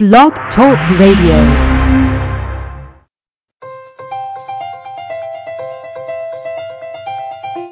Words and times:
Blog 0.00 0.32
Talk 0.32 0.98
Radio. 0.98 1.34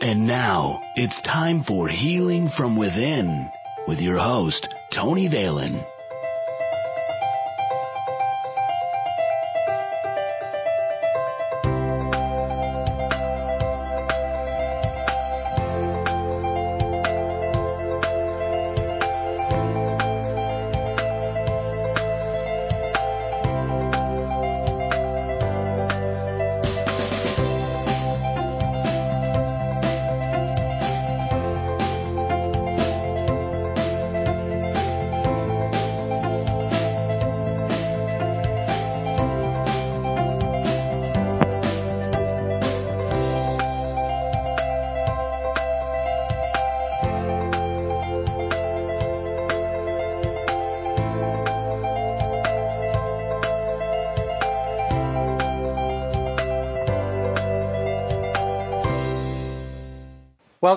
And 0.02 0.26
now 0.26 0.82
it's 0.94 1.18
time 1.22 1.64
for 1.64 1.88
Healing 1.88 2.50
from 2.50 2.76
Within 2.76 3.50
with 3.86 3.98
your 3.98 4.18
host, 4.18 4.68
Tony 4.92 5.30
Valen. 5.30 5.82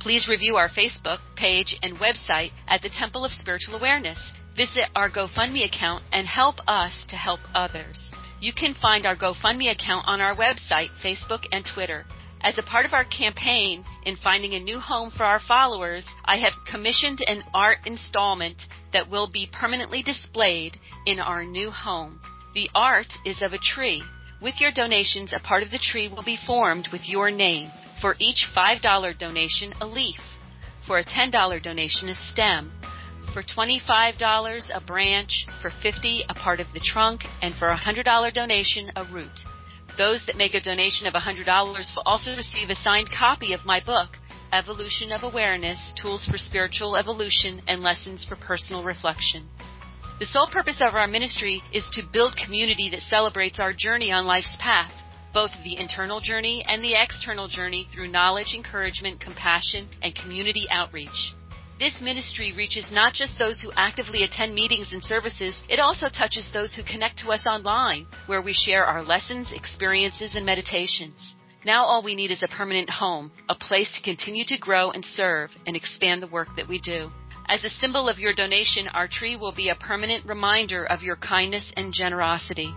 Please 0.00 0.28
review 0.28 0.56
our 0.56 0.68
Facebook 0.68 1.20
page 1.34 1.78
and 1.82 1.96
website 1.96 2.50
at 2.68 2.82
the 2.82 2.90
Temple 2.90 3.24
of 3.24 3.32
Spiritual 3.32 3.76
Awareness. 3.76 4.18
Visit 4.56 4.84
our 4.94 5.10
GoFundMe 5.10 5.64
account 5.64 6.04
and 6.12 6.26
help 6.28 6.56
us 6.68 7.04
to 7.08 7.16
help 7.16 7.40
others. 7.54 8.10
You 8.40 8.52
can 8.52 8.74
find 8.74 9.04
our 9.04 9.16
GoFundMe 9.16 9.72
account 9.72 10.06
on 10.06 10.20
our 10.20 10.36
website, 10.36 10.90
Facebook, 11.02 11.44
and 11.50 11.66
Twitter. 11.66 12.04
As 12.40 12.56
a 12.56 12.62
part 12.62 12.86
of 12.86 12.92
our 12.92 13.04
campaign 13.04 13.84
in 14.04 14.16
finding 14.16 14.54
a 14.54 14.60
new 14.60 14.78
home 14.78 15.10
for 15.10 15.24
our 15.24 15.40
followers, 15.40 16.06
I 16.24 16.36
have 16.36 16.52
commissioned 16.70 17.20
an 17.26 17.42
art 17.52 17.78
installment 17.86 18.62
that 18.92 19.10
will 19.10 19.28
be 19.28 19.50
permanently 19.50 20.02
displayed 20.02 20.76
in 21.04 21.18
our 21.18 21.42
new 21.44 21.70
home. 21.70 22.20
The 22.54 22.70
art 22.74 23.14
is 23.24 23.42
of 23.42 23.54
a 23.54 23.58
tree. 23.58 24.04
With 24.40 24.60
your 24.60 24.70
donations, 24.70 25.32
a 25.32 25.40
part 25.40 25.62
of 25.62 25.70
the 25.70 25.78
tree 25.78 26.06
will 26.06 26.22
be 26.22 26.38
formed 26.46 26.88
with 26.92 27.08
your 27.08 27.30
name. 27.30 27.70
For 28.00 28.14
each 28.20 28.46
$5 28.54 29.18
donation, 29.18 29.72
a 29.80 29.86
leaf. 29.86 30.20
For 30.86 30.98
a 30.98 31.04
$10 31.04 31.62
donation, 31.62 32.08
a 32.08 32.14
stem. 32.14 32.70
For 33.34 33.42
$25, 33.42 34.70
a 34.72 34.80
branch. 34.80 35.48
For 35.60 35.70
50 35.82 36.22
a 36.28 36.34
part 36.34 36.60
of 36.60 36.68
the 36.72 36.78
trunk. 36.78 37.22
And 37.42 37.52
for 37.56 37.68
a 37.68 37.76
$100 37.76 38.32
donation, 38.32 38.92
a 38.94 39.04
root. 39.12 39.40
Those 39.98 40.24
that 40.26 40.36
make 40.36 40.54
a 40.54 40.60
donation 40.60 41.08
of 41.08 41.14
$100 41.14 41.44
will 41.44 42.02
also 42.06 42.36
receive 42.36 42.70
a 42.70 42.76
signed 42.76 43.10
copy 43.10 43.52
of 43.52 43.64
my 43.64 43.82
book, 43.84 44.10
Evolution 44.52 45.10
of 45.10 45.24
Awareness 45.24 45.92
Tools 46.00 46.28
for 46.30 46.38
Spiritual 46.38 46.96
Evolution 46.96 47.60
and 47.66 47.82
Lessons 47.82 48.24
for 48.24 48.36
Personal 48.36 48.84
Reflection. 48.84 49.48
The 50.20 50.26
sole 50.26 50.46
purpose 50.46 50.80
of 50.80 50.94
our 50.94 51.08
ministry 51.08 51.60
is 51.72 51.90
to 51.94 52.06
build 52.12 52.36
community 52.36 52.88
that 52.90 53.00
celebrates 53.00 53.58
our 53.58 53.72
journey 53.72 54.12
on 54.12 54.26
life's 54.26 54.56
path, 54.60 54.92
both 55.32 55.50
the 55.64 55.76
internal 55.76 56.20
journey 56.20 56.64
and 56.68 56.84
the 56.84 56.94
external 56.94 57.48
journey 57.48 57.88
through 57.92 58.12
knowledge, 58.12 58.54
encouragement, 58.54 59.18
compassion, 59.18 59.88
and 60.02 60.14
community 60.14 60.66
outreach. 60.70 61.34
This 61.78 62.00
ministry 62.00 62.52
reaches 62.56 62.92
not 62.92 63.14
just 63.14 63.36
those 63.36 63.60
who 63.60 63.72
actively 63.74 64.22
attend 64.22 64.54
meetings 64.54 64.92
and 64.92 65.02
services, 65.02 65.60
it 65.68 65.80
also 65.80 66.08
touches 66.08 66.48
those 66.52 66.72
who 66.72 66.84
connect 66.84 67.18
to 67.18 67.32
us 67.32 67.46
online, 67.46 68.06
where 68.26 68.40
we 68.40 68.52
share 68.52 68.84
our 68.84 69.02
lessons, 69.02 69.50
experiences, 69.52 70.36
and 70.36 70.46
meditations. 70.46 71.34
Now 71.64 71.84
all 71.84 72.04
we 72.04 72.14
need 72.14 72.30
is 72.30 72.42
a 72.44 72.48
permanent 72.48 72.90
home, 72.90 73.32
a 73.48 73.56
place 73.56 73.90
to 73.96 74.02
continue 74.02 74.44
to 74.46 74.58
grow 74.58 74.92
and 74.92 75.04
serve 75.04 75.50
and 75.66 75.74
expand 75.74 76.22
the 76.22 76.28
work 76.28 76.48
that 76.56 76.68
we 76.68 76.78
do. 76.78 77.10
As 77.48 77.64
a 77.64 77.68
symbol 77.68 78.08
of 78.08 78.20
your 78.20 78.34
donation, 78.34 78.86
our 78.88 79.08
tree 79.08 79.34
will 79.34 79.52
be 79.52 79.68
a 79.68 79.74
permanent 79.74 80.26
reminder 80.26 80.84
of 80.84 81.02
your 81.02 81.16
kindness 81.16 81.72
and 81.76 81.92
generosity. 81.92 82.72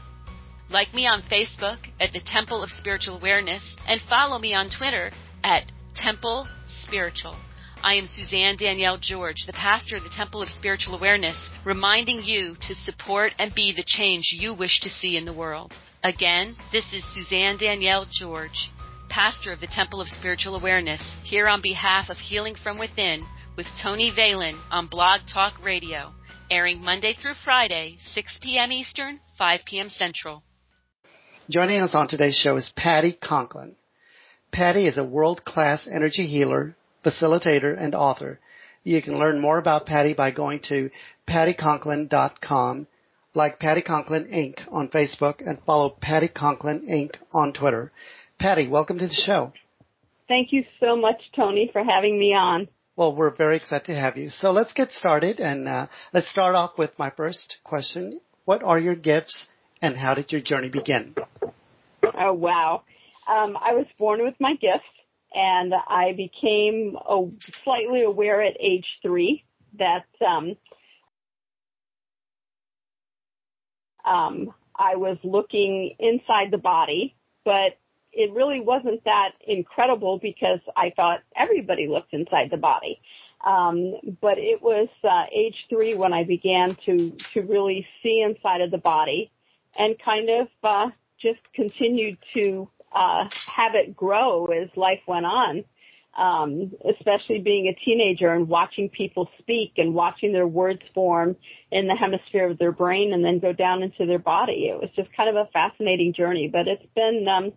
Like 0.71 0.95
me 0.95 1.07
on 1.07 1.21
Facebook 1.23 1.79
at 1.99 2.13
the 2.13 2.21
Temple 2.25 2.63
of 2.63 2.71
Spiritual 2.71 3.17
Awareness 3.17 3.77
and 3.87 4.01
follow 4.09 4.39
me 4.39 4.55
on 4.55 4.71
Twitter 4.71 5.11
at 5.43 5.71
Temple 5.95 6.49
Spiritual. 6.67 7.37
I 7.83 7.95
am 7.95 8.07
Suzanne 8.07 8.57
Danielle 8.57 8.99
George, 8.99 9.47
the 9.47 9.53
pastor 9.53 9.97
of 9.97 10.05
the 10.05 10.11
Temple 10.11 10.43
of 10.43 10.49
Spiritual 10.49 10.95
Awareness, 10.95 11.49
reminding 11.65 12.23
you 12.23 12.55
to 12.61 12.75
support 12.75 13.33
and 13.39 13.55
be 13.55 13.73
the 13.73 13.85
change 13.85 14.33
you 14.33 14.55
wish 14.55 14.81
to 14.81 14.89
see 14.89 15.17
in 15.17 15.25
the 15.25 15.33
world. 15.33 15.75
Again, 16.05 16.57
this 16.73 16.93
is 16.93 17.05
Suzanne 17.15 17.57
Danielle 17.57 18.07
George, 18.11 18.71
pastor 19.11 19.53
of 19.53 19.59
the 19.59 19.67
Temple 19.67 20.01
of 20.01 20.09
Spiritual 20.09 20.55
Awareness, 20.55 21.03
here 21.25 21.49
on 21.49 21.61
behalf 21.61 22.09
of 22.09 22.17
Healing 22.17 22.55
from 22.55 22.79
Within 22.79 23.27
with 23.57 23.67
Tony 23.83 24.13
Valen 24.17 24.57
on 24.71 24.87
Blog 24.87 25.23
Talk 25.31 25.55
Radio, 25.63 26.13
airing 26.49 26.81
Monday 26.81 27.15
through 27.21 27.35
Friday, 27.45 27.99
6 28.15 28.39
p.m. 28.41 28.71
Eastern, 28.71 29.19
5 29.37 29.61
p.m. 29.67 29.89
Central. 29.89 30.45
Joining 31.51 31.81
us 31.81 31.95
on 31.97 32.07
today's 32.07 32.37
show 32.37 32.57
is 32.57 32.73
Patti 32.77 33.13
Conklin. 33.13 33.75
Patti 34.53 34.87
is 34.87 34.97
a 34.97 35.05
world-class 35.05 35.89
energy 35.93 36.27
healer, 36.27 36.77
facilitator, 37.05 37.77
and 37.77 37.97
author. 37.97 38.39
You 38.85 39.03
can 39.03 39.19
learn 39.19 39.41
more 39.41 39.59
about 39.59 39.87
Patti 39.87 40.15
by 40.15 40.31
going 40.31 40.61
to 40.69 40.89
patticonklin.com, 41.29 42.87
like 43.35 43.59
Patti 43.59 43.83
Conklin 43.83 44.27
Inc. 44.27 44.61
on 44.71 44.89
Facebook, 44.89 45.41
and 45.45 45.59
follow 45.67 45.91
Patti 45.91 46.29
Conklin 46.29 46.87
Inc. 46.89 47.17
on 47.33 47.53
Twitter. 47.53 47.91
Patti, 48.41 48.69
welcome 48.69 48.99
to 48.99 49.07
the 49.07 49.13
show. 49.13 49.53
Thank 50.27 50.51
you 50.51 50.65
so 50.81 50.97
much, 50.97 51.21
Tony, 51.37 51.69
for 51.71 51.85
having 51.85 52.19
me 52.19 52.33
on. 52.33 52.69
Well, 52.97 53.15
we're 53.15 53.35
very 53.37 53.57
excited 53.57 53.85
to 53.93 54.01
have 54.01 54.17
you. 54.17 54.31
So 54.31 54.51
let's 54.51 54.73
get 54.73 54.93
started 54.93 55.41
and 55.41 55.69
uh, 55.69 55.89
let's 56.15 56.31
start 56.31 56.55
off 56.55 56.79
with 56.79 56.99
my 56.99 57.11
first 57.11 57.59
question. 57.65 58.19
What 58.47 58.63
are 58.63 58.79
your 58.79 58.95
gifts 58.95 59.51
and 59.83 59.95
how 59.95 60.15
did 60.15 60.33
your 60.33 60.41
journey 60.41 60.71
begin? 60.71 61.17
Oh, 62.03 62.33
wow. 62.33 62.85
Um, 63.29 63.59
I 63.61 63.75
was 63.75 63.85
born 63.99 64.25
with 64.25 64.37
my 64.41 64.55
gifts 64.55 64.89
and 65.35 65.75
I 65.75 66.15
became 66.17 66.97
oh, 67.07 67.35
slightly 67.63 68.05
aware 68.05 68.41
at 68.41 68.57
age 68.59 68.87
three 69.03 69.45
that 69.79 70.07
um, 70.27 70.57
um, 74.07 74.55
I 74.75 74.97
was 74.97 75.19
looking 75.23 75.95
inside 75.99 76.51
the 76.51 76.59
body, 76.59 77.17
but 77.45 77.77
it 78.13 78.33
really 78.33 78.61
wasn't 78.61 79.05
that 79.05 79.33
incredible 79.47 80.19
because 80.19 80.61
I 80.77 80.93
thought 80.95 81.21
everybody 81.37 81.87
looked 81.87 82.13
inside 82.13 82.51
the 82.51 82.57
body. 82.57 83.01
Um, 83.45 83.95
but 84.21 84.39
it 84.39 84.61
was 84.61 84.89
uh, 85.03 85.25
age 85.33 85.67
three 85.69 85.95
when 85.95 86.13
I 86.13 86.25
began 86.25 86.75
to 86.87 87.13
to 87.33 87.41
really 87.43 87.87
see 88.03 88.21
inside 88.21 88.61
of 88.61 88.71
the 88.71 88.79
body, 88.79 89.31
and 89.79 89.99
kind 89.99 90.29
of 90.29 90.49
uh, 90.63 90.91
just 91.19 91.41
continued 91.55 92.19
to 92.35 92.69
uh, 92.93 93.29
have 93.47 93.75
it 93.75 93.97
grow 93.97 94.47
as 94.47 94.69
life 94.77 95.01
went 95.07 95.27
on. 95.27 95.65
Um, 96.19 96.73
especially 96.85 97.39
being 97.39 97.69
a 97.69 97.85
teenager 97.85 98.35
and 98.35 98.49
watching 98.49 98.89
people 98.89 99.31
speak 99.39 99.75
and 99.77 99.95
watching 99.95 100.33
their 100.33 100.47
words 100.47 100.83
form 100.93 101.37
in 101.71 101.87
the 101.87 101.95
hemisphere 101.95 102.51
of 102.51 102.59
their 102.59 102.73
brain 102.73 103.13
and 103.13 103.25
then 103.25 103.39
go 103.39 103.53
down 103.53 103.85
into 103.85 104.07
their 104.07 104.19
body. 104.19 104.69
It 104.69 104.81
was 104.81 104.91
just 104.97 105.13
kind 105.13 105.31
of 105.31 105.37
a 105.37 105.49
fascinating 105.53 106.13
journey, 106.13 106.49
but 106.49 106.67
it's 106.67 106.85
been 106.97 107.29
um, 107.29 107.53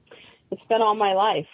it's 0.53 0.67
been 0.69 0.81
all 0.81 0.95
my 0.95 1.13
life. 1.13 1.47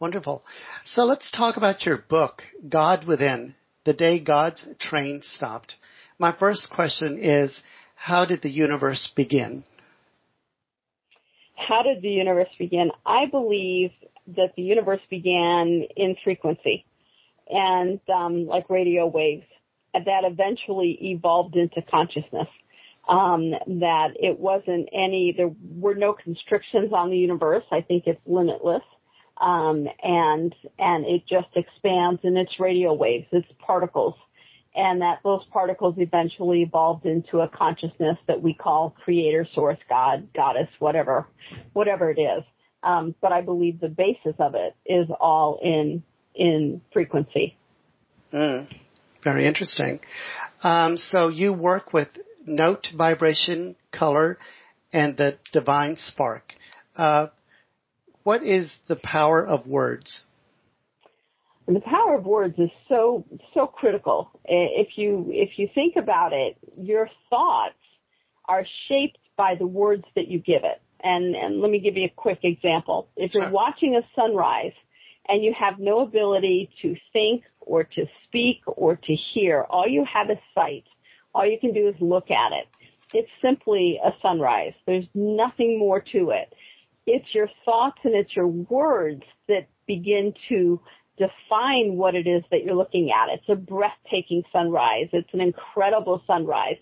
Wonderful. 0.00 0.42
So 0.84 1.04
let's 1.04 1.30
talk 1.30 1.56
about 1.56 1.86
your 1.86 1.96
book, 1.96 2.42
God 2.68 3.04
Within, 3.06 3.54
The 3.84 3.94
Day 3.94 4.18
God's 4.18 4.66
Train 4.78 5.22
Stopped. 5.22 5.76
My 6.18 6.32
first 6.32 6.70
question 6.70 7.18
is, 7.18 7.60
how 7.94 8.24
did 8.24 8.42
the 8.42 8.50
universe 8.50 9.10
begin? 9.16 9.64
How 11.56 11.82
did 11.82 12.02
the 12.02 12.10
universe 12.10 12.50
begin? 12.58 12.90
I 13.06 13.26
believe 13.26 13.92
that 14.36 14.52
the 14.56 14.62
universe 14.62 15.00
began 15.08 15.86
in 15.96 16.16
frequency 16.22 16.84
and 17.48 18.00
um, 18.10 18.46
like 18.46 18.68
radio 18.68 19.06
waves 19.06 19.46
that 19.94 20.24
eventually 20.24 20.98
evolved 21.00 21.56
into 21.56 21.80
consciousness. 21.80 22.48
Um, 23.08 23.50
that 23.50 24.14
it 24.18 24.38
wasn't 24.38 24.88
any, 24.92 25.32
there 25.36 25.52
were 25.76 25.94
no 25.94 26.12
constrictions 26.12 26.92
on 26.92 27.10
the 27.10 27.16
universe. 27.16 27.62
I 27.70 27.80
think 27.80 28.04
it's 28.06 28.20
limitless. 28.26 28.82
Um, 29.40 29.86
and, 30.02 30.52
and 30.76 31.06
it 31.06 31.22
just 31.28 31.48
expands 31.54 32.22
in 32.24 32.36
its 32.36 32.58
radio 32.58 32.94
waves, 32.94 33.28
its 33.30 33.46
particles 33.60 34.14
and 34.76 35.00
that 35.00 35.20
those 35.24 35.42
particles 35.50 35.94
eventually 35.96 36.62
evolved 36.62 37.06
into 37.06 37.40
a 37.40 37.48
consciousness 37.48 38.18
that 38.26 38.42
we 38.42 38.52
call 38.52 38.94
creator, 39.02 39.48
source, 39.54 39.78
God, 39.88 40.28
goddess, 40.34 40.68
whatever, 40.78 41.26
whatever 41.72 42.10
it 42.10 42.20
is. 42.20 42.44
Um, 42.82 43.14
but 43.20 43.32
I 43.32 43.40
believe 43.40 43.80
the 43.80 43.88
basis 43.88 44.34
of 44.38 44.54
it 44.54 44.76
is 44.84 45.08
all 45.18 45.58
in 45.62 46.02
in 46.34 46.82
frequency. 46.92 47.56
Mm, 48.32 48.70
very 49.22 49.46
interesting. 49.46 50.00
Um, 50.62 50.98
so 50.98 51.28
you 51.28 51.54
work 51.54 51.94
with 51.94 52.20
note, 52.46 52.92
vibration, 52.94 53.76
color, 53.90 54.38
and 54.92 55.16
the 55.16 55.38
divine 55.52 55.96
spark. 55.96 56.54
Uh, 56.96 57.28
what 58.22 58.42
is 58.42 58.78
the 58.88 58.96
power 58.96 59.46
of 59.46 59.66
words? 59.66 60.24
And 61.66 61.74
the 61.74 61.80
power 61.80 62.16
of 62.16 62.24
words 62.24 62.58
is 62.58 62.70
so 62.88 63.24
so 63.52 63.66
critical. 63.66 64.30
If 64.44 64.96
you 64.96 65.30
if 65.32 65.58
you 65.58 65.68
think 65.74 65.96
about 65.96 66.32
it, 66.32 66.56
your 66.76 67.10
thoughts 67.28 67.74
are 68.44 68.64
shaped 68.88 69.18
by 69.36 69.56
the 69.56 69.66
words 69.66 70.04
that 70.14 70.28
you 70.28 70.38
give 70.38 70.62
it. 70.64 70.80
And 71.00 71.34
and 71.34 71.60
let 71.60 71.70
me 71.70 71.80
give 71.80 71.96
you 71.96 72.04
a 72.04 72.12
quick 72.14 72.40
example. 72.44 73.08
If 73.16 73.34
you're 73.34 73.50
watching 73.50 73.96
a 73.96 74.02
sunrise 74.14 74.74
and 75.28 75.42
you 75.42 75.52
have 75.54 75.78
no 75.78 76.00
ability 76.00 76.70
to 76.82 76.96
think 77.12 77.44
or 77.60 77.82
to 77.82 78.06
speak 78.24 78.62
or 78.66 78.96
to 78.96 79.14
hear, 79.14 79.62
all 79.68 79.88
you 79.88 80.04
have 80.04 80.30
is 80.30 80.38
sight. 80.54 80.84
All 81.36 81.46
you 81.46 81.60
can 81.60 81.74
do 81.74 81.86
is 81.88 81.94
look 82.00 82.30
at 82.30 82.52
it. 82.52 82.66
It's 83.12 83.30
simply 83.42 84.00
a 84.02 84.12
sunrise. 84.22 84.72
There's 84.86 85.04
nothing 85.14 85.78
more 85.78 86.00
to 86.12 86.30
it. 86.30 86.50
It's 87.06 87.34
your 87.34 87.50
thoughts 87.66 87.98
and 88.04 88.14
it's 88.14 88.34
your 88.34 88.46
words 88.48 89.22
that 89.46 89.68
begin 89.86 90.32
to 90.48 90.80
define 91.18 91.96
what 91.96 92.14
it 92.14 92.26
is 92.26 92.42
that 92.50 92.64
you're 92.64 92.74
looking 92.74 93.10
at. 93.10 93.28
It's 93.34 93.48
a 93.50 93.54
breathtaking 93.54 94.44
sunrise. 94.50 95.08
It's 95.12 95.32
an 95.34 95.42
incredible 95.42 96.22
sunrise. 96.26 96.78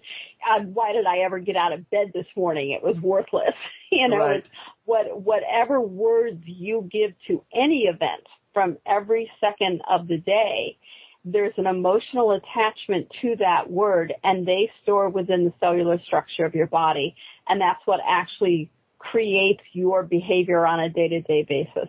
Uh, 0.49 0.61
why 0.61 0.93
did 0.93 1.05
I 1.05 1.19
ever 1.19 1.41
get 1.41 1.57
out 1.57 1.73
of 1.73 1.91
bed 1.91 2.13
this 2.15 2.27
morning? 2.37 2.71
It 2.71 2.83
was 2.83 2.97
worthless. 3.01 3.55
you 3.91 4.09
know, 4.09 4.19
right. 4.19 4.37
it's 4.37 4.51
what 4.85 5.21
whatever 5.21 5.81
words 5.81 6.43
you 6.47 6.89
give 6.91 7.13
to 7.27 7.43
any 7.53 7.87
event 7.87 8.23
from 8.53 8.79
every 8.87 9.29
second 9.41 9.83
of 9.91 10.07
the 10.07 10.19
day, 10.19 10.79
there's 11.25 11.55
an 11.57 11.67
emotional 11.67 12.33
attachment 12.33 13.09
to 13.23 13.37
that 13.37 13.71
word 13.71 14.13
and 14.23 14.47
they 14.47 14.71
store 14.83 15.09
within 15.09 15.45
the 15.47 15.53
cellular 15.59 15.99
structure 16.05 16.45
of 16.45 16.55
your 16.55 16.67
body. 16.67 17.17
And 17.49 17.61
that's 17.61 17.81
what 17.87 18.01
actually 18.07 18.71
creates 18.99 19.63
your 19.73 20.03
behavior 20.03 20.67
on 20.67 20.81
a 20.81 20.91
day 20.91 21.09
to 21.09 21.21
day 21.23 21.43
basis. 21.43 21.89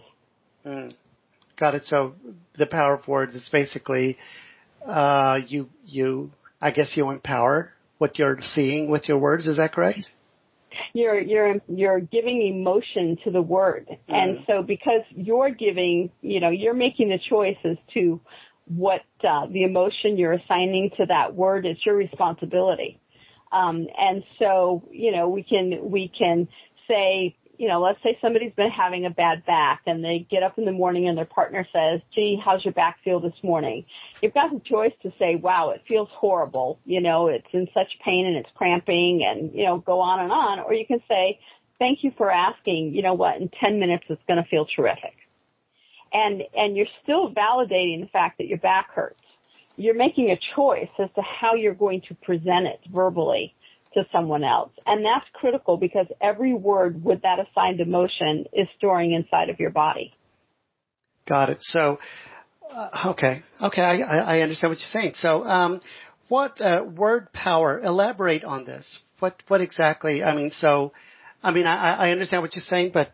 Mm. 0.66 0.94
Got 1.58 1.76
it. 1.76 1.84
So 1.84 2.16
the 2.58 2.66
power 2.66 2.96
of 2.96 3.08
words 3.08 3.36
is 3.36 3.48
basically 3.50 4.18
uh, 4.86 5.40
you 5.48 5.70
you 5.86 6.32
I 6.62 6.72
guess 6.72 6.96
you 6.98 7.10
empower 7.10 7.72
what 7.98 8.20
you're 8.20 8.40
seeing 8.42 8.90
with 8.90 9.08
your 9.08 9.18
words. 9.18 9.48
Is 9.48 9.58
that 9.58 9.74
correct? 9.74 10.10
You're 10.94 11.20
you're 11.20 11.62
you're 11.70 12.02
giving 12.02 12.42
emotion 12.42 13.18
to 13.24 13.32
the 13.32 13.42
word, 13.42 13.88
mm. 13.90 13.98
and 14.10 14.44
so 14.46 14.62
because 14.62 15.04
you're 15.12 15.52
giving, 15.52 16.12
you 16.22 16.42
know, 16.42 16.50
you're 16.50 16.74
making 16.74 17.10
the 17.10 17.20
choices 17.20 17.78
to 17.94 18.20
what 18.66 19.02
uh, 19.24 19.48
the 19.48 19.64
emotion 19.64 20.18
you're 20.18 20.34
assigning 20.34 20.92
to 20.98 21.06
that 21.06 21.36
word. 21.36 21.66
is 21.66 21.78
your 21.86 21.96
responsibility. 21.96 23.00
Um, 23.52 23.88
and 23.98 24.24
so, 24.40 24.84
you 24.92 25.12
know, 25.12 25.30
we 25.30 25.44
can 25.44 25.90
we 25.90 26.08
can 26.08 26.48
say 26.88 27.36
you 27.58 27.68
know, 27.68 27.82
let's 27.82 28.02
say 28.04 28.18
somebody's 28.22 28.54
been 28.54 28.72
having 28.72 29.06
a 29.06 29.10
bad 29.10 29.46
back 29.46 29.82
and 29.86 30.04
they 30.04 30.26
get 30.30 30.44
up 30.44 30.58
in 30.58 30.66
the 30.66 30.72
morning 30.72 31.08
and 31.08 31.18
their 31.18 31.26
partner 31.26 31.66
says, 31.72 32.02
gee, 32.14 32.40
how's 32.44 32.64
your 32.64 32.74
back 32.74 33.00
feel 33.04 33.20
this 33.20 33.36
morning? 33.44 33.86
You've 34.22 34.34
got 34.34 34.52
the 34.52 34.60
choice 34.60 34.94
to 35.04 35.14
say, 35.18 35.36
wow, 35.36 35.70
it 35.72 35.84
feels 35.88 36.10
horrible. 36.12 36.80
You 36.86 37.02
know, 37.02 37.28
it's 37.28 37.48
in 37.54 37.68
such 37.74 38.00
pain 38.04 38.26
and 38.26 38.36
it's 38.36 38.50
cramping 38.56 39.26
and, 39.26 39.54
you 39.54 39.66
know, 39.66 39.78
go 39.78 40.00
on 40.00 40.20
and 40.20 40.32
on. 40.32 40.60
Or 40.60 40.74
you 40.74 40.86
can 40.86 41.02
say, 41.08 41.40
thank 41.80 42.04
you 42.04 42.12
for 42.18 42.32
asking. 42.32 42.94
You 42.94 43.02
know 43.02 43.14
what? 43.14 43.38
In 43.38 43.50
10 43.50 43.80
minutes, 43.80 44.06
it's 44.10 44.22
going 44.28 44.42
to 44.42 44.50
feel 44.50 44.66
terrific. 44.66 45.16
And, 46.16 46.44
and 46.56 46.78
you're 46.78 46.88
still 47.04 47.30
validating 47.34 48.00
the 48.00 48.10
fact 48.12 48.38
that 48.38 48.48
your 48.48 48.58
back 48.60 48.90
hurts. 48.92 49.20
You're 49.76 49.96
making 49.96 50.30
a 50.32 50.40
choice 50.56 50.88
as 50.98 51.10
to 51.16 51.22
how 51.22 51.56
you're 51.56 51.74
going 51.74 52.02
to 52.08 52.16
present 52.16 52.68
it 52.68 52.80
verbally 52.90 53.54
to 53.96 54.06
someone 54.14 54.46
else. 54.46 54.72
And 54.86 55.04
that's 55.04 55.26
critical 55.34 55.76
because 55.76 56.08
every 56.22 56.54
word 56.54 57.04
with 57.04 57.24
that 57.24 57.40
assigned 57.40 57.82
emotion 57.82 58.46
is 58.54 58.68
storing 58.78 59.12
inside 59.12 59.50
of 59.50 59.60
your 59.60 59.72
body. 59.72 60.14
Got 61.28 61.50
it. 61.50 61.58
So, 61.60 62.00
uh, 62.72 63.10
okay, 63.12 63.44
okay, 63.62 63.82
I, 63.82 64.38
I, 64.38 64.42
understand 64.42 64.72
what 64.72 64.80
you're 64.80 65.02
saying. 65.02 65.14
So, 65.16 65.44
um, 65.44 65.82
what 66.28 66.62
uh, 66.62 66.86
word 66.96 67.34
power? 67.34 67.82
Elaborate 67.82 68.44
on 68.44 68.66
this. 68.66 69.00
What 69.20 69.42
what 69.48 69.62
exactly? 69.62 70.24
I 70.24 70.36
mean, 70.36 70.52
so, 70.52 70.92
I 71.42 71.52
mean, 71.52 71.66
I, 71.66 71.94
I 71.94 72.12
understand 72.12 72.44
what 72.44 72.56
you're 72.56 72.62
saying, 72.62 72.92
but 72.94 73.12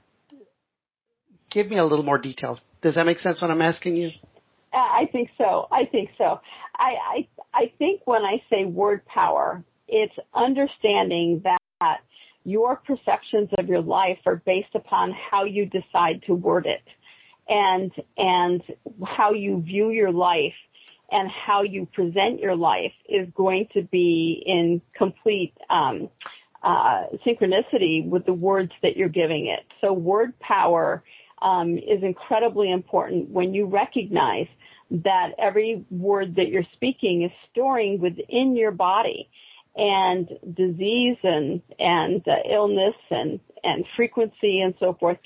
give 1.49 1.69
me 1.69 1.77
a 1.77 1.85
little 1.85 2.05
more 2.05 2.17
detail. 2.17 2.59
Does 2.81 2.95
that 2.95 3.05
make 3.05 3.19
sense? 3.19 3.41
What 3.41 3.51
I'm 3.51 3.61
asking 3.61 3.95
you? 3.97 4.11
I 4.73 5.07
think 5.11 5.29
so. 5.37 5.67
I 5.71 5.85
think 5.85 6.11
so. 6.17 6.39
I, 6.75 6.95
I 7.05 7.27
I 7.53 7.73
think 7.77 8.01
when 8.05 8.23
I 8.23 8.41
say 8.49 8.65
word 8.65 9.05
power, 9.05 9.63
it's 9.87 10.15
understanding 10.33 11.43
that 11.43 12.01
your 12.43 12.77
perceptions 12.77 13.49
of 13.57 13.67
your 13.67 13.81
life 13.81 14.19
are 14.25 14.37
based 14.37 14.73
upon 14.73 15.11
how 15.11 15.43
you 15.43 15.65
decide 15.65 16.23
to 16.23 16.33
word 16.33 16.65
it 16.65 16.83
and 17.47 17.91
and 18.17 18.63
how 19.05 19.33
you 19.33 19.61
view 19.61 19.89
your 19.89 20.11
life 20.11 20.55
and 21.11 21.29
how 21.29 21.63
you 21.63 21.85
present 21.85 22.39
your 22.39 22.55
life 22.55 22.93
is 23.07 23.27
going 23.35 23.67
to 23.73 23.81
be 23.81 24.41
in 24.45 24.81
complete 24.93 25.53
um, 25.69 26.09
uh, 26.63 27.05
synchronicity 27.25 28.07
with 28.07 28.25
the 28.25 28.33
words 28.33 28.71
that 28.81 28.95
you're 28.95 29.09
giving 29.09 29.47
it. 29.47 29.65
So 29.81 29.91
word 29.91 30.39
power 30.39 31.03
um, 31.41 31.77
is 31.77 32.03
incredibly 32.03 32.71
important 32.71 33.29
when 33.29 33.53
you 33.53 33.65
recognize 33.65 34.47
that 34.91 35.31
every 35.39 35.85
word 35.89 36.35
that 36.35 36.49
you're 36.49 36.67
speaking 36.73 37.23
is 37.23 37.31
storing 37.51 37.99
within 37.99 38.55
your 38.55 38.71
body. 38.71 39.29
And 39.73 40.27
disease 40.53 41.15
and 41.23 41.61
and 41.79 42.27
uh, 42.27 42.35
illness 42.45 42.95
and 43.09 43.39
and 43.63 43.85
frequency 43.95 44.59
and 44.59 44.73
so 44.81 44.93
forth 44.95 45.17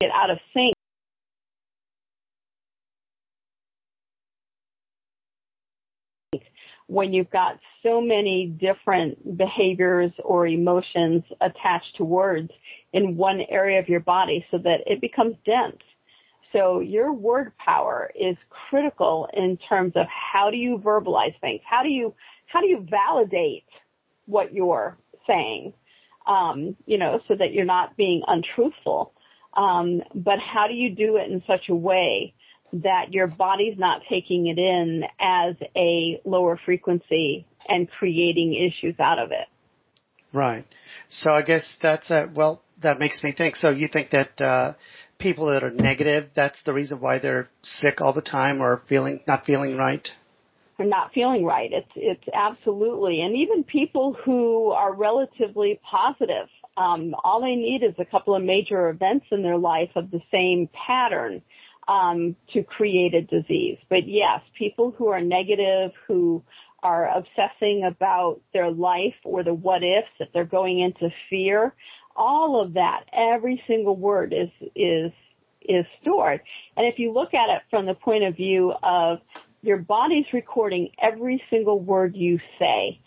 get 0.00 0.10
out 0.12 0.30
of 0.30 0.38
sync. 0.54 0.74
When 6.86 7.12
you've 7.12 7.30
got 7.30 7.58
so 7.82 8.00
many 8.00 8.46
different 8.46 9.36
behaviors 9.36 10.12
or 10.24 10.46
emotions 10.46 11.24
attached 11.40 11.96
to 11.96 12.04
words 12.04 12.50
in 12.92 13.16
one 13.16 13.40
area 13.48 13.78
of 13.78 13.88
your 13.88 14.00
body 14.00 14.46
so 14.50 14.58
that 14.58 14.80
it 14.86 15.00
becomes 15.00 15.36
dense. 15.44 15.82
So 16.52 16.80
your 16.80 17.12
word 17.12 17.52
power 17.58 18.10
is 18.18 18.36
critical 18.48 19.28
in 19.32 19.58
terms 19.58 19.92
of 19.96 20.06
how 20.06 20.50
do 20.50 20.56
you 20.56 20.78
verbalize 20.78 21.38
things? 21.40 21.60
How 21.64 21.82
do 21.82 21.90
you, 21.90 22.14
how 22.46 22.60
do 22.60 22.66
you 22.66 22.86
validate 22.88 23.64
what 24.24 24.54
you're 24.54 24.96
saying? 25.26 25.74
Um, 26.26 26.76
you 26.86 26.98
know, 26.98 27.20
so 27.28 27.34
that 27.34 27.52
you're 27.52 27.64
not 27.66 27.96
being 27.96 28.22
untruthful. 28.26 29.12
Um, 29.54 30.02
but 30.14 30.38
how 30.38 30.68
do 30.68 30.74
you 30.74 30.94
do 30.94 31.16
it 31.16 31.30
in 31.30 31.42
such 31.46 31.68
a 31.68 31.74
way 31.74 32.34
that 32.72 33.12
your 33.12 33.26
body's 33.26 33.78
not 33.78 34.02
taking 34.08 34.46
it 34.46 34.58
in 34.58 35.04
as 35.18 35.54
a 35.74 36.20
lower 36.24 36.58
frequency 36.62 37.46
and 37.68 37.90
creating 37.90 38.54
issues 38.54 38.94
out 38.98 39.18
of 39.18 39.32
it? 39.32 39.46
Right. 40.32 40.66
So 41.08 41.32
I 41.32 41.42
guess 41.42 41.76
that's 41.80 42.10
a, 42.10 42.30
well, 42.32 42.62
that 42.80 42.98
makes 42.98 43.22
me 43.22 43.32
think. 43.32 43.56
So 43.56 43.70
you 43.70 43.88
think 43.88 44.10
that, 44.10 44.40
uh, 44.40 44.72
people 45.18 45.46
that 45.46 45.64
are 45.64 45.70
negative, 45.70 46.30
that's 46.34 46.62
the 46.62 46.72
reason 46.72 47.00
why 47.00 47.18
they're 47.18 47.48
sick 47.62 48.00
all 48.00 48.12
the 48.12 48.22
time 48.22 48.60
or 48.60 48.82
feeling, 48.88 49.20
not 49.26 49.44
feeling 49.44 49.76
right? 49.76 50.08
They're 50.76 50.86
not 50.86 51.12
feeling 51.12 51.44
right. 51.44 51.70
It's, 51.72 51.90
it's 51.96 52.28
absolutely, 52.32 53.20
and 53.20 53.34
even 53.34 53.64
people 53.64 54.14
who 54.24 54.70
are 54.70 54.94
relatively 54.94 55.80
positive, 55.82 56.48
um, 56.76 57.16
all 57.24 57.40
they 57.40 57.56
need 57.56 57.82
is 57.82 57.94
a 57.98 58.04
couple 58.04 58.36
of 58.36 58.44
major 58.44 58.88
events 58.88 59.26
in 59.32 59.42
their 59.42 59.58
life 59.58 59.90
of 59.96 60.12
the 60.12 60.22
same 60.30 60.68
pattern 60.68 61.42
um, 61.88 62.36
to 62.52 62.62
create 62.62 63.14
a 63.14 63.22
disease. 63.22 63.78
But 63.88 64.06
yes, 64.06 64.40
people 64.56 64.92
who 64.92 65.08
are 65.08 65.20
negative, 65.20 65.92
who 66.06 66.44
are 66.80 67.08
obsessing 67.08 67.82
about 67.84 68.40
their 68.52 68.70
life 68.70 69.16
or 69.24 69.42
the 69.42 69.54
what 69.54 69.82
ifs, 69.82 70.08
if 70.20 70.32
they're 70.32 70.44
going 70.44 70.78
into 70.78 71.10
fear, 71.28 71.74
all 72.18 72.60
of 72.60 72.74
that, 72.74 73.04
every 73.12 73.62
single 73.66 73.96
word 73.96 74.34
is 74.34 74.50
is 74.74 75.12
is 75.62 75.86
stored. 76.02 76.40
And 76.76 76.86
if 76.86 76.98
you 76.98 77.12
look 77.12 77.32
at 77.32 77.48
it 77.50 77.62
from 77.70 77.86
the 77.86 77.94
point 77.94 78.24
of 78.24 78.36
view 78.36 78.72
of 78.82 79.20
your 79.62 79.78
body's 79.78 80.32
recording 80.32 80.90
every 81.00 81.42
single 81.50 81.78
word 81.80 82.16
you 82.16 82.40
say, 82.58 83.00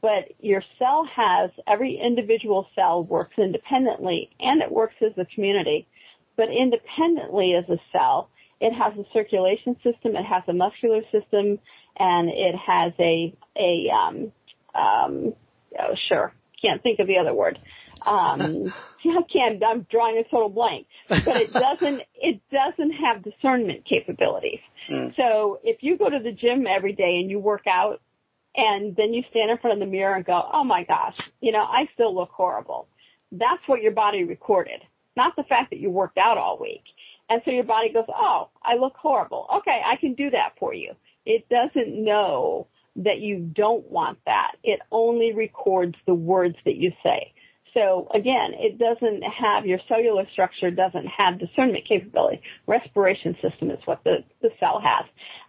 but 0.00 0.32
your 0.40 0.62
cell 0.78 1.04
has 1.04 1.50
every 1.66 1.96
individual 1.96 2.68
cell 2.74 3.04
works 3.04 3.38
independently 3.38 4.30
and 4.40 4.62
it 4.62 4.70
works 4.70 4.94
as 5.02 5.12
a 5.18 5.24
community. 5.24 5.86
But 6.36 6.50
independently 6.50 7.54
as 7.54 7.68
a 7.68 7.78
cell, 7.92 8.30
it 8.60 8.72
has 8.72 8.94
a 8.96 9.04
circulation 9.12 9.76
system, 9.82 10.16
it 10.16 10.24
has 10.24 10.42
a 10.48 10.52
muscular 10.52 11.02
system, 11.12 11.58
and 11.96 12.28
it 12.30 12.56
has 12.56 12.92
a 12.98 13.34
a 13.56 13.90
um, 13.90 14.32
um, 14.74 15.34
oh, 15.78 15.94
sure 16.08 16.32
can't 16.64 16.82
think 16.82 16.98
of 16.98 17.06
the 17.06 17.18
other 17.18 17.34
word. 17.34 17.58
Um, 18.04 18.72
I 19.04 19.22
can't. 19.32 19.62
I'm 19.64 19.86
drawing 19.90 20.18
a 20.18 20.24
total 20.24 20.48
blank. 20.48 20.86
But 21.08 21.36
it 21.36 21.52
doesn't. 21.52 22.02
It 22.26 22.40
doesn't 22.50 22.92
have 22.92 23.22
discernment 23.22 23.84
capabilities. 23.84 24.60
Mm. 24.88 25.14
So 25.14 25.60
if 25.62 25.82
you 25.82 25.98
go 25.98 26.08
to 26.08 26.20
the 26.20 26.32
gym 26.32 26.66
every 26.66 26.94
day 26.94 27.18
and 27.20 27.30
you 27.30 27.38
work 27.38 27.66
out, 27.66 28.00
and 28.56 28.96
then 28.96 29.12
you 29.12 29.24
stand 29.28 29.50
in 29.50 29.58
front 29.58 29.74
of 29.74 29.80
the 29.80 29.92
mirror 29.92 30.14
and 30.14 30.24
go, 30.24 30.42
"Oh 30.50 30.64
my 30.64 30.84
gosh, 30.84 31.18
you 31.42 31.52
know, 31.52 31.62
I 31.62 31.86
still 31.92 32.14
look 32.14 32.30
horrible." 32.30 32.88
That's 33.30 33.60
what 33.66 33.82
your 33.82 33.92
body 33.92 34.24
recorded, 34.24 34.80
not 35.16 35.36
the 35.36 35.42
fact 35.42 35.70
that 35.70 35.80
you 35.80 35.90
worked 35.90 36.16
out 36.16 36.38
all 36.38 36.58
week. 36.58 36.84
And 37.28 37.42
so 37.44 37.50
your 37.50 37.64
body 37.64 37.92
goes, 37.92 38.04
oh, 38.08 38.48
I 38.62 38.76
look 38.76 38.94
horrible. 38.96 39.46
Okay, 39.56 39.80
I 39.84 39.96
can 39.96 40.14
do 40.14 40.30
that 40.30 40.54
for 40.58 40.74
you. 40.74 40.92
It 41.24 41.48
doesn't 41.48 42.04
know 42.04 42.68
that 42.96 43.18
you 43.18 43.38
don't 43.40 43.90
want 43.90 44.18
that. 44.26 44.52
It 44.62 44.80
only 44.92 45.32
records 45.32 45.96
the 46.06 46.14
words 46.14 46.56
that 46.64 46.76
you 46.76 46.92
say. 47.02 47.32
So 47.74 48.08
again, 48.14 48.54
it 48.54 48.78
doesn't 48.78 49.22
have 49.22 49.66
your 49.66 49.80
cellular 49.88 50.26
structure 50.32 50.70
doesn't 50.70 51.06
have 51.06 51.38
discernment 51.38 51.84
capability. 51.86 52.40
Respiration 52.66 53.36
system 53.42 53.70
is 53.70 53.80
what 53.84 54.04
the, 54.04 54.24
the 54.40 54.50
cell 54.60 54.80
has. 54.80 55.06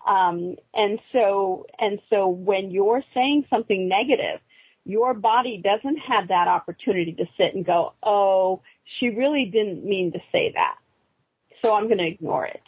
Um, 0.08 0.56
and 0.74 1.00
so 1.12 1.68
and 1.80 2.00
so 2.10 2.28
when 2.28 2.72
you're 2.72 3.04
saying 3.14 3.46
something 3.50 3.88
negative, 3.88 4.42
your 4.86 5.14
body 5.14 5.62
doesn't 5.64 5.98
have 5.98 6.28
that 6.30 6.48
opportunity 6.48 7.14
to 7.14 7.26
sit 7.38 7.56
and 7.56 7.66
go, 7.66 7.94
oh, 8.04 8.62
she 9.00 9.10
really 9.10 9.46
didn't 9.46 9.86
mean 9.86 10.12
to 10.12 10.20
say 10.32 10.52
that 10.56 10.78
so 11.66 11.74
I'm 11.74 11.86
going 11.86 11.98
to 11.98 12.08
ignore 12.08 12.46
it. 12.46 12.62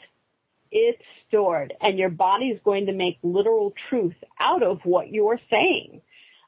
It's 0.71 1.03
stored, 1.27 1.73
and 1.79 1.99
your 1.99 2.09
body 2.09 2.47
is 2.47 2.59
going 2.65 2.87
to 2.87 2.93
make 2.93 3.19
literal 3.21 3.73
truth 3.89 4.15
out 4.39 4.63
of 4.63 4.79
what 4.83 5.09
you're 5.09 5.39
saying. 5.51 6.01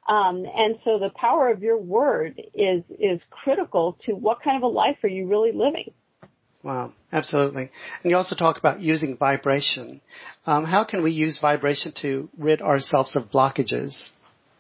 Um, 0.10 0.44
and 0.56 0.80
so 0.84 0.98
the 0.98 1.12
power 1.12 1.50
of 1.50 1.62
your 1.62 1.78
word 1.78 2.42
is 2.56 2.84
is 3.00 3.22
critical 3.30 3.96
to 4.08 4.14
what 4.14 4.42
kind 4.42 4.58
of 4.58 4.64
a 4.64 4.68
life 4.68 4.98
are 5.04 5.10
you 5.10 5.28
really 5.28 5.52
living. 5.52 5.92
Wow, 6.64 6.92
absolutely. 7.14 7.70
And 8.04 8.10
you 8.10 8.18
also 8.18 8.36
talk 8.36 8.58
about 8.58 8.82
using 8.82 9.16
vibration. 9.18 10.02
Um, 10.46 10.66
how 10.66 10.84
can 10.84 11.04
we 11.04 11.12
use 11.12 11.40
vibration 11.40 11.94
to 12.02 12.28
rid 12.38 12.62
ourselves 12.62 13.16
of 13.16 13.32
blockages? 13.32 14.10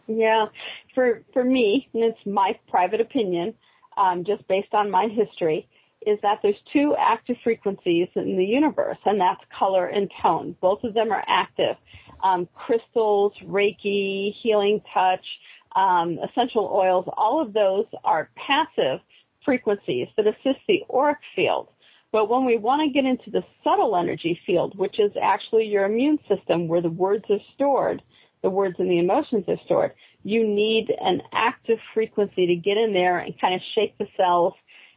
Yeah, 0.07 0.45
for 0.93 1.23
for 1.33 1.43
me, 1.43 1.89
and 1.93 2.03
it's 2.03 2.25
my 2.25 2.57
private 2.69 3.01
opinion, 3.01 3.55
um, 3.97 4.25
just 4.25 4.47
based 4.47 4.73
on 4.73 4.91
my 4.91 5.07
history 5.07 5.67
is 6.05 6.17
that 6.21 6.39
there's 6.41 6.55
two 6.71 6.95
active 6.97 7.35
frequencies 7.43 8.07
in 8.15 8.37
the 8.37 8.45
universe, 8.45 8.97
and 9.05 9.19
that's 9.19 9.41
color 9.57 9.85
and 9.85 10.09
tone. 10.21 10.55
Both 10.61 10.83
of 10.83 10.93
them 10.93 11.11
are 11.11 11.23
active. 11.27 11.75
Um, 12.21 12.47
crystals, 12.53 13.33
Reiki, 13.43 14.33
healing 14.33 14.81
touch, 14.93 15.25
um, 15.75 16.19
essential 16.19 16.69
oils, 16.73 17.05
all 17.15 17.41
of 17.41 17.53
those 17.53 17.85
are 18.03 18.29
passive 18.35 18.99
frequencies 19.45 20.07
that 20.17 20.27
assist 20.27 20.59
the 20.67 20.83
auric 20.93 21.19
field. 21.35 21.69
But 22.11 22.29
when 22.29 22.45
we 22.45 22.57
want 22.57 22.81
to 22.81 22.93
get 22.93 23.05
into 23.05 23.29
the 23.29 23.43
subtle 23.63 23.95
energy 23.95 24.39
field, 24.45 24.77
which 24.77 24.99
is 24.99 25.11
actually 25.21 25.65
your 25.67 25.85
immune 25.85 26.19
system 26.27 26.67
where 26.67 26.81
the 26.81 26.89
words 26.89 27.25
are 27.29 27.39
stored, 27.53 28.01
the 28.41 28.49
words 28.49 28.75
and 28.79 28.89
the 28.89 28.99
emotions 28.99 29.45
are 29.47 29.59
stored, 29.65 29.93
you 30.23 30.47
need 30.47 30.93
an 31.01 31.21
active 31.31 31.79
frequency 31.93 32.47
to 32.47 32.55
get 32.55 32.77
in 32.77 32.93
there 32.93 33.19
and 33.19 33.39
kind 33.39 33.53
of 33.53 33.61
shake 33.75 33.97
the 33.97 34.07
cells 34.17 34.53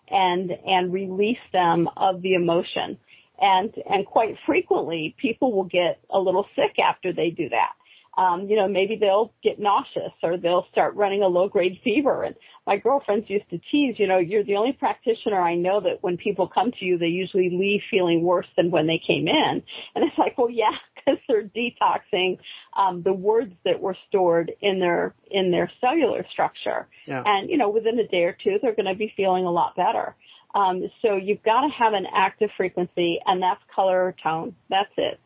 and 0.09 0.51
and 0.67 0.93
release 0.93 1.39
them 1.53 1.89
of 1.97 2.23
the 2.23 2.35
emotion. 2.35 2.99
And 3.43 3.75
and 3.91 4.07
quite 4.07 4.39
frequently, 4.47 5.15
people 5.19 5.53
will 5.53 5.65
get 5.65 6.01
a 6.09 6.19
little 6.19 6.47
sick 6.57 6.79
after 6.79 7.13
they 7.13 7.31
do 7.31 7.49
that. 7.49 7.73
Um, 8.17 8.47
you 8.49 8.57
know, 8.57 8.69
maybe 8.69 8.97
they'll 8.97 9.33
get 9.43 9.59
nauseous 9.59 10.13
or 10.23 10.37
they'll 10.37 10.67
start 10.71 10.95
running 10.97 11.23
a 11.23 11.29
low 11.29 11.49
grade 11.49 11.81
fever. 11.83 12.25
And 12.25 12.37
my 12.67 12.77
girlfriends 12.77 13.31
used 13.31 13.49
to 13.51 13.59
tease, 13.59 13.99
you 13.99 14.07
know, 14.07 14.19
you're 14.19 14.45
the 14.45 14.57
only 14.57 14.73
practitioner 14.73 15.41
I 15.41 15.55
know 15.55 15.81
that 15.81 16.03
when 16.03 16.19
people 16.19 16.47
come 16.47 16.73
to 16.73 16.85
you, 16.85 16.99
they 16.99 17.07
usually 17.07 17.49
leave 17.49 17.81
feeling 17.91 18.23
worse 18.23 18.47
than 18.55 18.71
when 18.71 18.87
they 18.87 18.99
came 18.99 19.29
in. 19.29 19.63
And 19.95 20.05
it's 20.05 20.19
like, 20.19 20.37
well, 20.37 20.51
yeah, 20.51 20.77
because 20.95 21.21
they're 21.27 21.45
detoxing 21.45 22.39
um, 22.77 23.03
the 23.03 23.15
words 23.15 23.55
that 23.65 23.81
were 23.81 23.97
stored 24.09 24.53
in 24.61 24.79
their 24.79 25.15
in 25.31 25.51
their 25.51 25.71
cellular 25.81 26.27
structure. 26.31 26.89
Yeah. 27.07 27.23
And 27.25 27.49
you 27.49 27.57
know, 27.57 27.71
within 27.71 27.99
a 27.99 28.07
day 28.07 28.25
or 28.25 28.37
two, 28.39 28.59
they're 28.61 28.75
going 28.75 28.87
to 28.87 28.95
be 28.95 29.13
feeling 29.17 29.47
a 29.47 29.51
lot 29.51 29.75
better. 29.75 30.15
Um, 30.55 30.91
so 31.01 31.17
you've 31.17 31.43
got 31.43 31.63
to 31.63 31.69
have 31.69 31.95
an 31.95 32.07
active 32.13 32.51
frequency, 32.57 33.19
and 33.25 33.43
that's 33.43 33.61
color 33.75 34.07
or 34.07 34.15
tone. 34.23 34.55
That's 34.69 34.93
it. 34.97 35.19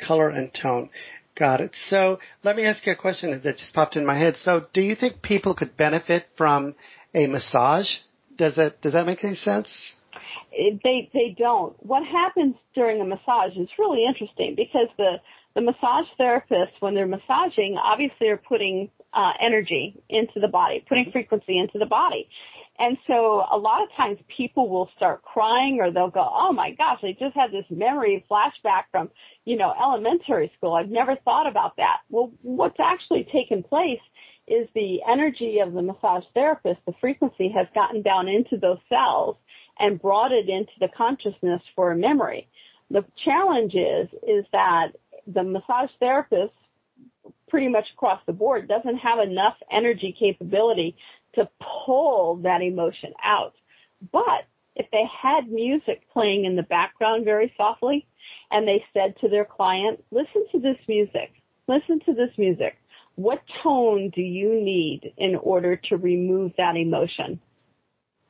Color 0.00 0.30
and 0.30 0.52
tone. 0.54 0.90
Got 1.34 1.60
it. 1.60 1.74
So 1.88 2.18
let 2.42 2.56
me 2.56 2.64
ask 2.64 2.84
you 2.86 2.92
a 2.92 2.96
question 2.96 3.30
that 3.30 3.58
just 3.58 3.74
popped 3.74 3.96
in 3.96 4.04
my 4.04 4.18
head. 4.18 4.36
So 4.36 4.66
do 4.72 4.80
you 4.80 4.94
think 4.94 5.22
people 5.22 5.54
could 5.54 5.76
benefit 5.76 6.26
from 6.36 6.74
a 7.14 7.26
massage? 7.26 7.98
Does 8.36 8.56
that 8.56 8.80
does 8.80 8.92
that 8.92 9.06
make 9.06 9.24
any 9.24 9.34
sense? 9.34 9.94
they 10.82 11.10
they 11.12 11.34
don't. 11.38 11.74
What 11.84 12.04
happens 12.04 12.56
during 12.74 13.00
a 13.00 13.04
massage 13.04 13.56
is 13.56 13.68
really 13.78 14.04
interesting 14.04 14.54
because 14.56 14.88
the 14.96 15.20
the 15.54 15.60
massage 15.60 16.06
therapists, 16.18 16.80
when 16.80 16.94
they're 16.94 17.06
massaging, 17.06 17.78
obviously 17.82 18.28
are 18.28 18.36
putting 18.36 18.90
uh, 19.12 19.32
energy 19.40 20.00
into 20.08 20.40
the 20.40 20.48
body, 20.48 20.84
putting 20.88 21.04
mm-hmm. 21.04 21.12
frequency 21.12 21.58
into 21.58 21.78
the 21.78 21.86
body. 21.86 22.28
And 22.78 22.96
so 23.08 23.44
a 23.50 23.58
lot 23.58 23.82
of 23.82 23.92
times 23.96 24.18
people 24.28 24.68
will 24.68 24.88
start 24.96 25.22
crying 25.22 25.78
or 25.80 25.90
they'll 25.90 26.10
go, 26.10 26.26
oh 26.30 26.52
my 26.52 26.72
gosh, 26.72 27.00
I 27.02 27.16
just 27.18 27.34
had 27.34 27.50
this 27.50 27.64
memory 27.70 28.24
flashback 28.30 28.84
from, 28.92 29.10
you 29.44 29.56
know, 29.56 29.74
elementary 29.78 30.52
school. 30.56 30.74
I've 30.74 30.88
never 30.88 31.16
thought 31.16 31.48
about 31.48 31.76
that. 31.78 31.98
Well, 32.08 32.32
what's 32.42 32.78
actually 32.78 33.24
taken 33.32 33.64
place 33.64 34.00
is 34.46 34.68
the 34.74 35.00
energy 35.08 35.58
of 35.58 35.72
the 35.72 35.82
massage 35.82 36.24
therapist, 36.34 36.80
the 36.86 36.94
frequency 37.00 37.52
has 37.54 37.66
gotten 37.74 38.02
down 38.02 38.28
into 38.28 38.56
those 38.56 38.78
cells 38.88 39.36
and 39.78 40.00
brought 40.00 40.32
it 40.32 40.48
into 40.48 40.72
the 40.80 40.88
consciousness 40.88 41.62
for 41.74 41.90
a 41.90 41.96
memory. 41.96 42.48
The 42.90 43.04
challenge 43.24 43.74
is, 43.74 44.08
is 44.26 44.44
that 44.52 44.92
the 45.26 45.42
massage 45.42 45.90
therapist 46.00 46.54
pretty 47.48 47.68
much 47.68 47.86
across 47.92 48.20
the 48.26 48.32
board 48.32 48.68
doesn't 48.68 48.98
have 48.98 49.18
enough 49.18 49.56
energy 49.70 50.14
capability 50.18 50.96
to 51.34 51.48
pull 51.60 52.36
that 52.36 52.62
emotion 52.62 53.12
out. 53.22 53.54
But 54.12 54.46
if 54.76 54.90
they 54.92 55.04
had 55.06 55.50
music 55.50 56.02
playing 56.12 56.44
in 56.44 56.56
the 56.56 56.62
background 56.62 57.24
very 57.24 57.52
softly 57.56 58.06
and 58.50 58.66
they 58.66 58.84
said 58.94 59.18
to 59.20 59.28
their 59.28 59.44
client, 59.44 60.04
listen 60.10 60.46
to 60.52 60.60
this 60.60 60.78
music, 60.86 61.32
listen 61.66 62.00
to 62.00 62.14
this 62.14 62.30
music, 62.38 62.78
what 63.16 63.42
tone 63.62 64.10
do 64.10 64.22
you 64.22 64.60
need 64.62 65.12
in 65.16 65.34
order 65.34 65.76
to 65.76 65.96
remove 65.96 66.52
that 66.56 66.76
emotion? 66.76 67.40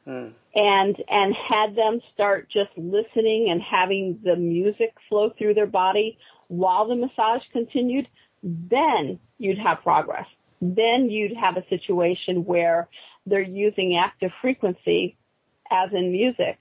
Mm. 0.07 0.33
And, 0.55 0.97
and 1.09 1.35
had 1.35 1.77
them 1.77 2.01
start 2.15 2.49
just 2.49 2.71
listening 2.77 3.51
and 3.51 3.61
having 3.61 4.19
the 4.25 4.37
music 4.37 4.95
flow 5.09 5.31
through 5.37 5.55
their 5.55 5.67
body 5.67 6.19
while 6.49 6.89
the 6.89 6.97
massage 6.97 7.43
continued, 7.53 8.09
then 8.43 9.21
you'd 9.37 9.59
have 9.59 9.83
progress. 9.83 10.27
Then 10.61 11.09
you'd 11.11 11.37
have 11.37 11.57
a 11.57 11.67
situation 11.69 12.45
where 12.45 12.89
they're 13.27 13.41
using 13.41 13.97
active 13.97 14.33
frequency, 14.41 15.17
as 15.71 15.93
in 15.93 16.13
music, 16.13 16.59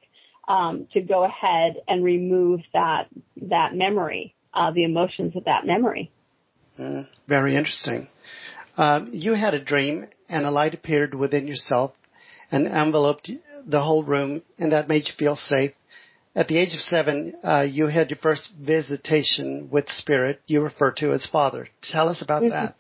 um, 0.47 0.87
to 0.93 1.01
go 1.01 1.23
ahead 1.23 1.77
and 1.87 2.03
remove 2.03 2.61
that 2.73 3.07
that 3.41 3.75
memory, 3.75 4.35
uh, 4.53 4.71
the 4.71 4.83
emotions 4.83 5.35
of 5.35 5.45
that 5.45 5.65
memory. 5.65 6.11
Mm, 6.79 7.07
very 7.27 7.55
interesting. 7.55 8.07
Um, 8.77 9.09
you 9.11 9.33
had 9.33 9.53
a 9.53 9.63
dream, 9.63 10.07
and 10.29 10.45
a 10.45 10.51
light 10.51 10.73
appeared 10.73 11.15
within 11.15 11.47
yourself 11.47 11.93
and 12.51 12.67
enveloped 12.67 13.31
the 13.65 13.81
whole 13.81 14.03
room, 14.03 14.43
and 14.59 14.71
that 14.71 14.87
made 14.87 15.07
you 15.07 15.13
feel 15.17 15.35
safe. 15.35 15.71
At 16.35 16.47
the 16.47 16.57
age 16.57 16.75
of 16.75 16.81
seven, 16.81 17.33
uh, 17.43 17.61
you 17.61 17.87
had 17.87 18.11
your 18.11 18.19
first 18.21 18.53
visitation 18.55 19.69
with 19.71 19.89
spirit 19.89 20.39
you 20.45 20.61
refer 20.61 20.91
to 20.93 21.11
as 21.11 21.25
Father. 21.25 21.67
Tell 21.81 22.09
us 22.09 22.21
about 22.21 22.43
mm-hmm. 22.43 22.51
that. 22.51 22.75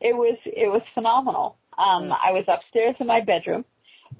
It 0.00 0.16
was 0.16 0.38
it 0.44 0.70
was 0.70 0.82
phenomenal. 0.94 1.56
Um, 1.76 2.12
I 2.12 2.32
was 2.32 2.44
upstairs 2.48 2.96
in 2.98 3.06
my 3.06 3.20
bedroom, 3.20 3.64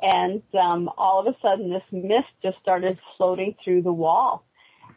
and 0.02 0.42
um, 0.54 0.90
all 0.96 1.20
of 1.20 1.26
a 1.26 1.36
sudden, 1.40 1.70
this 1.70 1.82
mist 1.90 2.28
just 2.42 2.58
started 2.60 2.98
floating 3.16 3.56
through 3.64 3.82
the 3.82 3.92
wall 3.92 4.44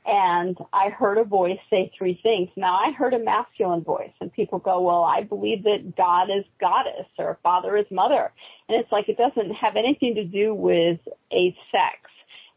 and 0.05 0.57
I 0.73 0.89
heard 0.89 1.17
a 1.17 1.23
voice 1.23 1.59
say 1.69 1.91
three 1.95 2.19
things. 2.23 2.49
Now 2.55 2.75
I 2.75 2.91
heard 2.91 3.13
a 3.13 3.19
masculine 3.19 3.83
voice 3.83 4.13
and 4.19 4.33
people 4.33 4.59
go, 4.59 4.81
well, 4.81 5.03
I 5.03 5.23
believe 5.23 5.63
that 5.63 5.95
God 5.95 6.29
is 6.29 6.43
goddess 6.59 7.07
or 7.17 7.39
father 7.43 7.77
is 7.77 7.85
mother. 7.91 8.31
And 8.67 8.79
it's 8.79 8.91
like 8.91 9.09
it 9.09 9.17
doesn't 9.17 9.51
have 9.53 9.75
anything 9.75 10.15
to 10.15 10.25
do 10.25 10.55
with 10.55 10.99
a 11.31 11.55
sex. 11.71 11.97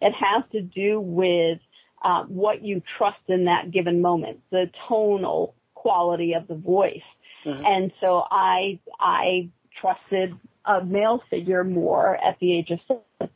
It 0.01 0.15
has 0.15 0.45
to 0.53 0.63
do 0.63 1.01
with 1.01 1.61
uh, 2.03 2.25
what 2.25 2.63
you 2.63 2.83
trust 2.97 3.21
in 3.29 3.45
that 3.45 3.71
given 3.71 4.01
moment, 4.01 4.41
the 4.51 4.71
tonal 4.89 5.55
quality 5.75 6.35
of 6.35 6.49
the 6.49 6.57
voice. 6.57 7.03
Mm-hmm. 7.45 7.65
And 7.67 7.93
so 8.01 8.25
I, 8.31 8.79
I 8.99 9.51
trusted 9.81 10.37
a 10.65 10.85
male 10.85 11.23
figure 11.31 11.65
more 11.65 12.17
at 12.17 12.39
the 12.41 12.57
age 12.57 12.71
of 12.71 12.81
seven. 12.89 13.35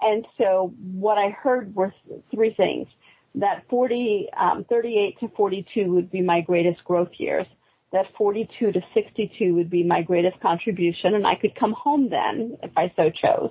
And 0.00 0.26
so 0.38 0.72
what 0.92 1.18
I 1.18 1.30
heard 1.30 1.74
were 1.74 1.92
three 2.30 2.54
things 2.54 2.88
that 3.36 3.64
40, 3.68 4.28
um, 4.36 4.64
38 4.64 5.20
to 5.20 5.28
42 5.28 5.92
would 5.92 6.10
be 6.10 6.22
my 6.22 6.40
greatest 6.40 6.84
growth 6.84 7.10
years. 7.18 7.46
That 7.92 8.06
42 8.16 8.72
to 8.72 8.82
62 8.94 9.54
would 9.54 9.68
be 9.68 9.82
my 9.82 10.02
greatest 10.02 10.38
contribution, 10.40 11.14
and 11.14 11.26
I 11.26 11.34
could 11.34 11.56
come 11.56 11.72
home 11.72 12.08
then 12.08 12.56
if 12.62 12.70
I 12.76 12.92
so 12.94 13.10
chose. 13.10 13.50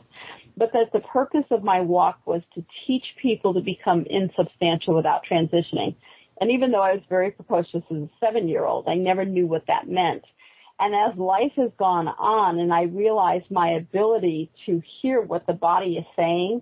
But 0.56 0.72
that 0.74 0.92
the 0.94 1.02
purpose 1.02 1.46
of 1.52 1.64
my 1.64 1.82
walk 1.82 2.22
was 2.26 2.42
to 2.56 2.66
teach 2.88 3.16
people 3.18 3.54
to 3.54 3.62
become 3.62 4.06
insubstantial 4.10 4.96
without 4.96 5.26
transitioning. 5.26 5.96
And 6.42 6.52
even 6.52 6.72
though 6.72 6.82
I 6.82 6.94
was 6.94 7.04
very 7.10 7.32
precocious 7.32 7.84
as 7.90 7.98
a 7.98 8.10
seven 8.20 8.48
year 8.48 8.66
old, 8.66 8.88
I 8.88 8.96
never 8.96 9.26
knew 9.26 9.48
what 9.48 9.68
that 9.68 9.90
meant. 9.90 10.24
And 10.80 10.96
as 10.96 11.18
life 11.18 11.52
has 11.58 11.72
gone 11.78 12.08
on 12.08 12.60
and 12.60 12.74
I 12.74 12.84
realized 12.84 13.52
my 13.52 13.72
ability 13.72 14.50
to 14.66 14.82
hear 15.02 15.22
what 15.22 15.46
the 15.46 15.54
body 15.54 15.98
is 15.98 16.06
saying, 16.16 16.62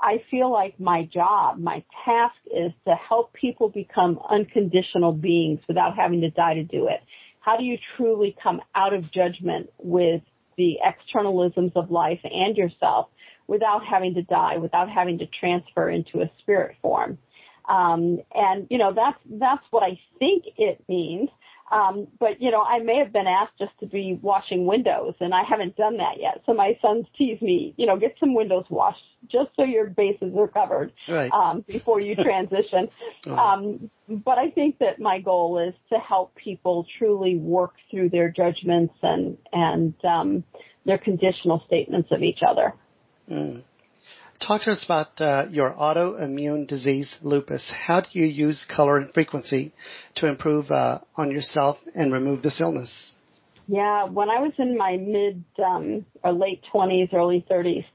I 0.00 0.22
feel 0.30 0.52
like 0.52 0.78
my 0.78 1.04
job, 1.04 1.58
my 1.58 1.82
task 2.04 2.34
is 2.54 2.72
to 2.86 2.94
help 2.94 3.32
people 3.32 3.70
become 3.70 4.20
unconditional 4.28 5.12
beings 5.12 5.60
without 5.66 5.96
having 5.96 6.20
to 6.20 6.30
die 6.30 6.54
to 6.54 6.62
do 6.62 6.88
it. 6.88 7.00
How 7.40 7.56
do 7.56 7.64
you 7.64 7.78
truly 7.96 8.36
come 8.42 8.60
out 8.74 8.92
of 8.92 9.10
judgment 9.10 9.70
with 9.78 10.20
the 10.58 10.78
externalisms 10.84 11.72
of 11.74 11.90
life 11.90 12.20
and 12.24 12.56
yourself 12.56 13.08
without 13.46 13.84
having 13.84 14.14
to 14.14 14.22
die, 14.22 14.58
without 14.58 14.90
having 14.90 15.18
to 15.18 15.26
transfer 15.26 15.88
into 15.88 16.20
a 16.20 16.30
spirit 16.38 16.76
form? 16.82 17.16
Um, 17.68 18.20
and 18.34 18.66
you 18.70 18.78
know 18.78 18.92
that's 18.92 19.18
that's 19.26 19.64
what 19.70 19.82
I 19.82 19.98
think 20.18 20.44
it 20.56 20.82
means. 20.88 21.30
Um, 21.70 22.08
but 22.20 22.42
you 22.42 22.50
know, 22.50 22.62
I 22.62 22.80
may 22.80 22.98
have 22.98 23.12
been 23.12 23.26
asked 23.26 23.58
just 23.58 23.72
to 23.80 23.86
be 23.86 24.18
washing 24.20 24.66
windows, 24.66 25.14
and 25.20 25.34
I 25.34 25.42
haven't 25.42 25.76
done 25.76 25.96
that 25.96 26.20
yet. 26.20 26.42
So 26.46 26.52
my 26.52 26.78
sons 26.82 27.06
tease 27.16 27.40
me, 27.40 27.74
you 27.76 27.86
know, 27.86 27.96
get 27.96 28.16
some 28.20 28.34
windows 28.34 28.66
washed 28.68 29.02
just 29.28 29.50
so 29.56 29.64
your 29.64 29.86
bases 29.86 30.36
are 30.36 30.48
covered 30.48 30.92
right. 31.08 31.32
um, 31.32 31.64
before 31.66 32.00
you 32.00 32.14
transition. 32.22 32.88
oh. 33.26 33.36
um, 33.36 33.90
but 34.08 34.38
I 34.38 34.50
think 34.50 34.78
that 34.80 35.00
my 35.00 35.20
goal 35.20 35.58
is 35.58 35.74
to 35.90 35.98
help 35.98 36.34
people 36.34 36.86
truly 36.98 37.36
work 37.36 37.74
through 37.90 38.10
their 38.10 38.28
judgments 38.30 38.94
and 39.02 39.38
and 39.52 39.94
um, 40.04 40.44
their 40.84 40.98
conditional 40.98 41.62
statements 41.66 42.10
of 42.12 42.22
each 42.22 42.42
other. 42.46 42.74
Mm. 43.28 43.64
Talk 44.40 44.62
to 44.62 44.72
us 44.72 44.84
about 44.84 45.20
uh, 45.20 45.46
your 45.50 45.72
autoimmune 45.72 46.66
disease, 46.66 47.16
lupus. 47.22 47.70
How 47.70 48.00
do 48.00 48.08
you 48.12 48.26
use 48.26 48.66
color 48.68 48.98
and 48.98 49.12
frequency 49.12 49.72
to 50.16 50.26
improve 50.26 50.70
uh, 50.70 51.00
on 51.16 51.30
yourself 51.30 51.78
and 51.94 52.12
remove 52.12 52.42
this 52.42 52.60
illness? 52.60 53.14
Yeah, 53.66 54.04
when 54.04 54.28
I 54.28 54.40
was 54.40 54.52
in 54.58 54.76
my 54.76 54.98
mid 54.98 55.44
um, 55.64 56.04
or 56.22 56.32
late 56.32 56.62
20s, 56.72 57.14
early 57.14 57.44
30s, 57.50 57.86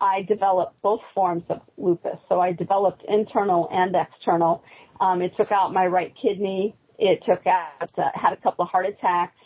I 0.00 0.22
developed 0.22 0.80
both 0.80 1.00
forms 1.14 1.42
of 1.50 1.60
lupus. 1.76 2.18
So 2.28 2.40
I 2.40 2.52
developed 2.52 3.04
internal 3.06 3.68
and 3.70 3.94
external. 3.94 4.64
Um, 5.00 5.20
it 5.20 5.36
took 5.36 5.52
out 5.52 5.72
my 5.74 5.86
right 5.86 6.14
kidney. 6.20 6.74
It 6.98 7.22
took 7.26 7.46
out, 7.46 7.90
uh, 7.98 8.10
had 8.14 8.32
a 8.32 8.36
couple 8.36 8.64
of 8.64 8.70
heart 8.70 8.86
attacks, 8.86 9.36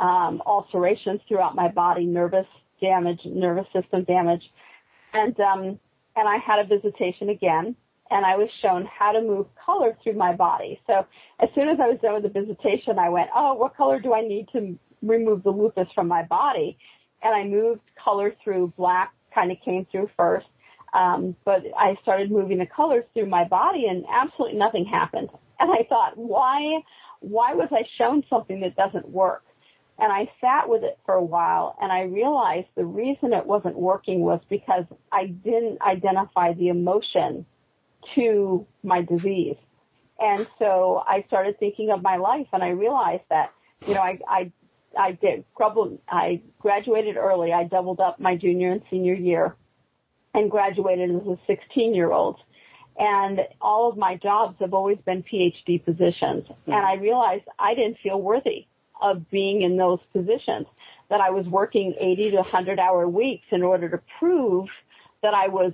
um, 0.00 0.42
ulcerations 0.46 1.20
throughout 1.28 1.54
my 1.54 1.68
body, 1.68 2.06
nervous 2.06 2.46
damage, 2.80 3.20
nervous 3.24 3.66
system 3.72 4.04
damage. 4.04 4.42
And 5.12 5.38
um, 5.40 5.78
and 6.16 6.28
I 6.28 6.38
had 6.38 6.58
a 6.58 6.64
visitation 6.64 7.28
again 7.28 7.76
and 8.10 8.24
I 8.24 8.36
was 8.36 8.48
shown 8.62 8.86
how 8.86 9.12
to 9.12 9.20
move 9.20 9.46
color 9.56 9.96
through 10.02 10.14
my 10.14 10.34
body. 10.34 10.80
So 10.86 11.06
as 11.40 11.48
soon 11.54 11.68
as 11.68 11.78
I 11.80 11.88
was 11.88 11.98
done 12.00 12.14
with 12.14 12.22
the 12.22 12.40
visitation, 12.40 12.98
I 12.98 13.08
went, 13.08 13.30
oh, 13.34 13.54
what 13.54 13.76
color 13.76 14.00
do 14.00 14.14
I 14.14 14.22
need 14.22 14.48
to 14.52 14.78
remove 15.02 15.42
the 15.42 15.50
lupus 15.50 15.88
from 15.94 16.08
my 16.08 16.22
body? 16.22 16.78
And 17.22 17.34
I 17.34 17.44
moved 17.44 17.80
color 18.02 18.34
through 18.42 18.72
black, 18.76 19.12
kind 19.34 19.50
of 19.50 19.58
came 19.64 19.86
through 19.86 20.10
first. 20.16 20.46
Um, 20.94 21.36
but 21.44 21.64
I 21.76 21.96
started 22.02 22.30
moving 22.30 22.58
the 22.58 22.66
colors 22.66 23.04
through 23.12 23.26
my 23.26 23.44
body 23.44 23.86
and 23.86 24.04
absolutely 24.08 24.58
nothing 24.58 24.86
happened. 24.86 25.28
And 25.58 25.70
I 25.70 25.84
thought, 25.88 26.16
why, 26.16 26.82
why 27.20 27.54
was 27.54 27.68
I 27.72 27.84
shown 27.98 28.22
something 28.30 28.60
that 28.60 28.76
doesn't 28.76 29.08
work? 29.08 29.44
And 29.98 30.12
I 30.12 30.30
sat 30.40 30.68
with 30.68 30.84
it 30.84 30.98
for 31.06 31.14
a 31.14 31.24
while 31.24 31.76
and 31.80 31.90
I 31.90 32.02
realized 32.02 32.68
the 32.74 32.84
reason 32.84 33.32
it 33.32 33.46
wasn't 33.46 33.76
working 33.76 34.20
was 34.20 34.40
because 34.50 34.84
I 35.10 35.26
didn't 35.26 35.80
identify 35.80 36.52
the 36.52 36.68
emotion 36.68 37.46
to 38.14 38.66
my 38.82 39.02
disease. 39.02 39.56
And 40.20 40.46
so 40.58 41.02
I 41.06 41.24
started 41.28 41.58
thinking 41.58 41.90
of 41.90 42.02
my 42.02 42.16
life 42.16 42.46
and 42.52 42.62
I 42.62 42.70
realized 42.70 43.24
that, 43.30 43.52
you 43.86 43.94
know, 43.94 44.00
I, 44.00 44.18
I, 44.28 44.52
I 44.98 45.12
did, 45.12 45.44
I 46.08 46.42
graduated 46.58 47.16
early. 47.16 47.52
I 47.52 47.64
doubled 47.64 48.00
up 48.00 48.20
my 48.20 48.36
junior 48.36 48.72
and 48.72 48.82
senior 48.90 49.14
year 49.14 49.56
and 50.34 50.50
graduated 50.50 51.10
as 51.10 51.26
a 51.26 51.38
16 51.46 51.94
year 51.94 52.12
old. 52.12 52.38
And 52.98 53.40
all 53.60 53.90
of 53.90 53.96
my 53.96 54.16
jobs 54.16 54.56
have 54.60 54.72
always 54.72 54.98
been 54.98 55.22
PhD 55.22 55.82
positions. 55.82 56.44
Mm-hmm. 56.44 56.72
And 56.72 56.86
I 56.86 56.94
realized 56.94 57.44
I 57.58 57.74
didn't 57.74 57.98
feel 58.02 58.20
worthy 58.20 58.66
of 59.00 59.30
being 59.30 59.62
in 59.62 59.76
those 59.76 60.00
positions. 60.12 60.66
That 61.08 61.20
I 61.20 61.30
was 61.30 61.46
working 61.46 61.94
80 61.98 62.30
to 62.32 62.36
100 62.38 62.78
hour 62.80 63.08
weeks 63.08 63.46
in 63.50 63.62
order 63.62 63.88
to 63.88 64.00
prove 64.18 64.68
that 65.22 65.34
I 65.34 65.48
was 65.48 65.72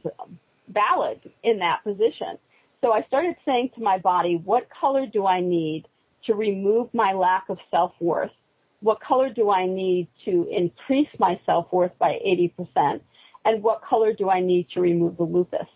valid 0.68 1.20
in 1.42 1.58
that 1.60 1.82
position. 1.84 2.38
So 2.82 2.92
I 2.92 3.02
started 3.04 3.36
saying 3.44 3.70
to 3.76 3.82
my 3.82 3.98
body, 3.98 4.36
what 4.36 4.68
color 4.68 5.06
do 5.06 5.26
I 5.26 5.40
need 5.40 5.86
to 6.24 6.34
remove 6.34 6.92
my 6.92 7.12
lack 7.12 7.48
of 7.48 7.58
self-worth? 7.70 8.32
What 8.80 9.00
color 9.00 9.30
do 9.30 9.50
I 9.50 9.66
need 9.66 10.08
to 10.24 10.48
increase 10.50 11.08
my 11.18 11.40
self-worth 11.46 11.96
by 11.98 12.20
80%? 12.26 13.00
And 13.44 13.62
what 13.62 13.82
color 13.82 14.12
do 14.12 14.28
I 14.28 14.40
need 14.40 14.68
to 14.70 14.80
remove 14.80 15.16
the 15.16 15.22
lupus? 15.24 15.66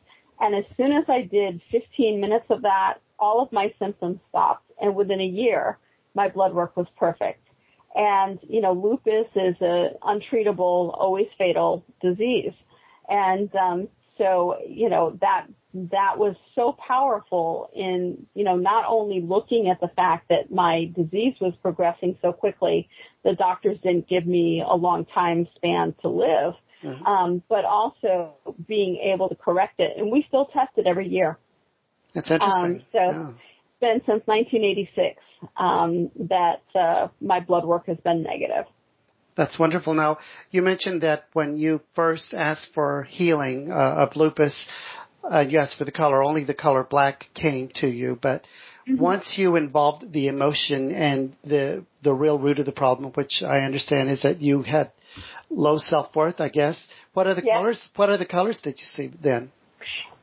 And 0.40 0.54
as 0.54 0.64
soon 0.76 0.92
as 0.92 1.04
I 1.08 1.22
did 1.22 1.62
15 1.70 2.20
minutes 2.20 2.46
of 2.50 2.62
that, 2.62 2.98
all 3.18 3.40
of 3.42 3.52
my 3.52 3.72
symptoms 3.78 4.18
stopped. 4.28 4.70
And 4.80 4.94
within 4.94 5.20
a 5.20 5.26
year, 5.26 5.78
my 6.16 6.28
blood 6.28 6.54
work 6.54 6.76
was 6.76 6.86
perfect. 6.96 7.46
And, 7.94 8.38
you 8.42 8.60
know, 8.60 8.72
lupus 8.72 9.26
is 9.36 9.54
a 9.60 9.90
untreatable, 10.02 10.92
always 10.98 11.28
fatal 11.38 11.84
disease. 12.02 12.52
And, 13.08 13.54
um, 13.54 13.88
so, 14.18 14.58
you 14.66 14.88
know, 14.88 15.16
that, 15.20 15.46
that 15.74 16.18
was 16.18 16.36
so 16.54 16.72
powerful 16.72 17.70
in, 17.74 18.26
you 18.34 18.44
know, 18.44 18.56
not 18.56 18.86
only 18.88 19.20
looking 19.20 19.68
at 19.68 19.80
the 19.80 19.88
fact 19.88 20.30
that 20.30 20.50
my 20.50 20.90
disease 20.94 21.34
was 21.40 21.54
progressing 21.62 22.18
so 22.22 22.32
quickly, 22.32 22.88
the 23.22 23.34
doctors 23.34 23.78
didn't 23.82 24.08
give 24.08 24.26
me 24.26 24.64
a 24.66 24.74
long 24.74 25.04
time 25.04 25.46
span 25.54 25.94
to 26.00 26.08
live, 26.08 26.54
mm-hmm. 26.82 27.06
um, 27.06 27.42
but 27.48 27.64
also 27.64 28.34
being 28.66 28.96
able 28.96 29.28
to 29.28 29.34
correct 29.34 29.80
it. 29.80 29.96
And 29.98 30.10
we 30.10 30.24
still 30.28 30.46
test 30.46 30.72
it 30.76 30.86
every 30.86 31.08
year. 31.08 31.38
That's 32.14 32.30
interesting. 32.30 32.76
Um, 32.76 32.82
so, 32.92 32.98
yeah 32.98 33.32
been 33.80 34.00
since 34.06 34.22
1986 34.26 35.20
um, 35.56 36.10
that 36.28 36.62
uh, 36.74 37.08
my 37.20 37.40
blood 37.40 37.64
work 37.64 37.86
has 37.86 37.98
been 37.98 38.22
negative. 38.22 38.64
That's 39.36 39.58
wonderful. 39.58 39.92
Now, 39.92 40.18
you 40.50 40.62
mentioned 40.62 41.02
that 41.02 41.24
when 41.34 41.58
you 41.58 41.82
first 41.94 42.32
asked 42.32 42.68
for 42.72 43.02
healing 43.04 43.70
uh, 43.70 43.74
of 43.74 44.16
lupus, 44.16 44.66
uh, 45.30 45.40
you 45.40 45.58
asked 45.58 45.76
for 45.76 45.84
the 45.84 45.92
color. 45.92 46.22
Only 46.22 46.44
the 46.44 46.54
color 46.54 46.84
black 46.84 47.28
came 47.34 47.68
to 47.74 47.86
you, 47.86 48.18
but 48.20 48.42
mm-hmm. 48.88 48.96
once 48.96 49.34
you 49.36 49.56
involved 49.56 50.10
the 50.12 50.28
emotion 50.28 50.90
and 50.92 51.36
the 51.42 51.84
the 52.02 52.14
real 52.14 52.38
root 52.38 52.60
of 52.60 52.66
the 52.66 52.72
problem, 52.72 53.12
which 53.12 53.42
I 53.42 53.60
understand 53.60 54.08
is 54.08 54.22
that 54.22 54.40
you 54.40 54.62
had 54.62 54.92
low 55.50 55.76
self 55.76 56.16
worth. 56.16 56.40
I 56.40 56.48
guess. 56.48 56.88
What 57.12 57.26
are 57.26 57.34
the 57.34 57.44
yes. 57.44 57.56
colors? 57.56 57.88
What 57.96 58.08
are 58.08 58.16
the 58.16 58.26
colors 58.26 58.62
that 58.64 58.78
you 58.78 58.84
see 58.84 59.10
then? 59.20 59.50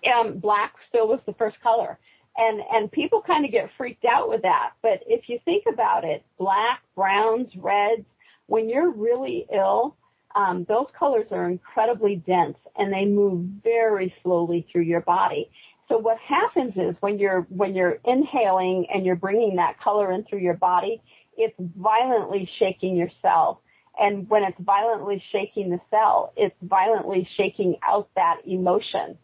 Um, 0.03 0.39
black 0.39 0.73
still 0.89 1.07
was 1.07 1.19
the 1.25 1.33
first 1.33 1.61
color 1.61 1.97
and 2.37 2.61
and 2.71 2.91
people 2.91 3.21
kind 3.21 3.45
of 3.45 3.51
get 3.51 3.69
freaked 3.77 4.05
out 4.05 4.29
with 4.29 4.41
that. 4.43 4.71
But 4.81 5.03
if 5.07 5.29
you 5.29 5.39
think 5.45 5.65
about 5.71 6.03
it 6.03 6.23
black 6.37 6.81
browns 6.95 7.49
reds 7.55 8.05
when 8.47 8.69
you're 8.69 8.91
really 8.91 9.45
ill 9.53 9.95
um, 10.35 10.65
those 10.67 10.87
colors 10.97 11.27
are 11.31 11.49
incredibly 11.49 12.15
dense 12.15 12.57
and 12.77 12.91
they 12.91 13.05
move 13.05 13.45
very 13.63 14.13
slowly 14.23 14.67
through 14.71 14.83
your 14.83 15.01
body. 15.01 15.49
So 15.89 15.97
what 15.97 16.17
happens 16.19 16.73
is 16.75 16.95
when 17.01 17.19
you're 17.19 17.41
when 17.49 17.75
you're 17.75 17.99
inhaling 18.03 18.87
and 18.91 19.05
you're 19.05 19.15
bringing 19.15 19.57
that 19.57 19.79
color 19.79 20.11
in 20.11 20.23
through 20.23 20.39
your 20.39 20.55
body 20.55 21.01
it's 21.35 21.55
violently 21.59 22.47
shaking 22.59 22.95
your 22.95 23.09
cell. 23.23 23.61
And 23.99 24.29
when 24.29 24.43
it's 24.43 24.59
violently 24.59 25.23
shaking 25.31 25.69
the 25.69 25.81
cell 25.91 26.33
it's 26.35 26.55
violently 26.61 27.27
shaking 27.37 27.77
out 27.87 28.09
that 28.15 28.37
emotion 28.45 29.17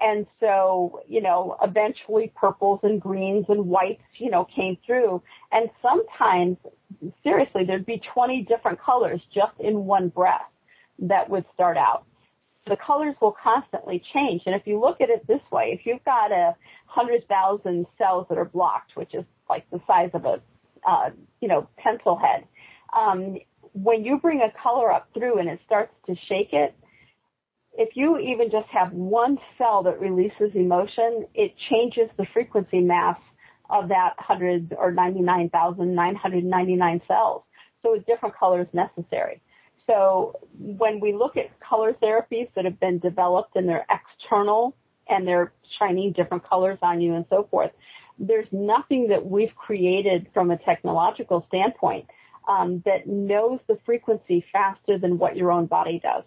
and 0.00 0.26
so, 0.38 1.02
you 1.08 1.20
know, 1.20 1.56
eventually 1.62 2.32
purples 2.36 2.80
and 2.82 3.00
greens 3.00 3.46
and 3.48 3.66
whites, 3.66 4.02
you 4.16 4.30
know, 4.30 4.44
came 4.44 4.78
through. 4.86 5.22
And 5.50 5.70
sometimes, 5.82 6.56
seriously, 7.22 7.64
there'd 7.64 7.86
be 7.86 8.00
20 8.14 8.42
different 8.42 8.80
colors 8.80 9.20
just 9.34 9.58
in 9.58 9.86
one 9.86 10.08
breath 10.08 10.48
that 11.00 11.28
would 11.28 11.44
start 11.54 11.76
out. 11.76 12.04
The 12.66 12.76
colors 12.76 13.16
will 13.20 13.34
constantly 13.42 14.02
change. 14.12 14.42
And 14.46 14.54
if 14.54 14.66
you 14.66 14.78
look 14.78 15.00
at 15.00 15.10
it 15.10 15.26
this 15.26 15.40
way, 15.50 15.76
if 15.78 15.86
you've 15.86 16.04
got 16.04 16.30
a 16.30 16.54
hundred 16.86 17.26
thousand 17.26 17.86
cells 17.96 18.26
that 18.28 18.38
are 18.38 18.44
blocked, 18.44 18.94
which 18.94 19.14
is 19.14 19.24
like 19.48 19.68
the 19.70 19.80
size 19.86 20.10
of 20.14 20.24
a, 20.26 20.40
uh, 20.86 21.10
you 21.40 21.48
know, 21.48 21.68
pencil 21.78 22.16
head, 22.16 22.44
um, 22.96 23.38
when 23.72 24.04
you 24.04 24.18
bring 24.18 24.42
a 24.42 24.50
color 24.62 24.92
up 24.92 25.08
through 25.14 25.38
and 25.38 25.48
it 25.48 25.60
starts 25.66 25.92
to 26.06 26.14
shake 26.28 26.52
it, 26.52 26.74
if 27.78 27.96
you 27.96 28.18
even 28.18 28.50
just 28.50 28.68
have 28.70 28.92
one 28.92 29.38
cell 29.56 29.84
that 29.84 30.00
releases 30.00 30.52
emotion, 30.54 31.28
it 31.32 31.54
changes 31.70 32.10
the 32.16 32.26
frequency 32.26 32.80
mass 32.80 33.16
of 33.70 33.90
that 33.90 34.14
100 34.18 34.74
or 34.76 34.90
99,999 34.90 37.02
cells. 37.06 37.44
So 37.82 37.94
a 37.94 38.00
different 38.00 38.36
color 38.36 38.62
is 38.62 38.66
necessary. 38.72 39.40
So 39.86 40.40
when 40.58 40.98
we 40.98 41.12
look 41.14 41.36
at 41.36 41.60
color 41.60 41.92
therapies 41.92 42.48
that 42.56 42.64
have 42.64 42.80
been 42.80 42.98
developed 42.98 43.54
and 43.54 43.68
they're 43.68 43.86
external 43.88 44.74
and 45.08 45.24
they're 45.26 45.52
shining 45.78 46.12
different 46.12 46.44
colors 46.44 46.78
on 46.82 47.00
you 47.00 47.14
and 47.14 47.26
so 47.30 47.46
forth, 47.48 47.70
there's 48.18 48.48
nothing 48.50 49.06
that 49.08 49.24
we've 49.24 49.54
created 49.54 50.26
from 50.34 50.50
a 50.50 50.56
technological 50.56 51.44
standpoint 51.46 52.06
um, 52.48 52.82
that 52.86 53.06
knows 53.06 53.60
the 53.68 53.78
frequency 53.86 54.44
faster 54.52 54.98
than 54.98 55.18
what 55.18 55.36
your 55.36 55.52
own 55.52 55.66
body 55.66 56.00
does. 56.02 56.24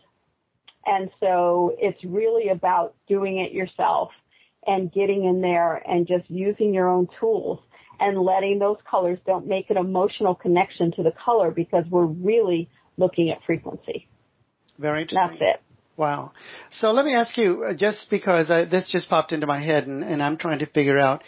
And 0.85 1.09
so 1.19 1.75
it's 1.77 2.03
really 2.03 2.49
about 2.49 2.95
doing 3.07 3.37
it 3.37 3.51
yourself 3.51 4.11
and 4.65 4.91
getting 4.91 5.25
in 5.25 5.41
there 5.41 5.75
and 5.75 6.07
just 6.07 6.29
using 6.29 6.73
your 6.73 6.89
own 6.89 7.07
tools 7.19 7.59
and 7.99 8.19
letting 8.19 8.59
those 8.59 8.77
colors 8.89 9.19
don't 9.25 9.47
make 9.47 9.69
an 9.69 9.77
emotional 9.77 10.33
connection 10.33 10.91
to 10.93 11.03
the 11.03 11.11
color 11.11 11.51
because 11.51 11.85
we're 11.89 12.05
really 12.05 12.69
looking 12.97 13.29
at 13.29 13.43
frequency. 13.45 14.07
Very 14.79 15.03
interesting. 15.03 15.37
That's 15.39 15.57
it. 15.57 15.61
Wow. 15.97 16.31
So 16.71 16.91
let 16.91 17.05
me 17.05 17.13
ask 17.13 17.37
you, 17.37 17.63
uh, 17.63 17.73
just 17.75 18.09
because 18.09 18.49
I, 18.49 18.65
this 18.65 18.89
just 18.89 19.09
popped 19.09 19.33
into 19.33 19.45
my 19.45 19.59
head 19.59 19.85
and, 19.85 20.03
and 20.03 20.23
I'm 20.23 20.37
trying 20.37 20.59
to 20.59 20.65
figure 20.65 20.97
out, 20.97 21.21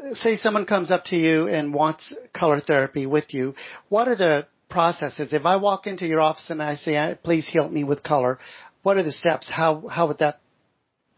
uh, 0.00 0.14
say 0.14 0.36
someone 0.36 0.64
comes 0.64 0.92
up 0.92 1.04
to 1.06 1.16
you 1.16 1.48
and 1.48 1.74
wants 1.74 2.14
color 2.32 2.60
therapy 2.60 3.06
with 3.06 3.34
you, 3.34 3.54
what 3.88 4.06
are 4.06 4.14
the 4.14 4.46
processes? 4.68 5.32
If 5.32 5.44
I 5.44 5.56
walk 5.56 5.86
into 5.86 6.06
your 6.06 6.20
office 6.20 6.50
and 6.50 6.62
I 6.62 6.76
say, 6.76 6.96
uh, 6.96 7.16
please 7.16 7.48
help 7.52 7.72
me 7.72 7.82
with 7.82 8.02
color, 8.02 8.38
what 8.82 8.96
are 8.96 9.02
the 9.02 9.12
steps? 9.12 9.48
How 9.48 9.88
how 9.88 10.08
would 10.08 10.18
that 10.18 10.40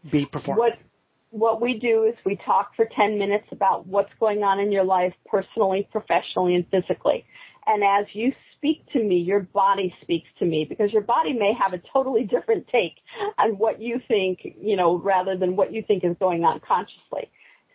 be 0.09 0.25
performed? 0.25 0.59
What 0.59 0.77
what 1.31 1.61
we 1.61 1.79
do 1.79 2.03
is 2.03 2.15
we 2.25 2.37
talk 2.37 2.75
for 2.75 2.85
10 2.85 3.19
minutes 3.19 3.47
about 3.51 3.85
what's 3.85 4.11
going 4.21 4.43
on 4.43 4.59
in 4.59 4.71
your 4.71 4.85
life 4.85 5.13
personally, 5.25 5.87
professionally, 5.91 6.55
and 6.55 6.65
physically. 6.69 7.25
And 7.67 7.83
as 7.83 8.05
you 8.13 8.31
speak 8.55 8.85
to 8.93 9.03
me, 9.03 9.17
your 9.17 9.41
body 9.41 9.93
speaks 10.01 10.29
to 10.39 10.45
me 10.45 10.65
because 10.67 10.93
your 10.93 11.01
body 11.01 11.33
may 11.33 11.53
have 11.53 11.73
a 11.73 11.81
totally 11.91 12.23
different 12.23 12.67
take 12.69 12.93
on 13.37 13.57
what 13.57 13.81
you 13.81 13.99
think, 14.07 14.39
you 14.61 14.77
know, 14.77 14.97
rather 14.97 15.35
than 15.35 15.57
what 15.57 15.73
you 15.73 15.83
think 15.85 16.05
is 16.05 16.15
going 16.19 16.45
on 16.45 16.61
consciously. 16.65 17.29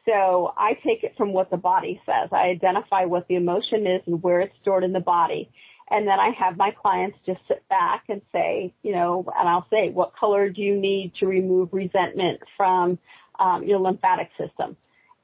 So 0.06 0.54
I 0.56 0.74
take 0.84 1.04
it 1.04 1.14
from 1.16 1.32
what 1.32 1.50
the 1.50 1.58
body 1.58 2.00
says. 2.06 2.30
I 2.32 2.48
identify 2.48 3.04
what 3.04 3.28
the 3.28 3.34
emotion 3.34 3.86
is 3.86 4.00
and 4.06 4.22
where 4.22 4.40
it's 4.40 4.54
stored 4.62 4.84
in 4.84 4.92
the 4.92 5.00
body. 5.00 5.50
And 5.90 6.06
then 6.06 6.20
I 6.20 6.30
have 6.30 6.56
my 6.56 6.70
clients 6.70 7.18
just 7.26 7.40
sit 7.48 7.68
back 7.68 8.04
and 8.08 8.22
say, 8.32 8.72
you 8.82 8.92
know, 8.92 9.24
and 9.36 9.48
I'll 9.48 9.66
say, 9.70 9.90
what 9.90 10.14
color 10.14 10.48
do 10.48 10.62
you 10.62 10.76
need 10.76 11.14
to 11.16 11.26
remove 11.26 11.72
resentment 11.72 12.40
from 12.56 12.98
um, 13.38 13.64
your 13.64 13.80
lymphatic 13.80 14.30
system? 14.38 14.76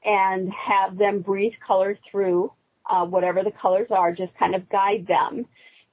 And 0.04 0.52
have 0.52 0.98
them 0.98 1.20
breathe 1.20 1.54
color 1.64 1.98
through 2.10 2.52
uh, 2.88 3.04
whatever 3.06 3.42
the 3.42 3.52
colors 3.52 3.88
are, 3.90 4.12
just 4.12 4.36
kind 4.36 4.54
of 4.54 4.68
guide 4.68 5.06
them. 5.06 5.46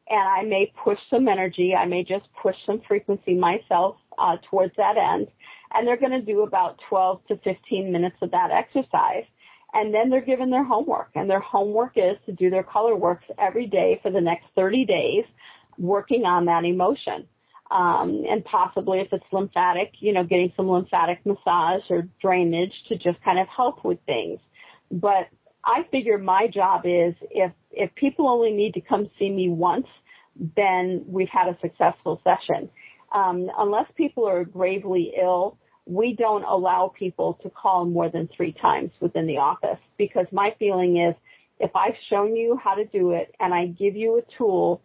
And 0.10 0.20
I 0.20 0.44
may 0.44 0.72
push 0.84 1.00
some 1.10 1.28
energy. 1.28 1.76
I 1.76 1.86
may 1.86 2.04
just 2.04 2.26
push 2.42 2.56
some 2.66 2.82
frequency 2.82 3.36
myself 3.36 3.98
uh, 4.18 4.38
towards 4.50 4.76
that 4.78 4.98
end. 4.98 5.28
And 5.74 5.88
they're 5.88 5.98
going 5.98 6.12
to 6.12 6.22
do 6.22 6.42
about 6.42 6.80
12 6.90 7.28
to 7.28 7.38
15 7.38 7.92
minutes 7.92 8.18
of 8.22 8.32
that 8.32 8.52
exercise 8.52 9.26
and 9.74 9.94
then 9.94 10.10
they're 10.10 10.22
given 10.22 10.50
their 10.50 10.64
homework 10.64 11.10
and 11.16 11.30
their 11.30 11.40
homework 11.40 11.94
is 11.96 12.18
to 12.26 12.32
do 12.32 12.50
their 12.50 12.64
color 12.64 12.96
works 12.96 13.26
every 13.38 13.66
day 13.66 14.00
for 14.02 14.12
the 14.12 14.22
next 14.22 14.46
30 14.56 14.86
days 14.86 15.26
working 15.78 16.26
on 16.26 16.46
that 16.46 16.64
emotion. 16.64 17.28
Um, 17.72 18.24
and 18.30 18.46
possibly 18.46 19.00
if 19.00 19.12
it's 19.12 19.26
lymphatic 19.32 19.94
you 20.00 20.14
know 20.14 20.24
getting 20.24 20.54
some 20.56 20.68
lymphatic 20.68 21.26
massage 21.26 21.84
or 21.90 22.08
drainage 22.22 22.74
to 22.90 22.98
just 22.98 23.22
kind 23.24 23.40
of 23.40 23.48
help 23.48 23.84
with 23.84 24.00
things. 24.06 24.40
But 24.92 25.28
i 25.66 25.84
figure 25.92 26.18
my 26.18 26.48
job 26.48 26.82
is 26.84 27.16
if 27.32 27.52
if 27.72 27.96
people 27.96 28.28
only 28.28 28.52
need 28.52 28.74
to 28.74 28.82
come 28.82 29.10
see 29.18 29.30
me 29.30 29.48
once 29.50 29.88
then 30.36 31.06
we've 31.08 31.30
had 31.30 31.48
a 31.48 31.58
successful 31.62 32.22
session. 32.24 32.70
Um, 33.14 33.50
unless 33.58 33.86
people 33.96 34.28
are 34.28 34.44
gravely 34.44 35.14
ill 35.20 35.58
we 35.86 36.15
don't 36.15 36.43
allow 36.43 36.91
people 36.98 37.39
to 37.43 37.50
call 37.50 37.86
more 37.86 38.10
than 38.10 38.28
three 38.28 38.54
times 38.54 38.91
within 39.00 39.28
the 39.28 39.38
office 39.38 39.80
because 39.98 40.28
my 40.32 40.56
feeling 40.58 40.98
is 40.98 41.15
if 41.60 41.72
I've 41.76 41.96
shown 42.10 42.36
you 42.36 42.58
how 42.62 42.76
to 42.76 42.86
do 42.86 43.12
it 43.12 43.36
and 43.39 43.54
I 43.54 43.67
give 43.67 43.96
you 43.96 44.17
a 44.17 44.38
tool 44.38 44.82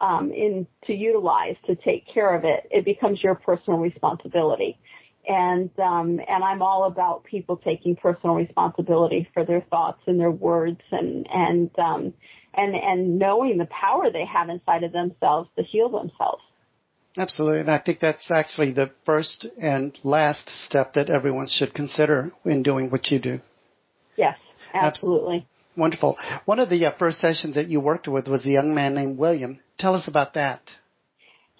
um, 0.00 0.32
in 0.32 0.66
to 0.86 0.94
utilize 0.94 1.56
to 1.66 1.76
take 1.76 2.06
care 2.06 2.34
of 2.34 2.44
it, 2.44 2.66
it 2.70 2.84
becomes 2.84 3.22
your 3.22 3.34
personal 3.34 3.78
responsibility. 3.78 4.78
And 5.28 5.70
um, 5.78 6.18
and 6.26 6.42
I'm 6.42 6.62
all 6.62 6.84
about 6.84 7.24
people 7.24 7.58
taking 7.58 7.94
personal 7.94 8.34
responsibility 8.34 9.28
for 9.34 9.44
their 9.44 9.60
thoughts 9.60 10.00
and 10.06 10.18
their 10.18 10.30
words 10.30 10.80
and 10.90 11.26
and 11.30 11.78
um, 11.78 12.14
and 12.54 12.74
and 12.74 13.18
knowing 13.18 13.58
the 13.58 13.66
power 13.66 14.10
they 14.10 14.24
have 14.24 14.48
inside 14.48 14.82
of 14.82 14.92
themselves 14.92 15.50
to 15.58 15.62
heal 15.62 15.90
themselves. 15.90 16.42
Absolutely. 17.18 17.60
And 17.60 17.70
I 17.70 17.78
think 17.78 18.00
that's 18.00 18.30
actually 18.30 18.72
the 18.72 18.90
first 19.04 19.46
and 19.60 19.98
last 20.04 20.48
step 20.48 20.92
that 20.94 21.10
everyone 21.10 21.48
should 21.48 21.74
consider 21.74 22.32
in 22.44 22.62
doing 22.62 22.90
what 22.90 23.10
you 23.10 23.18
do. 23.18 23.40
Yes, 24.16 24.38
absolutely. 24.72 25.46
Wonderful. 25.76 26.18
One 26.44 26.58
of 26.58 26.68
the 26.68 26.86
uh, 26.86 26.92
first 26.98 27.20
sessions 27.20 27.54
that 27.54 27.68
you 27.68 27.80
worked 27.80 28.06
with 28.06 28.28
was 28.28 28.44
a 28.44 28.50
young 28.50 28.74
man 28.74 28.94
named 28.94 29.18
William. 29.18 29.60
Tell 29.78 29.94
us 29.94 30.08
about 30.08 30.34
that. 30.34 30.60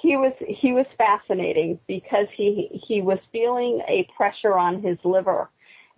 He 0.00 0.16
was 0.16 0.32
he 0.40 0.72
was 0.72 0.86
fascinating 0.96 1.78
because 1.86 2.26
he 2.34 2.82
he 2.86 3.02
was 3.02 3.18
feeling 3.32 3.82
a 3.86 4.08
pressure 4.16 4.56
on 4.56 4.82
his 4.82 4.96
liver, 5.04 5.50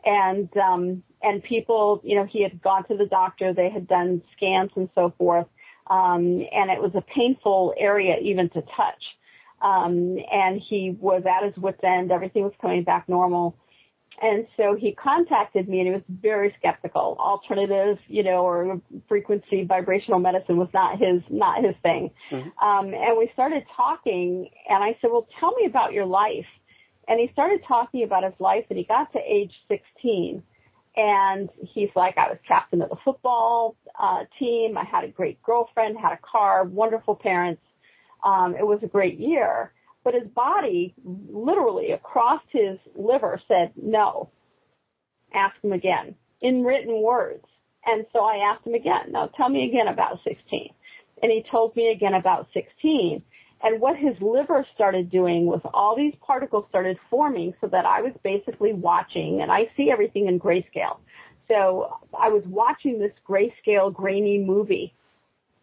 and 0.05 0.49
um, 0.57 1.05
and 1.23 1.43
people 1.43 2.01
you 2.03 2.17
know 2.17 2.25
he 2.25 2.43
had 2.43 2.61
gone 2.61 2.85
to 2.89 2.97
the 2.97 3.07
doctor, 3.07 3.53
they 3.53 3.71
had 3.71 3.87
done 3.87 4.23
scans 4.37 4.73
and 4.75 4.89
so 4.97 5.15
forth, 5.17 5.47
um, 5.87 6.45
and 6.53 6.71
it 6.71 6.83
was 6.83 6.93
a 6.97 7.01
painful 7.01 7.75
area 7.79 8.17
even 8.21 8.49
to 8.51 8.63
touch 8.63 9.17
um, 9.63 10.19
and 10.31 10.61
he 10.61 10.97
was 10.99 11.23
at 11.25 11.45
his 11.47 11.57
wit's 11.57 11.83
end. 11.83 12.11
Everything 12.11 12.43
was 12.43 12.53
coming 12.61 12.83
back 12.83 13.09
normal. 13.09 13.57
And 14.21 14.47
so 14.57 14.77
he 14.77 14.93
contacted 14.93 15.69
me 15.69 15.79
and 15.81 15.89
he 15.89 15.95
was 15.95 16.03
very 16.09 16.55
skeptical. 16.59 17.17
Alternative, 17.19 17.99
you 18.09 18.23
know, 18.23 18.45
or 18.45 18.81
frequency 19.09 19.65
vibrational 19.65 20.21
medicine 20.21 20.59
was 20.59 20.69
not 20.75 20.99
his, 20.99 21.23
not 21.31 21.65
his 21.65 21.75
thing. 21.83 22.11
Mm-hmm. 22.31 22.65
Um, 22.65 22.93
and 22.93 23.19
we 23.19 23.31
started 23.33 23.65
talking 23.75 24.51
and 24.69 24.85
I 24.85 24.99
said, 25.01 25.11
well, 25.11 25.27
tell 25.41 25.53
me 25.55 25.65
about 25.65 25.93
your 25.93 26.07
life. 26.07 26.47
And 27.09 27.19
he 27.19 27.31
started 27.33 27.63
talking 27.67 28.05
about 28.05 28.25
his 28.25 28.35
life 28.39 28.67
and 28.69 28.79
he 28.79 28.85
got 28.85 29.13
to 29.13 29.19
age 29.19 29.53
16 29.69 30.43
And 30.97 31.49
he's 31.73 31.91
like, 31.97 32.19
I 32.19 32.29
was 32.29 32.39
captain 32.47 32.83
of 32.83 32.91
the 32.91 32.97
football 33.05 33.77
uh, 33.99 34.25
team. 34.39 34.77
I 34.77 34.85
had 34.85 35.05
a 35.05 35.09
great 35.09 35.43
girlfriend, 35.43 35.99
had 35.99 36.13
a 36.13 36.19
car, 36.19 36.65
wonderful 36.65 37.17
parents. 37.17 37.63
Um, 38.25 38.55
it 38.55 38.67
was 38.67 38.83
a 38.83 38.89
great 38.89 39.19
year. 39.19 39.73
But 40.05 40.15
his 40.15 40.27
body, 40.29 40.95
literally 41.05 41.93
across 41.93 42.43
his 42.51 42.79
liver, 42.97 43.41
said 43.47 43.73
no. 43.77 44.31
Ask 45.33 45.55
him 45.63 45.73
again 45.73 46.17
in 46.41 46.65
written 46.65 47.03
words. 47.03 47.45
And 47.87 48.05
so 48.13 48.25
I 48.25 48.37
asked 48.37 48.67
him 48.67 48.75
again, 48.75 49.13
now 49.13 49.27
tell 49.27 49.49
me 49.49 49.69
again 49.69 49.89
about 49.89 50.21
16. 50.25 50.71
And 51.23 51.31
he 51.31 51.45
told 51.49 51.77
me 51.77 51.91
again 51.91 52.15
about 52.15 52.49
16. 52.53 53.23
And 53.65 53.81
what 53.81 53.97
his 53.97 54.21
liver 54.21 54.67
started 54.75 55.09
doing 55.09 55.47
was 55.47 55.61
all 55.73 55.95
these 55.95 56.15
particles 56.21 56.67
started 56.69 56.99
forming 57.09 57.55
so 57.61 57.69
that 57.69 57.87
I 57.87 58.03
was 58.03 58.13
basically 58.25 58.73
watching, 58.73 59.41
and 59.41 59.53
I 59.53 59.71
see 59.77 59.91
everything 59.91 60.27
in 60.27 60.41
grayscale. 60.41 60.99
So 61.47 61.97
I 62.19 62.29
was 62.29 62.43
watching 62.47 62.99
this 62.99 63.13
grayscale 63.29 63.93
grainy 63.93 64.39
movie 64.39 64.95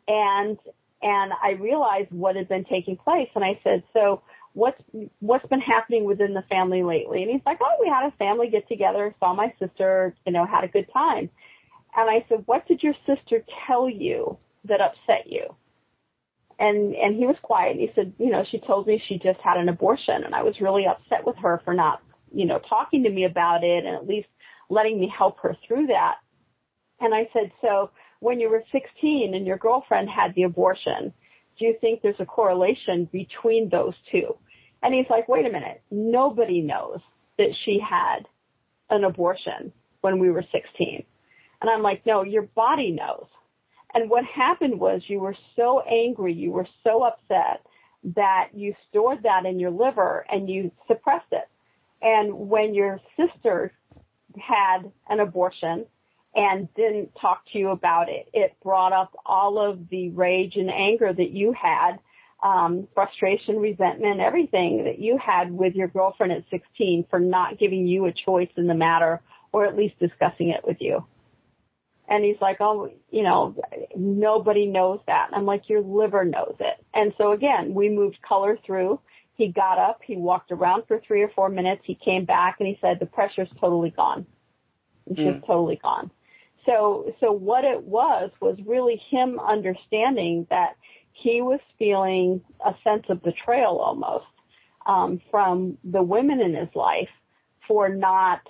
and, 0.07 0.57
and 1.01 1.31
I 1.41 1.51
realized 1.51 2.11
what 2.11 2.35
had 2.35 2.49
been 2.49 2.65
taking 2.65 2.97
place. 2.97 3.29
And 3.35 3.43
I 3.43 3.59
said, 3.63 3.83
so 3.93 4.21
what's, 4.53 4.81
what's 5.19 5.47
been 5.47 5.61
happening 5.61 6.03
within 6.03 6.33
the 6.33 6.43
family 6.43 6.83
lately? 6.83 7.23
And 7.23 7.31
he's 7.31 7.41
like, 7.45 7.59
oh, 7.61 7.77
we 7.79 7.87
had 7.87 8.07
a 8.07 8.11
family 8.17 8.49
get 8.49 8.67
together, 8.67 9.15
saw 9.19 9.33
my 9.33 9.53
sister, 9.59 10.15
you 10.25 10.33
know, 10.33 10.45
had 10.45 10.63
a 10.63 10.67
good 10.67 10.87
time. 10.91 11.29
And 11.95 12.09
I 12.09 12.25
said, 12.27 12.43
what 12.45 12.67
did 12.67 12.83
your 12.83 12.95
sister 13.05 13.43
tell 13.65 13.89
you 13.89 14.37
that 14.65 14.81
upset 14.81 15.27
you? 15.27 15.55
And, 16.59 16.93
and 16.95 17.15
he 17.15 17.25
was 17.25 17.37
quiet. 17.41 17.71
and 17.71 17.79
He 17.79 17.91
said, 17.95 18.13
you 18.19 18.29
know, 18.29 18.43
she 18.49 18.59
told 18.59 18.85
me 18.85 19.01
she 19.07 19.17
just 19.17 19.39
had 19.39 19.57
an 19.57 19.69
abortion 19.69 20.23
and 20.25 20.35
I 20.35 20.43
was 20.43 20.59
really 20.59 20.85
upset 20.85 21.25
with 21.25 21.37
her 21.37 21.61
for 21.63 21.73
not, 21.73 22.01
you 22.33 22.45
know, 22.45 22.59
talking 22.59 23.03
to 23.05 23.09
me 23.09 23.23
about 23.23 23.63
it 23.63 23.85
and 23.85 23.95
at 23.95 24.05
least 24.05 24.27
letting 24.69 24.99
me 24.99 25.07
help 25.07 25.39
her 25.39 25.55
through 25.65 25.87
that. 25.87 26.17
And 26.99 27.15
I 27.15 27.29
said, 27.31 27.51
so 27.61 27.91
when 28.19 28.39
you 28.39 28.49
were 28.49 28.63
16 28.71 29.33
and 29.33 29.45
your 29.45 29.57
girlfriend 29.57 30.09
had 30.09 30.35
the 30.35 30.43
abortion, 30.43 31.13
do 31.57 31.65
you 31.65 31.75
think 31.79 32.01
there's 32.01 32.19
a 32.19 32.25
correlation 32.25 33.05
between 33.11 33.69
those 33.69 33.95
two? 34.11 34.37
And 34.81 34.93
he's 34.93 35.09
like, 35.09 35.27
wait 35.27 35.45
a 35.45 35.51
minute. 35.51 35.81
Nobody 35.91 36.61
knows 36.61 36.99
that 37.37 37.55
she 37.65 37.79
had 37.79 38.27
an 38.89 39.03
abortion 39.03 39.73
when 40.01 40.19
we 40.19 40.29
were 40.29 40.45
16. 40.51 41.03
And 41.61 41.69
I'm 41.69 41.81
like, 41.81 42.05
no, 42.05 42.23
your 42.23 42.43
body 42.43 42.91
knows. 42.91 43.27
And 43.93 44.09
what 44.09 44.23
happened 44.23 44.79
was 44.79 45.01
you 45.07 45.19
were 45.19 45.35
so 45.55 45.81
angry, 45.81 46.33
you 46.33 46.51
were 46.51 46.67
so 46.83 47.03
upset 47.03 47.65
that 48.15 48.49
you 48.53 48.75
stored 48.89 49.23
that 49.23 49.45
in 49.45 49.59
your 49.59 49.71
liver 49.71 50.25
and 50.31 50.49
you 50.49 50.71
suppressed 50.87 51.31
it. 51.31 51.47
And 52.01 52.49
when 52.49 52.73
your 52.73 53.01
sister 53.17 53.73
had 54.37 54.91
an 55.09 55.19
abortion 55.19 55.85
and 56.39 56.73
didn't 56.73 57.11
talk 57.19 57.43
to 57.51 57.59
you 57.59 57.69
about 57.69 58.07
it, 58.07 58.29
it 58.33 58.55
brought 58.63 58.93
up 58.93 59.13
all 59.25 59.59
of 59.59 59.89
the 59.89 60.09
rage 60.11 60.55
and 60.55 60.71
anger 60.71 61.11
that 61.11 61.31
you 61.31 61.51
had, 61.51 61.99
um, 62.41 62.87
frustration, 62.93 63.57
resentment, 63.57 64.21
everything 64.21 64.85
that 64.85 64.99
you 64.99 65.17
had 65.17 65.51
with 65.51 65.75
your 65.75 65.89
girlfriend 65.89 66.31
at 66.31 66.45
16 66.49 67.07
for 67.09 67.19
not 67.19 67.59
giving 67.59 67.85
you 67.85 68.05
a 68.05 68.13
choice 68.13 68.47
in 68.55 68.67
the 68.67 68.73
matter 68.73 69.21
or 69.51 69.65
at 69.65 69.75
least 69.75 69.99
discussing 69.99 70.47
it 70.47 70.65
with 70.65 70.77
you. 70.79 71.05
And 72.07 72.23
he's 72.23 72.39
like, 72.39 72.57
oh, 72.61 72.89
you 73.11 73.23
know, 73.23 73.61
nobody 73.93 74.65
knows 74.65 75.01
that. 75.07 75.27
And 75.27 75.35
I'm 75.35 75.45
like, 75.45 75.67
your 75.67 75.81
liver 75.81 76.23
knows 76.23 76.55
it. 76.61 76.85
And 76.93 77.13
so 77.17 77.33
again, 77.33 77.73
we 77.73 77.89
moved 77.89 78.21
color 78.21 78.57
through. 78.65 79.01
He 79.33 79.49
got 79.49 79.77
up, 79.77 79.99
he 80.05 80.15
walked 80.15 80.53
around 80.53 80.83
for 80.87 81.01
three 81.05 81.21
or 81.21 81.29
four 81.29 81.49
minutes. 81.49 81.81
He 81.83 81.95
came 81.95 82.23
back 82.23 82.55
and 82.59 82.67
he 82.67 82.77
said, 82.79 83.01
the 83.01 83.05
pressure's 83.05 83.49
totally 83.59 83.89
gone. 83.89 84.25
It's 85.05 85.19
mm. 85.19 85.33
just 85.33 85.45
totally 85.45 85.75
gone. 85.75 86.11
So, 86.69 87.15
so 87.19 87.31
what 87.31 87.65
it 87.65 87.83
was 87.83 88.29
was 88.39 88.55
really 88.63 89.01
him 89.09 89.39
understanding 89.39 90.45
that 90.51 90.75
he 91.13 91.41
was 91.41 91.59
feeling 91.79 92.41
a 92.63 92.75
sense 92.83 93.05
of 93.09 93.23
betrayal 93.23 93.79
almost 93.79 94.27
um, 94.85 95.19
from 95.31 95.79
the 95.83 96.03
women 96.03 96.39
in 96.39 96.53
his 96.53 96.69
life 96.75 97.09
for 97.67 97.89
not 97.89 98.41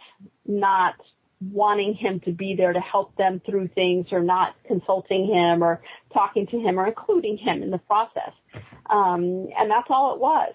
not 0.46 0.96
wanting 1.42 1.94
him 1.94 2.20
to 2.20 2.34
be 2.34 2.56
there 2.56 2.74
to 2.74 2.82
help 2.82 3.16
them 3.16 3.42
through 3.46 3.70
things 3.70 4.08
or 4.12 4.22
not 4.22 4.54
consulting 4.68 5.26
him 5.26 5.64
or 5.64 5.82
talking 6.14 6.46
to 6.48 6.60
him 6.60 6.78
or 6.78 6.88
including 6.88 7.38
him 7.38 7.64
in 7.64 7.72
the 7.72 7.78
process. 7.78 8.34
Um, 8.90 9.48
and 9.58 9.72
that's 9.72 9.88
all 9.90 10.14
it 10.14 10.20
was. 10.20 10.54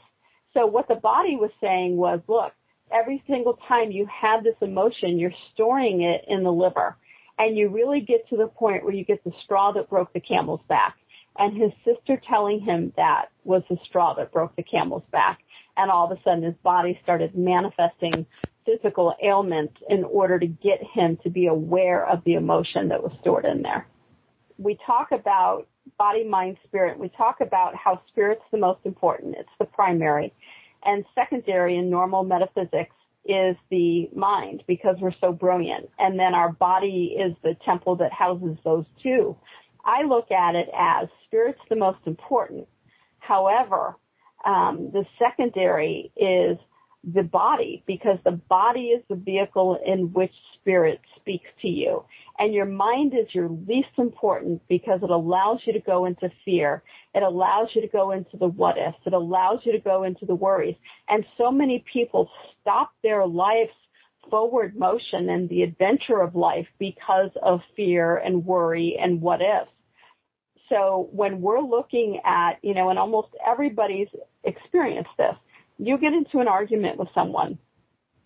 So 0.52 0.66
what 0.66 0.88
the 0.88 0.96
body 0.96 1.36
was 1.36 1.50
saying 1.62 1.96
was, 1.96 2.20
look, 2.28 2.52
every 2.92 3.22
single 3.26 3.58
time 3.66 3.90
you 3.90 4.06
have 4.06 4.44
this 4.44 4.56
emotion, 4.60 5.18
you're 5.18 5.32
storing 5.54 6.02
it 6.02 6.26
in 6.28 6.42
the 6.42 6.52
liver. 6.52 6.98
And 7.38 7.56
you 7.56 7.68
really 7.68 8.00
get 8.00 8.28
to 8.28 8.36
the 8.36 8.46
point 8.46 8.84
where 8.84 8.94
you 8.94 9.04
get 9.04 9.24
the 9.24 9.32
straw 9.42 9.72
that 9.72 9.90
broke 9.90 10.12
the 10.12 10.20
camel's 10.20 10.62
back. 10.68 10.96
And 11.36 11.56
his 11.56 11.72
sister 11.84 12.16
telling 12.16 12.60
him 12.60 12.92
that 12.96 13.30
was 13.42 13.62
the 13.68 13.78
straw 13.84 14.14
that 14.14 14.32
broke 14.32 14.54
the 14.54 14.62
camel's 14.62 15.02
back. 15.10 15.40
And 15.76 15.90
all 15.90 16.10
of 16.10 16.16
a 16.16 16.22
sudden 16.22 16.44
his 16.44 16.54
body 16.62 16.98
started 17.02 17.36
manifesting 17.36 18.26
physical 18.64 19.14
ailments 19.22 19.74
in 19.90 20.04
order 20.04 20.38
to 20.38 20.46
get 20.46 20.82
him 20.82 21.16
to 21.18 21.30
be 21.30 21.46
aware 21.46 22.06
of 22.06 22.22
the 22.24 22.34
emotion 22.34 22.88
that 22.88 23.02
was 23.02 23.12
stored 23.20 23.44
in 23.44 23.62
there. 23.62 23.86
We 24.56 24.78
talk 24.86 25.10
about 25.10 25.66
body, 25.98 26.24
mind, 26.24 26.58
spirit. 26.64 26.98
We 26.98 27.08
talk 27.08 27.40
about 27.40 27.74
how 27.74 28.00
spirit's 28.08 28.44
the 28.52 28.58
most 28.58 28.80
important. 28.84 29.36
It's 29.36 29.48
the 29.58 29.64
primary. 29.64 30.32
And 30.84 31.04
secondary 31.14 31.76
in 31.76 31.90
normal 31.90 32.24
metaphysics 32.24 32.94
is 33.24 33.56
the 33.70 34.08
mind 34.14 34.62
because 34.66 34.96
we're 35.00 35.14
so 35.20 35.32
brilliant. 35.32 35.90
And 35.98 36.18
then 36.18 36.34
our 36.34 36.52
body 36.52 37.16
is 37.18 37.34
the 37.42 37.56
temple 37.64 37.96
that 37.96 38.12
houses 38.12 38.58
those 38.64 38.86
two. 39.02 39.36
I 39.84 40.02
look 40.02 40.30
at 40.30 40.54
it 40.54 40.68
as 40.76 41.08
spirit's 41.26 41.60
the 41.68 41.76
most 41.76 42.00
important. 42.06 42.68
However, 43.18 43.96
um, 44.44 44.90
the 44.92 45.04
secondary 45.18 46.12
is 46.16 46.58
the 47.12 47.22
body 47.22 47.82
because 47.86 48.18
the 48.24 48.32
body 48.32 48.88
is 48.88 49.02
the 49.08 49.16
vehicle 49.16 49.78
in 49.84 50.12
which 50.12 50.32
spirit 50.54 51.00
speaks 51.16 51.48
to 51.62 51.68
you. 51.68 52.04
And 52.38 52.54
your 52.54 52.66
mind 52.66 53.14
is 53.14 53.34
your 53.34 53.48
least 53.48 53.90
important 53.98 54.62
because 54.68 55.02
it 55.02 55.10
allows 55.10 55.60
you 55.64 55.72
to 55.74 55.80
go 55.80 56.06
into 56.06 56.30
fear. 56.44 56.82
It 57.14 57.22
allows 57.22 57.68
you 57.74 57.80
to 57.80 57.88
go 57.88 58.10
into 58.10 58.36
the 58.36 58.48
what 58.48 58.76
ifs. 58.76 58.98
It 59.06 59.12
allows 59.12 59.60
you 59.64 59.72
to 59.72 59.78
go 59.78 60.02
into 60.02 60.26
the 60.26 60.34
worries. 60.34 60.76
And 61.08 61.24
so 61.38 61.52
many 61.52 61.84
people 61.92 62.30
stop 62.60 62.92
their 63.02 63.26
life's 63.26 63.72
forward 64.30 64.76
motion 64.76 65.28
and 65.28 65.48
the 65.48 65.62
adventure 65.62 66.20
of 66.20 66.34
life 66.34 66.66
because 66.78 67.30
of 67.42 67.60
fear 67.76 68.16
and 68.16 68.44
worry 68.44 68.96
and 69.00 69.20
what 69.20 69.40
ifs. 69.40 69.70
So 70.68 71.08
when 71.12 71.40
we're 71.40 71.60
looking 71.60 72.20
at, 72.24 72.58
you 72.62 72.74
know, 72.74 72.88
and 72.88 72.98
almost 72.98 73.28
everybody's 73.46 74.08
experienced 74.42 75.10
this, 75.18 75.36
you 75.78 75.98
get 75.98 76.14
into 76.14 76.40
an 76.40 76.48
argument 76.48 76.98
with 76.98 77.08
someone 77.14 77.58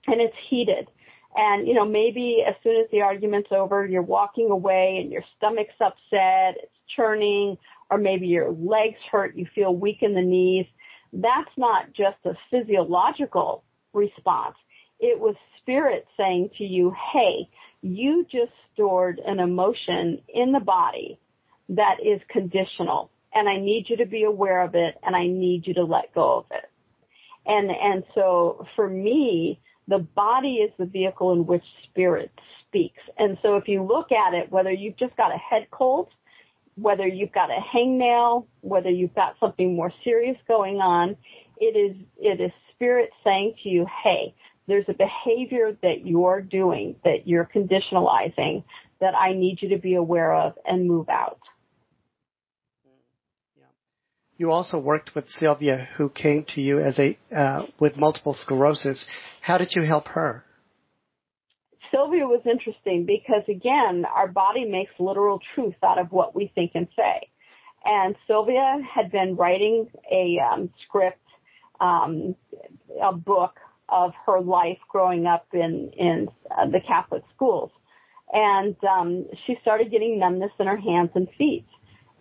and 0.07 0.21
it's 0.21 0.37
heated. 0.49 0.89
And, 1.37 1.69
you 1.69 1.75
know, 1.75 1.85
maybe 1.85 2.45
as 2.47 2.55
soon 2.63 2.81
as 2.81 2.91
the 2.91 3.03
argument's 3.03 3.53
over, 3.53 3.87
you're 3.87 4.03
walking 4.03 4.51
away 4.51 4.99
and 5.01 5.13
your 5.13 5.23
stomach's 5.37 5.75
upset, 5.81 6.57
it's 6.63 6.73
churning, 6.97 7.59
or 7.91 7.99
maybe 7.99 8.27
your 8.27 8.51
legs 8.51 8.99
hurt, 9.11 9.37
you 9.37 9.47
feel 9.55 9.75
weak 9.75 10.03
in 10.03 10.15
the 10.15 10.23
knees. 10.23 10.67
That's 11.13 11.51
not 11.57 11.93
just 11.93 12.19
a 12.25 12.35
physiological 12.51 13.65
response. 13.93 14.57
It 15.01 15.19
was 15.19 15.37
spirit 15.59 16.07
saying 16.17 16.51
to 16.59 16.65
you, 16.65 16.95
hey, 17.13 17.49
you 17.83 18.27
just 18.31 18.53
stored 18.73 19.21
an 19.21 19.39
emotion 19.39 20.21
in 20.29 20.53
the 20.53 20.61
body 20.61 21.19
that 21.71 21.99
is 22.05 22.21
conditional 22.29 23.11
and 23.35 23.49
I 23.49 23.59
need 23.59 23.89
you 23.89 23.97
to 23.99 24.07
be 24.07 24.25
aware 24.25 24.63
of 24.63 24.75
it 24.75 24.97
and 25.03 25.15
I 25.15 25.27
need 25.27 25.67
you 25.67 25.75
to 25.75 25.85
let 25.85 26.15
go 26.15 26.39
of 26.39 26.47
it. 26.51 26.65
And, 27.47 27.71
and 27.71 28.05
so 28.15 28.67
for 28.75 28.89
me, 28.89 29.61
the 29.87 29.99
body 29.99 30.57
is 30.57 30.71
the 30.79 30.87
vehicle 30.87 31.33
in 31.33 31.47
which 31.47 31.65
spirit 31.85 32.31
speaks. 32.67 33.01
And 33.19 33.39
so 33.43 33.57
if 33.57 33.69
you 33.69 33.83
look 33.83 34.13
at 34.13 34.35
it, 34.35 34.51
whether 34.51 34.73
you've 34.73 34.97
just 34.97 35.17
got 35.17 35.35
a 35.35 35.39
head 35.39 35.69
cold, 35.71 36.09
whether 36.81 37.07
you've 37.07 37.33
got 37.33 37.51
a 37.51 37.61
hangnail, 37.61 38.47
whether 38.61 38.91
you've 38.91 39.15
got 39.15 39.37
something 39.41 39.75
more 39.75 39.93
serious 40.05 40.37
going 40.47 40.77
on, 40.81 41.17
it 41.59 41.77
is, 41.77 41.97
it 42.17 42.41
is 42.41 42.53
spirit 42.75 43.11
saying 43.25 43.55
to 43.63 43.69
you, 43.69 43.87
hey, 44.05 44.35
there's 44.67 44.85
a 44.89 44.95
behavior 44.95 45.77
that 45.83 46.07
you're 46.07 46.41
doing, 46.41 46.97
that 47.05 47.27
you're 47.27 47.49
conditionalizing, 47.53 48.65
that 49.01 49.15
I 49.15 49.33
need 49.33 49.63
you 49.63 49.71
to 49.71 49.79
be 49.79 49.95
aware 49.95 50.33
of 50.35 50.55
and 50.65 50.87
move 50.87 51.09
out. 51.09 51.41
You 54.37 54.53
also 54.53 54.79
worked 54.79 55.17
with 55.17 55.29
Sylvia, 55.29 55.89
who 55.97 56.09
came 56.09 56.45
to 56.51 56.61
you 56.61 56.79
as 56.79 56.97
a 57.01 57.19
uh, 57.35 57.67
with 57.81 57.97
multiple 57.97 58.35
sclerosis. 58.35 59.05
How 59.41 59.59
did 59.59 59.75
you 59.75 59.83
help 59.83 60.07
her? 60.09 60.45
Sylvia 61.91 62.27
was 62.27 62.43
interesting 62.45 63.07
because 63.07 63.43
again, 63.49 64.05
our 64.05 64.29
body 64.29 64.65
makes 64.65 64.93
literal 64.99 65.41
truth 65.55 65.77
out 65.83 65.99
of 65.99 66.13
what 66.13 66.35
we 66.35 66.53
think 66.55 66.73
and 66.75 66.89
say. 66.97 67.31
And 67.85 68.17
Sylvia 68.27 68.81
had 68.89 69.11
been 69.11 69.37
writing 69.37 69.89
a 70.11 70.39
um, 70.41 70.71
script, 70.85 71.23
um, 71.81 72.35
a 73.01 73.13
book 73.13 73.59
of 73.89 74.13
her 74.27 74.41
life 74.41 74.79
growing 74.89 75.27
up 75.27 75.47
in 75.53 75.91
in 75.97 76.29
uh, 76.51 76.67
the 76.67 76.81
Catholic 76.81 77.23
schools 77.35 77.71
and 78.33 78.77
um, 78.85 79.27
she 79.47 79.59
started 79.63 79.91
getting 79.91 80.19
numbness 80.19 80.53
in 80.59 80.67
her 80.67 80.77
hands 80.77 81.11
and 81.15 81.29
feet. 81.37 81.67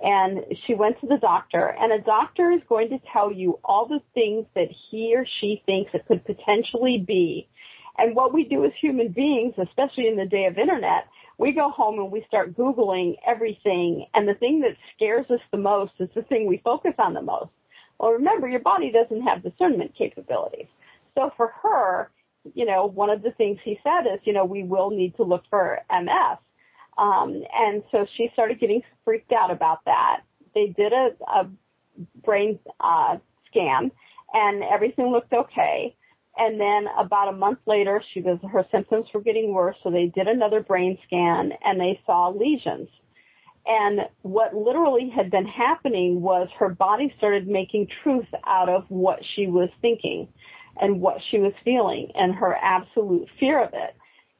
And 0.02 0.46
she 0.66 0.76
went 0.76 1.00
to 1.02 1.08
the 1.08 1.18
doctor, 1.18 1.68
and 1.68 1.92
a 1.92 2.00
doctor 2.00 2.52
is 2.52 2.62
going 2.70 2.90
to 2.90 3.00
tell 3.12 3.32
you 3.32 3.60
all 3.64 3.88
the 3.88 4.02
things 4.14 4.46
that 4.54 4.68
he 4.70 5.16
or 5.16 5.26
she 5.26 5.64
thinks 5.66 5.92
it 5.94 6.06
could 6.08 6.24
potentially 6.24 7.00
be. 7.00 7.50
And 7.98 8.16
what 8.16 8.34
we 8.34 8.44
do 8.44 8.64
as 8.66 8.72
human 8.80 9.10
beings, 9.10 9.56
especially 9.58 10.08
in 10.08 10.18
the 10.18 10.26
day 10.26 10.46
of 10.46 10.58
internet, 10.58 11.08
we 11.38 11.52
go 11.52 11.70
home 11.70 12.00
and 12.00 12.12
we 12.12 12.24
start 12.28 12.56
Googling 12.56 13.16
everything, 13.26 14.08
and 14.14 14.28
the 14.28 14.34
thing 14.34 14.62
that 14.62 14.76
scares 14.96 15.30
us 15.30 15.40
the 15.52 15.58
most 15.58 15.94
is 16.00 16.10
the 16.16 16.24
thing 16.24 16.48
we 16.48 16.62
focus 16.64 16.94
on 16.98 17.14
the 17.14 17.22
most. 17.22 17.52
Well, 18.00 18.12
remember, 18.12 18.48
your 18.48 18.60
body 18.60 18.92
doesn't 18.92 19.22
have 19.22 19.44
discernment 19.44 19.96
capabilities. 19.96 20.68
So 21.16 21.32
for 21.36 21.54
her, 21.64 22.12
you 22.54 22.66
know, 22.66 22.86
one 22.86 23.10
of 23.10 23.24
the 23.24 23.32
things 23.32 23.60
he 23.64 23.80
said 23.84 24.02
is, 24.02 24.20
you 24.24 24.34
know, 24.34 24.46
we 24.46 24.64
will 24.64 24.90
need 24.90 25.16
to 25.18 25.24
look 25.24 25.44
for 25.50 25.80
MS. 25.92 26.38
Um, 26.98 27.44
and 27.54 27.84
so 27.92 28.08
she 28.16 28.30
started 28.34 28.60
getting 28.60 28.82
freaked 29.04 29.32
out 29.32 29.52
about 29.52 29.86
that. 29.86 30.22
They 30.56 30.68
did 30.68 30.94
a, 30.94 31.12
a 31.28 31.48
brain 32.24 32.60
uh, 32.80 33.18
scan, 33.48 33.92
and 34.34 34.64
everything 34.64 35.12
looked 35.12 35.34
okay. 35.34 35.96
And 36.38 36.60
then 36.60 36.88
about 36.98 37.30
a 37.30 37.38
month 37.38 37.60
later, 37.66 38.02
she 38.14 38.22
was 38.22 38.40
her 38.52 38.66
symptoms 38.72 39.08
were 39.14 39.22
getting 39.22 39.54
worse, 39.54 39.76
so 39.82 39.90
they 39.90 40.08
did 40.08 40.28
another 40.28 40.62
brain 40.62 40.98
scan, 41.06 41.54
and 41.66 41.80
they 41.80 42.00
saw 42.06 42.30
lesions. 42.30 42.90
And 43.66 44.08
what 44.22 44.56
literally 44.56 45.10
had 45.10 45.30
been 45.30 45.48
happening 45.48 46.22
was 46.22 46.48
her 46.58 46.70
body 46.70 47.14
started 47.18 47.48
making 47.48 47.88
truth 48.02 48.28
out 48.46 48.70
of 48.70 48.86
what 48.90 49.20
she 49.36 49.48
was 49.48 49.70
thinking 49.82 50.30
and 50.80 51.02
what 51.02 51.22
she 51.30 51.40
was 51.40 51.54
feeling 51.66 52.12
and 52.16 52.34
her 52.36 52.56
absolute 52.56 53.28
fear 53.40 53.62
of 53.62 53.74
it. 53.74 53.96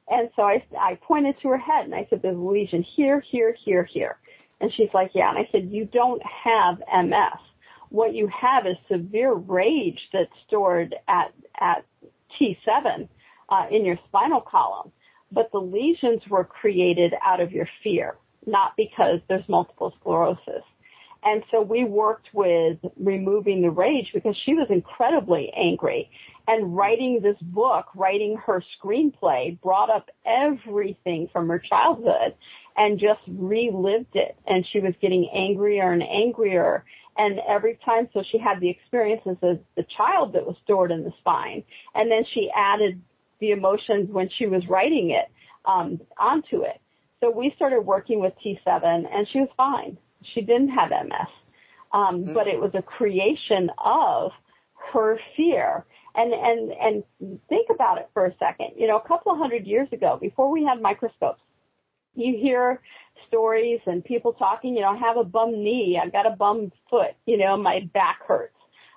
And 0.10 0.30
so 0.36 0.44
I, 0.44 0.64
I 0.80 0.96
pointed 0.96 1.38
to 1.42 1.50
her 1.50 1.58
head 1.58 1.86
and 1.86 1.94
I 1.94 2.08
said, 2.10 2.22
there's 2.22 2.38
a 2.38 2.40
lesion 2.40 2.84
here, 2.84 3.20
here, 3.20 3.54
here, 3.66 3.84
here. 3.84 4.18
And 4.62 4.72
she's 4.74 4.94
like, 4.94 5.12
yeah. 5.14 5.30
And 5.30 5.38
I 5.38 5.50
said, 5.52 5.72
you 5.72 5.86
don't 5.86 6.24
have 6.26 6.82
MS. 6.94 7.40
What 7.90 8.14
you 8.14 8.28
have 8.28 8.66
is 8.66 8.78
severe 8.90 9.34
rage 9.34 10.10
that's 10.14 10.32
stored 10.48 10.96
at, 11.08 11.34
at 11.60 11.86
T7 12.40 13.08
uh, 13.50 13.66
in 13.72 13.86
your 13.86 13.98
spinal 14.08 14.42
column. 14.42 14.92
But 15.32 15.52
the 15.52 15.60
lesions 15.60 16.22
were 16.30 16.46
created 16.46 17.14
out 17.24 17.42
of 17.42 17.52
your 17.52 17.68
fear, 17.84 18.18
not 18.46 18.78
because 18.78 19.20
there's 19.28 19.48
multiple 19.50 19.94
sclerosis. 20.00 20.64
And 21.24 21.44
so 21.52 21.62
we 21.62 21.84
worked 21.84 22.30
with 22.34 22.78
removing 22.96 23.62
the 23.62 23.70
rage 23.70 24.12
because 24.14 24.38
she 24.38 24.54
was 24.54 24.68
incredibly 24.70 25.52
angry. 25.54 26.10
And 26.48 26.76
writing 26.76 27.20
this 27.20 27.38
book, 27.42 27.88
writing 27.96 28.38
her 28.46 28.64
screenplay 28.80 29.60
brought 29.60 29.90
up 29.90 30.10
everything 30.26 31.28
from 31.34 31.50
her 31.50 31.60
childhood 31.60 32.36
and 32.78 33.00
just 33.00 33.20
relived 33.28 34.16
it. 34.16 34.38
And 34.48 34.66
she 34.66 34.80
was 34.80 34.94
getting 35.02 35.30
angrier 35.34 35.92
and 35.92 36.04
angrier. 36.04 36.86
And 37.18 37.40
every 37.48 37.80
time, 37.84 38.10
so 38.14 38.24
she 38.24 38.38
had 38.38 38.60
the 38.60 38.70
experiences 38.70 39.38
as 39.42 39.58
the 39.76 39.84
child 39.84 40.34
that 40.34 40.46
was 40.46 40.56
stored 40.64 40.92
in 40.92 41.04
the 41.04 41.14
spine. 41.20 41.64
And 41.96 42.12
then 42.12 42.24
she 42.32 42.52
added 42.56 43.02
the 43.40 43.52
emotions 43.52 44.10
when 44.10 44.30
she 44.30 44.46
was 44.46 44.68
writing 44.68 45.10
it 45.12 45.26
um, 45.66 46.00
onto 46.18 46.62
it. 46.62 46.80
So 47.20 47.32
we 47.32 47.52
started 47.56 47.82
working 47.82 48.20
with 48.20 48.34
T7 48.44 49.08
and 49.12 49.28
she 49.28 49.40
was 49.40 49.50
fine 49.58 49.98
she 50.34 50.42
didn't 50.42 50.70
have 50.70 50.90
MS. 50.90 51.28
Um, 51.94 52.24
mm-hmm. 52.24 52.34
but 52.34 52.48
it 52.48 52.60
was 52.60 52.72
a 52.74 52.82
creation 52.82 53.72
of 53.84 54.32
her 54.92 55.20
fear. 55.36 55.86
And, 56.16 56.34
and, 56.34 56.72
and 56.72 57.40
think 57.48 57.70
about 57.70 58.00
it 58.00 58.10
for 58.14 58.26
a 58.26 58.36
second. 58.40 58.72
You 58.76 58.88
know, 58.88 58.98
a 58.98 59.08
couple 59.08 59.32
of 59.32 59.38
hundred 59.38 59.68
years 59.68 59.88
ago, 59.92 60.18
before 60.20 60.52
we 60.52 60.66
had 60.66 60.82
microscopes, 60.82 61.42
you 62.18 62.38
hear 62.38 62.82
stories 63.28 63.80
and 63.86 64.04
people 64.04 64.34
talking, 64.34 64.76
you 64.76 64.82
know, 64.82 64.90
I 64.90 64.98
have 64.98 65.18
a 65.18 65.24
bum 65.24 65.52
knee, 65.52 66.00
I've 66.02 66.12
got 66.12 66.26
a 66.26 66.32
bum 66.32 66.72
foot, 66.90 67.16
you 67.26 67.38
know, 67.38 67.58
my 67.58 67.90
back 67.94 68.22
hurts. 68.28 68.54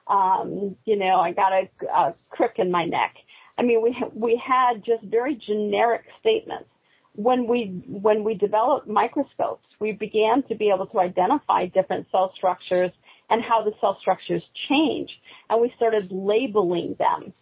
Um, 0.06 0.76
you 0.84 0.96
know, 0.96 1.20
I 1.20 1.32
got 1.32 1.52
a, 1.52 1.68
a 1.92 2.14
crick 2.30 2.54
in 2.56 2.70
my 2.70 2.84
neck. 2.84 3.14
I 3.56 3.62
mean, 3.62 3.82
we, 3.82 3.96
we 4.14 4.36
had 4.36 4.84
just 4.84 5.04
very 5.04 5.36
generic 5.36 6.04
statements 6.18 6.68
when 7.14 7.46
we 7.46 7.82
when 7.86 8.24
we 8.24 8.34
developed 8.34 8.88
microscopes, 8.88 9.66
we 9.78 9.92
began 9.92 10.42
to 10.44 10.54
be 10.54 10.70
able 10.70 10.86
to 10.86 11.00
identify 11.00 11.66
different 11.66 12.06
cell 12.10 12.32
structures 12.34 12.92
and 13.28 13.42
how 13.42 13.62
the 13.62 13.72
cell 13.80 13.98
structures 14.00 14.42
change, 14.68 15.20
and 15.48 15.60
we 15.60 15.72
started 15.76 16.10
labeling 16.10 16.94
them. 16.98 17.32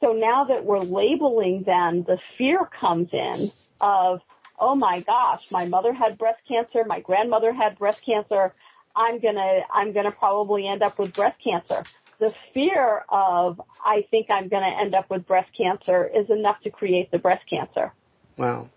So 0.00 0.12
now 0.12 0.44
that 0.44 0.64
we're 0.64 0.80
labeling 0.80 1.62
them, 1.62 2.02
the 2.02 2.18
fear 2.36 2.66
comes 2.66 3.08
in 3.12 3.50
of, 3.80 4.20
oh 4.58 4.74
my 4.74 5.00
gosh, 5.00 5.50
my 5.50 5.66
mother 5.66 5.92
had 5.92 6.18
breast 6.18 6.40
cancer, 6.48 6.84
my 6.86 7.00
grandmother 7.00 7.52
had 7.52 7.78
breast 7.78 8.00
cancer, 8.04 8.54
I'm 8.94 9.20
gonna 9.20 9.60
I'm 9.72 9.92
gonna 9.92 10.12
probably 10.12 10.66
end 10.66 10.82
up 10.82 10.98
with 10.98 11.12
breast 11.14 11.36
cancer. 11.42 11.82
The 12.18 12.32
fear 12.54 13.04
of 13.08 13.60
I 13.84 14.06
think 14.10 14.28
I'm 14.30 14.48
gonna 14.48 14.74
end 14.80 14.94
up 14.94 15.10
with 15.10 15.26
breast 15.26 15.50
cancer 15.56 16.06
is 16.06 16.30
enough 16.30 16.60
to 16.62 16.70
create 16.70 17.10
the 17.10 17.18
breast 17.18 17.44
cancer. 17.48 17.92
Wow 18.36 18.70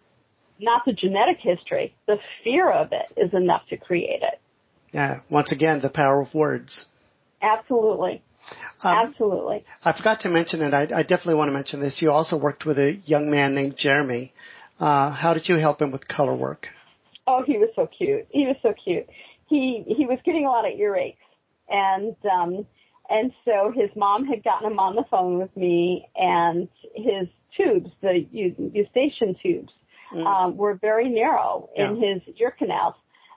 not 0.59 0.85
the 0.85 0.93
genetic 0.93 1.37
history. 1.39 1.95
The 2.05 2.19
fear 2.43 2.69
of 2.69 2.91
it 2.91 3.05
is 3.17 3.33
enough 3.33 3.63
to 3.69 3.77
create 3.77 4.21
it. 4.21 4.39
Yeah. 4.91 5.21
Once 5.29 5.51
again, 5.51 5.79
the 5.81 5.89
power 5.89 6.21
of 6.21 6.33
words. 6.33 6.85
Absolutely. 7.41 8.21
Um, 8.83 9.09
Absolutely. 9.09 9.63
I 9.83 9.93
forgot 9.93 10.21
to 10.21 10.29
mention 10.29 10.61
it. 10.61 10.73
I, 10.73 10.81
I, 10.81 11.03
definitely 11.03 11.35
want 11.35 11.49
to 11.49 11.53
mention 11.53 11.79
this. 11.81 12.01
You 12.01 12.11
also 12.11 12.37
worked 12.37 12.65
with 12.65 12.79
a 12.79 12.99
young 13.05 13.29
man 13.29 13.53
named 13.53 13.77
Jeremy. 13.77 14.33
Uh, 14.79 15.11
how 15.11 15.33
did 15.33 15.49
you 15.49 15.55
help 15.55 15.81
him 15.81 15.91
with 15.91 16.07
color 16.07 16.33
work? 16.33 16.69
Oh, 17.27 17.43
he 17.43 17.57
was 17.57 17.69
so 17.75 17.87
cute. 17.87 18.27
He 18.29 18.47
was 18.47 18.55
so 18.61 18.73
cute. 18.73 19.07
He 19.47 19.83
he 19.87 20.05
was 20.05 20.19
getting 20.23 20.45
a 20.45 20.49
lot 20.49 20.65
of 20.65 20.73
earaches, 20.79 21.15
and 21.67 22.15
um, 22.31 22.65
and 23.09 23.31
so 23.45 23.71
his 23.75 23.89
mom 23.95 24.25
had 24.25 24.43
gotten 24.43 24.71
him 24.71 24.79
on 24.79 24.95
the 24.95 25.03
phone 25.11 25.37
with 25.37 25.55
me, 25.57 26.07
and 26.15 26.69
his 26.95 27.27
tubes, 27.55 27.89
the 28.01 28.25
eustachian 28.31 29.35
tubes, 29.41 29.73
mm. 30.13 30.25
um, 30.25 30.57
were 30.57 30.75
very 30.75 31.09
narrow 31.09 31.69
in 31.75 31.97
yeah. 31.97 32.13
his 32.13 32.35
ear 32.39 32.51
canals. 32.51 32.95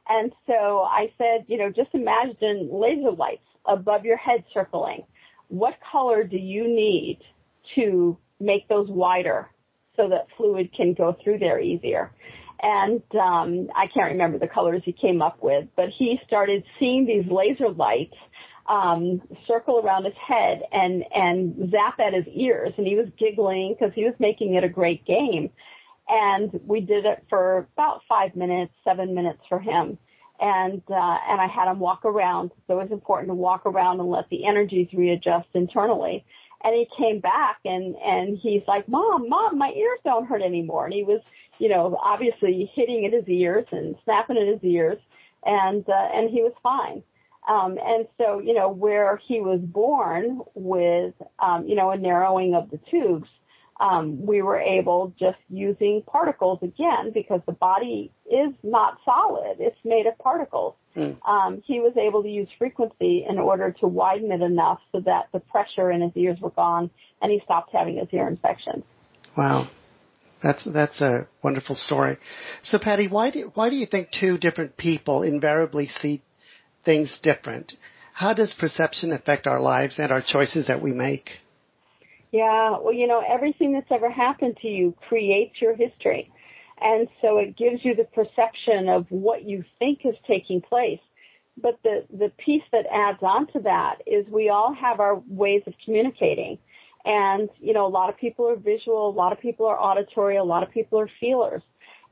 And 0.09 0.33
so 0.47 0.83
I 0.83 1.13
said, 1.17 1.45
you 1.47 1.59
know, 1.59 1.71
just 1.71 1.91
imagine 1.95 2.69
laser 2.71 3.13
lights 3.13 3.47
above 3.65 4.05
your 4.05 4.17
head 4.17 4.45
circling. 4.53 5.05
What 5.49 5.79
color 5.91 6.25
do 6.25 6.37
you 6.37 6.67
need 6.67 7.21
to 7.77 8.19
make 8.41 8.69
those 8.69 8.89
wider 8.89 9.49
so 9.97 10.09
that 10.09 10.27
fluid 10.37 10.73
can 10.73 10.95
go 10.95 11.17
through 11.23 11.39
there 11.39 11.61
easier? 11.61 12.13
And 12.63 13.03
um, 13.15 13.69
I 13.75 13.89
can't 13.89 14.13
remember 14.13 14.39
the 14.39 14.49
colors 14.49 14.83
he 14.85 14.93
came 14.93 15.21
up 15.21 15.43
with, 15.43 15.67
but 15.77 15.89
he 15.89 16.21
started 16.27 16.63
seeing 16.79 17.07
these 17.07 17.27
laser 17.27 17.71
lights 17.71 18.17
um, 18.67 19.21
circle 19.47 19.81
around 19.81 20.05
his 20.05 20.15
head 20.15 20.63
and 20.71 21.05
and 21.13 21.71
zap 21.73 21.99
at 21.99 22.15
his 22.15 22.27
ears, 22.33 22.73
and 22.77 22.87
he 22.87 22.95
was 22.95 23.09
giggling 23.19 23.75
because 23.75 23.93
he 23.95 24.05
was 24.05 24.15
making 24.21 24.55
it 24.55 24.63
a 24.63 24.69
great 24.69 25.05
game. 25.05 25.51
And 26.09 26.61
we 26.67 26.81
did 26.81 27.05
it 27.05 27.25
for 27.29 27.69
about 27.75 28.03
five 28.09 28.37
minutes, 28.37 28.73
seven 28.85 29.15
minutes 29.15 29.41
for 29.49 29.59
him. 29.59 29.99
And, 30.41 30.83
uh, 30.89 31.19
and 31.29 31.41
I 31.41 31.47
had 31.47 31.71
him 31.71 31.79
walk 31.79 32.05
around. 32.05 32.51
So 32.67 32.81
it 32.81 32.83
was 32.83 32.93
important 32.93 33.29
to 33.29 33.35
walk 33.35 33.65
around 33.65 34.01
and 34.01 34.11
let 34.11 34.29
the 34.29 34.45
energies 34.45 34.89
readjust 34.93 35.49
internally. 35.55 36.25
And 36.65 36.75
he 36.75 36.89
came 36.97 37.21
back 37.21 37.59
and, 37.65 37.97
and 37.97 38.39
he's 38.39 38.63
like, 38.69 38.89
mom, 38.89 39.29
mom, 39.29 39.59
my 39.59 39.71
ears 39.71 39.99
don't 40.05 40.27
hurt 40.27 40.43
anymore. 40.43 40.85
And 40.85 40.95
he 40.95 41.03
was, 41.03 41.21
you 41.59 41.69
know, 41.69 41.99
obviously 42.03 42.71
hitting 42.75 43.05
at 43.05 43.13
his 43.13 43.29
ears 43.29 43.67
and 43.73 43.97
snapping 44.05 44.37
at 44.37 44.47
his 44.47 44.63
ears 44.63 44.99
and, 45.45 45.89
uh, 45.89 46.09
and 46.15 46.31
he 46.31 46.43
was 46.43 46.53
fine. 46.63 47.03
Um, 47.49 47.79
and 47.85 48.07
so, 48.19 48.39
you 48.39 48.55
know, 48.55 48.71
where 48.71 49.17
he 49.17 49.41
was 49.41 49.61
born 49.61 50.43
with, 50.55 51.15
um, 51.41 51.67
you 51.67 51.75
know, 51.75 51.91
a 51.91 51.99
narrowing 51.99 52.55
of 52.55 52.71
the 52.71 52.79
tubes, 52.79 53.29
um, 53.81 54.25
we 54.25 54.43
were 54.43 54.61
able 54.61 55.13
just 55.19 55.39
using 55.51 56.03
particles 56.03 56.61
again 56.63 57.11
because 57.13 57.41
the 57.47 57.53
body 57.53 58.13
is 58.31 58.53
not 58.63 58.99
solid; 59.05 59.57
it's 59.59 59.79
made 59.85 60.07
of 60.07 60.17
particles. 60.19 60.77
Mm. 60.97 61.27
Um, 61.27 61.63
he 61.65 61.81
was 61.81 61.97
able 61.97 62.23
to 62.23 62.29
use 62.29 62.49
frequency 62.59 63.25
in 63.29 63.39
order 63.39 63.73
to 63.81 63.87
widen 63.87 64.31
it 64.31 64.43
enough 64.43 64.81
so 64.93 65.01
that 65.01 65.29
the 65.33 65.41
pressure 65.41 65.91
in 65.91 66.03
his 66.03 66.13
ears 66.15 66.39
were 66.41 66.51
gone, 66.51 66.91
and 67.21 67.33
he 67.33 67.41
stopped 67.45 67.73
having 67.73 67.97
his 67.97 68.09
ear 68.13 68.29
infections. 68.29 68.85
Wow. 69.37 69.69
That's 70.43 70.65
that's 70.65 71.01
a 71.01 71.29
wonderful 71.43 71.77
story. 71.77 72.17
So, 72.63 72.79
Patti, 72.79 73.07
why 73.07 73.31
do 73.31 73.53
why 73.55 73.71
do 73.71 73.77
you 73.77 73.87
think 73.87 74.11
two 74.11 74.39
different 74.39 74.77
people 74.77 75.23
invariably 75.23 75.87
see 75.87 76.21
things 76.85 77.19
different? 77.23 77.75
How 78.15 78.35
does 78.35 78.53
perception 78.53 79.13
affect 79.13 79.47
our 79.47 79.61
lives 79.61 79.99
and 79.99 80.11
our 80.11 80.21
choices 80.21 80.67
that 80.67 80.83
we 80.83 80.93
make? 80.93 81.39
Yeah, 82.33 82.79
well, 82.79 82.93
you 82.93 83.07
know, 83.07 83.23
everything 83.27 83.73
that's 83.75 83.91
ever 83.91 84.11
happened 84.11 84.57
to 84.63 84.69
you 84.69 84.97
creates 85.09 85.61
your 85.61 85.77
history. 85.77 86.32
And 86.83 87.09
so 87.21 87.39
it 87.39 87.57
gives 87.57 87.85
you 87.85 87.95
the 87.95 88.05
perception 88.05 88.89
of 88.89 89.07
what 89.11 89.45
you 89.45 89.65
think 89.79 90.05
is 90.05 90.17
taking 90.27 90.61
place. 90.61 91.01
But 91.57 91.79
the, 91.85 92.07
the 92.13 92.31
piece 92.31 92.65
that 92.73 92.87
adds 92.91 93.19
on 93.23 93.47
to 93.49 93.61
that 93.61 94.03
is 94.07 94.27
we 94.27 94.49
all 94.49 94.73
have 94.73 95.01
our 95.01 95.23
ways 95.29 95.63
of 95.67 95.75
communicating. 95.85 96.59
And, 97.05 97.51
you 97.61 97.73
know, 97.73 97.87
a 97.87 97.89
lot 97.89 98.09
of 98.09 98.17
people 98.17 98.49
are 98.49 98.57
visual, 98.57 99.09
a 99.09 99.11
lot 99.11 99.33
of 99.33 99.41
people 99.41 99.67
are 99.67 99.79
auditory, 99.79 100.37
a 100.37 100.45
lot 100.45 100.63
of 100.63 100.71
people 100.71 100.99
are 100.99 101.11
feelers. 101.21 101.63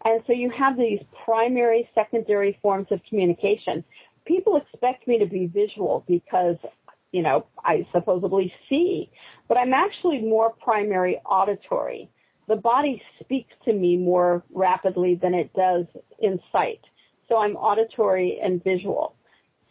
And 0.05 0.23
so 0.27 0.33
you 0.33 0.51
have 0.51 0.77
these 0.77 1.01
primary, 1.25 1.89
secondary 1.95 2.59
forms 2.63 2.89
of 2.91 3.01
communication. 3.09 3.85
People 4.25 4.57
expect 4.57 5.07
me 5.07 5.19
to 5.19 5.27
be 5.27 5.47
visual 5.47 6.05
because, 6.07 6.57
you 7.13 7.23
know, 7.23 7.47
I 7.65 7.87
supposedly 7.93 8.55
see, 8.69 9.11
but 9.49 9.59
I'm 9.59 9.75
actually 9.75 10.21
more 10.21 10.51
primary 10.51 11.19
auditory. 11.25 12.09
The 12.51 12.57
body 12.57 13.01
speaks 13.21 13.55
to 13.65 13.73
me 13.73 13.97
more 13.97 14.43
rapidly 14.51 15.15
than 15.15 15.35
it 15.35 15.53
does 15.55 15.87
in 16.19 16.41
sight. 16.51 16.81
So 17.29 17.39
I'm 17.39 17.55
auditory 17.55 18.41
and 18.43 18.63
visual. 18.65 19.15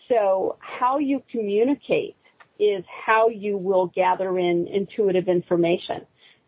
So 0.07 0.55
how 0.61 0.99
you 0.99 1.21
communicate 1.29 2.15
is 2.57 2.85
how 2.87 3.27
you 3.27 3.57
will 3.57 3.87
gather 3.87 4.39
in 4.39 4.65
intuitive 4.67 5.27
information. 5.27 6.05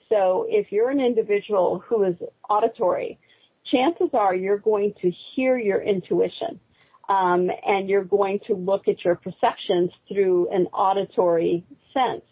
So 0.07 0.45
if 0.47 0.71
you're 0.71 0.89
an 0.89 1.01
individual 1.01 1.79
who 1.79 2.03
is 2.03 2.15
auditory, 2.49 3.19
chances 3.65 4.11
are 4.13 4.33
you're 4.33 4.57
going 4.57 4.93
to 5.01 5.11
hear 5.11 5.57
your 5.57 5.81
intuition. 5.81 6.61
Um, 7.09 7.51
and 7.67 7.89
you're 7.89 8.05
going 8.05 8.39
to 8.47 8.53
look 8.55 8.87
at 8.87 9.03
your 9.03 9.15
perceptions 9.15 9.91
through 10.07 10.49
an 10.51 10.67
auditory 10.67 11.65
sense. 11.93 12.23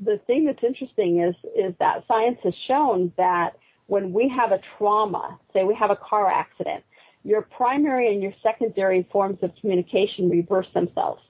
The 0.00 0.18
thing 0.26 0.46
that's 0.46 0.62
interesting 0.62 1.20
is 1.20 1.34
is 1.56 1.74
that 1.78 2.04
science 2.08 2.38
has 2.42 2.54
shown 2.66 3.12
that 3.16 3.56
when 3.86 4.12
we 4.12 4.28
have 4.28 4.52
a 4.52 4.60
trauma, 4.76 5.38
say 5.52 5.64
we 5.64 5.74
have 5.74 5.90
a 5.90 5.96
car 5.96 6.30
accident, 6.30 6.84
your 7.22 7.42
primary 7.42 8.12
and 8.12 8.22
your 8.22 8.32
secondary 8.42 9.06
forms 9.10 9.38
of 9.42 9.54
communication 9.60 10.28
reverse 10.28 10.68
themselves. 10.74 11.22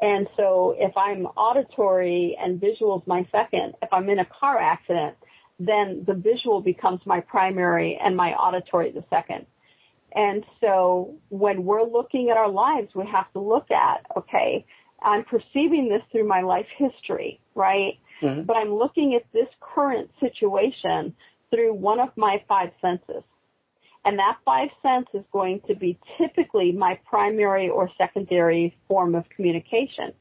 And 0.00 0.28
so 0.36 0.74
if 0.78 0.96
I'm 0.96 1.26
auditory 1.26 2.36
and 2.40 2.60
visual 2.60 3.00
is 3.00 3.06
my 3.06 3.26
second, 3.30 3.74
if 3.82 3.92
I'm 3.92 4.08
in 4.08 4.18
a 4.18 4.24
car 4.24 4.58
accident, 4.58 5.16
then 5.58 6.04
the 6.06 6.14
visual 6.14 6.62
becomes 6.62 7.04
my 7.04 7.20
primary 7.20 7.96
and 7.96 8.16
my 8.16 8.32
auditory 8.32 8.92
the 8.92 9.04
second. 9.10 9.46
And 10.12 10.44
so 10.60 11.14
when 11.28 11.64
we're 11.64 11.84
looking 11.84 12.30
at 12.30 12.36
our 12.36 12.48
lives, 12.48 12.94
we 12.94 13.06
have 13.06 13.30
to 13.32 13.40
look 13.40 13.70
at, 13.70 14.06
okay, 14.16 14.64
I'm 15.02 15.24
perceiving 15.24 15.88
this 15.88 16.02
through 16.12 16.26
my 16.28 16.42
life 16.42 16.66
history, 16.76 17.40
right? 17.54 17.98
Mm-hmm. 18.22 18.42
But 18.42 18.56
I'm 18.56 18.72
looking 18.72 19.14
at 19.14 19.24
this 19.32 19.48
current 19.60 20.10
situation 20.20 21.14
through 21.50 21.74
one 21.74 22.00
of 22.00 22.10
my 22.16 22.42
five 22.48 22.70
senses. 22.80 23.22
And 24.04 24.18
that 24.18 24.38
five 24.44 24.70
sense 24.82 25.08
is 25.12 25.24
going 25.32 25.60
to 25.68 25.74
be 25.74 25.98
typically 26.16 26.72
my 26.72 26.98
primary 27.08 27.68
or 27.68 27.90
secondary 27.98 28.76
form 28.88 29.14
of 29.14 29.28
communication. 29.28 30.12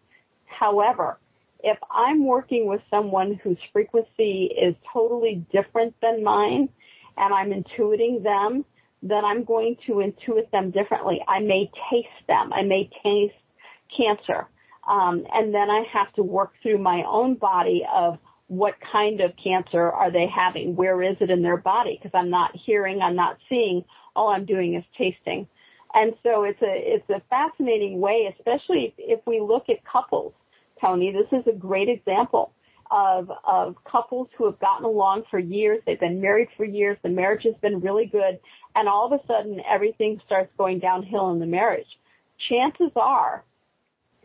However, 0.46 1.20
if 1.64 1.78
I'm 1.92 2.26
working 2.26 2.68
with 2.68 2.82
someone 2.90 3.36
whose 3.36 3.58
frequency 3.72 4.46
is 4.46 4.76
totally 4.92 5.46
different 5.52 5.96
than 6.02 6.24
mine 6.24 6.70
and 7.18 7.34
I'm 7.34 7.52
intuiting 7.52 8.24
them, 8.24 8.66
then 9.02 9.24
I'm 9.24 9.44
going 9.44 9.78
to 9.88 9.94
intuit 9.96 10.52
them 10.52 10.72
differently. 10.72 11.24
I 11.28 11.40
may 11.40 11.72
taste 11.90 12.28
them. 12.28 12.52
I 12.52 12.64
may 12.64 12.90
taste 13.04 13.36
cancer. 13.96 14.48
Um, 14.90 15.26
and 15.34 15.54
then 15.54 15.70
I 15.70 15.86
have 15.92 16.12
to 16.14 16.24
work 16.24 16.54
through 16.62 16.80
my 16.80 17.04
own 17.08 17.36
body 17.36 17.86
of 17.94 18.18
what 18.48 18.76
kind 18.82 19.22
of 19.22 19.34
cancer 19.38 19.92
are 19.92 20.10
they 20.10 20.26
having? 20.26 20.76
Where 20.76 21.04
is 21.04 21.18
it 21.20 21.30
in 21.30 21.44
their 21.44 21.58
body? 21.58 22.00
Because 22.02 22.18
I'm 22.18 22.32
not 22.32 22.56
hearing, 22.56 23.02
I'm 23.02 23.16
not 23.16 23.38
seeing. 23.48 23.86
All 24.16 24.30
I'm 24.30 24.46
doing 24.46 24.74
is 24.74 24.84
tasting. 24.98 25.48
And 25.94 26.14
so 26.24 26.44
it's 26.44 26.62
a 26.62 26.96
it's 26.96 27.10
a 27.10 27.22
fascinating 27.30 28.00
way, 28.00 28.34
especially 28.38 28.94
if 28.98 29.20
we 29.26 29.40
look 29.40 29.70
at 29.70 29.86
couples 29.86 30.34
Tony. 30.82 31.12
This 31.12 31.28
is 31.32 31.48
a 31.48 31.56
great 31.56 31.90
example 31.90 32.54
of, 32.92 33.32
of 33.44 33.76
couples 33.84 34.30
who 34.38 34.46
have 34.46 34.60
gotten 34.60 34.86
along 34.86 35.24
for 35.30 35.40
years. 35.40 35.82
They've 35.86 36.00
been 36.00 36.22
married 36.22 36.50
for 36.58 36.66
years. 36.66 36.98
The 37.04 37.10
marriage 37.10 37.44
has 37.44 37.56
been 37.62 37.82
really 37.82 38.06
good. 38.06 38.40
And 38.76 38.88
all 38.88 39.12
of 39.12 39.20
a 39.20 39.26
sudden 39.28 39.62
everything 39.68 40.22
starts 40.26 40.52
going 40.58 40.80
downhill 40.80 41.32
in 41.32 41.40
the 41.40 41.46
marriage. 41.46 42.00
Chances 42.38 42.92
are 42.96 43.44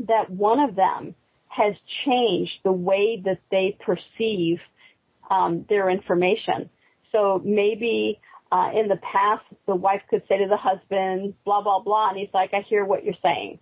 that 0.01 0.31
one 0.31 0.61
of 0.61 0.75
them 0.75 1.15
has 1.49 1.75
changed 2.05 2.53
the 2.65 2.73
way 2.73 3.21
that 3.25 3.41
they 3.51 3.77
perceive 3.81 4.61
um, 5.31 5.65
their 5.69 5.89
information. 5.89 6.69
So 7.13 7.41
maybe 7.45 8.21
uh, 8.51 8.73
in 8.75 8.89
the 8.89 8.97
past, 8.97 9.45
the 9.67 9.77
wife 9.77 10.03
could 10.11 10.23
say 10.29 10.39
to 10.39 10.49
the 10.49 10.57
husband, 10.57 11.35
blah, 11.45 11.63
blah, 11.63 11.81
blah, 11.81 12.09
and 12.09 12.19
he's 12.19 12.29
like, 12.35 12.53
I 12.55 12.61
hear 12.61 12.85
what 12.85 13.05
you're 13.05 13.15
saying 13.23 13.59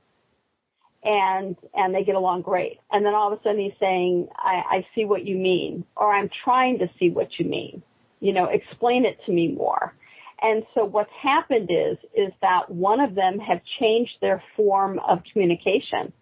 and 1.02 1.56
and 1.74 1.94
they 1.94 2.04
get 2.04 2.14
along 2.14 2.42
great. 2.42 2.78
And 2.90 3.04
then 3.04 3.14
all 3.14 3.32
of 3.32 3.38
a 3.38 3.42
sudden 3.42 3.60
he's 3.60 3.72
saying, 3.80 4.28
I, 4.36 4.62
I 4.68 4.86
see 4.94 5.04
what 5.04 5.26
you 5.26 5.36
mean, 5.36 5.84
or 5.96 6.12
I'm 6.12 6.30
trying 6.44 6.78
to 6.78 6.90
see 6.98 7.10
what 7.10 7.38
you 7.38 7.46
mean. 7.46 7.82
You 8.20 8.32
know, 8.32 8.46
explain 8.46 9.04
it 9.04 9.18
to 9.26 9.32
me 9.32 9.48
more. 9.48 9.94
And 10.40 10.64
so 10.74 10.84
what's 10.84 11.12
happened 11.12 11.70
is 11.70 11.98
is 12.14 12.32
that 12.40 12.70
one 12.70 13.00
of 13.00 13.14
them 13.14 13.38
have 13.40 13.60
changed 13.80 14.12
their 14.20 14.42
form 14.56 14.98
of 15.00 15.22
communication. 15.32 16.12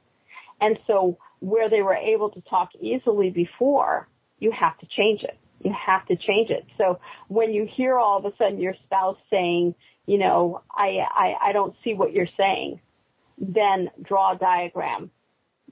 And 0.61 0.79
so 0.87 1.19
where 1.41 1.71
they 1.71 1.83
were 1.83 1.95
able 1.95 2.31
to 2.31 2.41
talk 2.43 2.71
easily 2.81 3.31
before, 3.31 4.09
you 4.39 4.51
have 4.53 4.79
to 4.79 4.87
change 4.87 5.23
it. 5.23 5.39
You 5.63 5.75
have 5.75 6.07
to 6.07 6.17
change 6.17 6.51
it. 6.51 6.65
So 6.79 7.01
when 7.29 7.53
you 7.53 7.67
hear 7.71 7.99
all 7.99 8.19
of 8.19 8.25
a 8.25 8.37
sudden 8.37 8.59
your 8.59 8.75
spouse 8.85 9.19
saying, 9.31 9.75
you 10.07 10.19
know, 10.19 10.63
I, 10.71 10.99
I, 11.11 11.35
I 11.49 11.53
don't 11.53 11.75
see 11.85 11.95
what 11.95 12.13
you're 12.13 12.29
saying 12.37 12.81
then 13.41 13.91
draw 14.03 14.35
a 14.35 14.39
diagram. 14.39 15.11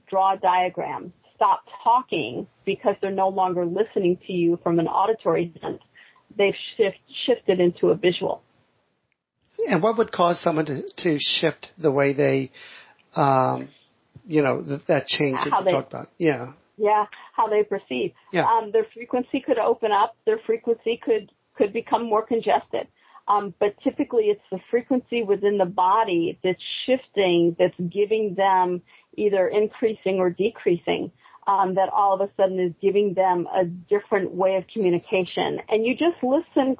Draw 0.09 0.33
a 0.33 0.37
diagram. 0.37 1.13
Stop 1.35 1.63
talking 1.83 2.47
because 2.65 2.95
they're 3.01 3.11
no 3.11 3.29
longer 3.29 3.65
listening 3.65 4.17
to 4.27 4.33
you 4.33 4.59
from 4.63 4.79
an 4.79 4.87
auditory 4.87 5.53
sense. 5.61 5.81
They've 6.35 6.55
shift, 6.75 6.97
shifted 7.25 7.59
into 7.59 7.89
a 7.89 7.95
visual. 7.95 8.41
And 9.67 9.81
what 9.83 9.97
would 9.97 10.11
cause 10.11 10.39
someone 10.41 10.65
to, 10.65 10.81
to 10.97 11.19
shift 11.19 11.71
the 11.77 11.91
way 11.91 12.13
they, 12.13 12.51
um, 13.15 13.69
you 14.25 14.41
know, 14.41 14.63
th- 14.63 14.85
that 14.85 15.07
change 15.07 15.37
that 15.43 15.63
they, 15.65 15.71
talked 15.71 15.93
about? 15.93 16.09
Yeah. 16.17 16.53
Yeah, 16.77 17.05
how 17.33 17.47
they 17.47 17.63
perceive. 17.63 18.13
Yeah. 18.31 18.45
Um, 18.45 18.71
their 18.71 18.85
frequency 18.93 19.41
could 19.41 19.59
open 19.59 19.91
up. 19.91 20.15
Their 20.25 20.39
frequency 20.45 20.99
could 21.03 21.31
could 21.55 21.73
become 21.73 22.05
more 22.05 22.25
congested. 22.25 22.87
Um, 23.27 23.53
but 23.59 23.75
typically 23.83 24.25
it's 24.25 24.41
the 24.51 24.59
frequency 24.71 25.23
within 25.23 25.59
the 25.59 25.65
body 25.65 26.39
that's 26.43 26.63
shifting, 26.85 27.55
that's 27.59 27.75
giving 27.77 28.33
them 28.33 28.81
either 29.15 29.47
increasing 29.47 30.15
or 30.17 30.31
decreasing, 30.31 31.11
um, 31.45 31.75
that 31.75 31.89
all 31.89 32.13
of 32.13 32.21
a 32.21 32.31
sudden 32.35 32.59
is 32.59 32.73
giving 32.81 33.13
them 33.13 33.47
a 33.53 33.65
different 33.65 34.31
way 34.31 34.55
of 34.55 34.65
communication. 34.73 35.61
And 35.69 35.85
you 35.85 35.95
just 35.95 36.23
listen 36.23 36.75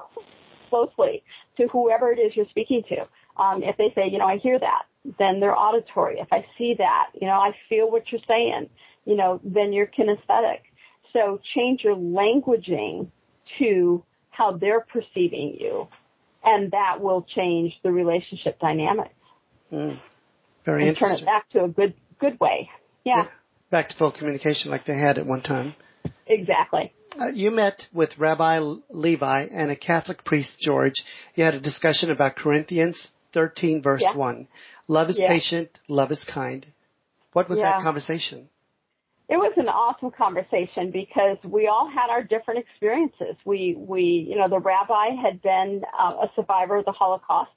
closely 0.70 1.24
to 1.58 1.68
whoever 1.68 2.12
it 2.12 2.20
is 2.20 2.36
you're 2.36 2.50
speaking 2.50 2.84
to. 2.90 3.08
Um, 3.40 3.64
if 3.64 3.78
they 3.78 3.92
say, 3.96 4.10
you 4.10 4.18
know, 4.18 4.28
I 4.28 4.38
hear 4.38 4.60
that, 4.60 4.84
then 5.18 5.40
they're 5.40 5.58
auditory. 5.58 6.20
If 6.20 6.28
I 6.32 6.46
see 6.58 6.76
that, 6.78 7.12
you 7.20 7.28
know, 7.28 7.40
I 7.40 7.56
feel 7.70 7.90
what 7.90 8.12
you're 8.12 8.22
saying, 8.28 8.70
you 9.06 9.16
know, 9.16 9.40
then 9.44 9.72
you're 9.74 9.88
kinesthetic. 9.88 10.60
So 11.14 11.40
change 11.56 11.84
your 11.84 11.96
languaging 11.96 13.10
to 13.58 14.04
how 14.30 14.58
they're 14.58 14.82
perceiving 14.82 15.58
you 15.60 15.88
and 16.44 16.72
that 16.72 17.02
will 17.02 17.26
change 17.36 17.74
the 17.84 17.92
relationship 17.92 18.60
dynamics. 18.60 19.14
Mm, 19.72 20.00
very 20.66 20.82
and 20.82 20.90
interesting. 20.90 21.26
Turn 21.26 21.28
it 21.28 21.32
back 21.32 21.50
to 21.52 21.64
a 21.64 21.68
good 21.68 21.94
good 22.20 22.40
way. 22.40 22.70
Yeah. 23.04 23.24
yeah. 23.24 23.28
Back 23.70 23.90
to 23.90 23.96
full 23.96 24.12
communication 24.12 24.72
like 24.72 24.86
they 24.86 24.98
had 24.98 25.18
at 25.18 25.26
one 25.26 25.42
time. 25.42 25.76
Exactly. 26.26 26.94
Uh, 27.20 27.28
you 27.34 27.52
met 27.52 27.88
with 27.94 28.18
Rabbi 28.18 28.60
Levi 28.90 29.48
and 29.52 29.72
a 29.72 29.76
Catholic 29.76 30.24
priest, 30.24 30.60
George. 30.60 31.04
You 31.36 31.44
had 31.44 31.56
a 31.56 31.60
discussion 31.60 32.12
about 32.12 32.36
Corinthians 32.36 33.10
13, 33.34 33.82
verse 33.82 34.02
yeah. 34.02 34.16
1. 34.16 34.48
Love 34.88 35.10
is 35.10 35.20
yeah. 35.20 35.30
patient, 35.30 35.80
love 35.88 36.12
is 36.12 36.24
kind. 36.24 36.66
What 37.34 37.48
was 37.48 37.60
that 37.60 37.82
conversation? 37.84 38.50
it 39.30 39.38
was 39.38 39.54
an 39.58 39.68
awesome 39.68 40.10
conversation 40.10 40.90
because 40.90 41.38
we 41.44 41.68
all 41.68 41.88
had 41.88 42.10
our 42.10 42.24
different 42.24 42.62
experiences. 42.62 43.36
We, 43.46 43.76
we, 43.78 44.28
you 44.28 44.36
know, 44.36 44.50
the 44.50 44.60
rabbi 44.60 45.10
had 45.22 45.42
been 45.42 45.84
uh, 45.98 46.26
a 46.26 46.32
survivor 46.36 46.78
of 46.78 46.86
the 46.86 46.92
Holocaust, 46.92 47.52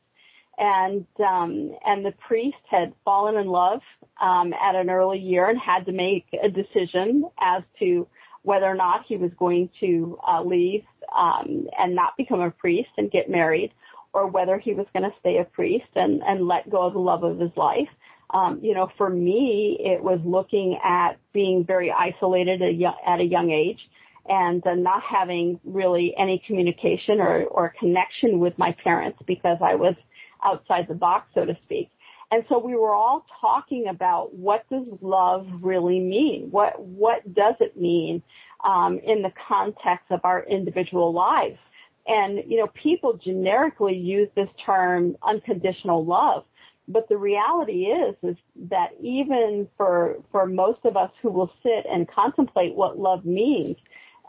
and 0.58 1.06
um, 1.18 1.74
and 1.86 2.04
the 2.04 2.12
priest 2.12 2.58
had 2.70 2.92
fallen 3.06 3.36
in 3.36 3.46
love 3.46 3.80
um, 4.20 4.52
at 4.52 4.74
an 4.74 4.90
early 4.90 5.18
year 5.18 5.48
and 5.48 5.58
had 5.58 5.86
to 5.86 5.92
make 5.92 6.26
a 6.42 6.50
decision 6.50 7.24
as 7.40 7.62
to 7.78 8.06
whether 8.42 8.66
or 8.66 8.74
not 8.74 9.06
he 9.06 9.16
was 9.16 9.30
going 9.38 9.70
to 9.80 10.18
uh, 10.28 10.42
leave 10.42 10.84
um, 11.16 11.68
and 11.78 11.94
not 11.94 12.18
become 12.18 12.40
a 12.40 12.50
priest 12.50 12.90
and 12.98 13.10
get 13.10 13.30
married, 13.30 13.72
or 14.12 14.26
whether 14.26 14.58
he 14.58 14.74
was 14.74 14.86
going 14.92 15.08
to 15.08 15.16
stay 15.20 15.38
a 15.38 15.44
priest 15.44 15.88
and 15.94 16.22
and 16.22 16.46
let 16.46 16.68
go 16.68 16.82
of 16.82 16.92
the 16.92 16.98
love 16.98 17.24
of 17.24 17.38
his 17.38 17.56
life. 17.56 17.88
Um, 18.30 18.60
you 18.62 18.74
know, 18.74 18.90
for 18.96 19.10
me, 19.10 19.78
it 19.80 20.02
was 20.02 20.20
looking 20.24 20.78
at 20.82 21.18
being 21.32 21.64
very 21.66 21.90
isolated 21.90 22.62
at 22.62 23.20
a 23.20 23.24
young 23.24 23.50
age 23.50 23.88
and 24.28 24.66
uh, 24.66 24.74
not 24.74 25.02
having 25.02 25.60
really 25.64 26.14
any 26.16 26.42
communication 26.46 27.20
or, 27.20 27.44
or 27.44 27.74
connection 27.78 28.38
with 28.38 28.56
my 28.56 28.72
parents 28.72 29.18
because 29.26 29.58
I 29.60 29.74
was 29.74 29.96
outside 30.42 30.88
the 30.88 30.94
box, 30.94 31.28
so 31.34 31.44
to 31.44 31.56
speak. 31.62 31.90
And 32.30 32.44
so 32.48 32.58
we 32.58 32.74
were 32.74 32.94
all 32.94 33.26
talking 33.42 33.88
about 33.88 34.34
what 34.34 34.64
does 34.70 34.88
love 35.02 35.46
really 35.60 36.00
mean? 36.00 36.50
What 36.50 36.80
what 36.80 37.34
does 37.34 37.56
it 37.60 37.76
mean 37.76 38.22
um, 38.64 38.98
in 39.00 39.20
the 39.20 39.32
context 39.46 40.06
of 40.10 40.20
our 40.24 40.42
individual 40.42 41.12
lives? 41.12 41.58
And, 42.06 42.42
you 42.48 42.58
know, 42.58 42.66
people 42.68 43.14
generically 43.14 43.96
use 43.96 44.28
this 44.34 44.48
term 44.64 45.16
unconditional 45.22 46.04
love. 46.04 46.44
But 46.88 47.08
the 47.08 47.16
reality 47.16 47.84
is, 47.84 48.16
is 48.22 48.36
that 48.70 48.90
even 49.00 49.68
for, 49.76 50.16
for 50.32 50.46
most 50.46 50.80
of 50.84 50.96
us 50.96 51.10
who 51.22 51.30
will 51.30 51.52
sit 51.62 51.86
and 51.88 52.08
contemplate 52.08 52.74
what 52.74 52.98
love 52.98 53.24
means, 53.24 53.76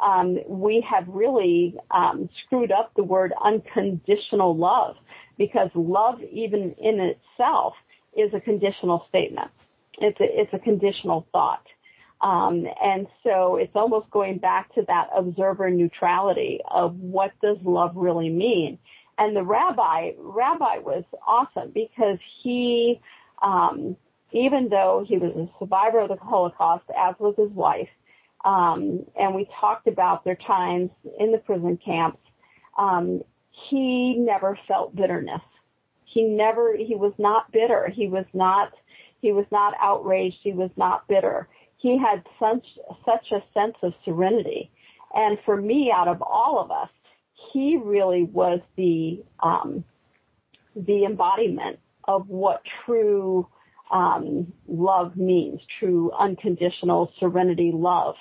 um, 0.01 0.37
we 0.47 0.81
have 0.81 1.07
really 1.07 1.75
um, 1.91 2.29
screwed 2.45 2.71
up 2.71 2.93
the 2.95 3.03
word 3.03 3.33
unconditional 3.43 4.55
love 4.55 4.95
because 5.37 5.69
love, 5.73 6.21
even 6.31 6.75
in 6.79 6.99
itself, 6.99 7.73
is 8.15 8.33
a 8.33 8.39
conditional 8.39 9.05
statement. 9.09 9.49
It's 9.99 10.19
a, 10.19 10.41
it's 10.41 10.53
a 10.53 10.59
conditional 10.59 11.27
thought. 11.31 11.65
Um, 12.23 12.65
and 12.81 13.07
so 13.21 13.57
it's 13.57 13.75
almost 13.75 14.09
going 14.09 14.37
back 14.37 14.73
to 14.75 14.83
that 14.87 15.09
observer 15.15 15.69
neutrality 15.69 16.61
of 16.71 16.95
what 16.95 17.33
does 17.41 17.57
love 17.63 17.91
really 17.95 18.29
mean. 18.29 18.79
And 19.17 19.35
the 19.35 19.43
rabbi, 19.43 20.11
rabbi 20.17 20.77
was 20.77 21.03
awesome 21.27 21.71
because 21.71 22.19
he, 22.41 23.01
um, 23.41 23.97
even 24.31 24.69
though 24.69 25.05
he 25.05 25.17
was 25.17 25.35
a 25.35 25.49
survivor 25.59 25.99
of 25.99 26.09
the 26.09 26.15
Holocaust, 26.15 26.85
as 26.97 27.13
was 27.19 27.35
his 27.37 27.51
wife, 27.51 27.89
um, 28.45 29.05
and 29.19 29.35
we 29.35 29.47
talked 29.59 29.87
about 29.87 30.23
their 30.23 30.35
times 30.35 30.91
in 31.19 31.33
the 31.33 31.37
prison 31.39 31.77
camps, 31.77 32.19
um, 32.77 33.21
he 33.51 34.15
never 34.17 34.57
felt 34.65 34.95
bitterness. 34.95 35.41
He 36.05 36.23
never, 36.23 36.75
he 36.77 36.95
was 36.95 37.13
not 37.17 37.51
bitter. 37.51 37.89
He 37.89 38.07
was 38.07 38.25
not, 38.33 38.71
he 39.21 39.33
was 39.33 39.45
not 39.51 39.73
outraged. 39.79 40.37
He 40.41 40.53
was 40.53 40.71
not 40.77 41.07
bitter 41.07 41.49
he 41.83 41.99
had 41.99 42.23
such 42.39 42.65
such 43.05 43.31
a 43.33 43.43
sense 43.53 43.75
of 43.83 43.93
serenity. 44.05 44.71
And 45.13 45.37
for 45.45 45.61
me, 45.61 45.91
out 45.93 46.07
of 46.07 46.23
all 46.23 46.59
of 46.59 46.71
us, 46.71 46.89
he 47.51 47.77
really 47.77 48.23
was 48.23 48.61
the 48.77 49.21
um, 49.41 49.83
the 50.75 51.03
embodiment 51.03 51.79
of 52.05 52.29
what 52.29 52.63
true 52.85 53.47
um, 53.91 54.53
love 54.65 55.17
means, 55.17 55.59
true 55.79 56.09
unconditional 56.17 57.11
serenity 57.19 57.71
love 57.73 58.15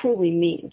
truly 0.00 0.30
means. 0.30 0.72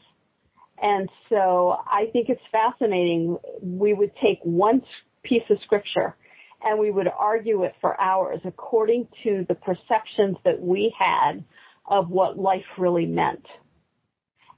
And 0.80 1.10
so 1.30 1.78
I 1.90 2.10
think 2.12 2.30
it's 2.30 2.42
fascinating. 2.52 3.38
We 3.64 3.94
would 3.94 4.12
take 4.22 4.40
one 4.44 4.84
piece 5.24 5.50
of 5.50 5.60
scripture 5.64 6.16
and 6.62 6.78
we 6.78 6.92
would 6.92 7.08
argue 7.08 7.64
it 7.64 7.76
for 7.82 8.00
hours 8.00 8.42
according 8.44 9.08
to 9.24 9.46
the 9.48 9.56
perceptions 9.56 10.38
that 10.44 10.62
we 10.62 10.94
had 10.98 11.44
of 11.88 12.10
what 12.10 12.38
life 12.38 12.66
really 12.78 13.06
meant. 13.06 13.46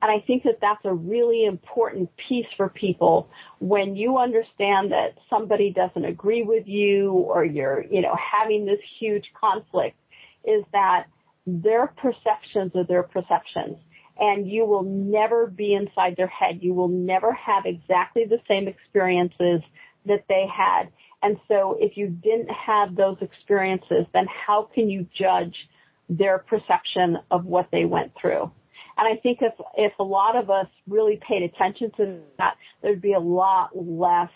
And 0.01 0.09
I 0.09 0.23
think 0.25 0.43
that 0.43 0.59
that's 0.61 0.85
a 0.85 0.93
really 0.93 1.45
important 1.45 2.09
piece 2.15 2.47
for 2.55 2.69
people 2.69 3.29
when 3.59 3.97
you 3.97 4.17
understand 4.17 4.93
that 4.93 5.17
somebody 5.29 5.71
doesn't 5.71 6.05
agree 6.05 6.43
with 6.43 6.67
you 6.67 7.11
or 7.11 7.43
you're, 7.43 7.83
you 7.89 8.01
know, 8.01 8.15
having 8.15 8.65
this 8.65 8.79
huge 8.99 9.31
conflict 9.33 9.97
is 10.45 10.63
that 10.71 11.07
their 11.45 11.87
perceptions 11.87 12.71
are 12.75 12.85
their 12.85 13.03
perceptions 13.03 13.77
and 14.17 14.49
you 14.49 14.65
will 14.65 14.83
never 14.83 15.47
be 15.47 15.73
inside 15.73 16.15
their 16.15 16.27
head. 16.27 16.59
You 16.61 16.73
will 16.73 16.87
never 16.89 17.33
have 17.33 17.65
exactly 17.65 18.25
the 18.25 18.41
same 18.47 18.67
experiences 18.67 19.61
that 20.05 20.25
they 20.29 20.47
had. 20.47 20.89
And 21.21 21.37
so 21.49 21.77
if 21.79 21.97
you 21.97 22.07
didn't 22.07 22.51
have 22.51 22.95
those 22.95 23.17
experiences, 23.21 24.05
then 24.13 24.27
how 24.27 24.63
can 24.73 24.89
you 24.89 25.07
judge 25.13 25.67
their 26.09 26.39
perception 26.39 27.17
of 27.29 27.45
what 27.45 27.69
they 27.71 27.85
went 27.85 28.13
through. 28.19 28.51
And 28.97 29.07
I 29.07 29.15
think 29.21 29.39
if, 29.41 29.53
if 29.77 29.93
a 29.99 30.03
lot 30.03 30.35
of 30.35 30.49
us 30.49 30.67
really 30.87 31.17
paid 31.25 31.43
attention 31.43 31.91
to 31.97 32.19
that, 32.37 32.57
there'd 32.81 33.01
be 33.01 33.13
a 33.13 33.19
lot 33.19 33.69
less 33.73 34.31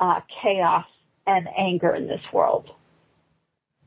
uh, 0.00 0.20
chaos 0.42 0.86
and 1.26 1.46
anger 1.56 1.94
in 1.94 2.06
this 2.06 2.22
world. 2.32 2.70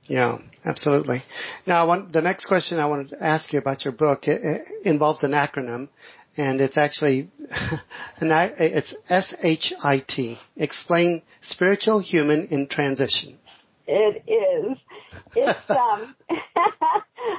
Yeah, 0.06 0.40
absolutely. 0.66 1.24
Now, 1.66 1.88
want, 1.88 2.14
the 2.14 2.22
next 2.22 2.46
question 2.46 2.80
I 2.80 2.86
wanted 2.86 3.10
to 3.10 3.24
ask 3.24 3.52
you 3.54 3.60
about 3.60 3.86
your 3.86 3.94
book 3.94 4.28
it, 4.28 4.42
it 4.44 4.62
involves 4.86 5.24
an 5.24 5.32
acronym, 5.32 5.90
and 6.38 6.62
it's 6.62 6.78
actually 6.78 7.30
an, 8.20 8.32
it's 8.60 8.94
SHIT. 9.10 10.38
Explain 10.56 11.22
spiritual 11.42 12.00
human 12.00 12.48
in 12.48 12.68
transition. 12.68 13.40
It 13.88 14.24
is. 14.28 14.78
It's 15.36 15.70
um. 15.70 16.16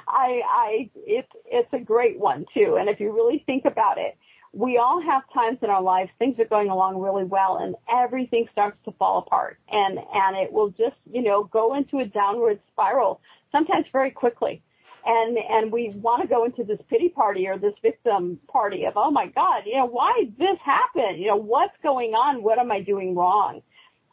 I, 0.08 0.42
I, 0.48 0.90
it's, 0.94 1.32
it's 1.46 1.72
a 1.72 1.78
great 1.80 2.18
one 2.18 2.46
too. 2.54 2.76
And 2.78 2.88
if 2.88 3.00
you 3.00 3.12
really 3.12 3.42
think 3.44 3.64
about 3.64 3.98
it, 3.98 4.16
we 4.52 4.76
all 4.76 5.00
have 5.00 5.22
times 5.32 5.58
in 5.62 5.70
our 5.70 5.82
lives 5.82 6.10
things 6.18 6.38
are 6.38 6.44
going 6.44 6.68
along 6.68 6.98
really 6.98 7.24
well 7.24 7.56
and 7.56 7.74
everything 7.90 8.46
starts 8.52 8.76
to 8.84 8.92
fall 8.92 9.18
apart 9.18 9.58
and 9.70 9.98
and 9.98 10.36
it 10.36 10.52
will 10.52 10.68
just 10.70 10.96
you 11.10 11.22
know 11.22 11.44
go 11.44 11.74
into 11.74 12.00
a 12.00 12.04
downward 12.04 12.60
spiral 12.70 13.20
sometimes 13.50 13.86
very 13.92 14.10
quickly 14.10 14.62
and 15.06 15.38
and 15.38 15.72
we 15.72 15.90
want 15.96 16.20
to 16.22 16.28
go 16.28 16.44
into 16.44 16.64
this 16.64 16.78
pity 16.90 17.08
party 17.08 17.48
or 17.48 17.56
this 17.56 17.72
victim 17.80 18.38
party 18.46 18.84
of 18.84 18.92
oh 18.96 19.10
my 19.10 19.26
god 19.26 19.62
you 19.64 19.74
know 19.74 19.86
why 19.86 20.12
did 20.20 20.38
this 20.38 20.58
happen 20.62 21.16
you 21.18 21.28
know 21.28 21.36
what's 21.36 21.76
going 21.82 22.12
on 22.12 22.42
what 22.42 22.58
am 22.58 22.70
i 22.70 22.80
doing 22.80 23.14
wrong 23.14 23.62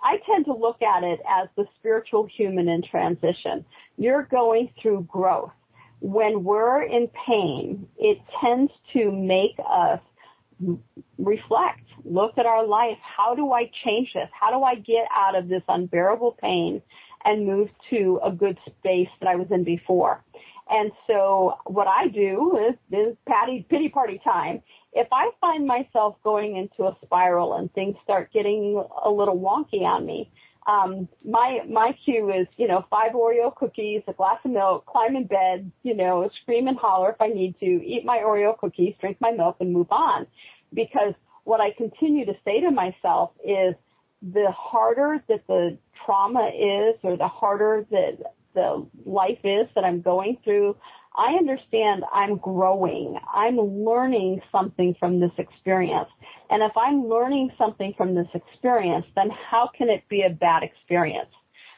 I 0.02 0.20
tend 0.26 0.46
to 0.46 0.54
look 0.54 0.82
at 0.82 1.04
it 1.04 1.20
as 1.28 1.50
the 1.56 1.66
spiritual 1.80 2.26
human 2.26 2.70
in 2.70 2.82
transition. 2.82 3.66
You're 3.98 4.24
going 4.24 4.72
through 4.82 5.08
growth 5.10 5.52
when 6.00 6.44
we're 6.44 6.84
in 6.84 7.10
pain, 7.10 7.88
it 7.98 8.20
tends 8.42 8.72
to 8.94 9.12
make 9.12 9.56
us 9.66 10.00
reflect, 11.18 11.82
look 12.04 12.38
at 12.38 12.46
our 12.46 12.66
life. 12.66 12.98
How 13.02 13.36
do 13.36 13.52
I 13.52 13.70
change 13.84 14.14
this? 14.14 14.30
How 14.32 14.52
do 14.52 14.64
I 14.64 14.76
get 14.76 15.08
out 15.16 15.36
of 15.36 15.48
this 15.48 15.64
unbearable 15.68 16.38
pain 16.42 16.82
and 17.26 17.46
move 17.46 17.70
to 17.90 18.20
a 18.24 18.32
good 18.32 18.58
space 18.66 19.10
that 19.20 19.28
I 19.28 19.36
was 19.36 19.48
in 19.52 19.64
before? 19.64 20.24
And 20.70 20.92
so 21.08 21.58
what 21.66 21.88
I 21.88 22.08
do 22.08 22.58
is, 22.70 22.76
is 22.98 23.18
patty, 23.28 23.66
pity 23.70 23.90
party 23.90 24.22
time. 24.24 24.62
If 24.94 25.08
I 25.12 25.32
find 25.40 25.68
myself 25.68 26.18
going 26.24 26.56
into 26.56 26.84
a 26.84 26.98
spiral 27.04 27.56
and 27.56 27.72
things 27.74 27.96
start 28.04 28.34
getting 28.34 28.84
a 29.04 29.10
little 29.10 29.40
wonky 29.40 29.82
on 29.82 30.06
me, 30.06 30.32
um, 30.68 31.08
my 31.24 31.62
my 31.68 31.94
cue 32.04 32.32
is 32.32 32.48
you 32.58 32.68
know 32.68 32.86
five 32.90 33.14
Oreo 33.14 33.56
cookies, 33.56 34.04
a 34.08 34.14
glass 34.14 34.40
of 34.44 34.52
milk, 34.52 34.86
climb 34.86 35.16
in 35.16 35.26
bed, 35.26 35.72
you 35.84 35.96
know, 35.96 36.30
scream 36.42 36.68
and 36.68 36.78
holler 36.78 37.12
if 37.12 37.22
I 37.22 37.28
need 37.28 37.60
to, 37.60 37.66
eat 37.66 38.06
my 38.06 38.18
Oreo 38.20 38.58
cookies, 38.58 38.96
drink 39.00 39.18
my 39.20 39.32
milk, 39.32 39.58
and 39.60 39.74
move 39.74 39.92
on. 39.92 40.28
Because 40.74 41.14
what 41.44 41.62
I 41.62 41.72
continue 41.72 42.26
to 42.26 42.36
say 42.46 42.62
to 42.62 42.72
myself 42.72 43.32
is 43.44 43.74
the 44.22 44.52
harder 44.52 45.24
that 45.28 45.48
the 45.48 45.78
trauma 46.06 46.52
is, 46.56 46.96
or 47.04 47.18
the 47.18 47.28
harder 47.28 47.88
that 47.90 48.34
the 48.54 48.86
life 49.06 49.40
is 49.44 49.68
that 49.76 49.84
I'm 49.86 50.02
going 50.02 50.38
through, 50.44 50.76
I 51.16 51.34
understand 51.34 52.04
I'm 52.14 52.38
growing. 52.38 53.18
I'm 53.34 53.58
learning 53.58 54.42
something 54.52 54.96
from 55.00 55.20
this 55.20 55.32
experience. 55.38 56.10
And 56.50 56.62
if 56.62 56.72
I'm 56.78 57.08
learning 57.08 57.52
something 57.58 57.94
from 57.98 58.16
this 58.16 58.28
experience, 58.34 59.06
then 59.16 59.30
how 59.30 59.70
can 59.76 59.90
it 59.90 60.08
be 60.08 60.22
a 60.22 60.30
bad 60.30 60.64
experience? 60.64 61.30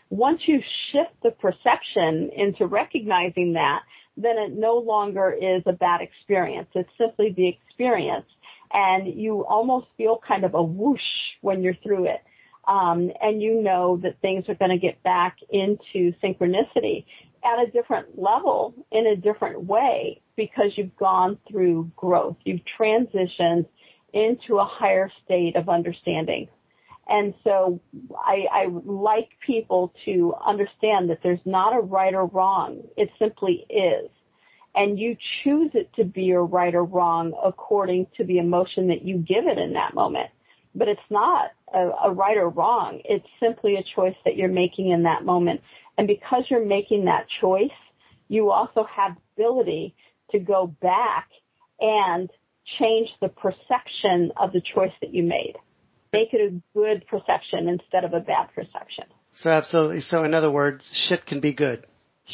Once 0.10 0.42
you 0.46 0.62
shift 0.92 1.12
the 1.24 1.32
perception 1.32 2.30
into 2.36 2.66
recognizing 2.66 3.54
that, 3.54 3.84
then 4.18 4.38
it 4.38 4.52
no 4.52 4.78
longer 4.78 5.32
is 5.32 5.64
a 5.66 5.74
bad 5.74 6.02
experience. 6.02 6.68
It's 6.76 6.90
simply 6.98 7.32
the 7.32 7.48
experience. 7.48 8.26
And 8.74 9.08
you 9.08 9.46
almost 9.46 9.88
feel 9.98 10.20
kind 10.26 10.44
of 10.44 10.54
a 10.54 10.64
whoosh 10.64 11.00
when 11.40 11.64
you're 11.64 11.76
through 11.76 12.06
it. 12.06 12.22
Um, 12.68 13.12
and 13.22 13.42
you 13.42 13.62
know 13.62 13.98
that 14.04 14.22
things 14.22 14.48
are 14.48 14.56
going 14.56 14.72
to 14.72 14.78
get 14.78 15.02
back 15.02 15.38
into 15.50 16.14
synchronicity 16.22 17.06
at 17.44 17.68
a 17.68 17.72
different 17.72 18.20
level 18.20 18.74
in 18.92 19.08
a 19.08 19.16
different 19.16 19.64
way 19.64 20.22
because 20.36 20.72
you've 20.76 20.96
gone 20.96 21.38
through 21.50 21.92
growth. 21.96 22.38
You've 22.44 22.62
transitioned 22.80 23.68
into 24.14 24.60
a 24.60 24.66
higher 24.66 25.12
state 25.24 25.56
of 25.56 25.70
understanding. 25.70 26.50
And 27.08 27.34
so 27.44 27.82
I, 28.18 28.48
I 28.52 28.66
like 28.68 29.30
people 29.46 29.94
to 30.06 30.34
understand 30.46 31.10
that 31.10 31.22
there's 31.24 31.46
not 31.46 31.76
a 31.76 31.80
right 31.80 32.14
or 32.14 32.26
wrong. 32.26 32.84
It 32.96 33.10
simply 33.20 33.66
is. 33.70 34.10
And 34.74 34.98
you 34.98 35.18
choose 35.44 35.72
it 35.74 35.94
to 35.96 36.06
be 36.06 36.32
a 36.32 36.40
right 36.40 36.74
or 36.74 36.86
wrong 36.86 37.34
according 37.44 38.08
to 38.18 38.24
the 38.24 38.38
emotion 38.38 38.88
that 38.88 39.02
you 39.02 39.18
give 39.18 39.46
it 39.46 39.58
in 39.58 39.74
that 39.74 39.94
moment. 39.94 40.30
But 40.74 40.88
it's 40.88 41.02
not 41.10 41.52
a, 41.74 41.90
a 42.06 42.12
right 42.12 42.38
or 42.38 42.50
wrong. 42.50 43.02
It's 43.06 43.26
simply 43.40 43.76
a 43.76 43.84
choice 43.84 44.16
that 44.26 44.36
you're 44.36 44.50
making 44.50 44.90
in 44.90 45.04
that 45.04 45.24
moment. 45.26 45.62
And 45.98 46.08
because 46.08 46.46
you're 46.50 46.66
making 46.66 47.06
that 47.06 47.28
choice, 47.40 47.70
you 48.28 48.52
also 48.52 48.84
have 48.84 49.16
the 49.16 49.44
ability 49.44 49.96
to 50.32 50.40
go 50.40 50.68
back 50.68 51.30
and 51.80 52.30
change 52.80 53.10
the 53.22 53.30
perception 53.30 54.32
of 54.38 54.54
the 54.54 54.62
choice 54.62 54.94
that 55.02 55.14
you 55.14 55.24
made. 55.24 55.56
Make 56.14 56.34
it 56.34 56.42
a 56.42 56.62
good 56.78 57.06
perception 57.08 57.68
instead 57.68 58.04
of 58.04 58.14
a 58.14 58.20
bad 58.20 58.50
perception. 58.54 59.06
So 59.34 59.50
absolutely. 59.50 60.02
So 60.02 60.24
in 60.24 60.34
other 60.34 60.52
words, 60.52 60.90
shit 60.94 61.26
can 61.26 61.40
be 61.40 61.54
good. 61.54 61.86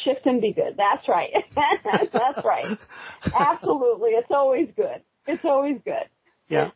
Shit 0.04 0.22
can 0.22 0.40
be 0.40 0.52
good. 0.52 0.76
That's 0.76 1.08
right. 1.08 1.30
That's 1.54 2.44
right. 2.44 2.78
Absolutely. 3.38 4.10
It's 4.10 4.30
always 4.30 4.68
good. 4.76 5.02
It's 5.26 5.44
always 5.44 5.78
good. 5.84 6.08
Yeah. 6.48 6.70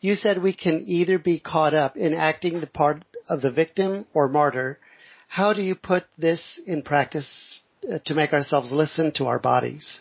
You 0.00 0.14
said 0.14 0.42
we 0.42 0.52
can 0.52 0.84
either 0.86 1.18
be 1.18 1.40
caught 1.40 1.74
up 1.74 1.96
in 1.96 2.14
acting 2.14 2.60
the 2.60 2.66
part 2.66 3.04
of 3.28 3.42
the 3.42 3.50
victim 3.50 4.06
or 4.14 4.28
martyr. 4.28 4.78
How 5.26 5.52
do 5.52 5.62
you 5.62 5.74
put 5.74 6.04
this 6.16 6.60
in 6.66 6.82
practice 6.82 7.60
uh, 7.90 7.98
to 8.04 8.14
make 8.14 8.32
ourselves 8.32 8.70
listen 8.70 9.12
to 9.12 9.26
our 9.26 9.38
bodies? 9.38 10.00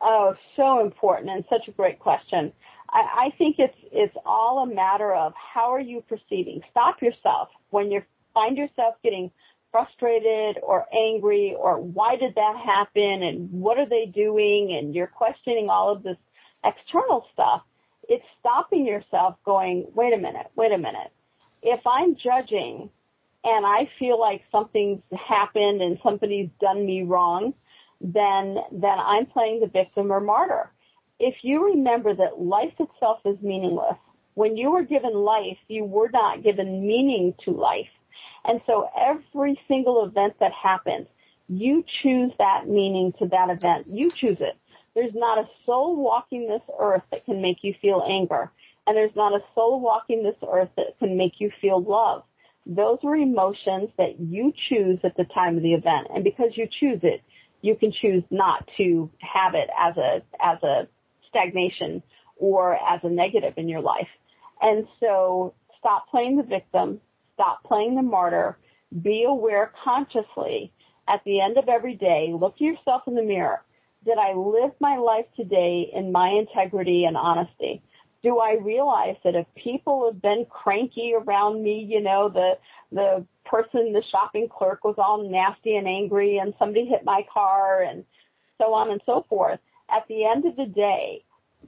Oh, 0.00 0.34
so 0.56 0.80
important 0.80 1.30
and 1.30 1.44
such 1.48 1.68
a 1.68 1.72
great 1.72 1.98
question. 1.98 2.52
I, 2.90 3.26
I 3.26 3.36
think 3.38 3.56
it's 3.58 3.76
it's 3.92 4.16
all 4.24 4.62
a 4.62 4.74
matter 4.74 5.14
of 5.14 5.32
how 5.34 5.72
are 5.72 5.80
you 5.80 6.02
proceeding. 6.02 6.62
Stop 6.70 7.02
yourself 7.02 7.48
when 7.70 7.90
you 7.90 8.02
find 8.34 8.56
yourself 8.56 8.94
getting 9.02 9.30
frustrated 9.70 10.58
or 10.62 10.86
angry 10.94 11.54
or 11.58 11.80
why 11.80 12.16
did 12.16 12.34
that 12.34 12.56
happen 12.56 13.22
and 13.22 13.50
what 13.52 13.78
are 13.78 13.88
they 13.88 14.06
doing 14.06 14.76
and 14.78 14.94
you're 14.94 15.06
questioning 15.06 15.68
all 15.68 15.92
of 15.92 16.02
this 16.02 16.16
external 16.64 17.26
stuff. 17.32 17.62
It's 18.08 18.24
stopping 18.40 18.86
yourself 18.86 19.36
going, 19.44 19.86
wait 19.94 20.14
a 20.14 20.18
minute, 20.18 20.46
wait 20.56 20.72
a 20.72 20.78
minute. 20.78 21.12
If 21.62 21.80
I'm 21.86 22.16
judging 22.16 22.90
and 23.44 23.66
I 23.66 23.90
feel 23.98 24.18
like 24.18 24.44
something's 24.50 25.02
happened 25.12 25.82
and 25.82 25.98
somebody's 26.02 26.48
done 26.60 26.86
me 26.86 27.02
wrong, 27.02 27.54
then 28.00 28.58
then 28.72 28.98
I'm 28.98 29.26
playing 29.26 29.60
the 29.60 29.66
victim 29.66 30.10
or 30.12 30.20
martyr. 30.20 30.70
If 31.18 31.36
you 31.42 31.72
remember 31.72 32.14
that 32.14 32.40
life 32.40 32.74
itself 32.78 33.20
is 33.24 33.42
meaningless, 33.42 33.96
when 34.34 34.56
you 34.56 34.70
were 34.70 34.84
given 34.84 35.14
life, 35.14 35.58
you 35.66 35.84
were 35.84 36.08
not 36.12 36.44
given 36.44 36.86
meaning 36.86 37.34
to 37.44 37.50
life. 37.50 37.88
And 38.44 38.60
so 38.66 38.88
every 38.96 39.60
single 39.66 40.04
event 40.04 40.34
that 40.38 40.52
happens, 40.52 41.08
you 41.48 41.84
choose 42.02 42.32
that 42.38 42.68
meaning 42.68 43.12
to 43.18 43.26
that 43.28 43.50
event. 43.50 43.88
You 43.88 44.12
choose 44.12 44.38
it. 44.40 44.56
There's 44.98 45.14
not 45.14 45.38
a 45.38 45.48
soul 45.64 46.02
walking 46.02 46.48
this 46.48 46.62
earth 46.76 47.04
that 47.12 47.24
can 47.24 47.40
make 47.40 47.58
you 47.62 47.72
feel 47.80 48.04
anger. 48.04 48.50
And 48.84 48.96
there's 48.96 49.14
not 49.14 49.32
a 49.32 49.44
soul 49.54 49.80
walking 49.80 50.24
this 50.24 50.34
earth 50.42 50.70
that 50.76 50.98
can 50.98 51.16
make 51.16 51.34
you 51.38 51.52
feel 51.60 51.80
love. 51.80 52.24
Those 52.66 52.98
are 53.04 53.14
emotions 53.14 53.90
that 53.96 54.18
you 54.18 54.52
choose 54.68 54.98
at 55.04 55.16
the 55.16 55.22
time 55.22 55.56
of 55.56 55.62
the 55.62 55.74
event. 55.74 56.08
And 56.12 56.24
because 56.24 56.56
you 56.56 56.66
choose 56.66 56.98
it, 57.04 57.22
you 57.62 57.76
can 57.76 57.92
choose 57.92 58.24
not 58.28 58.68
to 58.78 59.08
have 59.20 59.54
it 59.54 59.70
as 59.78 59.96
a 59.96 60.22
as 60.42 60.60
a 60.64 60.88
stagnation 61.28 62.02
or 62.36 62.74
as 62.74 62.98
a 63.04 63.08
negative 63.08 63.54
in 63.56 63.68
your 63.68 63.82
life. 63.82 64.08
And 64.60 64.88
so 64.98 65.54
stop 65.78 66.08
playing 66.10 66.38
the 66.38 66.42
victim, 66.42 67.00
stop 67.34 67.62
playing 67.62 67.94
the 67.94 68.02
martyr, 68.02 68.58
be 69.00 69.22
aware 69.22 69.72
consciously 69.84 70.72
at 71.06 71.22
the 71.22 71.40
end 71.40 71.56
of 71.56 71.68
every 71.68 71.94
day, 71.94 72.34
look 72.34 72.56
yourself 72.58 73.02
in 73.06 73.14
the 73.14 73.22
mirror. 73.22 73.62
Did 74.04 74.18
I 74.18 74.32
live 74.32 74.72
my 74.80 74.96
life 74.96 75.26
today 75.36 75.90
in 75.92 76.12
my 76.12 76.28
integrity 76.28 77.04
and 77.04 77.16
honesty? 77.16 77.82
Do 78.22 78.38
I 78.38 78.54
realize 78.54 79.16
that 79.24 79.34
if 79.34 79.46
people 79.54 80.06
have 80.06 80.20
been 80.22 80.46
cranky 80.48 81.14
around 81.14 81.62
me, 81.62 81.82
you 81.82 82.00
know, 82.00 82.28
the 82.28 82.58
the 82.90 83.26
person, 83.44 83.92
the 83.92 84.02
shopping 84.02 84.48
clerk 84.48 84.84
was 84.84 84.96
all 84.98 85.28
nasty 85.28 85.76
and 85.76 85.88
angry 85.88 86.38
and 86.38 86.54
somebody 86.58 86.86
hit 86.86 87.04
my 87.04 87.26
car 87.32 87.82
and 87.82 88.04
so 88.58 88.72
on 88.74 88.90
and 88.90 89.00
so 89.04 89.24
forth. 89.28 89.60
At 89.90 90.06
the 90.08 90.24
end 90.24 90.44
of 90.46 90.56
the 90.56 90.66
day, 90.66 91.24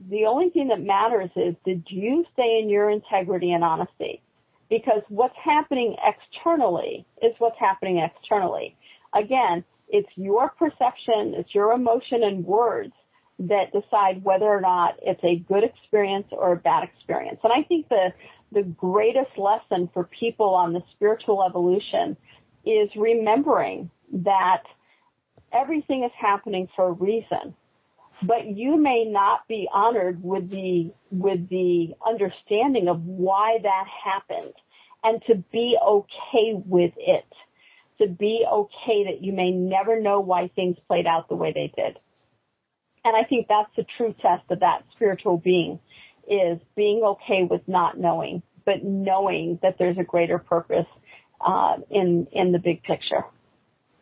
the 0.09 0.25
only 0.25 0.49
thing 0.49 0.69
that 0.69 0.81
matters 0.81 1.29
is 1.35 1.55
did 1.65 1.83
you 1.89 2.25
stay 2.33 2.59
in 2.59 2.69
your 2.69 2.89
integrity 2.89 3.51
and 3.51 3.63
honesty? 3.63 4.21
Because 4.69 5.01
what's 5.09 5.37
happening 5.37 5.97
externally 6.03 7.05
is 7.21 7.33
what's 7.39 7.59
happening 7.59 7.97
externally. 7.97 8.75
Again, 9.13 9.65
it's 9.91 10.09
your 10.15 10.49
perception, 10.49 11.35
it's 11.35 11.53
your 11.53 11.73
emotion 11.73 12.23
and 12.23 12.45
words 12.45 12.93
that 13.39 13.73
decide 13.73 14.23
whether 14.23 14.45
or 14.45 14.61
not 14.61 14.95
it's 15.01 15.23
a 15.23 15.37
good 15.37 15.63
experience 15.63 16.27
or 16.31 16.53
a 16.53 16.57
bad 16.57 16.83
experience. 16.83 17.39
And 17.43 17.51
I 17.53 17.63
think 17.63 17.89
the 17.89 18.13
the 18.51 18.63
greatest 18.63 19.37
lesson 19.37 19.89
for 19.93 20.03
people 20.03 20.53
on 20.53 20.73
the 20.73 20.83
spiritual 20.91 21.43
evolution 21.43 22.17
is 22.65 22.89
remembering 22.95 23.89
that 24.11 24.63
everything 25.53 26.03
is 26.03 26.11
happening 26.17 26.67
for 26.75 26.89
a 26.89 26.91
reason. 26.91 27.55
But 28.23 28.45
you 28.45 28.77
may 28.77 29.05
not 29.05 29.47
be 29.47 29.67
honored 29.73 30.21
with 30.21 30.49
the 30.49 30.93
with 31.09 31.49
the 31.49 31.95
understanding 32.05 32.87
of 32.87 33.03
why 33.03 33.59
that 33.63 33.85
happened 33.87 34.53
and 35.03 35.21
to 35.25 35.43
be 35.51 35.77
okay 35.81 36.53
with 36.53 36.93
it. 36.97 37.25
To 38.01 38.07
be 38.07 38.45
okay 38.51 39.03
that 39.05 39.21
you 39.21 39.31
may 39.31 39.51
never 39.51 40.01
know 40.01 40.21
why 40.21 40.47
things 40.47 40.75
played 40.87 41.05
out 41.05 41.29
the 41.29 41.35
way 41.35 41.51
they 41.53 41.71
did. 41.75 41.99
And 43.05 43.15
I 43.15 43.23
think 43.23 43.47
that's 43.47 43.69
the 43.75 43.85
true 43.97 44.15
test 44.19 44.43
of 44.49 44.61
that 44.61 44.85
spiritual 44.91 45.37
being 45.37 45.79
is 46.27 46.59
being 46.75 47.03
okay 47.03 47.43
with 47.43 47.67
not 47.67 47.99
knowing, 47.99 48.41
but 48.65 48.83
knowing 48.83 49.59
that 49.61 49.77
there's 49.77 49.97
a 49.97 50.03
greater 50.03 50.39
purpose 50.39 50.87
uh, 51.39 51.77
in 51.89 52.27
in 52.31 52.51
the 52.51 52.59
big 52.59 52.83
picture. 52.83 53.23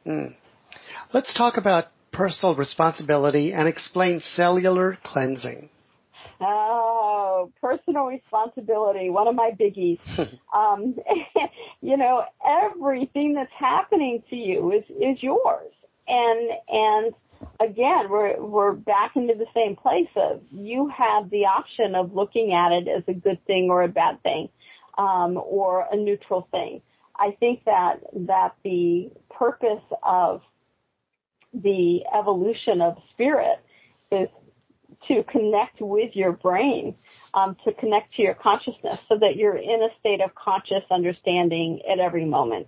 Mm. 0.06 0.36
Let's 1.14 1.34
talk 1.34 1.58
about 1.58 1.88
personal 2.12 2.56
responsibility 2.56 3.54
and 3.54 3.68
explain 3.68 4.22
cellular 4.22 4.98
cleansing. 5.04 5.70
Oh, 6.42 7.52
personal 7.60 8.06
responsibility, 8.06 9.10
one 9.10 9.28
of 9.28 9.36
my 9.36 9.52
biggies. 9.60 10.00
um, 10.54 10.96
you 11.82 11.98
know, 11.98 12.24
everything 12.46 13.34
that's 13.34 13.52
happening 13.52 14.24
to 14.30 14.36
you 14.36 14.72
is 14.72 14.84
is 14.90 15.22
yours, 15.22 15.72
and 16.08 16.52
and 16.70 17.14
again, 17.60 18.10
we're 18.10 18.42
we're 18.42 18.74
back 18.74 19.16
into 19.16 19.36
the 19.36 19.48
same 19.54 19.76
place 19.76 20.10
of 20.16 20.42
you 20.52 20.88
have 20.88 21.30
the 21.30 21.46
option 21.46 21.94
of 21.96 22.14
looking 22.14 22.54
at 22.54 22.72
it 22.72 22.88
as 22.88 23.04
a 23.08 23.14
good 23.14 23.46
thing 23.46 23.70
or 23.70 23.84
a 23.84 23.90
bad 23.90 24.22
thing, 24.24 24.50
um, 24.98 25.38
or 25.38 25.88
a 25.92 25.98
neutral 25.98 26.48
thing. 26.52 26.82
I 27.16 27.32
think 27.40 27.66
that 27.66 28.00
that 28.28 28.56
the 28.64 29.12
purpose 29.30 29.84
of 30.04 30.42
the 31.54 32.04
evolution 32.14 32.82
of 32.82 32.98
spirit 33.12 33.60
is 34.12 34.30
to 35.10 35.24
connect 35.24 35.82
with 35.82 36.16
your 36.16 36.32
brain, 36.32 36.96
um, 37.34 37.58
to 37.66 37.74
connect 37.74 38.16
to 38.16 38.22
your 38.22 38.36
consciousness, 38.36 39.00
so 39.10 39.18
that 39.18 39.36
you're 39.36 39.58
in 39.58 39.84
a 39.84 39.90
state 40.00 40.22
of 40.22 40.34
conscious 40.36 40.84
understanding 40.90 41.82
at 41.92 42.00
every 42.00 42.26
moment. 42.26 42.68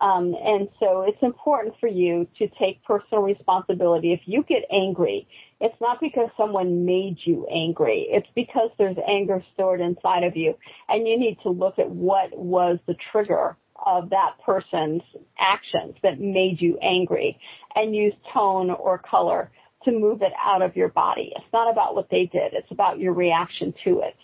Um, 0.00 0.34
and 0.34 0.68
so 0.78 1.02
it's 1.02 1.22
important 1.22 1.76
for 1.80 1.88
you 1.88 2.28
to 2.38 2.48
take 2.48 2.84
personal 2.84 3.22
responsibility. 3.22 4.12
If 4.12 4.20
you 4.26 4.42
get 4.42 4.64
angry, 4.70 5.26
it's 5.58 5.80
not 5.80 6.00
because 6.00 6.28
someone 6.36 6.84
made 6.84 7.16
you 7.24 7.46
angry. 7.50 8.06
It's 8.10 8.28
because 8.34 8.70
there's 8.76 8.98
anger 9.08 9.42
stored 9.54 9.80
inside 9.80 10.24
of 10.24 10.36
you. 10.36 10.58
And 10.88 11.08
you 11.08 11.18
need 11.18 11.38
to 11.44 11.48
look 11.48 11.78
at 11.78 11.88
what 11.88 12.36
was 12.36 12.78
the 12.86 12.96
trigger 13.10 13.56
of 13.86 14.10
that 14.10 14.34
person's 14.44 15.02
actions 15.38 15.94
that 16.02 16.20
made 16.20 16.60
you 16.60 16.78
angry 16.82 17.38
and 17.74 17.94
use 17.94 18.14
tone 18.32 18.70
or 18.70 18.98
color 18.98 19.50
to 19.86 19.98
move 19.98 20.20
it 20.20 20.32
out 20.44 20.60
of 20.60 20.76
your 20.76 20.88
body. 20.88 21.32
It's 21.34 21.52
not 21.52 21.72
about 21.72 21.94
what 21.94 22.10
they 22.10 22.26
did. 22.26 22.52
It's 22.52 22.70
about 22.70 22.98
your 22.98 23.14
reaction 23.14 23.72
to 23.84 24.00
it. 24.00 24.16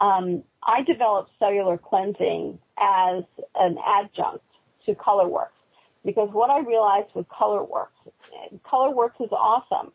Um, 0.00 0.42
I 0.62 0.82
developed 0.82 1.30
cellular 1.38 1.78
cleansing 1.78 2.58
as 2.78 3.22
an 3.54 3.78
adjunct 3.86 4.44
to 4.86 4.94
color 4.96 5.28
work 5.28 5.52
because 6.04 6.30
what 6.32 6.50
I 6.50 6.60
realized 6.60 7.08
with 7.14 7.28
color 7.28 7.62
work, 7.62 7.92
ColorWorks, 8.66 9.12
ColorWorks 9.20 9.24
is 9.24 9.30
awesome, 9.32 9.92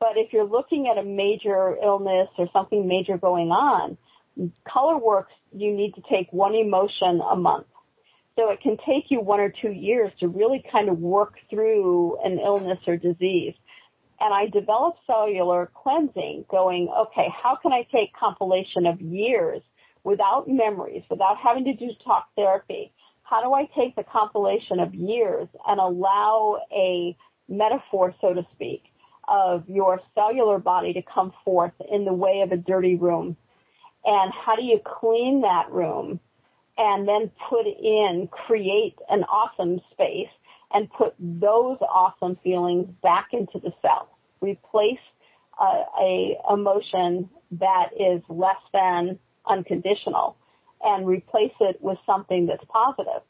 but 0.00 0.16
if 0.16 0.32
you're 0.32 0.46
looking 0.46 0.88
at 0.88 0.96
a 0.96 1.02
major 1.02 1.76
illness 1.82 2.28
or 2.38 2.48
something 2.52 2.86
major 2.86 3.18
going 3.18 3.50
on, 3.50 3.98
ColorWorks, 4.66 5.34
you 5.52 5.72
need 5.74 5.94
to 5.96 6.02
take 6.08 6.32
one 6.32 6.54
emotion 6.54 7.20
a 7.20 7.36
month. 7.36 7.66
So 8.36 8.50
it 8.50 8.60
can 8.60 8.76
take 8.76 9.10
you 9.10 9.20
one 9.20 9.40
or 9.40 9.50
two 9.50 9.72
years 9.72 10.12
to 10.20 10.28
really 10.28 10.64
kind 10.70 10.88
of 10.88 11.00
work 11.00 11.34
through 11.50 12.18
an 12.24 12.38
illness 12.38 12.78
or 12.86 12.96
disease. 12.96 13.54
And 14.20 14.34
I 14.34 14.46
developed 14.46 15.00
cellular 15.06 15.70
cleansing 15.74 16.46
going, 16.48 16.88
okay, 16.88 17.28
how 17.42 17.56
can 17.56 17.72
I 17.72 17.86
take 17.92 18.12
compilation 18.14 18.86
of 18.86 19.00
years 19.00 19.62
without 20.02 20.48
memories, 20.48 21.02
without 21.10 21.36
having 21.36 21.64
to 21.64 21.74
do 21.74 21.90
talk 22.04 22.28
therapy, 22.34 22.92
how 23.22 23.42
do 23.42 23.52
I 23.52 23.68
take 23.76 23.94
the 23.94 24.04
compilation 24.04 24.80
of 24.80 24.94
years 24.94 25.48
and 25.66 25.78
allow 25.78 26.62
a 26.72 27.16
metaphor, 27.48 28.14
so 28.20 28.32
to 28.32 28.46
speak, 28.54 28.84
of 29.28 29.68
your 29.68 30.00
cellular 30.14 30.58
body 30.58 30.94
to 30.94 31.02
come 31.02 31.32
forth 31.44 31.74
in 31.90 32.06
the 32.06 32.14
way 32.14 32.40
of 32.40 32.52
a 32.52 32.56
dirty 32.56 32.96
room? 32.96 33.36
And 34.04 34.32
how 34.32 34.56
do 34.56 34.64
you 34.64 34.80
clean 34.82 35.42
that 35.42 35.70
room 35.70 36.20
and 36.78 37.06
then 37.06 37.30
put 37.48 37.66
in, 37.66 38.28
create 38.30 38.96
an 39.10 39.24
awesome 39.24 39.80
space 39.92 40.30
and 40.72 40.90
put 40.90 41.14
those 41.18 41.78
awesome 41.80 42.36
feelings 42.42 42.88
back 43.02 43.28
into 43.32 43.58
the 43.58 43.72
cell? 43.82 44.08
Replace 44.40 44.98
uh, 45.58 45.84
a 46.00 46.36
emotion 46.50 47.28
that 47.52 47.90
is 47.98 48.22
less 48.28 48.60
than 48.72 49.18
unconditional 49.46 50.36
and 50.82 51.06
replace 51.06 51.52
it 51.60 51.78
with 51.80 51.98
something 52.06 52.46
that's 52.46 52.64
positive. 52.68 53.22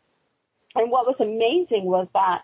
And 0.75 0.91
what 0.91 1.07
was 1.07 1.17
amazing 1.21 1.85
was 1.85 2.09
that 2.15 2.43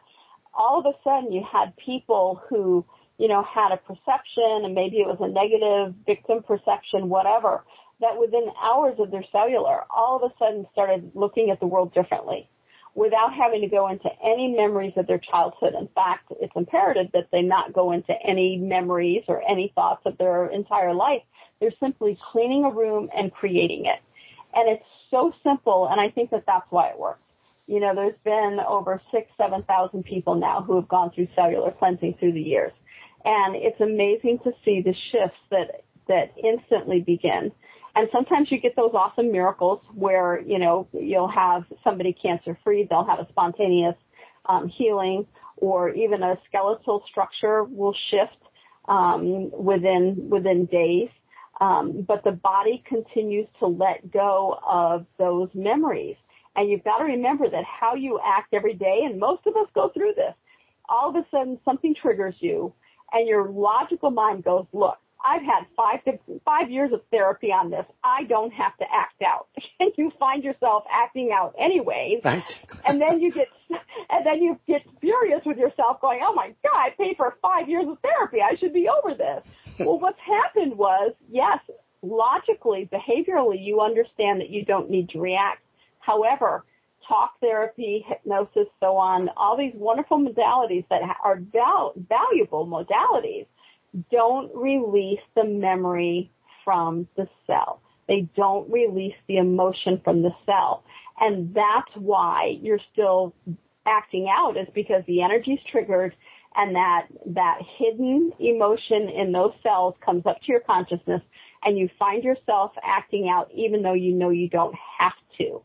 all 0.55 0.81
of 0.81 0.87
a 0.87 0.97
sudden 1.05 1.33
you 1.33 1.45
had 1.45 1.77
people 1.77 2.43
who, 2.49 2.87
you 3.19 3.29
know, 3.29 3.43
had 3.43 3.73
a 3.73 3.77
perception 3.77 4.63
and 4.65 4.75
maybe 4.75 4.99
it 4.99 5.07
was 5.07 5.19
a 5.21 5.29
negative 5.29 5.95
victim 6.07 6.43
perception, 6.43 7.09
whatever, 7.09 7.65
that 8.01 8.19
within 8.19 8.49
hours 8.63 8.95
of 8.99 9.11
their 9.11 9.25
cellular, 9.31 9.85
all 9.91 10.17
of 10.23 10.31
a 10.31 10.35
sudden 10.39 10.67
started 10.73 11.11
looking 11.15 11.51
at 11.51 11.61
the 11.61 11.67
world 11.67 11.93
differently 11.93 12.49
without 12.95 13.35
having 13.35 13.61
to 13.63 13.69
go 13.69 13.89
into 13.89 14.11
any 14.23 14.55
memories 14.57 14.93
of 14.97 15.07
their 15.07 15.19
childhood. 15.19 15.75
In 15.75 15.89
fact, 15.89 16.33
it's 16.41 16.55
imperative 16.55 17.11
that 17.13 17.29
they 17.33 17.43
not 17.43 17.73
go 17.73 17.93
into 17.93 18.15
any 18.25 18.57
memories 18.57 19.25
or 19.27 19.43
any 19.49 19.73
thoughts 19.75 20.03
of 20.07 20.17
their 20.17 20.47
entire 20.47 20.95
life. 20.95 21.23
They're 21.61 21.73
simply 21.81 22.19
cleaning 22.31 22.65
a 22.65 22.71
room 22.71 23.09
and 23.17 23.33
creating 23.33 23.87
it. 23.87 24.01
And 24.55 24.69
it's 24.69 24.85
so 25.11 25.33
simple, 25.43 25.89
and 25.89 26.01
I 26.01 26.11
think 26.11 26.31
that 26.31 26.45
that's 26.47 26.71
why 26.71 26.89
it 26.89 26.99
works. 26.99 27.21
You 27.67 27.81
know, 27.81 27.95
there's 27.95 28.19
been 28.25 28.61
over 28.61 29.01
six, 29.11 29.31
seven 29.37 29.63
thousand 29.63 30.05
people 30.05 30.35
now 30.35 30.63
who 30.63 30.77
have 30.77 30.89
gone 30.89 31.11
through 31.11 31.29
cellular 31.35 31.73
cleansing 31.73 32.15
through 32.21 32.33
the 32.33 32.43
years. 32.43 32.73
And 33.25 33.57
it's 33.57 33.81
amazing 33.81 34.41
to 34.41 34.53
see 34.65 34.83
the 34.83 34.95
shifts 35.11 35.39
that, 35.51 35.83
that 36.09 36.35
instantly 36.43 37.01
begin. 37.01 37.53
And 37.97 38.09
sometimes 38.13 38.51
you 38.51 38.59
get 38.59 38.75
those 38.77 38.93
awesome 38.95 39.31
miracles 39.31 39.81
where, 39.95 40.41
you 40.41 40.59
know, 40.59 40.89
you'll 40.93 41.29
have 41.29 41.65
somebody 41.85 42.13
cancer 42.13 42.59
free, 42.65 42.87
they'll 42.89 43.05
have 43.05 43.21
a 43.21 43.29
spontaneous 43.29 43.95
um, 44.47 44.69
healing, 44.69 45.27
or 45.57 45.91
even 45.91 46.23
a 46.23 46.37
skeletal 46.49 47.05
structure 47.09 47.63
will 47.63 47.95
shift 48.11 48.37
um, 48.87 49.51
within 49.53 50.29
within 50.29 50.67
days. 50.67 51.09
Um, 51.61 52.03
but 52.03 52.25
the 52.25 52.33
body 52.33 52.83
continues 52.85 53.47
to 53.61 53.67
let 53.67 54.11
go 54.11 54.59
of 54.67 55.07
those 55.19 55.51
memories. 55.55 56.17
And 56.57 56.69
you've 56.69 56.83
got 56.83 56.99
to 56.99 57.05
remember 57.05 57.49
that 57.49 57.65
how 57.65 57.95
you 57.95 58.21
act 58.25 58.53
every 58.53 58.75
day, 58.75 59.03
and 59.05 59.21
most 59.21 59.47
of 59.47 59.55
us 59.57 59.69
go 59.73 59.89
through 59.89 60.15
this, 60.17 60.35
all 60.89 61.11
of 61.11 61.17
a 61.17 61.25
sudden 61.31 61.61
something 61.65 61.95
triggers 61.95 62.35
you 62.41 62.75
and 63.15 63.29
your 63.29 63.49
logical 63.49 64.11
mind 64.11 64.45
goes, 64.45 64.67
look, 64.73 64.99
I've 65.25 65.43
had 65.43 65.65
five 65.77 66.05
to 66.05 66.19
five 66.45 66.71
years 66.71 66.93
of 66.93 67.01
therapy 67.11 67.51
on 67.51 67.71
this. 67.71 67.87
I 68.03 68.25
don't 68.25 68.53
have 68.53 68.77
to 68.79 68.85
act 68.93 69.23
out. 69.23 69.49
And 69.81 69.93
you 69.99 70.13
find 70.21 70.45
yourself 70.45 70.85
acting 70.91 71.31
out 71.33 71.55
anyways. 71.59 72.21
Right. 72.25 72.43
and 72.87 73.01
then 73.01 73.21
you 73.21 73.33
get, 73.33 73.49
and 74.11 74.25
then 74.25 74.41
you 74.41 74.59
get 74.67 74.83
furious 75.01 75.45
with 75.45 75.59
yourself 75.59 76.01
going, 76.01 76.21
oh 76.23 76.33
my 76.33 76.55
God, 76.63 76.75
I 76.75 76.91
paid 76.97 77.17
for 77.17 77.37
five 77.43 77.69
years 77.69 77.87
of 77.89 77.99
therapy. 78.01 78.39
I 78.41 78.55
should 78.55 78.73
be 78.73 78.89
over 78.89 79.15
this. 79.15 79.43
well, 79.81 79.99
what's 79.99 80.21
happened 80.21 80.79
was, 80.79 81.13
yes, 81.29 81.59
logically, 82.03 82.89
behaviorally, 82.91 83.63
you 83.63 83.81
understand 83.81 84.41
that 84.41 84.51
you 84.51 84.65
don't 84.65 84.91
need 84.91 85.11
to 85.11 85.21
react. 85.21 85.63
However, 85.99 86.65
talk 87.07 87.39
therapy, 87.41 88.05
hypnosis, 88.07 88.69
so 88.81 88.97
on, 88.97 89.29
all 89.37 89.57
these 89.57 89.75
wonderful 89.75 90.19
modalities 90.19 90.87
that 90.89 91.03
are 91.23 91.41
val- 91.53 91.95
valuable 91.97 92.67
modalities 92.67 93.47
don't 94.11 94.55
release 94.55 95.21
the 95.35 95.45
memory 95.45 96.31
from 96.65 97.09
the 97.17 97.29
cell. 97.47 97.81
They 98.09 98.29
don't 98.37 98.71
release 98.71 99.17
the 99.29 99.39
emotion 99.39 100.01
from 100.05 100.23
the 100.23 100.35
cell. 100.47 100.85
And 101.21 101.55
that's 101.55 101.95
why 101.95 102.59
you're 102.61 102.81
still 102.93 103.35
acting 103.87 104.29
out 104.29 104.57
is 104.57 104.69
because 104.75 105.05
the 105.07 105.23
energy's 105.23 105.61
triggered 105.71 106.15
and 106.57 106.77
that, 106.77 107.07
that 107.27 107.61
hidden 107.79 108.33
emotion 108.39 109.09
in 109.09 109.33
those 109.33 109.53
cells 109.63 109.95
comes 110.05 110.25
up 110.27 110.41
to 110.41 110.53
your 110.53 110.61
consciousness 110.61 111.23
and 111.65 111.79
you 111.79 111.89
find 111.99 112.23
yourself 112.25 112.73
acting 112.83 113.29
out 113.29 113.51
even 113.55 113.83
though 113.83 113.95
you 113.95 114.15
know 114.15 114.31
you 114.31 114.49
don't 114.49 114.77
have 114.99 115.15
to. 115.39 115.63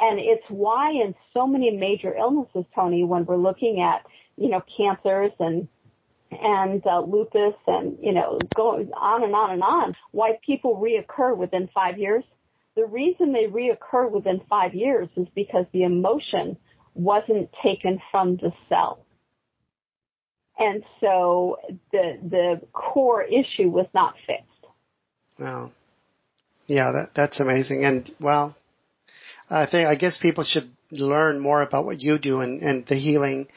And 0.00 0.18
it's 0.18 0.44
why 0.48 0.90
in 0.90 1.14
so 1.32 1.46
many 1.46 1.70
major 1.76 2.14
illnesses, 2.14 2.64
Tony, 2.74 3.04
when 3.04 3.24
we're 3.24 3.36
looking 3.36 3.80
at, 3.80 4.04
you 4.36 4.48
know, 4.48 4.62
cancers 4.76 5.30
and 5.38 5.68
and 6.40 6.84
uh, 6.86 7.00
lupus 7.00 7.54
and 7.66 7.98
you 8.00 8.12
know 8.12 8.38
going 8.54 8.90
on 8.96 9.24
and 9.24 9.34
on 9.34 9.50
and 9.50 9.62
on 9.62 9.94
why 10.10 10.38
people 10.44 10.76
reoccur 10.76 11.36
within 11.36 11.68
five 11.74 11.98
years. 11.98 12.24
The 12.74 12.86
reason 12.86 13.32
they 13.32 13.46
reoccur 13.46 14.10
within 14.10 14.40
five 14.48 14.74
years 14.74 15.08
is 15.16 15.26
because 15.34 15.66
the 15.72 15.82
emotion 15.82 16.56
wasn't 16.94 17.50
taken 17.62 18.00
from 18.10 18.36
the 18.36 18.52
cell. 18.68 19.04
And 20.58 20.82
so 21.00 21.58
the 21.90 22.18
the 22.22 22.60
core 22.72 23.22
issue 23.22 23.68
was 23.68 23.86
not 23.94 24.14
fixed. 24.26 24.46
Well 25.38 25.72
yeah 26.66 26.92
that 26.92 27.10
that's 27.14 27.40
amazing. 27.40 27.84
And 27.84 28.10
well 28.20 28.56
i 29.50 29.66
think 29.66 29.86
i 29.88 29.94
guess 29.94 30.16
people 30.16 30.44
should 30.44 30.70
learn 30.92 31.40
more 31.40 31.62
about 31.62 31.84
what 31.84 32.00
you 32.00 32.18
do 32.18 32.40
and, 32.40 32.62
and 32.62 32.86
the 32.86 32.94
healing 32.94 33.48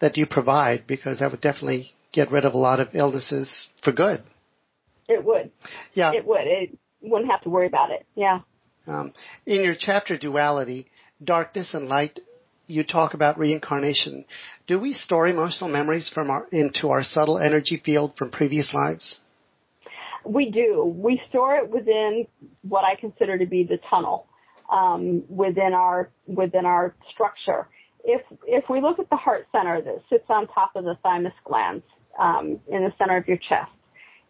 that 0.00 0.16
you 0.16 0.26
provide 0.26 0.86
because 0.86 1.18
that 1.18 1.30
would 1.30 1.40
definitely 1.40 1.92
get 2.12 2.30
rid 2.30 2.44
of 2.44 2.54
a 2.54 2.58
lot 2.58 2.80
of 2.80 2.88
illnesses 2.94 3.68
for 3.82 3.92
good. 3.92 4.22
It 5.08 5.24
would. 5.24 5.50
Yeah. 5.92 6.12
It 6.12 6.24
would. 6.26 6.46
It 6.46 6.78
wouldn't 7.00 7.30
have 7.30 7.42
to 7.42 7.50
worry 7.50 7.66
about 7.66 7.90
it. 7.90 8.06
Yeah. 8.14 8.40
Um, 8.86 9.12
in 9.46 9.64
your 9.64 9.74
chapter 9.78 10.16
Duality, 10.16 10.86
Darkness 11.22 11.74
and 11.74 11.88
Light, 11.88 12.20
you 12.66 12.84
talk 12.84 13.14
about 13.14 13.38
reincarnation. 13.38 14.24
Do 14.66 14.78
we 14.78 14.92
store 14.92 15.26
emotional 15.26 15.68
memories 15.68 16.08
from 16.08 16.30
our, 16.30 16.46
into 16.52 16.90
our 16.90 17.02
subtle 17.02 17.38
energy 17.38 17.82
field 17.84 18.16
from 18.16 18.30
previous 18.30 18.72
lives? 18.72 19.20
We 20.24 20.50
do. 20.50 20.84
We 20.84 21.20
store 21.28 21.56
it 21.56 21.70
within 21.70 22.26
what 22.62 22.84
I 22.84 22.94
consider 22.94 23.38
to 23.38 23.46
be 23.46 23.64
the 23.64 23.78
tunnel 23.88 24.26
um, 24.70 25.24
within 25.28 25.72
our 25.72 26.10
within 26.26 26.66
our 26.66 26.94
structure. 27.10 27.66
If 28.04 28.22
if 28.46 28.68
we 28.68 28.80
look 28.80 28.98
at 28.98 29.10
the 29.10 29.16
heart 29.16 29.48
center 29.50 29.80
that 29.80 30.02
sits 30.08 30.24
on 30.28 30.46
top 30.46 30.72
of 30.76 30.84
the 30.84 30.96
thymus 31.02 31.32
glands, 31.44 31.84
um, 32.18 32.60
in 32.68 32.84
the 32.84 32.92
center 32.98 33.16
of 33.16 33.28
your 33.28 33.36
chest. 33.36 33.70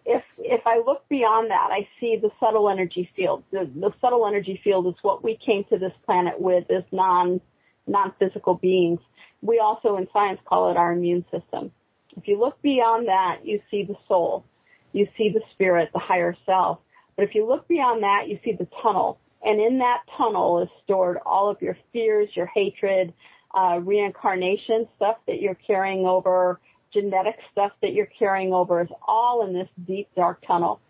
If 0.04 0.24
if 0.38 0.66
I 0.66 0.78
look 0.78 1.08
beyond 1.08 1.50
that, 1.50 1.68
I 1.70 1.88
see 2.00 2.16
the 2.16 2.30
subtle 2.40 2.68
energy 2.70 3.10
field. 3.14 3.44
The, 3.50 3.70
the 3.74 3.92
subtle 4.00 4.26
energy 4.26 4.60
field 4.62 4.86
is 4.86 4.94
what 5.02 5.22
we 5.22 5.36
came 5.36 5.64
to 5.64 5.78
this 5.78 5.92
planet 6.06 6.40
with 6.40 6.70
as 6.70 6.84
non 6.90 7.40
non 7.86 8.12
physical 8.18 8.54
beings. 8.54 9.00
We 9.42 9.58
also 9.58 9.96
in 9.96 10.08
science 10.12 10.40
call 10.44 10.70
it 10.70 10.76
our 10.76 10.92
immune 10.92 11.24
system. 11.30 11.72
If 12.16 12.28
you 12.28 12.38
look 12.38 12.60
beyond 12.62 13.08
that, 13.08 13.40
you 13.44 13.60
see 13.70 13.84
the 13.84 13.96
soul, 14.08 14.44
you 14.92 15.06
see 15.16 15.30
the 15.30 15.42
spirit, 15.52 15.90
the 15.92 15.98
higher 15.98 16.36
self. 16.46 16.78
But 17.16 17.24
if 17.24 17.34
you 17.34 17.46
look 17.46 17.68
beyond 17.68 18.02
that, 18.02 18.28
you 18.28 18.38
see 18.44 18.52
the 18.52 18.68
tunnel. 18.82 19.18
And 19.44 19.60
in 19.60 19.78
that 19.78 20.02
tunnel 20.16 20.60
is 20.62 20.68
stored 20.84 21.18
all 21.24 21.48
of 21.48 21.62
your 21.62 21.76
fears, 21.92 22.28
your 22.34 22.46
hatred, 22.46 23.12
uh, 23.54 23.80
reincarnation 23.82 24.88
stuff 24.96 25.16
that 25.26 25.40
you're 25.40 25.54
carrying 25.54 26.06
over 26.06 26.60
genetic 26.92 27.38
stuff 27.52 27.72
that 27.82 27.92
you're 27.92 28.06
carrying 28.06 28.52
over 28.52 28.80
is 28.80 28.88
all 29.06 29.46
in 29.46 29.52
this 29.52 29.68
deep 29.86 30.08
dark 30.16 30.44
tunnel. 30.46 30.80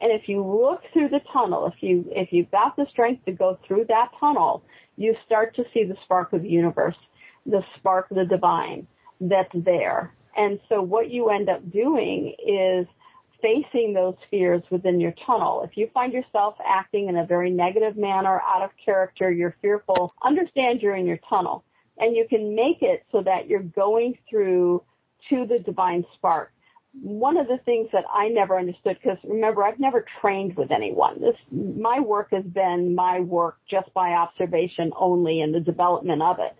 And 0.00 0.10
if 0.10 0.28
you 0.28 0.44
look 0.44 0.82
through 0.92 1.10
the 1.10 1.22
tunnel, 1.32 1.66
if 1.66 1.82
you 1.82 2.04
if 2.10 2.32
you've 2.32 2.50
got 2.50 2.76
the 2.76 2.86
strength 2.90 3.24
to 3.26 3.32
go 3.32 3.58
through 3.66 3.86
that 3.86 4.10
tunnel, 4.18 4.64
you 4.96 5.16
start 5.24 5.54
to 5.56 5.64
see 5.72 5.84
the 5.84 5.96
spark 6.02 6.32
of 6.32 6.42
the 6.42 6.48
universe, 6.48 6.96
the 7.46 7.64
spark 7.76 8.10
of 8.10 8.16
the 8.16 8.24
divine 8.24 8.86
that's 9.20 9.54
there. 9.54 10.12
And 10.36 10.58
so 10.68 10.82
what 10.82 11.10
you 11.10 11.28
end 11.30 11.48
up 11.48 11.70
doing 11.70 12.34
is 12.44 12.86
facing 13.40 13.92
those 13.92 14.16
fears 14.30 14.62
within 14.70 15.00
your 15.00 15.12
tunnel. 15.12 15.62
If 15.62 15.76
you 15.76 15.90
find 15.92 16.12
yourself 16.12 16.56
acting 16.64 17.08
in 17.08 17.16
a 17.16 17.26
very 17.26 17.50
negative 17.50 17.96
manner, 17.96 18.40
out 18.46 18.62
of 18.62 18.70
character, 18.82 19.30
you're 19.30 19.56
fearful, 19.60 20.14
understand 20.22 20.80
you're 20.80 20.96
in 20.96 21.06
your 21.06 21.18
tunnel. 21.28 21.64
And 21.98 22.16
you 22.16 22.26
can 22.28 22.54
make 22.54 22.82
it 22.82 23.04
so 23.12 23.22
that 23.22 23.48
you're 23.48 23.62
going 23.62 24.18
through 24.28 24.82
to 25.28 25.46
the 25.46 25.58
divine 25.58 26.04
spark. 26.14 26.52
One 27.00 27.38
of 27.38 27.48
the 27.48 27.58
things 27.58 27.88
that 27.92 28.04
I 28.12 28.28
never 28.28 28.58
understood, 28.58 28.98
because 29.02 29.18
remember, 29.24 29.64
I've 29.64 29.78
never 29.78 30.04
trained 30.20 30.56
with 30.56 30.70
anyone. 30.70 31.20
This, 31.20 31.36
my 31.50 32.00
work 32.00 32.28
has 32.32 32.44
been 32.44 32.94
my 32.94 33.20
work 33.20 33.58
just 33.66 33.92
by 33.94 34.10
observation 34.12 34.92
only 34.96 35.40
and 35.40 35.54
the 35.54 35.60
development 35.60 36.20
of 36.20 36.38
it. 36.38 36.54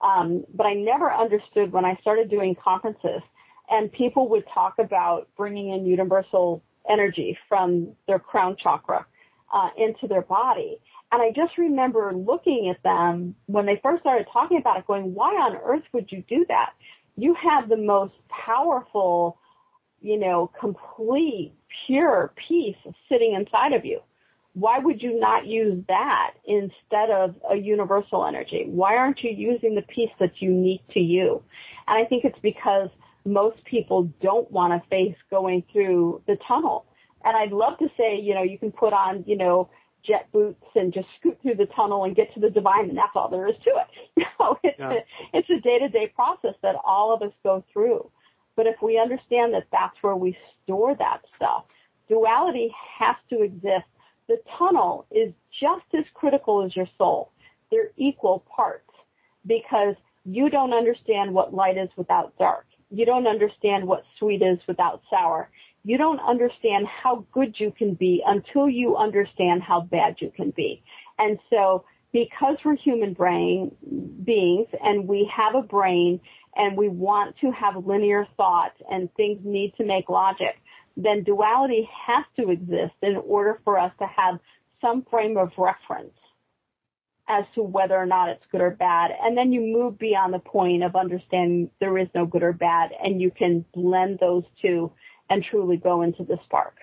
Um, 0.00 0.44
but 0.52 0.66
I 0.66 0.74
never 0.74 1.12
understood 1.12 1.72
when 1.72 1.84
I 1.84 1.96
started 2.00 2.28
doing 2.28 2.56
conferences 2.56 3.22
and 3.70 3.90
people 3.90 4.28
would 4.30 4.44
talk 4.52 4.78
about 4.78 5.28
bringing 5.36 5.70
in 5.70 5.86
universal 5.86 6.62
energy 6.88 7.38
from 7.48 7.92
their 8.06 8.18
crown 8.18 8.56
chakra 8.56 9.06
uh, 9.52 9.70
into 9.76 10.06
their 10.06 10.22
body. 10.22 10.78
And 11.12 11.22
I 11.22 11.30
just 11.30 11.56
remember 11.56 12.12
looking 12.12 12.68
at 12.68 12.82
them 12.82 13.36
when 13.46 13.66
they 13.66 13.80
first 13.82 14.02
started 14.02 14.26
talking 14.32 14.58
about 14.58 14.78
it, 14.78 14.86
going, 14.86 15.14
why 15.14 15.34
on 15.34 15.56
earth 15.56 15.84
would 15.92 16.10
you 16.10 16.24
do 16.28 16.44
that? 16.48 16.72
You 17.16 17.34
have 17.34 17.68
the 17.68 17.76
most 17.76 18.14
powerful, 18.28 19.38
you 20.00 20.18
know, 20.18 20.50
complete, 20.58 21.52
pure 21.86 22.32
peace 22.36 22.76
sitting 23.08 23.34
inside 23.34 23.72
of 23.72 23.84
you. 23.84 24.00
Why 24.52 24.78
would 24.78 25.02
you 25.02 25.18
not 25.18 25.46
use 25.46 25.84
that 25.88 26.34
instead 26.46 27.10
of 27.10 27.34
a 27.50 27.56
universal 27.56 28.24
energy? 28.24 28.66
Why 28.68 28.96
aren't 28.96 29.22
you 29.22 29.30
using 29.30 29.74
the 29.74 29.82
peace 29.82 30.10
that's 30.18 30.40
unique 30.40 30.82
to 30.92 31.00
you? 31.00 31.42
And 31.86 31.98
I 31.98 32.04
think 32.04 32.24
it's 32.24 32.38
because 32.38 32.88
most 33.26 33.62
people 33.64 34.04
don't 34.22 34.50
want 34.50 34.72
to 34.72 34.88
face 34.88 35.16
going 35.30 35.64
through 35.72 36.22
the 36.26 36.36
tunnel. 36.48 36.86
And 37.24 37.36
I'd 37.36 37.52
love 37.52 37.76
to 37.78 37.90
say, 37.98 38.18
you 38.18 38.34
know, 38.34 38.42
you 38.42 38.56
can 38.56 38.72
put 38.72 38.92
on, 38.92 39.24
you 39.26 39.36
know, 39.36 39.68
jet 40.02 40.30
boots 40.32 40.64
and 40.74 40.92
just 40.92 41.08
scoot 41.18 41.38
through 41.42 41.56
the 41.56 41.66
tunnel 41.66 42.04
and 42.04 42.14
get 42.14 42.32
to 42.34 42.40
the 42.40 42.50
divine 42.50 42.88
and 42.88 42.98
that's 42.98 43.14
all 43.14 43.28
there 43.28 43.48
is 43.48 43.56
to 43.64 43.70
it. 43.70 44.26
No, 44.38 44.58
it's 44.62 44.78
yeah. 44.78 44.92
a, 44.92 45.38
it's 45.38 45.50
a 45.50 45.60
day 45.60 45.78
to 45.78 45.88
day 45.88 46.12
process 46.14 46.54
that 46.62 46.76
all 46.84 47.12
of 47.14 47.22
us 47.22 47.32
go 47.42 47.64
through. 47.72 48.10
But 48.54 48.66
if 48.66 48.76
we 48.82 48.98
understand 48.98 49.54
that 49.54 49.66
that's 49.72 49.96
where 50.02 50.14
we 50.14 50.36
store 50.62 50.94
that 50.94 51.22
stuff, 51.34 51.64
duality 52.08 52.72
has 52.98 53.16
to 53.30 53.42
exist 53.42 53.86
the 54.28 54.40
tunnel 54.58 55.06
is 55.10 55.32
just 55.60 55.84
as 55.94 56.04
critical 56.14 56.62
as 56.64 56.74
your 56.74 56.88
soul. 56.98 57.32
They're 57.70 57.92
equal 57.96 58.44
parts 58.54 58.90
because 59.46 59.94
you 60.24 60.50
don't 60.50 60.72
understand 60.72 61.32
what 61.32 61.54
light 61.54 61.76
is 61.76 61.88
without 61.96 62.36
dark. 62.38 62.66
You 62.90 63.06
don't 63.06 63.26
understand 63.26 63.86
what 63.86 64.04
sweet 64.18 64.42
is 64.42 64.58
without 64.66 65.02
sour. 65.10 65.50
You 65.86 65.98
don't 65.98 66.18
understand 66.18 66.88
how 66.88 67.26
good 67.30 67.60
you 67.60 67.70
can 67.70 67.94
be 67.94 68.20
until 68.26 68.68
you 68.68 68.96
understand 68.96 69.62
how 69.62 69.82
bad 69.82 70.16
you 70.20 70.32
can 70.34 70.50
be. 70.50 70.82
And 71.16 71.38
so 71.48 71.84
because 72.12 72.56
we're 72.64 72.74
human 72.74 73.12
brain 73.12 73.70
beings 74.24 74.66
and 74.82 75.06
we 75.06 75.30
have 75.32 75.54
a 75.54 75.62
brain 75.62 76.20
and 76.56 76.76
we 76.76 76.88
want 76.88 77.38
to 77.38 77.52
have 77.52 77.86
linear 77.86 78.26
thought 78.36 78.72
and 78.90 79.14
things 79.14 79.42
need 79.44 79.74
to 79.76 79.84
make 79.84 80.08
logic, 80.08 80.60
then 80.96 81.22
duality 81.22 81.88
has 82.06 82.24
to 82.34 82.50
exist 82.50 82.94
in 83.00 83.14
order 83.18 83.60
for 83.62 83.78
us 83.78 83.92
to 84.00 84.06
have 84.06 84.40
some 84.80 85.04
frame 85.08 85.36
of 85.36 85.52
reference 85.56 86.18
as 87.28 87.44
to 87.54 87.62
whether 87.62 87.94
or 87.94 88.06
not 88.06 88.28
it's 88.28 88.46
good 88.50 88.60
or 88.60 88.70
bad. 88.72 89.12
And 89.22 89.38
then 89.38 89.52
you 89.52 89.60
move 89.60 90.00
beyond 90.00 90.34
the 90.34 90.40
point 90.40 90.82
of 90.82 90.96
understanding 90.96 91.70
there 91.78 91.96
is 91.96 92.08
no 92.12 92.26
good 92.26 92.42
or 92.42 92.52
bad 92.52 92.90
and 93.00 93.20
you 93.20 93.30
can 93.30 93.64
blend 93.72 94.18
those 94.18 94.44
two 94.60 94.90
and 95.30 95.44
truly 95.44 95.76
go 95.76 96.02
into 96.02 96.24
the 96.24 96.38
spark. 96.44 96.74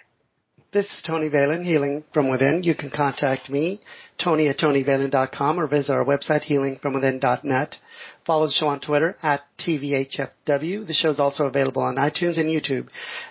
This 0.74 0.88
is 0.88 1.04
Tony 1.06 1.30
Valen, 1.30 1.64
Healing 1.64 2.04
from 2.16 2.32
Within. 2.32 2.64
You 2.64 2.74
can 2.74 2.90
contact 2.90 3.48
me, 3.48 3.80
Tony 4.18 4.48
at 4.48 4.58
TonyValen.com 4.58 5.60
or 5.60 5.68
visit 5.68 5.94
our 5.94 6.04
website, 6.04 6.46
healingfromwithin.net. 6.46 7.78
Follow 8.26 8.48
the 8.48 8.52
show 8.52 8.70
on 8.70 8.80
Twitter 8.80 9.16
at 9.22 9.42
TVHFW. 9.60 10.88
The 10.88 10.94
show 10.94 11.12
is 11.12 11.20
also 11.20 11.46
available 11.46 11.84
on 11.84 11.98
iTunes 11.98 12.40
and 12.40 12.50
YouTube. 12.50 12.88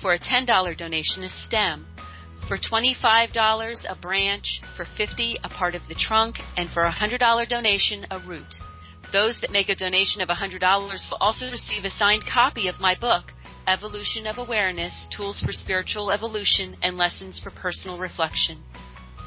For 0.00 0.14
a 0.14 0.18
$10 0.18 0.78
donation, 0.78 1.24
a 1.24 1.28
stem. 1.28 1.84
For 2.50 2.58
$25, 2.58 3.84
a 3.88 3.94
branch. 3.94 4.60
For 4.76 4.84
50 4.84 5.36
a 5.44 5.48
part 5.48 5.76
of 5.76 5.82
the 5.86 5.94
trunk. 5.94 6.34
And 6.56 6.68
for 6.68 6.82
a 6.82 6.90
$100 6.90 7.48
donation, 7.48 8.08
a 8.10 8.18
root. 8.18 8.54
Those 9.12 9.40
that 9.40 9.52
make 9.52 9.68
a 9.68 9.76
donation 9.76 10.20
of 10.20 10.28
$100 10.28 10.60
will 10.60 11.18
also 11.20 11.48
receive 11.48 11.84
a 11.84 11.90
signed 11.90 12.24
copy 12.26 12.66
of 12.66 12.80
my 12.80 12.96
book, 12.98 13.26
Evolution 13.68 14.26
of 14.26 14.38
Awareness 14.38 15.06
Tools 15.16 15.40
for 15.40 15.52
Spiritual 15.52 16.10
Evolution 16.10 16.76
and 16.82 16.96
Lessons 16.96 17.38
for 17.38 17.52
Personal 17.52 18.00
Reflection. 18.00 18.58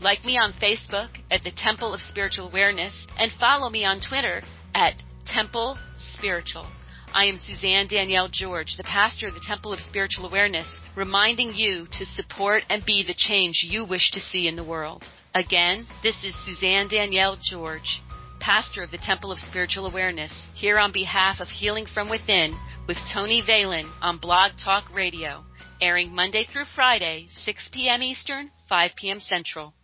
Like 0.00 0.24
me 0.24 0.36
on 0.36 0.52
Facebook 0.52 1.08
at 1.30 1.44
the 1.44 1.52
Temple 1.52 1.94
of 1.94 2.00
Spiritual 2.00 2.48
Awareness 2.48 3.06
and 3.18 3.30
follow 3.38 3.70
me 3.70 3.84
on 3.84 4.00
Twitter 4.00 4.42
at 4.74 5.00
Temple 5.24 5.78
Spiritual. 5.96 6.66
I 7.14 7.26
am 7.26 7.38
Suzanne 7.38 7.86
Danielle 7.88 8.28
George, 8.30 8.76
the 8.76 8.84
pastor 8.84 9.28
of 9.28 9.34
the 9.34 9.44
Temple 9.46 9.72
of 9.72 9.80
Spiritual 9.80 10.26
Awareness, 10.26 10.80
reminding 10.96 11.54
you 11.54 11.86
to 11.92 12.04
support 12.04 12.64
and 12.68 12.84
be 12.84 13.02
the 13.02 13.14
change 13.14 13.62
you 13.62 13.84
wish 13.84 14.10
to 14.12 14.20
see 14.20 14.48
in 14.48 14.56
the 14.56 14.64
world. 14.64 15.04
Again, 15.34 15.86
this 16.02 16.24
is 16.24 16.34
Suzanne 16.44 16.88
Danielle 16.88 17.38
George, 17.40 18.02
pastor 18.42 18.82
of 18.82 18.90
the 18.90 18.98
Temple 18.98 19.30
of 19.30 19.38
Spiritual 19.38 19.86
Awareness, 19.86 20.32
here 20.52 20.76
on 20.76 20.90
behalf 20.90 21.38
of 21.38 21.46
Healing 21.46 21.86
from 21.86 22.10
Within 22.10 22.58
with 22.88 22.96
Tony 23.14 23.40
Valen 23.40 23.88
on 24.02 24.18
Blog 24.18 24.58
Talk 24.62 24.92
Radio, 24.92 25.44
airing 25.80 26.12
Monday 26.12 26.44
through 26.52 26.64
Friday, 26.74 27.28
6 27.30 27.70
p.m. 27.72 28.02
Eastern, 28.02 28.50
5 28.68 28.90
p.m. 28.96 29.20
Central. 29.20 29.74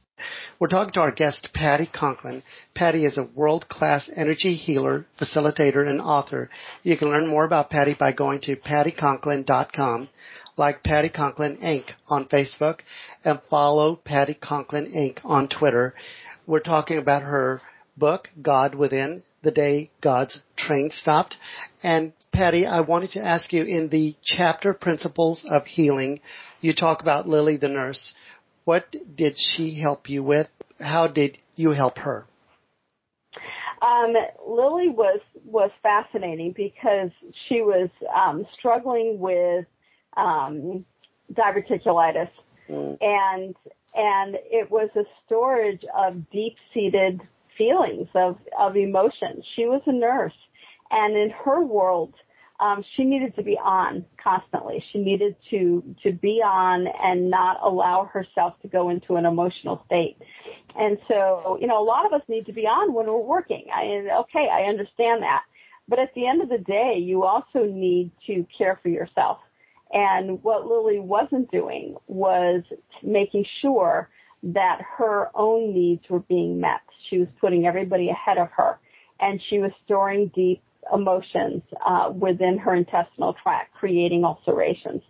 We're 0.59 0.67
talking 0.67 0.93
to 0.95 1.01
our 1.01 1.13
guest, 1.13 1.51
Patti 1.55 1.87
Conklin. 1.87 2.43
Patti 2.75 3.05
is 3.05 3.17
a 3.17 3.29
world-class 3.33 4.11
energy 4.17 4.55
healer, 4.55 5.07
facilitator, 5.21 5.89
and 5.89 6.01
author. 6.01 6.51
You 6.83 6.97
can 6.97 7.11
learn 7.11 7.29
more 7.29 7.45
about 7.45 7.71
Patti 7.71 7.95
by 7.95 8.11
going 8.11 8.41
to 8.41 8.57
patticonklin.com, 8.57 10.09
like 10.57 10.83
Patti 10.83 11.11
Conklin 11.11 11.59
Inc. 11.59 11.85
on 12.09 12.27
Facebook, 12.27 12.81
and 13.25 13.41
follow 13.49 13.95
Patti 13.95 14.35
Conklin 14.35 14.91
Inc. 14.91 15.21
on 15.25 15.47
Twitter. 15.47 15.95
We're 16.45 16.59
talking 16.59 16.99
about 16.99 17.23
her 17.23 17.63
book, 17.99 18.29
God 18.41 18.75
Within, 18.75 19.23
The 19.43 19.51
Day 19.51 19.91
God's 20.01 20.43
Train 20.57 20.91
Stopped. 20.93 21.37
And 21.83 22.13
Patti, 22.33 22.67
I 22.67 22.81
wanted 22.81 23.11
to 23.11 23.25
ask 23.25 23.53
you 23.53 23.65
in 23.65 23.89
the 23.89 24.15
chapter 24.23 24.73
Principles 24.73 25.45
of 25.49 25.67
Healing, 25.67 26.21
you 26.61 26.73
talk 26.73 27.03
about 27.03 27.29
Lily 27.29 27.57
the 27.57 27.69
nurse. 27.69 28.15
What 28.65 28.95
did 29.17 29.39
she 29.39 29.81
help 29.81 30.09
you 30.09 30.23
with? 30.23 30.51
How 30.81 31.09
did 31.09 31.39
you 31.57 31.71
help 31.71 31.99
her? 31.99 32.27
Um, 33.81 34.15
Lily 34.47 34.89
was 34.89 35.21
was 35.45 35.71
fascinating 35.83 36.53
because 36.53 37.11
she 37.49 37.63
was 37.63 37.89
um, 38.15 38.45
struggling 38.59 39.21
with 39.21 39.67
um, 40.17 40.85
diverticulitis, 41.33 42.31
mm. 42.69 42.99
and 43.01 43.55
and 43.95 44.37
it 44.51 44.71
was 44.71 44.91
a 44.97 45.05
storage 45.25 45.85
of 45.97 46.29
deep 46.31 46.57
seated 46.75 47.21
feelings 47.59 48.09
of, 48.15 48.39
of 48.59 48.77
emotions. 48.77 49.45
She 49.55 49.67
was 49.67 49.83
a 49.87 49.93
nurse 49.93 50.33
and 50.91 51.17
in 51.17 51.31
her 51.31 51.63
world, 51.65 52.15
um, 52.61 52.85
she 52.97 53.05
needed 53.05 53.37
to 53.37 53.43
be 53.43 53.57
on 53.57 54.05
constantly. 54.23 54.85
She 54.93 54.99
needed 54.99 55.37
to 55.51 55.95
to 56.03 56.13
be 56.13 56.43
on 56.45 56.89
and 56.89 57.31
not 57.31 57.59
allow 57.63 58.07
herself 58.07 58.61
to 58.63 58.69
go 58.69 58.89
into 58.89 59.17
an 59.17 59.27
emotional 59.27 59.83
state. 59.87 60.17
And 60.77 60.99
so, 61.07 61.59
you 61.61 61.67
know, 61.67 61.81
a 61.81 61.85
lot 61.85 62.07
of 62.07 62.13
us 62.13 62.23
need 62.29 62.47
to 62.47 62.53
be 62.53 62.67
on 62.67 62.93
when 62.93 63.07
we're 63.07 63.19
working. 63.19 63.67
I 63.73 64.09
okay, 64.21 64.49
I 64.51 64.63
understand 64.63 65.23
that. 65.23 65.45
But 65.87 66.01
at 66.01 66.15
the 66.15 66.27
end 66.27 66.43
of 66.43 66.49
the 66.49 66.59
day, 66.59 66.99
you 66.99 67.25
also 67.25 67.65
need 67.65 68.11
to 68.27 68.47
care 68.57 68.79
for 68.83 68.89
yourself. 68.89 69.39
And 69.93 70.43
what 70.43 70.67
Lily 70.67 70.99
wasn't 70.99 71.51
doing 71.51 71.97
was 72.09 72.63
making 73.03 73.47
sure 73.63 74.11
that 74.43 74.81
her 74.99 75.31
own 75.35 75.73
needs 75.73 76.09
were 76.09 76.21
being 76.21 76.61
met. 76.61 76.81
She 77.09 77.19
was 77.19 77.29
putting 77.41 77.67
everybody 77.67 78.09
ahead 78.09 78.39
of 78.39 78.51
her 78.53 78.79
and 79.21 79.41
she 79.49 79.59
was 79.59 79.73
storing 79.85 80.31
deep 80.35 80.63
emotions 80.93 81.63
uh, 81.85 82.13
within 82.15 82.59
her 82.59 82.75
intestinal 82.75 83.35
tract, 83.35 83.75
creating 83.75 84.25
ulcerations 84.25 85.03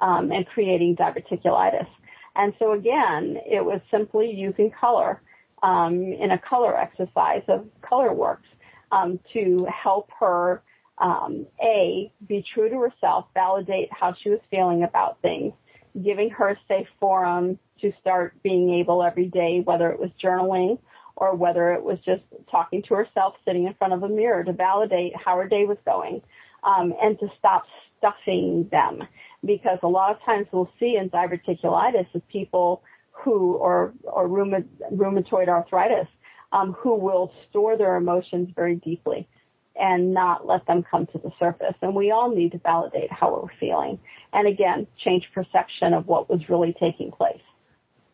um, 0.00 0.30
and 0.32 0.46
creating 0.46 0.96
diverticulitis. 0.96 1.88
And 2.36 2.52
so 2.58 2.72
again, 2.72 3.38
it 3.46 3.64
was 3.64 3.80
simply 3.90 4.32
using 4.32 4.70
color 4.70 5.22
um, 5.62 6.02
in 6.02 6.30
a 6.30 6.38
color 6.38 6.76
exercise 6.76 7.42
of 7.48 7.66
color 7.80 8.12
works 8.12 8.48
um, 8.92 9.18
to 9.32 9.66
help 9.66 10.10
her 10.20 10.62
um, 10.98 11.46
a 11.60 12.12
be 12.26 12.42
true 12.42 12.68
to 12.68 12.78
herself, 12.80 13.26
validate 13.34 13.88
how 13.92 14.14
she 14.14 14.30
was 14.30 14.40
feeling 14.50 14.84
about 14.84 15.20
things, 15.22 15.52
giving 16.00 16.30
her 16.30 16.50
a 16.50 16.56
safe 16.68 16.86
forum 17.00 17.58
to 17.84 17.92
start 18.00 18.42
being 18.42 18.70
able 18.70 19.02
every 19.02 19.26
day, 19.26 19.60
whether 19.60 19.90
it 19.90 20.00
was 20.00 20.10
journaling 20.22 20.78
or 21.16 21.34
whether 21.34 21.72
it 21.74 21.82
was 21.82 21.98
just 22.00 22.22
talking 22.50 22.82
to 22.82 22.94
herself, 22.94 23.34
sitting 23.44 23.66
in 23.66 23.74
front 23.74 23.92
of 23.92 24.02
a 24.02 24.08
mirror 24.08 24.42
to 24.42 24.54
validate 24.54 25.14
how 25.14 25.36
her 25.36 25.46
day 25.46 25.66
was 25.66 25.76
going, 25.84 26.22
um, 26.62 26.94
and 27.02 27.18
to 27.18 27.28
stop 27.38 27.64
stuffing 27.98 28.66
them. 28.70 29.06
Because 29.44 29.78
a 29.82 29.88
lot 29.88 30.10
of 30.10 30.22
times 30.22 30.46
we'll 30.50 30.72
see 30.80 30.96
in 30.96 31.10
diverticulitis 31.10 32.06
is 32.14 32.22
people 32.32 32.82
who, 33.12 33.54
or, 33.56 33.92
or 34.04 34.26
rheumatoid 34.28 35.48
arthritis, 35.48 36.08
um, 36.52 36.72
who 36.72 36.94
will 36.94 37.32
store 37.50 37.76
their 37.76 37.96
emotions 37.96 38.48
very 38.56 38.76
deeply 38.76 39.28
and 39.76 40.14
not 40.14 40.46
let 40.46 40.66
them 40.66 40.82
come 40.82 41.06
to 41.06 41.18
the 41.18 41.32
surface. 41.38 41.74
And 41.82 41.94
we 41.94 42.10
all 42.10 42.34
need 42.34 42.52
to 42.52 42.58
validate 42.58 43.12
how 43.12 43.30
we're 43.34 43.52
feeling. 43.60 43.98
And 44.32 44.48
again, 44.48 44.86
change 44.96 45.30
perception 45.34 45.92
of 45.92 46.06
what 46.06 46.30
was 46.30 46.48
really 46.48 46.72
taking 46.72 47.10
place 47.10 47.42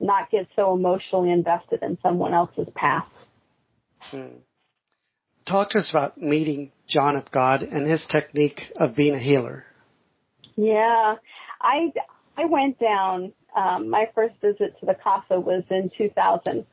not 0.01 0.31
get 0.31 0.49
so 0.57 0.75
emotionally 0.75 1.31
invested 1.31 1.83
in 1.83 1.99
someone 2.03 2.33
else's 2.33 2.69
past. 2.75 3.11
Hmm. 4.01 4.39
Talk 5.47 5.71
to 5.71 5.79
us 5.79 5.91
about 5.91 6.19
meeting 6.19 6.73
John 6.87 7.17
of 7.17 7.31
God 7.31 7.63
and 7.63 7.87
his 7.87 8.07
technique 8.07 8.73
of 8.77 8.95
being 8.97 9.15
a 9.15 9.19
healer. 9.19 9.65
Yeah, 10.57 11.17
I 11.61 11.93
I 12.37 12.47
went 12.47 12.79
down. 12.79 13.33
Um, 13.55 13.91
my 13.91 14.09
first 14.15 14.35
visit 14.41 14.79
to 14.81 14.87
the 14.87 14.95
Casa 14.95 15.41
was 15.41 15.65
in 15.71 15.91
2000, 15.99 16.65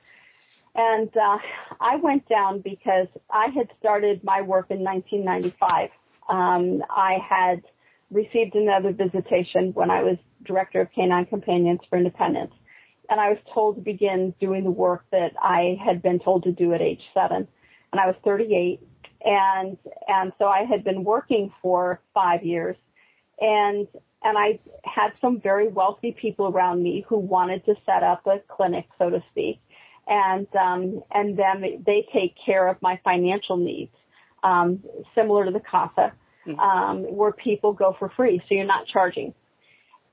and 0.76 1.18
uh, 1.18 1.38
I 1.80 1.96
went 1.96 2.30
down 2.30 2.62
because 2.62 3.08
I 3.32 3.48
had 3.48 3.70
started 3.80 4.24
my 4.24 4.42
work 4.42 4.68
in 4.70 4.84
1995. 4.84 5.90
Um, 6.30 6.84
I 6.90 7.18
had 7.28 7.64
received 8.12 8.56
another 8.56 8.94
visitation 8.94 9.72
when 9.74 9.90
I 9.90 10.04
was 10.04 10.18
director 10.44 10.82
of 10.82 10.92
Canine 10.94 11.26
Companions 11.26 11.80
for 11.90 11.98
Independence 11.98 12.54
and 13.10 13.20
I 13.20 13.30
was 13.30 13.40
told 13.54 13.76
to 13.76 13.82
begin 13.82 14.34
doing 14.40 14.64
the 14.64 14.72
work 14.72 15.06
that 15.12 15.34
I 15.42 15.78
had 15.84 16.02
been 16.02 16.20
told 16.20 16.44
to 16.44 16.52
do 16.52 16.74
at 16.74 16.82
age 16.82 17.04
seven. 17.14 17.48
And 17.92 18.02
I 18.02 18.08
was 18.08 18.16
38, 18.24 18.82
and 19.24 19.78
and 20.08 20.34
so 20.38 20.48
I 20.48 20.64
had 20.64 20.84
been 20.84 21.04
working 21.04 21.54
for 21.62 22.02
five 22.14 22.44
years, 22.44 22.76
and 23.40 23.88
and 24.24 24.38
I 24.38 24.60
had 24.84 25.14
some 25.22 25.40
very 25.40 25.68
wealthy 25.68 26.12
people 26.12 26.48
around 26.48 26.84
me 26.84 27.06
who 27.08 27.18
wanted 27.18 27.66
to 27.66 27.76
set 27.86 28.04
up 28.04 28.26
a 28.28 28.40
clinic, 28.40 28.88
so 28.98 29.10
to 29.10 29.24
speak, 29.32 29.62
and 30.08 30.48
um, 30.56 31.02
and 31.12 31.38
then 31.38 31.84
they 31.86 32.08
take 32.12 32.36
care 32.46 32.68
of 32.68 32.82
my 32.82 33.00
financial 33.04 33.58
needs, 33.58 33.96
um, 34.44 34.84
similar 35.16 35.46
to 35.46 35.52
the 35.52 35.62
CASA, 35.62 36.14
mm-hmm. 36.46 36.60
um, 36.60 37.04
where 37.04 37.32
people 37.32 37.72
go 37.72 37.96
for 37.98 38.10
free, 38.10 38.40
so 38.40 38.56
you're 38.56 38.66
not 38.66 38.88
charging. 38.88 39.34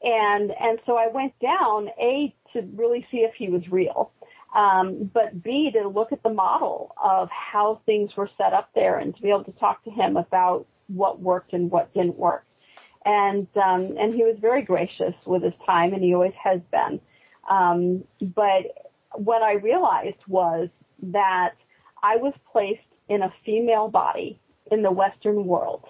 And 0.05 0.53
and 0.61 0.79
so 0.87 0.97
I 0.97 1.09
went 1.09 1.39
down 1.41 1.89
a 1.99 2.35
to 2.53 2.63
really 2.75 3.07
see 3.11 3.19
if 3.19 3.35
he 3.35 3.49
was 3.49 3.69
real. 3.71 4.13
Um, 4.55 5.11
but 5.13 5.43
B, 5.43 5.71
to 5.73 5.89
look 5.89 6.13
at 6.13 6.23
the 6.23 6.33
model 6.33 6.95
of 7.03 7.29
how 7.31 7.81
things 7.87 8.17
were 8.17 8.31
set 8.39 8.53
up 8.53 8.71
there 8.75 8.99
and 8.99 9.15
to 9.17 9.23
be 9.23 9.31
able 9.31 9.45
to 9.45 9.53
talk 9.53 9.83
to 9.85 9.91
him 9.91 10.17
about 10.17 10.67
what 10.87 11.21
worked 11.21 11.53
and 11.53 11.71
what 11.71 11.93
didn't 11.93 12.17
work. 12.17 12.47
And, 13.05 13.49
um, 13.57 13.97
and 13.99 14.15
he 14.15 14.23
was 14.23 14.37
very 14.41 14.63
gracious 14.63 15.15
with 15.27 15.43
his 15.43 15.53
time 15.67 15.93
and 15.93 16.03
he 16.03 16.15
always 16.15 16.35
has 16.43 16.61
been. 16.71 17.01
Um, 17.51 18.05
but 18.21 18.93
what 19.15 19.43
I 19.43 19.55
realized 19.55 20.23
was 20.29 20.69
that 21.03 21.55
I 22.03 22.17
was 22.17 22.33
placed 22.53 22.81
in 23.09 23.23
a 23.23 23.33
female 23.45 23.89
body 23.89 24.41
in 24.71 24.83
the 24.83 24.93
Western 24.93 25.47
world 25.47 25.85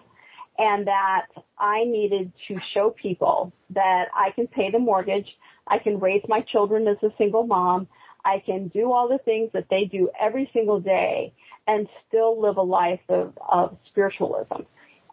and 0.59 0.87
that 0.87 1.27
I 1.59 1.85
needed 1.85 2.33
to 2.49 2.59
show 2.73 2.91
people 2.91 3.53
that 3.71 4.09
I 4.15 4.31
can 4.31 4.47
pay 4.47 4.71
the 4.71 4.79
mortgage, 4.79 5.37
I 5.67 5.79
can 5.79 5.99
raise 5.99 6.23
my 6.29 6.41
children 6.41 6.87
as 6.89 6.99
a 7.03 7.13
single 7.19 7.47
mom. 7.47 7.89
I 8.25 8.43
can 8.45 8.69
do 8.69 8.93
all 8.93 9.09
the 9.09 9.19
things 9.19 9.51
that 9.53 9.69
they 9.69 9.85
do 9.85 10.11
every 10.19 10.49
single 10.53 10.81
day 10.81 11.35
and 11.67 11.89
still 12.09 12.41
live 12.41 12.57
a 12.57 12.63
life 12.63 13.01
of, 13.09 13.37
of 13.47 13.77
spiritualism. 13.87 14.63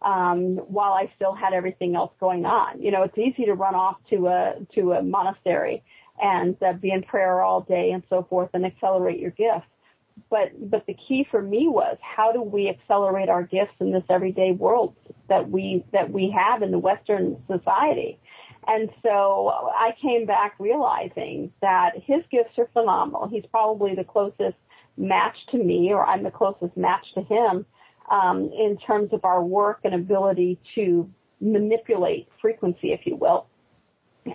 Um, 0.01 0.55
while 0.57 0.93
I 0.93 1.11
still 1.15 1.35
had 1.35 1.53
everything 1.53 1.95
else 1.95 2.11
going 2.19 2.43
on. 2.43 2.81
You 2.81 2.89
know, 2.89 3.03
it's 3.03 3.17
easy 3.19 3.45
to 3.45 3.53
run 3.53 3.75
off 3.75 3.97
to 4.09 4.29
a, 4.29 4.55
to 4.73 4.93
a 4.93 5.03
monastery 5.03 5.83
and 6.19 6.55
uh, 6.63 6.73
be 6.73 6.89
in 6.89 7.03
prayer 7.03 7.41
all 7.41 7.61
day 7.61 7.91
and 7.91 8.01
so 8.09 8.23
forth 8.23 8.49
and 8.55 8.65
accelerate 8.65 9.19
your 9.19 9.29
gifts. 9.29 9.67
But, 10.29 10.69
but 10.69 10.85
the 10.85 10.93
key 10.93 11.27
for 11.29 11.41
me 11.41 11.67
was 11.67 11.97
how 12.01 12.31
do 12.31 12.41
we 12.41 12.69
accelerate 12.69 13.29
our 13.29 13.43
gifts 13.43 13.73
in 13.79 13.91
this 13.91 14.03
everyday 14.09 14.51
world 14.51 14.95
that 15.27 15.49
we, 15.49 15.83
that 15.91 16.09
we 16.11 16.29
have 16.31 16.61
in 16.61 16.71
the 16.71 16.79
Western 16.79 17.41
society? 17.47 18.19
And 18.67 18.89
so 19.03 19.69
I 19.75 19.93
came 20.01 20.25
back 20.25 20.55
realizing 20.59 21.51
that 21.61 21.97
his 21.97 22.21
gifts 22.31 22.57
are 22.57 22.69
phenomenal. 22.73 23.27
He's 23.27 23.45
probably 23.45 23.95
the 23.95 24.03
closest 24.03 24.57
match 24.97 25.35
to 25.47 25.57
me, 25.57 25.91
or 25.91 26.05
I'm 26.05 26.23
the 26.23 26.31
closest 26.31 26.77
match 26.77 27.13
to 27.15 27.21
him 27.21 27.65
um, 28.09 28.51
in 28.53 28.77
terms 28.77 29.13
of 29.13 29.25
our 29.25 29.43
work 29.43 29.79
and 29.83 29.95
ability 29.95 30.59
to 30.75 31.09
manipulate 31.39 32.29
frequency, 32.39 32.91
if 32.91 33.05
you 33.05 33.15
will. 33.15 33.47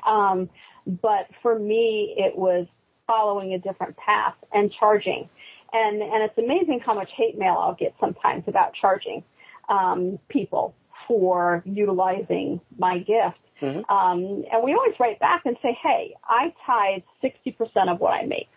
Um, 0.05 0.51
but 0.87 1.29
for 1.43 1.57
me, 1.59 2.15
it 2.19 2.37
was 2.37 2.67
following 3.07 3.55
a 3.55 3.59
different 3.59 3.97
path 3.97 4.35
and 4.53 4.73
charging. 4.73 5.29
And, 5.77 6.03
and 6.03 6.23
it's 6.23 6.39
amazing 6.39 6.81
how 6.81 6.95
much 6.95 7.11
hate 7.13 7.37
mail 7.37 7.57
I'll 7.61 7.75
get 7.75 7.95
sometimes 8.01 8.45
about 8.47 8.73
charging 8.73 9.25
um, 9.69 10.19
people 10.29 10.75
for 11.07 11.63
utilizing 11.67 12.61
my 12.79 12.99
gift. 12.99 13.39
Mm-hmm. 13.61 13.91
Um, 13.93 14.45
and 14.51 14.63
we 14.63 14.75
always 14.75 14.95
write 14.99 15.19
back 15.21 15.43
and 15.45 15.57
say, 15.63 15.77
hey, 15.83 16.15
I 16.25 16.55
tithe 16.65 17.03
60% 17.23 17.93
of 17.93 18.01
what 18.01 18.13
I 18.13 18.25
make. 18.27 18.49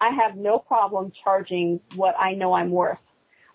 I 0.00 0.10
have 0.10 0.36
no 0.36 0.58
problem 0.58 1.12
charging 1.24 1.80
what 1.94 2.14
I 2.18 2.34
know 2.34 2.52
I'm 2.52 2.70
worth. 2.70 2.98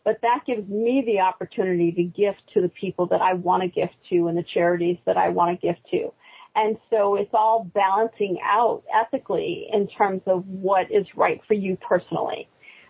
But 0.04 0.22
that 0.22 0.44
gives 0.46 0.68
me 0.68 1.04
the 1.06 1.20
opportunity 1.20 1.92
to 1.92 2.04
gift 2.04 2.42
to 2.54 2.62
the 2.62 2.70
people 2.70 3.08
that 3.08 3.22
I 3.22 3.34
want 3.34 3.64
to 3.64 3.70
gift 3.70 3.96
to 4.10 4.28
and 4.28 4.38
the 4.38 4.44
charities 4.44 4.98
that 5.06 5.18
I 5.18 5.30
want 5.30 5.60
to 5.60 5.68
gift 5.68 5.82
to. 5.92 6.14
And 6.56 6.78
so 6.90 7.16
it's 7.16 7.34
all 7.34 7.64
balancing 7.64 8.40
out 8.44 8.84
ethically 8.94 9.70
in 9.72 9.88
terms 9.88 10.22
of 10.26 10.48
what 10.48 10.92
is 10.92 11.06
right 11.16 11.42
for 11.48 11.54
you 11.54 11.78
personally. 11.78 12.50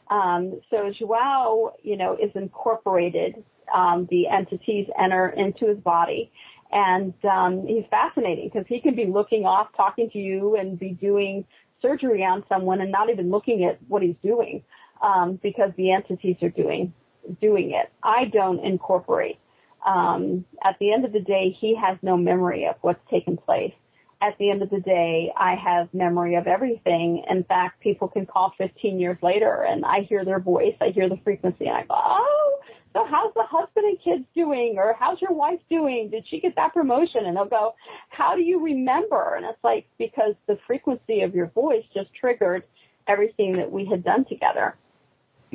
Um, 0.09 0.61
so 0.69 0.91
Joao, 0.91 1.73
you 1.83 1.97
know, 1.97 2.15
is 2.15 2.31
incorporated. 2.35 3.43
Um, 3.73 4.07
the 4.09 4.27
entities 4.27 4.89
enter 4.97 5.29
into 5.29 5.67
his 5.67 5.77
body 5.77 6.31
and 6.71 7.13
um, 7.25 7.65
he's 7.65 7.85
fascinating 7.89 8.49
because 8.51 8.67
he 8.67 8.79
can 8.79 8.95
be 8.95 9.05
looking 9.05 9.45
off, 9.45 9.69
talking 9.75 10.09
to 10.11 10.19
you, 10.19 10.55
and 10.55 10.77
be 10.77 10.91
doing 10.91 11.45
surgery 11.81 12.23
on 12.23 12.43
someone 12.47 12.81
and 12.81 12.91
not 12.91 13.09
even 13.09 13.31
looking 13.31 13.63
at 13.63 13.79
what 13.87 14.03
he's 14.03 14.15
doing 14.23 14.63
um, 15.01 15.39
because 15.41 15.71
the 15.77 15.91
entities 15.91 16.37
are 16.41 16.49
doing 16.49 16.93
doing 17.41 17.71
it. 17.71 17.91
I 18.01 18.25
don't 18.25 18.63
incorporate. 18.63 19.37
Um, 19.85 20.45
at 20.63 20.77
the 20.79 20.91
end 20.91 21.05
of 21.05 21.13
the 21.13 21.19
day, 21.19 21.55
he 21.59 21.75
has 21.75 21.97
no 22.01 22.17
memory 22.17 22.65
of 22.65 22.75
what's 22.81 23.07
taken 23.09 23.37
place. 23.37 23.73
At 24.21 24.37
the 24.37 24.51
end 24.51 24.63
of 24.63 24.69
the 24.69 24.81
day, 24.81 25.31
I 25.37 25.55
have 25.55 25.93
memory 25.93 26.35
of 26.35 26.47
everything. 26.47 27.23
In 27.29 27.43
fact, 27.45 27.81
people 27.81 28.07
can 28.09 28.25
call 28.25 28.53
15 28.57 28.99
years 28.99 29.17
later 29.21 29.63
and 29.63 29.85
I 29.85 30.01
hear 30.01 30.25
their 30.25 30.39
voice, 30.41 30.75
I 30.81 30.89
hear 30.89 31.09
the 31.09 31.17
frequency, 31.23 31.67
and 31.67 31.77
I 31.77 31.81
go, 31.83 31.87
oh, 31.91 32.59
so 32.93 33.05
how's 33.05 33.33
the 33.35 33.43
husband 33.43 33.85
and 33.85 34.01
kids 34.01 34.25
doing? 34.35 34.75
Or 34.77 34.95
how's 34.99 35.21
your 35.21 35.33
wife 35.33 35.59
doing? 35.69 36.09
Did 36.09 36.25
she 36.27 36.39
get 36.41 36.55
that 36.57 36.73
promotion? 36.73 37.25
And 37.25 37.37
they'll 37.37 37.45
go, 37.45 37.75
how 38.09 38.35
do 38.35 38.41
you 38.41 38.63
remember? 38.63 39.35
And 39.35 39.45
it's 39.45 39.63
like, 39.63 39.87
because 39.97 40.35
the 40.47 40.59
frequency 40.67 41.21
of 41.21 41.35
your 41.35 41.47
voice 41.47 41.85
just 41.93 42.13
triggered 42.13 42.63
everything 43.07 43.57
that 43.57 43.71
we 43.71 43.85
had 43.85 44.03
done 44.03 44.25
together. 44.25 44.75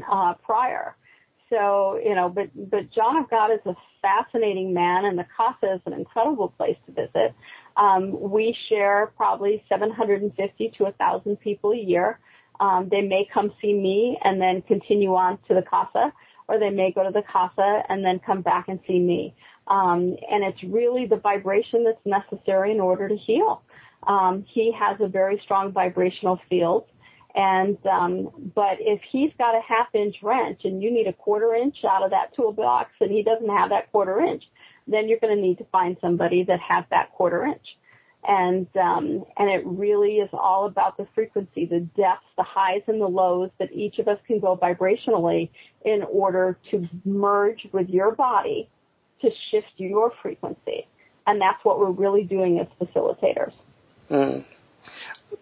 uh, 0.09 0.35
prior. 0.45 0.97
So, 1.51 2.01
you 2.05 2.15
know, 2.15 2.29
but, 2.29 2.51
but 2.57 2.91
John 2.93 3.17
of 3.19 3.31
God 3.31 3.51
is 3.53 3.61
a 3.67 3.77
fascinating 4.03 4.75
man 4.75 5.05
and 5.05 5.19
the 5.19 5.27
Casa 5.37 5.75
is 5.75 5.81
an 5.87 5.93
incredible 5.93 6.49
place 6.49 6.77
to 6.87 6.93
visit. 6.93 7.35
Um, 7.77 8.31
we 8.31 8.57
share 8.69 9.13
probably 9.17 9.65
750 9.69 10.69
to 10.77 10.83
1,000 10.85 11.37
people 11.41 11.73
a 11.73 11.77
year. 11.77 12.19
Um, 12.61 12.89
they 12.89 13.03
may 13.03 13.27
come 13.33 13.53
see 13.61 13.75
me 13.75 14.19
and 14.23 14.41
then 14.41 14.63
continue 14.63 15.15
on 15.15 15.39
to 15.49 15.55
the 15.55 15.63
Casa, 15.63 16.13
or 16.47 16.59
they 16.59 16.71
may 16.71 16.93
go 16.93 17.03
to 17.03 17.11
the 17.11 17.23
Casa 17.23 17.83
and 17.89 18.05
then 18.05 18.21
come 18.21 18.43
back 18.43 18.69
and 18.69 18.79
see 18.87 19.01
me. 19.01 19.35
Um, 19.67 20.17
and 20.31 20.45
it's 20.45 20.63
really 20.63 21.07
the 21.07 21.17
vibration 21.17 21.85
that's 21.85 22.05
necessary 22.05 22.71
in 22.71 22.81
order 22.81 23.09
to 23.09 23.17
heal. 23.17 23.63
Um, 24.07 24.45
he 24.49 24.73
has 24.73 25.01
a 25.01 25.09
very 25.09 25.41
strong 25.41 25.73
vibrational 25.73 26.41
field. 26.49 26.87
And, 27.35 27.85
um, 27.87 28.53
but 28.55 28.77
if 28.79 29.01
he's 29.11 29.33
got 29.39 29.57
a 29.57 29.61
half 29.61 29.89
inch 29.93 30.17
wrench 30.23 30.61
and 30.65 30.81
you 30.81 30.93
need 30.93 31.09
a 31.09 31.13
quarter 31.13 31.53
inch 31.55 31.85
out 31.85 32.05
of 32.05 32.11
that 32.11 32.35
toolbox 32.37 32.93
and 33.01 33.11
he 33.11 33.25
doesn't 33.25 33.49
have 33.49 33.71
that 33.71 33.91
quarter 33.91 34.21
inch, 34.21 34.45
then 34.87 35.09
you're 35.09 35.19
going 35.19 35.35
to 35.35 35.41
need 35.41 35.59
to 35.59 35.65
find 35.65 35.97
somebody 36.01 36.45
that 36.45 36.61
has 36.61 36.85
that 36.91 37.13
quarter 37.13 37.45
inch. 37.45 37.77
And, 38.27 38.67
um, 38.77 39.25
and 39.37 39.51
it 39.51 39.63
really 39.67 40.17
is 40.17 40.31
all 40.33 40.67
about 40.67 40.97
the 40.97 41.07
frequency, 41.15 41.67
the 41.67 41.81
depths, 41.81 42.25
the 42.37 42.43
highs 42.43 42.83
and 42.87 43.01
the 43.01 43.07
lows 43.07 43.51
that 43.59 43.71
each 43.73 43.99
of 43.99 44.09
us 44.09 44.19
can 44.27 44.41
go 44.41 44.57
vibrationally 44.57 45.51
in 45.85 46.03
order 46.03 46.59
to 46.71 46.89
merge 47.05 47.67
with 47.73 47.91
your 47.91 48.15
body 48.15 48.71
to 49.21 49.31
shift 49.51 49.73
your 49.77 50.13
frequency. 50.23 50.87
And 51.27 51.41
that's 51.41 51.63
what 51.65 51.79
we're 51.79 51.91
really 51.91 52.25
doing 52.25 52.61
as 52.61 52.67
facilitators. 52.81 53.53
Mm. 54.11 54.45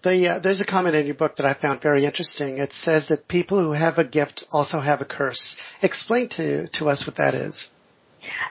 The, 0.02 0.28
uh, 0.28 0.38
there's 0.38 0.60
a 0.60 0.64
comment 0.64 0.96
in 0.96 1.06
your 1.06 1.14
book 1.14 1.36
that 1.36 1.46
I 1.46 1.54
found 1.54 1.82
very 1.82 2.04
interesting. 2.04 2.58
It 2.58 2.72
says 2.72 3.08
that 3.08 3.28
people 3.28 3.60
who 3.60 3.72
have 3.72 3.98
a 3.98 4.04
gift 4.04 4.44
also 4.50 4.80
have 4.80 5.00
a 5.00 5.04
curse. 5.04 5.56
Explain 5.82 6.28
to, 6.30 6.66
to 6.68 6.88
us 6.88 7.06
what 7.06 7.16
that 7.16 7.34
is. 7.34 7.68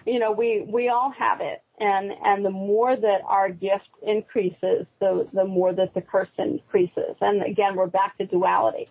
You 0.05 0.19
know, 0.19 0.31
we, 0.31 0.65
we 0.67 0.89
all 0.89 1.11
have 1.11 1.41
it. 1.41 1.61
And, 1.79 2.13
and 2.23 2.45
the 2.45 2.51
more 2.51 2.95
that 2.95 3.21
our 3.25 3.49
gift 3.49 3.89
increases, 4.03 4.85
the, 4.99 5.27
the 5.33 5.45
more 5.45 5.73
that 5.73 5.93
the 5.93 6.01
curse 6.01 6.29
increases. 6.37 7.15
And 7.21 7.41
again, 7.43 7.75
we're 7.75 7.87
back 7.87 8.17
to 8.19 8.25
duality. 8.25 8.87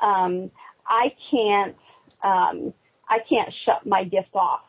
Um, 0.00 0.50
I 0.86 1.14
can't, 1.30 1.76
um, 2.22 2.72
I 3.08 3.18
can't 3.28 3.52
shut 3.64 3.86
my 3.86 4.04
gift 4.04 4.34
off 4.34 4.62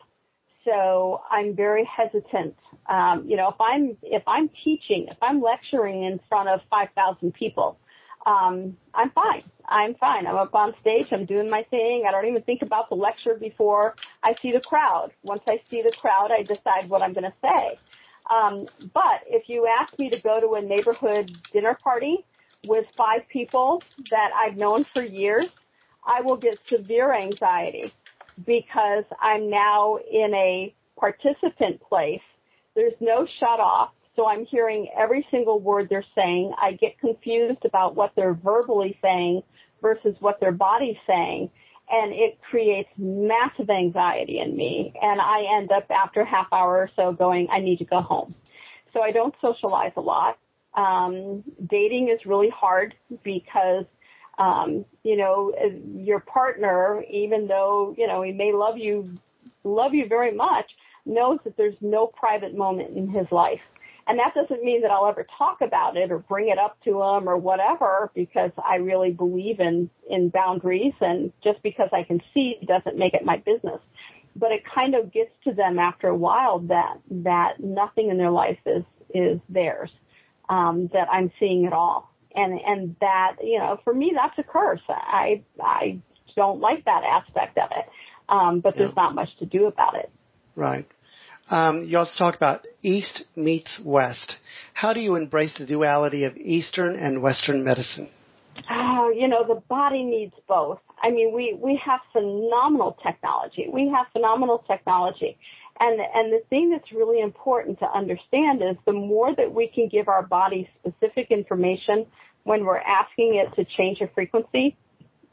so 0.64 1.22
I'm 1.30 1.54
very 1.56 1.84
hesitant. 1.84 2.56
Um, 2.86 3.24
you 3.26 3.36
know, 3.36 3.48
if 3.48 3.60
I'm 3.60 3.96
if 4.02 4.22
I'm 4.26 4.48
teaching, 4.48 5.08
if 5.08 5.16
I'm 5.22 5.40
lecturing 5.40 6.04
in 6.04 6.20
front 6.28 6.48
of 6.48 6.62
5,000 6.70 7.32
people, 7.32 7.78
um, 8.26 8.76
I'm 8.94 9.10
fine. 9.10 9.42
I'm 9.68 9.94
fine. 9.94 10.26
I'm 10.26 10.36
up 10.36 10.54
on 10.54 10.74
stage. 10.80 11.08
I'm 11.12 11.24
doing 11.24 11.48
my 11.48 11.62
thing. 11.64 12.04
I 12.06 12.10
don't 12.10 12.26
even 12.26 12.42
think 12.42 12.62
about 12.62 12.88
the 12.88 12.96
lecture 12.96 13.34
before 13.34 13.94
I 14.22 14.34
see 14.42 14.52
the 14.52 14.60
crowd. 14.60 15.12
Once 15.22 15.42
I 15.48 15.60
see 15.70 15.82
the 15.82 15.92
crowd, 15.92 16.30
I 16.30 16.42
decide 16.42 16.88
what 16.88 17.02
I'm 17.02 17.12
going 17.12 17.24
to 17.24 17.34
say. 17.42 17.78
Um, 18.30 18.68
but 18.92 19.22
if 19.26 19.48
you 19.48 19.66
ask 19.66 19.98
me 19.98 20.10
to 20.10 20.20
go 20.20 20.40
to 20.40 20.54
a 20.54 20.62
neighborhood 20.62 21.32
dinner 21.52 21.78
party 21.82 22.24
with 22.66 22.86
five 22.96 23.26
people 23.28 23.82
that 24.10 24.30
I've 24.36 24.56
known 24.56 24.84
for 24.94 25.02
years, 25.02 25.46
I 26.06 26.20
will 26.20 26.36
get 26.36 26.58
severe 26.66 27.12
anxiety 27.14 27.92
because 28.44 29.04
I'm 29.20 29.50
now 29.50 29.96
in 29.96 30.34
a 30.34 30.74
participant 30.98 31.80
place. 31.80 32.22
There's 32.74 32.94
no 33.00 33.26
shut 33.26 33.60
off. 33.60 33.90
So 34.20 34.28
I'm 34.28 34.44
hearing 34.44 34.90
every 34.94 35.26
single 35.30 35.60
word 35.60 35.88
they're 35.88 36.04
saying. 36.14 36.52
I 36.60 36.72
get 36.72 36.98
confused 36.98 37.64
about 37.64 37.94
what 37.94 38.12
they're 38.14 38.34
verbally 38.34 38.98
saying 39.00 39.42
versus 39.80 40.14
what 40.20 40.40
their 40.40 40.52
body's 40.52 40.98
saying. 41.06 41.48
And 41.90 42.12
it 42.12 42.38
creates 42.42 42.90
massive 42.98 43.70
anxiety 43.70 44.38
in 44.38 44.54
me. 44.54 44.92
And 45.00 45.22
I 45.22 45.46
end 45.52 45.72
up 45.72 45.90
after 45.90 46.20
a 46.20 46.26
half 46.26 46.52
hour 46.52 46.80
or 46.80 46.90
so 46.94 47.12
going, 47.12 47.48
I 47.50 47.60
need 47.60 47.78
to 47.78 47.86
go 47.86 48.02
home. 48.02 48.34
So 48.92 49.00
I 49.00 49.10
don't 49.10 49.34
socialize 49.40 49.92
a 49.96 50.02
lot. 50.02 50.36
Um, 50.74 51.42
dating 51.66 52.08
is 52.08 52.26
really 52.26 52.50
hard 52.50 52.94
because 53.22 53.86
um, 54.36 54.84
you 55.02 55.16
know, 55.16 55.54
your 55.94 56.20
partner, 56.20 57.02
even 57.08 57.46
though, 57.46 57.94
you 57.96 58.06
know, 58.06 58.20
he 58.20 58.32
may 58.32 58.52
love 58.52 58.76
you, 58.76 59.14
love 59.64 59.94
you 59.94 60.08
very 60.08 60.32
much, 60.32 60.76
knows 61.06 61.38
that 61.44 61.56
there's 61.56 61.76
no 61.80 62.06
private 62.06 62.54
moment 62.54 62.94
in 62.94 63.08
his 63.08 63.32
life. 63.32 63.60
And 64.10 64.18
that 64.18 64.34
doesn't 64.34 64.64
mean 64.64 64.82
that 64.82 64.90
I'll 64.90 65.06
ever 65.06 65.24
talk 65.38 65.60
about 65.60 65.96
it 65.96 66.10
or 66.10 66.18
bring 66.18 66.48
it 66.48 66.58
up 66.58 66.76
to 66.82 66.90
them 66.90 67.28
or 67.28 67.36
whatever 67.36 68.10
because 68.12 68.50
I 68.58 68.76
really 68.78 69.12
believe 69.12 69.60
in, 69.60 69.88
in 70.08 70.30
boundaries 70.30 70.94
and 71.00 71.32
just 71.44 71.62
because 71.62 71.90
I 71.92 72.02
can 72.02 72.20
see 72.34 72.58
doesn't 72.66 72.98
make 72.98 73.14
it 73.14 73.24
my 73.24 73.36
business. 73.36 73.78
But 74.34 74.50
it 74.50 74.64
kind 74.64 74.96
of 74.96 75.12
gets 75.12 75.30
to 75.44 75.52
them 75.54 75.78
after 75.78 76.08
a 76.08 76.16
while 76.16 76.58
that, 76.58 76.98
that 77.08 77.60
nothing 77.60 78.10
in 78.10 78.18
their 78.18 78.32
life 78.32 78.58
is, 78.66 78.82
is 79.14 79.38
theirs. 79.48 79.92
Um, 80.48 80.88
that 80.92 81.06
I'm 81.08 81.30
seeing 81.38 81.64
it 81.66 81.72
all 81.72 82.10
and 82.34 82.60
and 82.66 82.96
that 83.00 83.36
you 83.40 83.58
know 83.58 83.78
for 83.84 83.94
me 83.94 84.12
that's 84.12 84.36
a 84.36 84.42
curse. 84.42 84.80
I 84.88 85.44
I 85.62 86.00
don't 86.34 86.58
like 86.58 86.84
that 86.86 87.04
aspect 87.04 87.56
of 87.56 87.70
it, 87.70 87.88
um, 88.28 88.58
but 88.58 88.74
there's 88.74 88.88
yeah. 88.96 89.02
not 89.04 89.14
much 89.14 89.36
to 89.38 89.46
do 89.46 89.66
about 89.66 89.94
it. 89.94 90.10
Right. 90.56 90.90
Um, 91.50 91.84
you 91.84 91.98
also 91.98 92.16
talk 92.16 92.36
about 92.36 92.64
East 92.80 93.24
meets 93.34 93.80
West. 93.84 94.38
How 94.72 94.92
do 94.92 95.00
you 95.00 95.16
embrace 95.16 95.58
the 95.58 95.66
duality 95.66 96.22
of 96.24 96.36
Eastern 96.36 96.94
and 96.94 97.20
Western 97.22 97.64
medicine? 97.64 98.08
Oh, 98.70 99.12
you 99.14 99.26
know, 99.26 99.44
the 99.46 99.60
body 99.68 100.04
needs 100.04 100.34
both. 100.48 100.78
I 101.02 101.10
mean, 101.10 101.34
we, 101.34 101.58
we 101.60 101.80
have 101.84 102.00
phenomenal 102.12 102.96
technology. 103.02 103.68
We 103.72 103.88
have 103.88 104.06
phenomenal 104.12 104.64
technology. 104.66 105.38
And, 105.80 105.98
and 106.00 106.32
the 106.32 106.42
thing 106.50 106.70
that's 106.70 106.92
really 106.92 107.20
important 107.20 107.80
to 107.80 107.86
understand 107.90 108.62
is 108.62 108.76
the 108.86 108.92
more 108.92 109.34
that 109.34 109.52
we 109.52 109.66
can 109.66 109.88
give 109.88 110.08
our 110.08 110.22
body 110.22 110.68
specific 110.78 111.30
information 111.30 112.06
when 112.44 112.64
we're 112.64 112.78
asking 112.78 113.34
it 113.34 113.54
to 113.56 113.64
change 113.76 114.00
a 114.00 114.08
frequency, 114.08 114.76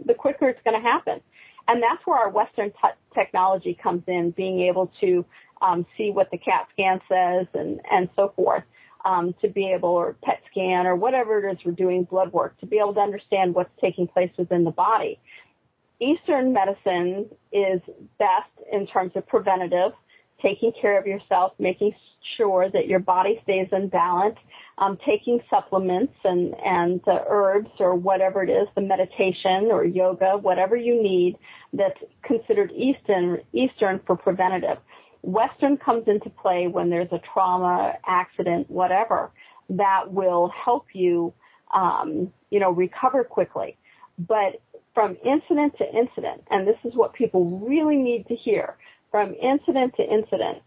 the 0.04 0.14
quicker 0.14 0.50
it's 0.50 0.62
going 0.64 0.82
to 0.82 0.88
happen. 0.88 1.22
And 1.68 1.84
that's 1.84 2.02
where 2.06 2.18
our 2.18 2.30
Western 2.30 2.72
t- 2.72 2.98
technology 3.14 3.74
comes 3.74 4.04
in, 4.08 4.32
being 4.32 4.62
able 4.62 4.92
to 5.02 5.26
um, 5.62 5.86
see 5.98 6.12
what 6.12 6.32
the 6.32 6.38
CAT 6.38 6.68
scan 6.74 7.02
says 7.10 7.48
and, 7.54 7.80
and 7.92 8.10
so 8.16 8.34
forth, 8.36 8.64
um, 9.06 9.34
to 9.42 9.48
be 9.48 9.72
able, 9.72 9.90
or 9.90 10.16
PET 10.24 10.42
scan 10.52 10.86
or 10.86 10.96
whatever 10.96 11.40
it 11.46 11.52
is 11.52 11.66
we're 11.66 11.72
doing, 11.72 12.04
blood 12.04 12.32
work, 12.32 12.58
to 12.60 12.66
be 12.66 12.78
able 12.78 12.94
to 12.94 13.00
understand 13.00 13.56
what's 13.56 13.72
taking 13.82 14.08
place 14.08 14.32
within 14.38 14.64
the 14.64 14.72
body. 14.72 15.20
Eastern 16.00 16.54
medicine 16.54 17.28
is 17.52 17.82
best 18.20 18.52
in 18.72 18.86
terms 18.86 19.14
of 19.16 19.28
preventative 19.28 19.94
taking 20.42 20.72
care 20.80 21.00
of 21.00 21.08
yourself, 21.08 21.54
making 21.60 21.94
sure 22.36 22.70
that 22.70 22.88
your 22.88 23.00
body 23.00 23.40
stays 23.44 23.68
in 23.72 23.88
balance, 23.88 24.38
um, 24.78 24.98
taking 25.06 25.42
supplements 25.50 26.14
and 26.24 26.56
and 26.64 27.02
uh, 27.08 27.24
herbs 27.28 27.72
or 27.80 27.96
whatever 27.96 28.44
it 28.44 28.50
is, 28.50 28.68
the 28.76 28.82
meditation 28.82 29.70
or 29.72 29.84
yoga, 29.84 30.38
whatever 30.38 30.76
you 30.76 31.02
need 31.02 31.38
that's 31.74 32.00
considered 32.22 32.72
Eastern 32.76 33.40
Eastern 33.54 34.00
for 34.06 34.16
preventative. 34.16 34.78
Western 35.22 35.78
comes 35.78 36.08
into 36.08 36.30
play 36.30 36.68
when 36.68 36.90
there's 36.90 37.12
a 37.12 37.20
trauma, 37.20 37.96
accident, 38.06 38.70
whatever 38.70 39.32
that 39.70 40.12
will 40.12 40.50
help 40.50 40.88
you, 40.94 41.34
um, 41.74 42.32
you 42.50 42.60
know, 42.60 42.72
recover 42.72 43.24
quickly. 43.24 43.78
But 44.18 44.62
from 44.94 45.18
incident 45.24 45.78
to 45.78 45.96
incident, 45.96 46.44
and 46.50 46.68
this 46.68 46.78
is 46.84 46.94
what 46.96 47.14
people 47.14 47.60
really 47.60 47.98
need 47.98 48.28
to 48.28 48.36
hear 48.36 48.78
from 49.12 49.34
incident 49.36 49.96
to 49.98 50.04
incident, 50.04 50.60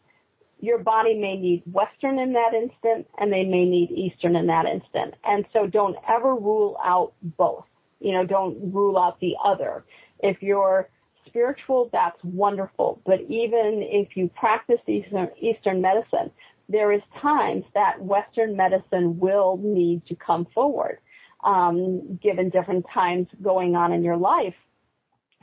your 0.61 0.79
body 0.79 1.19
may 1.19 1.37
need 1.37 1.63
Western 1.67 2.19
in 2.19 2.35
that 2.35 2.53
instant 2.55 3.09
and 3.19 3.33
they 3.33 3.45
may 3.45 3.65
need 3.65 3.91
Eastern 3.91 4.37
in 4.37 4.47
that 4.49 4.67
instant. 4.67 5.15
And 5.25 5.47
so 5.53 5.67
don't 5.67 5.97
ever 6.09 6.35
rule 6.35 6.77
out 6.85 7.13
both. 7.23 7.65
You 7.99 8.13
know, 8.13 8.27
don't 8.27 8.73
rule 8.73 8.99
out 8.99 9.21
the 9.21 9.37
other. 9.43 9.85
If 10.19 10.43
you're 10.43 10.89
spiritual, 11.27 11.91
that's 11.93 12.23
wonderful. 12.23 13.01
But 13.05 13.21
even 13.23 13.83
if 13.83 14.17
you 14.17 14.29
practice 14.29 14.81
Eastern, 14.87 15.31
Eastern 15.41 15.81
medicine, 15.81 16.31
there 16.69 16.93
is 16.93 17.03
times 17.21 17.65
that 17.75 18.01
Western 18.01 18.57
medicine 18.57 19.19
will 19.19 19.59
need 19.63 20.07
to 20.07 20.15
come 20.15 20.47
forward, 20.55 20.99
um, 21.43 22.19
given 22.23 22.49
different 22.49 22.87
times 22.93 23.27
going 23.43 23.75
on 23.75 23.93
in 23.93 24.05
your 24.05 24.17
life. 24.17 24.55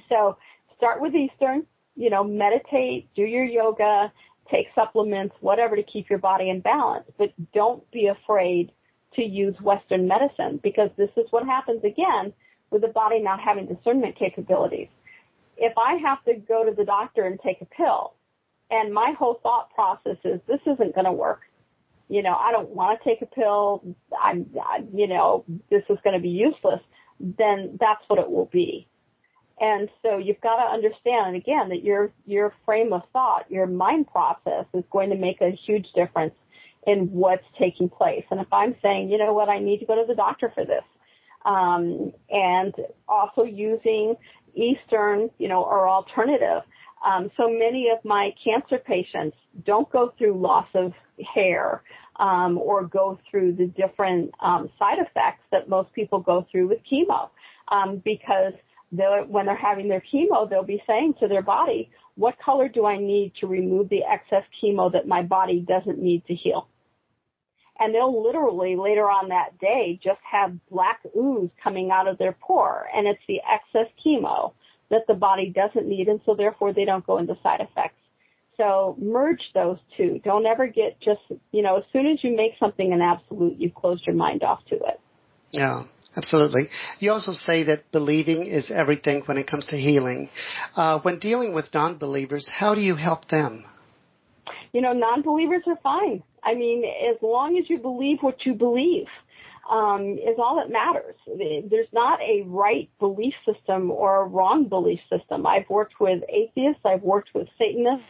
So 0.10 0.38
start 0.78 1.02
with 1.02 1.16
Eastern, 1.16 1.66
you 1.96 2.10
know, 2.10 2.24
meditate, 2.24 3.10
do 3.16 3.24
your 3.24 3.44
yoga, 3.44 4.12
take 4.50 4.68
supplements, 4.74 5.36
whatever 5.42 5.76
to 5.76 5.84
keep 5.84 6.10
your 6.10 6.20
body 6.20 6.50
in 6.50 6.62
balance. 6.62 7.06
But 7.18 7.34
don't 7.54 7.90
be 7.92 8.08
afraid 8.08 8.72
to 9.16 9.24
use 9.24 9.60
Western 9.60 10.08
medicine 10.08 10.60
because 10.64 10.90
this 10.98 11.10
is 11.18 11.26
what 11.32 11.46
happens 11.46 11.84
again 11.84 12.34
with 12.70 12.82
the 12.82 12.88
body 12.88 13.22
not 13.22 13.40
having 13.40 13.66
discernment 13.66 14.16
capabilities. 14.16 14.88
If 15.58 15.74
I 15.78 15.96
have 15.96 16.24
to 16.26 16.36
go 16.36 16.66
to 16.66 16.72
the 16.72 16.86
doctor 16.86 17.26
and 17.26 17.40
take 17.40 17.62
a 17.62 17.66
pill 17.66 18.14
and 18.70 18.94
my 18.94 19.14
whole 19.18 19.40
thought 19.42 19.74
process 19.74 20.18
is 20.24 20.40
this 20.48 20.60
isn't 20.66 20.96
going 20.96 21.06
to 21.06 21.12
work. 21.12 21.42
You 22.10 22.24
know, 22.24 22.36
I 22.36 22.52
don't 22.52 22.70
want 22.70 22.98
to 22.98 23.04
take 23.04 23.22
a 23.22 23.26
pill. 23.26 23.96
I'm, 24.22 24.50
I, 24.62 24.84
you 24.94 25.08
know, 25.08 25.44
this 25.70 25.84
is 25.90 25.98
going 26.04 26.16
to 26.16 26.22
be 26.22 26.30
useless. 26.30 26.82
Then 27.20 27.78
that's 27.80 28.04
what 28.08 28.20
it 28.20 28.30
will 28.30 28.46
be. 28.46 28.88
And 29.60 29.90
so 30.04 30.18
you've 30.18 30.42
got 30.42 30.58
to 30.58 30.72
understand, 30.72 31.36
again, 31.36 31.70
that 31.70 31.84
your 31.84 32.12
your 32.26 32.54
frame 32.66 32.94
of 32.94 33.02
thought, 33.12 33.50
your 33.50 33.66
mind 33.66 34.08
process, 34.08 34.66
is 34.74 34.84
going 34.92 35.10
to 35.10 35.16
make 35.16 35.42
a 35.42 35.50
huge 35.50 35.92
difference 35.94 36.36
in 36.86 37.12
what's 37.12 37.46
taking 37.58 37.90
place. 37.90 38.24
And 38.30 38.40
if 38.40 38.48
I'm 38.52 38.76
saying, 38.82 39.10
you 39.10 39.18
know 39.18 39.34
what, 39.34 39.50
I 39.50 39.60
need 39.60 39.80
to 39.80 39.86
go 39.86 39.96
to 39.96 40.08
the 40.08 40.16
doctor 40.16 40.52
for 40.54 40.64
this, 40.64 40.84
um, 41.44 42.14
and 42.30 42.74
also 43.08 43.44
using 43.44 44.16
Eastern, 44.58 45.30
you 45.38 45.48
know, 45.48 45.64
or 45.64 45.88
alternative. 45.88 46.64
Um, 47.06 47.32
so 47.38 47.48
many 47.48 47.90
of 47.90 48.04
my 48.04 48.34
cancer 48.44 48.80
patients 48.80 49.38
don't 49.64 49.90
go 49.92 50.14
through 50.18 50.34
loss 50.34 50.68
of 50.74 50.94
hair 51.34 51.84
um, 52.18 52.58
or 52.58 52.86
go 52.86 53.20
through 53.30 53.54
the 53.54 53.68
different 53.68 54.32
um, 54.40 54.70
side 54.80 55.00
effects 55.00 55.44
that 55.52 55.70
most 55.70 55.94
people 55.94 56.20
go 56.20 56.46
through 56.52 56.68
with 56.68 56.80
chemo 56.92 57.30
um, 57.70 58.02
because 58.04 58.54
when 58.90 59.46
they're 59.46 59.56
having 59.56 59.90
their 59.90 60.02
chemo, 60.14 60.50
they'll 60.50 60.64
be 60.64 60.82
saying 60.88 61.16
to 61.20 61.28
their 61.28 61.42
body, 61.42 61.90
what 62.16 62.40
color 62.40 62.68
do 62.68 62.86
I 62.86 62.98
need 62.98 63.34
to 63.42 63.48
remove 63.48 63.90
the 63.90 64.04
excess 64.04 64.44
chemo 64.62 64.92
that 64.92 65.08
my 65.08 65.22
body 65.22 65.60
doesn't 65.60 66.00
need 66.00 66.26
to 66.28 66.34
heal? 66.34 66.68
And 67.80 67.94
they'll 67.94 68.24
literally 68.24 68.76
later 68.76 69.10
on 69.10 69.30
that 69.30 69.60
day 69.60 70.00
just 70.04 70.20
have 70.30 70.58
black 70.70 71.02
ooze 71.16 71.50
coming 71.64 71.92
out 71.92 72.08
of 72.08 72.18
their 72.18 72.34
pore 72.34 72.88
and 72.96 73.08
it's 73.08 73.22
the 73.28 73.42
excess 73.42 73.92
chemo 74.06 74.54
that 74.90 75.06
the 75.08 75.14
body 75.14 75.50
doesn't 75.50 75.88
need 75.88 76.08
and 76.08 76.22
so 76.26 76.34
therefore 76.34 76.74
they 76.74 76.86
don't 76.86 77.06
go 77.06 77.18
into 77.18 77.38
side 77.44 77.62
effects. 77.62 77.96
So 78.58 78.96
merge 79.00 79.52
those 79.54 79.78
two. 79.96 80.20
Don't 80.24 80.46
ever 80.46 80.68
get 80.68 81.00
just, 81.00 81.22
you 81.52 81.62
know, 81.62 81.78
as 81.78 81.84
soon 81.94 82.08
as 82.08 82.24
you 82.24 82.36
make 82.36 82.54
something 82.60 82.92
an 82.92 83.02
absolute, 83.02 83.60
you've 83.60 83.76
closed 83.76 84.06
your 84.08 84.16
mind 84.16 84.44
off 84.44 84.66
to 84.70 84.76
it. 84.76 85.00
Yeah. 85.52 85.84
Absolutely. 86.16 86.64
You 86.98 87.12
also 87.12 87.32
say 87.32 87.62
that 87.64 87.92
believing 87.92 88.48
is 88.48 88.72
everything 88.72 89.22
when 89.28 89.38
it 89.38 89.46
comes 89.46 89.68
to 89.68 89.78
healing. 89.78 90.32
Uh, 90.76 91.00
when 91.02 91.20
dealing 91.20 91.54
with 91.54 91.72
non-believers, 91.76 92.50
how 92.50 92.74
do 92.74 92.82
you 92.82 92.96
help 92.96 93.28
them? 93.28 93.64
You 94.74 94.82
know, 94.82 94.94
non-believers 94.94 95.64
are 95.68 95.80
fine. 95.84 96.24
I 96.44 96.56
mean, 96.56 96.84
as 96.86 97.18
long 97.22 97.58
as 97.58 97.70
you 97.70 97.78
believe 97.78 98.20
what 98.22 98.46
you 98.46 98.54
believe, 98.54 99.08
um, 99.70 100.18
is 100.18 100.38
all 100.38 100.58
that 100.58 100.72
matters. 100.72 101.16
There's 101.26 101.92
not 101.92 102.22
a 102.22 102.44
right 102.46 102.90
belief 103.00 103.34
system 103.46 103.92
or 103.92 104.22
a 104.22 104.28
wrong 104.28 104.70
belief 104.70 105.02
system. 105.10 105.46
I've 105.46 105.70
worked 105.70 106.00
with 106.00 106.24
atheists. 106.30 106.82
I've 106.86 107.02
worked 107.02 107.34
with 107.34 107.48
Satanists. 107.58 108.06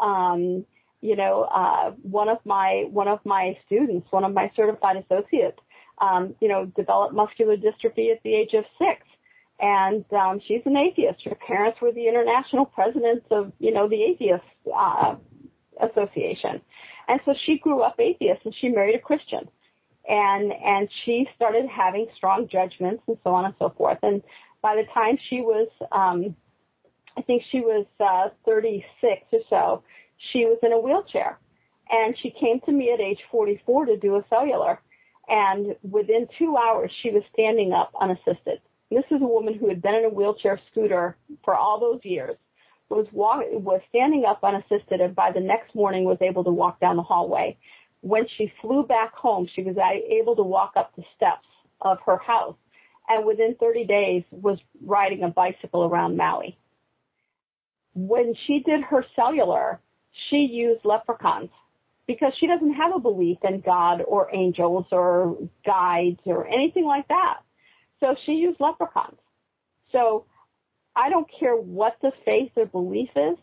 Um, 0.00 0.64
you 1.00 1.14
know, 1.14 1.42
uh, 1.42 1.92
one 2.02 2.28
of 2.28 2.38
my 2.44 2.86
one 2.90 3.06
of 3.06 3.24
my 3.24 3.56
students, 3.66 4.10
one 4.10 4.24
of 4.24 4.34
my 4.34 4.50
certified 4.56 4.96
associates, 4.96 5.60
um, 5.98 6.34
you 6.40 6.48
know, 6.48 6.66
developed 6.66 7.14
muscular 7.14 7.56
dystrophy 7.56 8.10
at 8.10 8.22
the 8.24 8.34
age 8.34 8.54
of 8.54 8.64
six. 8.78 9.06
And 9.60 10.04
um, 10.12 10.40
she's 10.46 10.62
an 10.66 10.76
atheist. 10.76 11.24
Her 11.24 11.34
parents 11.34 11.80
were 11.80 11.92
the 11.92 12.06
international 12.06 12.64
presidents 12.64 13.26
of, 13.30 13.52
you 13.58 13.72
know, 13.72 13.88
the 13.88 14.04
Atheist 14.04 14.44
uh, 14.72 15.16
Association. 15.80 16.60
And 17.08 17.20
so 17.24 17.34
she 17.44 17.58
grew 17.58 17.80
up 17.80 17.98
atheist 17.98 18.42
and 18.44 18.54
she 18.54 18.68
married 18.68 18.94
a 18.94 19.00
Christian. 19.00 19.48
And 20.08 20.52
and 20.52 20.88
she 21.04 21.28
started 21.36 21.68
having 21.68 22.06
strong 22.16 22.48
judgments 22.48 23.02
and 23.06 23.18
so 23.24 23.34
on 23.34 23.44
and 23.44 23.54
so 23.58 23.70
forth. 23.70 23.98
And 24.02 24.22
by 24.62 24.76
the 24.76 24.84
time 24.92 25.18
she 25.28 25.40
was 25.40 25.68
um 25.92 26.34
I 27.16 27.22
think 27.22 27.42
she 27.50 27.60
was 27.60 27.86
uh 28.00 28.30
36 28.44 29.22
or 29.32 29.40
so, 29.50 29.82
she 30.32 30.44
was 30.46 30.58
in 30.62 30.72
a 30.72 30.78
wheelchair. 30.78 31.38
And 31.90 32.16
she 32.18 32.30
came 32.30 32.60
to 32.60 32.72
me 32.72 32.92
at 32.92 33.00
age 33.00 33.20
44 33.30 33.86
to 33.86 33.96
do 33.96 34.16
a 34.16 34.24
cellular 34.28 34.80
and 35.28 35.76
within 35.82 36.26
two 36.38 36.56
hours 36.56 36.90
she 37.02 37.10
was 37.10 37.22
standing 37.32 37.72
up 37.72 37.92
unassisted. 38.00 38.60
This 38.90 39.04
is 39.10 39.20
a 39.20 39.26
woman 39.26 39.54
who 39.54 39.68
had 39.68 39.82
been 39.82 39.94
in 39.94 40.04
a 40.06 40.10
wheelchair 40.10 40.58
scooter 40.70 41.16
for 41.44 41.54
all 41.54 41.78
those 41.78 42.00
years, 42.04 42.36
was 42.88 43.06
walk, 43.12 43.44
was 43.50 43.80
standing 43.88 44.24
up 44.24 44.40
unassisted, 44.42 45.00
and 45.00 45.14
by 45.14 45.30
the 45.32 45.40
next 45.40 45.74
morning 45.74 46.04
was 46.04 46.18
able 46.20 46.44
to 46.44 46.50
walk 46.50 46.80
down 46.80 46.96
the 46.96 47.02
hallway. 47.02 47.58
When 48.00 48.26
she 48.36 48.52
flew 48.60 48.84
back 48.84 49.14
home, 49.14 49.48
she 49.52 49.62
was 49.62 49.76
able 49.78 50.36
to 50.36 50.42
walk 50.42 50.72
up 50.76 50.94
the 50.96 51.04
steps 51.16 51.46
of 51.80 51.98
her 52.06 52.18
house, 52.18 52.56
and 53.08 53.26
within 53.26 53.56
30 53.56 53.84
days 53.84 54.24
was 54.30 54.58
riding 54.82 55.22
a 55.22 55.28
bicycle 55.28 55.84
around 55.84 56.16
Maui. 56.16 56.56
When 57.94 58.34
she 58.46 58.60
did 58.60 58.82
her 58.84 59.04
cellular, 59.16 59.80
she 60.28 60.46
used 60.46 60.84
leprechauns 60.84 61.50
because 62.06 62.32
she 62.38 62.46
doesn't 62.46 62.74
have 62.74 62.94
a 62.94 63.00
belief 63.00 63.38
in 63.42 63.60
God 63.60 64.02
or 64.06 64.30
angels 64.32 64.86
or 64.92 65.36
guides 65.64 66.20
or 66.24 66.46
anything 66.46 66.84
like 66.84 67.08
that. 67.08 67.38
So 68.00 68.16
she 68.24 68.32
used 68.32 68.60
leprechauns. 68.60 69.18
So 69.92 70.24
I 70.98 71.10
don't 71.10 71.30
care 71.30 71.54
what 71.54 71.96
the 72.02 72.12
faith 72.24 72.50
or 72.56 72.66
belief 72.66 73.10
is, 73.14 73.36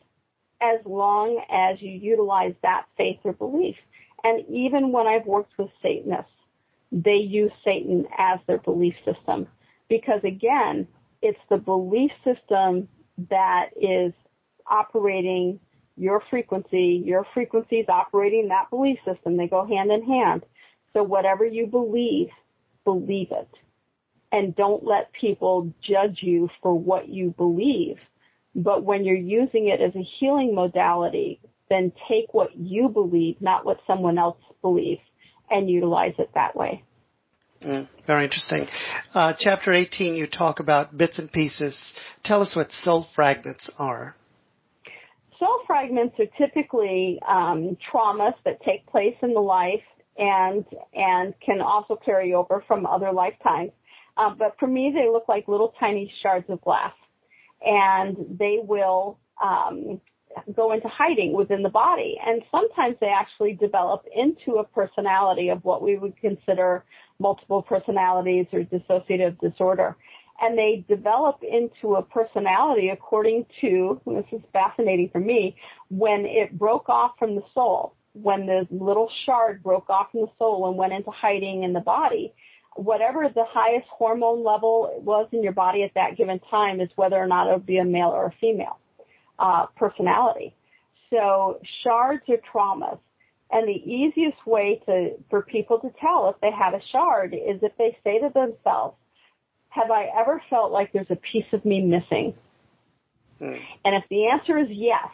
as 0.61 0.79
long 0.85 1.41
as 1.49 1.81
you 1.81 1.91
utilize 1.91 2.53
that 2.63 2.85
faith 2.97 3.19
or 3.23 3.31
belief. 3.31 3.77
And 4.25 4.43
even 4.49 4.91
when 4.91 5.07
I've 5.07 5.25
worked 5.25 5.57
with 5.57 5.69
Satanists, 5.81 6.31
they 6.91 7.15
use 7.15 7.53
Satan 7.63 8.07
as 8.17 8.39
their 8.45 8.57
belief 8.57 8.95
system 9.05 9.47
because 9.87 10.21
again, 10.23 10.87
it's 11.21 11.39
the 11.49 11.57
belief 11.57 12.11
system 12.25 12.89
that 13.29 13.69
is 13.79 14.13
operating 14.67 15.59
your 15.95 16.21
frequency, 16.29 17.01
your 17.05 17.25
frequency 17.33 17.77
is 17.77 17.89
operating 17.89 18.49
that 18.49 18.69
belief 18.69 18.99
system. 19.05 19.37
They 19.37 19.47
go 19.47 19.65
hand 19.65 19.91
in 19.91 20.03
hand. 20.03 20.43
So 20.93 21.03
whatever 21.03 21.45
you 21.45 21.67
believe, 21.67 22.29
believe 22.83 23.31
it. 23.31 23.49
And 24.31 24.55
don't 24.55 24.83
let 24.83 25.13
people 25.13 25.73
judge 25.81 26.19
you 26.21 26.49
for 26.61 26.77
what 26.77 27.07
you 27.07 27.33
believe. 27.37 27.97
But 28.53 28.83
when 28.83 29.05
you're 29.05 29.15
using 29.15 29.67
it 29.67 29.81
as 29.81 29.95
a 29.95 30.07
healing 30.19 30.55
modality, 30.55 31.39
then 31.69 31.91
take 32.07 32.33
what 32.33 32.55
you 32.55 32.89
believe, 32.89 33.41
not 33.41 33.65
what 33.65 33.79
someone 33.87 34.17
else 34.17 34.37
believes, 34.61 35.01
and 35.49 35.69
utilize 35.69 36.15
it 36.17 36.31
that 36.35 36.55
way. 36.55 36.83
Mm, 37.61 37.87
very 38.05 38.25
interesting. 38.25 38.67
Uh, 39.13 39.33
chapter 39.37 39.71
18, 39.71 40.15
you 40.15 40.27
talk 40.27 40.59
about 40.59 40.97
bits 40.97 41.19
and 41.19 41.31
pieces. 41.31 41.93
Tell 42.23 42.41
us 42.41 42.55
what 42.55 42.71
soul 42.71 43.07
fragments 43.15 43.69
are 43.77 44.15
soul 45.39 45.61
fragments 45.67 46.15
are 46.19 46.27
typically 46.37 47.19
um, 47.27 47.77
traumas 47.91 48.33
that 48.45 48.61
take 48.63 48.85
place 48.87 49.15
in 49.21 49.33
the 49.33 49.39
life 49.39 49.83
and 50.17 50.65
and 50.93 51.33
can 51.41 51.61
also 51.61 51.95
carry 51.95 52.33
over 52.33 52.63
from 52.67 52.85
other 52.85 53.11
lifetimes. 53.11 53.71
Uh, 54.17 54.33
but 54.33 54.55
for 54.59 54.67
me, 54.67 54.91
they 54.91 55.09
look 55.09 55.25
like 55.27 55.47
little 55.47 55.73
tiny 55.79 56.13
shards 56.21 56.49
of 56.49 56.61
glass, 56.61 56.93
and 57.65 58.15
they 58.39 58.59
will 58.61 59.19
um, 59.43 59.99
go 60.55 60.71
into 60.71 60.87
hiding 60.87 61.33
within 61.33 61.63
the 61.63 61.69
body. 61.69 62.17
And 62.25 62.41
sometimes 62.51 62.95
they 62.99 63.09
actually 63.09 63.53
develop 63.53 64.05
into 64.13 64.55
a 64.57 64.63
personality 64.63 65.49
of 65.49 65.63
what 65.63 65.81
we 65.81 65.97
would 65.97 66.15
consider 66.17 66.85
multiple 67.19 67.61
personalities 67.61 68.47
or 68.51 68.61
dissociative 68.61 69.39
disorder. 69.39 69.97
And 70.41 70.57
they 70.57 70.85
develop 70.87 71.43
into 71.43 71.95
a 71.95 72.03
personality 72.03 72.89
according 72.89 73.45
to, 73.61 74.01
this 74.05 74.25
is 74.33 74.41
fascinating 74.51 75.09
for 75.09 75.19
me, 75.19 75.55
when 75.89 76.25
it 76.25 76.57
broke 76.57 76.89
off 76.89 77.13
from 77.17 77.35
the 77.35 77.43
soul, 77.53 77.95
when 78.11 78.45
the 78.45 78.67
little 78.69 79.09
shard 79.25 79.63
broke 79.63 79.89
off 79.89 80.11
from 80.11 80.21
the 80.21 80.31
soul 80.37 80.67
and 80.67 80.77
went 80.77 80.93
into 80.93 81.11
hiding 81.11 81.63
in 81.63 81.71
the 81.71 81.79
body, 81.79 82.33
whatever 82.75 83.29
the 83.33 83.45
highest 83.47 83.87
hormone 83.87 84.43
level 84.43 85.01
was 85.03 85.27
in 85.31 85.43
your 85.43 85.53
body 85.53 85.83
at 85.83 85.93
that 85.95 86.17
given 86.17 86.39
time 86.51 86.79
is 86.81 86.89
whether 86.95 87.15
or 87.15 87.27
not 87.27 87.47
it 87.47 87.53
would 87.53 87.65
be 87.65 87.77
a 87.77 87.85
male 87.85 88.09
or 88.09 88.27
a 88.27 88.33
female 88.39 88.79
uh, 89.39 89.65
personality. 89.77 90.53
So 91.09 91.59
shards 91.83 92.23
are 92.29 92.37
traumas. 92.53 92.99
And 93.51 93.67
the 93.67 93.73
easiest 93.73 94.45
way 94.45 94.81
to, 94.87 95.11
for 95.29 95.43
people 95.43 95.79
to 95.79 95.91
tell 96.01 96.29
if 96.29 96.41
they 96.41 96.51
have 96.51 96.73
a 96.73 96.81
shard 96.91 97.33
is 97.33 97.61
if 97.61 97.77
they 97.77 97.97
say 98.03 98.19
to 98.19 98.29
themselves, 98.33 98.97
have 99.69 99.91
I 99.91 100.09
ever 100.17 100.41
felt 100.49 100.71
like 100.71 100.91
there's 100.91 101.11
a 101.11 101.15
piece 101.15 101.45
of 101.53 101.63
me 101.63 101.81
missing? 101.81 102.33
Mm. 103.39 103.61
And 103.85 103.95
if 103.95 104.03
the 104.09 104.29
answer 104.29 104.57
is 104.57 104.67
yes, 104.69 105.09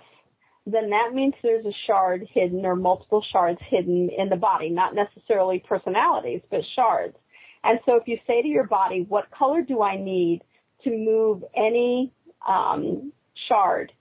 then 0.65 0.91
that 0.91 1.11
means 1.13 1.33
there's 1.43 1.65
a 1.65 1.73
shard 1.87 2.27
hidden 2.31 2.65
or 2.65 2.75
multiple 2.75 3.23
shards 3.31 3.59
hidden 3.61 4.09
in 4.09 4.29
the 4.29 4.37
body, 4.37 4.69
not 4.69 4.95
necessarily 4.95 5.59
personalities, 5.59 6.41
but 6.49 6.61
shards. 6.75 7.17
And 7.63 7.79
so 7.85 7.95
if 7.95 8.07
you 8.07 8.17
say 8.27 8.41
to 8.41 8.47
your 8.47 8.65
body, 8.65 9.05
what 9.07 9.29
color 9.31 9.61
do 9.61 9.81
I 9.81 9.97
need 9.97 10.41
to 10.83 10.89
move 10.89 11.43
any 11.55 12.11
um, 12.47 13.13
shard 13.47 13.91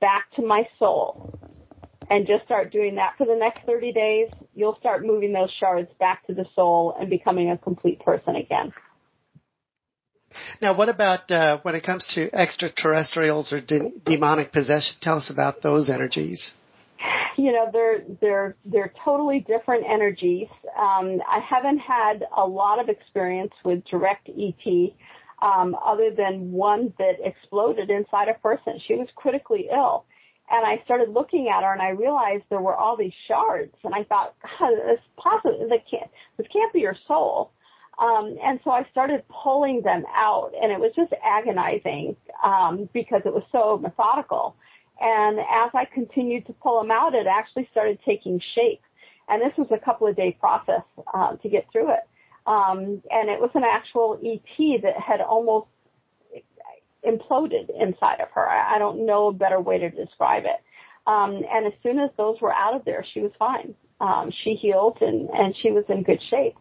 back 0.00 0.30
to 0.36 0.42
my 0.42 0.68
soul? 0.78 1.38
And 2.10 2.26
just 2.26 2.44
start 2.44 2.72
doing 2.72 2.94
that 2.96 3.14
for 3.18 3.26
the 3.26 3.36
next 3.36 3.64
30 3.66 3.92
days, 3.92 4.28
you'll 4.54 4.76
start 4.80 5.04
moving 5.04 5.32
those 5.32 5.50
shards 5.60 5.90
back 6.00 6.26
to 6.26 6.34
the 6.34 6.46
soul 6.54 6.96
and 6.98 7.10
becoming 7.10 7.50
a 7.50 7.58
complete 7.58 8.00
person 8.00 8.34
again. 8.34 8.72
Now, 10.60 10.74
what 10.74 10.88
about 10.88 11.30
uh, 11.30 11.58
when 11.62 11.74
it 11.74 11.82
comes 11.82 12.06
to 12.14 12.34
extraterrestrials 12.34 13.52
or 13.52 13.60
de- 13.60 13.92
demonic 14.04 14.52
possession? 14.52 14.96
Tell 15.00 15.16
us 15.16 15.30
about 15.30 15.62
those 15.62 15.88
energies. 15.88 16.54
You 17.38 17.52
know, 17.52 17.70
they're 17.72 18.02
they're 18.22 18.56
they're 18.66 18.94
totally 19.04 19.40
different 19.40 19.86
energies. 19.88 20.48
Um, 20.78 21.22
I 21.28 21.40
haven't 21.40 21.80
had 21.80 22.26
a 22.36 22.46
lot 22.46 22.80
of 22.80 22.90
experience 22.90 23.54
with 23.64 23.84
direct 23.86 24.30
ET. 24.30 24.92
um, 25.42 25.76
other 25.84 26.12
than 26.12 26.52
one 26.52 26.94
that 26.98 27.16
exploded 27.24 27.90
inside 27.90 28.28
a 28.28 28.34
person. 28.36 28.80
She 28.86 28.96
was 28.96 29.08
critically 29.16 29.68
ill. 29.72 30.06
And 30.50 30.66
I 30.66 30.82
started 30.84 31.10
looking 31.10 31.50
at 31.50 31.64
her 31.64 31.74
and 31.74 31.82
I 31.82 31.90
realized 31.90 32.44
there 32.50 32.62
were 32.62 32.76
all 32.76 32.96
these 32.96 33.14
shards 33.28 33.74
and 33.84 33.94
I 33.94 34.04
thought, 34.04 34.34
God, 34.60 34.72
this 34.86 35.00
possibly, 35.18 35.68
can't, 35.90 36.10
this 36.38 36.48
can't 36.52 36.72
be 36.72 36.80
your 36.80 36.96
soul. 37.08 37.52
Um, 37.98 38.38
and 38.44 38.60
so 38.64 38.70
I 38.72 38.86
started 38.92 39.24
pulling 39.28 39.82
them 39.82 40.04
out 40.14 40.52
and 40.62 40.72
it 40.72 40.80
was 40.80 40.92
just 40.96 41.12
agonizing, 41.24 42.16
um, 42.44 42.88
because 42.94 43.22
it 43.26 43.34
was 43.34 43.44
so 43.52 43.78
methodical. 43.78 44.56
And 45.00 45.38
as 45.38 45.70
I 45.74 45.84
continued 45.92 46.46
to 46.46 46.52
pull 46.52 46.80
them 46.80 46.90
out, 46.90 47.14
it 47.14 47.26
actually 47.26 47.68
started 47.70 47.98
taking 48.04 48.40
shape. 48.54 48.82
And 49.28 49.42
this 49.42 49.52
was 49.56 49.68
a 49.70 49.78
couple 49.78 50.06
of 50.06 50.16
day 50.16 50.36
process, 50.40 50.82
uh, 51.12 51.36
to 51.36 51.48
get 51.48 51.66
through 51.70 51.92
it. 51.92 52.00
Um, 52.46 53.02
and 53.10 53.28
it 53.28 53.40
was 53.40 53.50
an 53.54 53.64
actual 53.64 54.18
ET 54.24 54.82
that 54.82 54.96
had 54.98 55.20
almost 55.20 55.68
imploded 57.06 57.68
inside 57.78 58.20
of 58.20 58.30
her. 58.32 58.48
I, 58.48 58.76
I 58.76 58.78
don't 58.78 59.06
know 59.06 59.28
a 59.28 59.32
better 59.32 59.60
way 59.60 59.78
to 59.78 59.90
describe 59.90 60.44
it. 60.44 60.60
Um, 61.06 61.42
and 61.50 61.66
as 61.66 61.72
soon 61.82 61.98
as 61.98 62.10
those 62.16 62.40
were 62.40 62.52
out 62.52 62.74
of 62.74 62.84
there, 62.84 63.04
she 63.14 63.20
was 63.20 63.32
fine. 63.38 63.74
Um, 64.00 64.30
she 64.44 64.54
healed 64.54 64.98
and, 65.00 65.28
and 65.30 65.54
she 65.56 65.70
was 65.70 65.84
in 65.88 66.02
good 66.02 66.22
shape. 66.30 66.56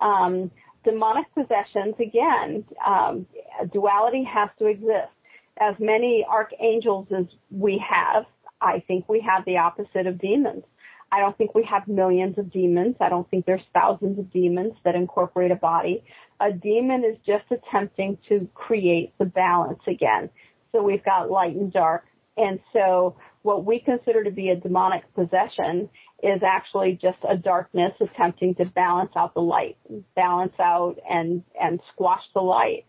Um, 0.00 0.50
demonic 0.84 1.26
possessions, 1.34 1.94
again, 2.00 2.64
um, 2.84 3.26
duality 3.72 4.24
has 4.24 4.48
to 4.58 4.66
exist. 4.66 5.12
As 5.58 5.74
many 5.78 6.24
archangels 6.28 7.08
as 7.10 7.26
we 7.50 7.78
have, 7.78 8.26
I 8.60 8.80
think 8.86 9.08
we 9.08 9.20
have 9.20 9.44
the 9.44 9.58
opposite 9.58 10.06
of 10.06 10.18
demons. 10.18 10.64
I 11.12 11.18
don't 11.18 11.36
think 11.36 11.54
we 11.54 11.64
have 11.64 11.88
millions 11.88 12.38
of 12.38 12.52
demons. 12.52 12.96
I 13.00 13.08
don't 13.08 13.28
think 13.28 13.44
there's 13.44 13.64
thousands 13.74 14.18
of 14.18 14.32
demons 14.32 14.74
that 14.84 14.94
incorporate 14.94 15.50
a 15.50 15.56
body. 15.56 16.04
A 16.38 16.52
demon 16.52 17.04
is 17.04 17.16
just 17.26 17.44
attempting 17.50 18.18
to 18.28 18.48
create 18.54 19.12
the 19.18 19.24
balance 19.24 19.80
again. 19.86 20.30
So 20.72 20.82
we've 20.82 21.04
got 21.04 21.30
light 21.30 21.56
and 21.56 21.72
dark. 21.72 22.06
And 22.36 22.60
so 22.72 23.16
what 23.42 23.64
we 23.64 23.80
consider 23.80 24.22
to 24.24 24.30
be 24.30 24.50
a 24.50 24.56
demonic 24.56 25.12
possession 25.14 25.90
is 26.22 26.42
actually 26.42 26.98
just 27.00 27.18
a 27.28 27.36
darkness 27.36 27.92
attempting 28.00 28.54
to 28.56 28.66
balance 28.66 29.10
out 29.16 29.34
the 29.34 29.42
light, 29.42 29.78
balance 30.14 30.54
out 30.60 30.98
and, 31.08 31.42
and 31.60 31.80
squash 31.92 32.22
the 32.34 32.40
light. 32.40 32.84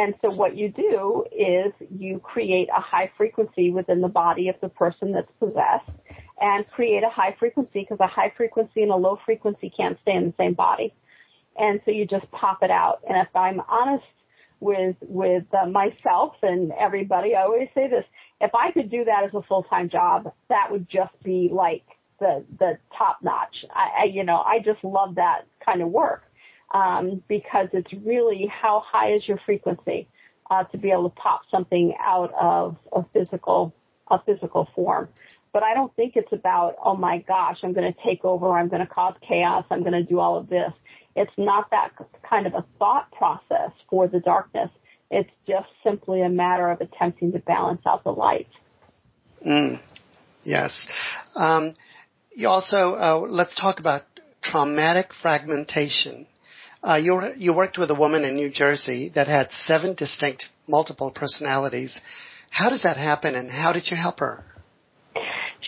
And 0.00 0.14
so 0.22 0.30
what 0.30 0.56
you 0.56 0.70
do 0.70 1.26
is 1.30 1.74
you 1.94 2.20
create 2.20 2.70
a 2.74 2.80
high 2.80 3.12
frequency 3.18 3.70
within 3.70 4.00
the 4.00 4.08
body 4.08 4.48
of 4.48 4.56
the 4.62 4.70
person 4.70 5.12
that's 5.12 5.30
possessed 5.38 5.90
and 6.40 6.66
create 6.70 7.02
a 7.02 7.10
high 7.10 7.36
frequency 7.38 7.80
because 7.80 8.00
a 8.00 8.06
high 8.06 8.32
frequency 8.34 8.82
and 8.82 8.90
a 8.90 8.96
low 8.96 9.20
frequency 9.26 9.68
can't 9.68 9.98
stay 10.00 10.14
in 10.14 10.28
the 10.28 10.34
same 10.38 10.54
body. 10.54 10.94
And 11.58 11.82
so 11.84 11.90
you 11.90 12.06
just 12.06 12.30
pop 12.30 12.62
it 12.62 12.70
out. 12.70 13.02
And 13.06 13.18
if 13.18 13.28
I'm 13.36 13.60
honest 13.68 14.06
with 14.58 14.96
with 15.02 15.44
uh, 15.52 15.66
myself 15.66 16.36
and 16.42 16.72
everybody, 16.72 17.36
I 17.36 17.42
always 17.42 17.68
say 17.74 17.86
this: 17.86 18.06
if 18.40 18.54
I 18.54 18.70
could 18.70 18.90
do 18.90 19.04
that 19.04 19.24
as 19.24 19.34
a 19.34 19.42
full 19.42 19.64
time 19.64 19.90
job, 19.90 20.32
that 20.48 20.72
would 20.72 20.88
just 20.88 21.12
be 21.22 21.50
like 21.52 21.84
the 22.20 22.46
the 22.58 22.78
top 22.96 23.18
notch. 23.20 23.66
I, 23.70 23.90
I 23.98 24.04
you 24.04 24.24
know 24.24 24.40
I 24.40 24.60
just 24.60 24.82
love 24.82 25.16
that 25.16 25.44
kind 25.62 25.82
of 25.82 25.88
work 25.88 26.29
um, 26.70 27.22
because 27.28 27.68
it's 27.72 27.92
really 27.92 28.46
how 28.46 28.80
high 28.86 29.12
is 29.12 29.26
your 29.26 29.38
frequency 29.44 30.08
uh, 30.50 30.64
to 30.64 30.78
be 30.78 30.90
able 30.90 31.08
to 31.10 31.16
pop 31.16 31.42
something 31.50 31.94
out 32.00 32.32
of 32.34 32.76
a 32.92 33.04
physical 33.12 33.74
a 34.10 34.20
physical 34.24 34.68
form. 34.74 35.08
But 35.52 35.62
I 35.62 35.74
don't 35.74 35.94
think 35.96 36.14
it's 36.16 36.32
about, 36.32 36.76
oh 36.84 36.96
my 36.96 37.18
gosh, 37.18 37.58
I'm 37.62 37.72
going 37.72 37.92
to 37.92 37.98
take 38.04 38.24
over, 38.24 38.56
I'm 38.56 38.68
going 38.68 38.86
to 38.86 38.92
cause 38.92 39.14
chaos, 39.26 39.64
I'm 39.70 39.80
going 39.80 39.92
to 39.92 40.04
do 40.04 40.18
all 40.18 40.36
of 40.36 40.48
this. 40.48 40.72
It's 41.16 41.32
not 41.36 41.70
that 41.70 41.92
kind 42.28 42.46
of 42.46 42.54
a 42.54 42.64
thought 42.78 43.10
process 43.12 43.70
for 43.88 44.06
the 44.06 44.20
darkness. 44.20 44.70
It's 45.10 45.30
just 45.48 45.68
simply 45.82 46.22
a 46.22 46.28
matter 46.28 46.70
of 46.70 46.80
attempting 46.80 47.32
to 47.32 47.40
balance 47.40 47.80
out 47.84 48.04
the 48.04 48.12
light. 48.12 48.46
Mm, 49.44 49.80
yes. 50.44 50.86
Um, 51.34 51.74
you 52.32 52.48
also, 52.48 52.94
uh, 52.94 53.26
let's 53.28 53.56
talk 53.56 53.80
about 53.80 54.02
traumatic 54.40 55.12
fragmentation. 55.12 56.26
Uh, 56.82 56.94
you, 56.94 57.32
you 57.36 57.52
worked 57.52 57.76
with 57.78 57.90
a 57.90 57.94
woman 57.94 58.24
in 58.24 58.34
New 58.34 58.50
Jersey 58.50 59.10
that 59.10 59.28
had 59.28 59.52
seven 59.52 59.94
distinct 59.94 60.48
multiple 60.66 61.10
personalities. 61.10 62.00
How 62.50 62.70
does 62.70 62.82
that 62.82 62.96
happen 62.96 63.34
and 63.34 63.50
how 63.50 63.72
did 63.72 63.90
you 63.90 63.96
help 63.96 64.20
her? 64.20 64.44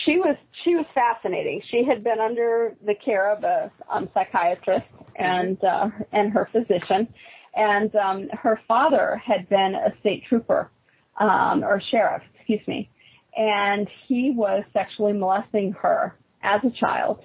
she 0.05 0.19
was 0.19 0.37
she 0.65 0.75
was 0.75 0.87
fascinating. 0.95 1.63
She 1.71 1.85
had 1.85 2.05
been 2.05 2.21
under 2.21 2.75
the 2.85 2.95
care 2.95 3.33
of 3.33 3.45
a 3.45 3.71
um, 3.89 4.09
psychiatrist 4.15 4.87
and 5.17 5.63
uh, 5.63 5.91
and 6.13 6.33
her 6.33 6.49
physician, 6.53 7.09
and 7.55 7.95
um, 7.97 8.29
her 8.31 8.61
father 8.67 9.21
had 9.25 9.49
been 9.49 9.75
a 9.75 9.93
state 10.01 10.25
trooper 10.29 10.71
um, 11.19 11.65
or 11.65 11.81
sheriff, 11.81 12.23
excuse 12.35 12.67
me, 12.67 12.91
and 13.37 13.89
he 14.07 14.31
was 14.31 14.65
sexually 14.73 15.13
molesting 15.13 15.73
her 15.73 16.17
as 16.43 16.63
a 16.65 16.71
child, 16.71 17.25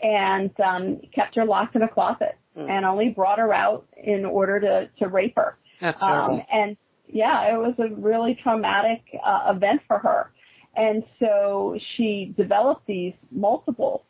and 0.00 0.50
um, 0.60 1.00
kept 1.14 1.34
her 1.36 1.44
locked 1.44 1.76
in 1.76 1.82
a 1.82 1.88
closet 1.88 2.36
mm. 2.56 2.68
and 2.68 2.84
only 2.84 3.10
brought 3.10 3.38
her 3.38 3.52
out 3.52 3.86
in 3.96 4.24
order 4.24 4.60
to 4.60 4.90
to 4.98 5.08
rape 5.08 5.34
her. 5.36 5.58
That's 5.80 6.02
um, 6.02 6.42
and 6.52 6.76
yeah, 7.06 7.54
it 7.54 7.58
was 7.58 7.74
a 7.78 7.94
really 7.94 8.34
traumatic 8.34 9.02
uh, 9.24 9.52
event 9.54 9.82
for 9.86 9.98
her 9.98 10.32
and 10.76 11.04
so 11.18 11.78
she 11.96 12.34
developed 12.36 12.86
these 12.86 13.14
multiples. 13.30 14.02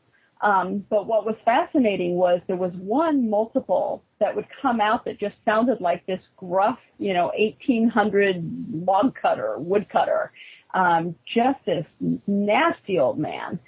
Um, 0.43 0.85
but 0.91 1.07
what 1.07 1.25
was 1.25 1.37
fascinating 1.45 2.17
was 2.17 2.41
there 2.47 2.57
was 2.57 2.73
one 2.75 3.31
multiple 3.31 4.05
that 4.21 4.37
would 4.37 4.47
come 4.61 4.81
out 4.81 5.07
that 5.07 5.19
just 5.19 5.37
sounded 5.47 5.81
like 5.81 6.05
this 6.05 6.21
gruff, 6.37 6.79
you 6.99 7.15
know, 7.15 7.33
1800 7.39 8.85
log 8.87 9.15
cutter, 9.15 9.57
woodcutter, 9.59 10.33
um, 10.75 11.15
just 11.25 11.65
this 11.65 11.87
nasty 12.27 12.99
old 12.99 13.19
man. 13.19 13.59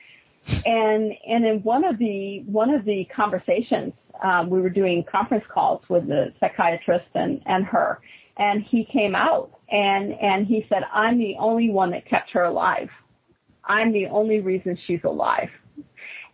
And 0.65 1.13
and 1.27 1.45
in 1.45 1.63
one 1.63 1.85
of 1.85 1.99
the 1.99 2.43
one 2.47 2.71
of 2.71 2.85
the 2.85 3.07
conversations, 3.15 3.93
um, 4.23 4.49
we 4.49 4.61
were 4.61 4.71
doing 4.71 5.05
conference 5.05 5.45
calls 5.49 5.83
with 5.89 6.09
the 6.09 6.33
psychiatrist 6.41 7.07
and 7.15 7.43
and 7.47 7.65
her, 7.67 8.01
and 8.37 8.63
he 8.63 8.85
came 8.85 9.15
out 9.15 9.51
and 9.71 10.13
and 10.15 10.47
he 10.47 10.67
said, 10.69 10.85
"I'm 10.93 11.19
the 11.19 11.37
only 11.39 11.71
one 11.71 11.91
that 11.91 12.07
kept 12.07 12.31
her 12.31 12.45
alive. 12.45 12.91
I'm 13.65 13.93
the 13.93 14.07
only 14.07 14.41
reason 14.41 14.79
she's 14.87 15.05
alive." 15.05 15.51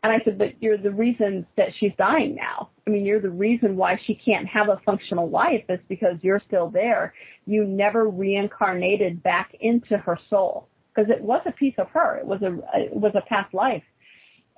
And 0.02 0.12
I 0.12 0.20
said, 0.24 0.38
"But 0.38 0.62
you're 0.62 0.78
the 0.78 0.92
reason 0.92 1.46
that 1.56 1.74
she's 1.78 1.92
dying 1.98 2.36
now. 2.36 2.70
I 2.86 2.90
mean, 2.90 3.04
you're 3.04 3.20
the 3.20 3.30
reason 3.30 3.76
why 3.76 3.98
she 4.04 4.14
can't 4.14 4.46
have 4.46 4.68
a 4.68 4.80
functional 4.84 5.28
life 5.28 5.64
is 5.68 5.80
because 5.88 6.18
you're 6.22 6.42
still 6.46 6.68
there. 6.68 7.14
You 7.46 7.64
never 7.64 8.08
reincarnated 8.08 9.22
back 9.22 9.56
into 9.58 9.96
her 9.96 10.18
soul 10.30 10.68
because 10.94 11.10
it 11.10 11.22
was 11.22 11.42
a 11.46 11.52
piece 11.52 11.74
of 11.78 11.88
her. 11.90 12.18
It 12.18 12.26
was 12.26 12.42
a 12.42 12.58
it 12.74 12.94
was 12.94 13.12
a 13.16 13.22
past 13.22 13.52
life." 13.52 13.82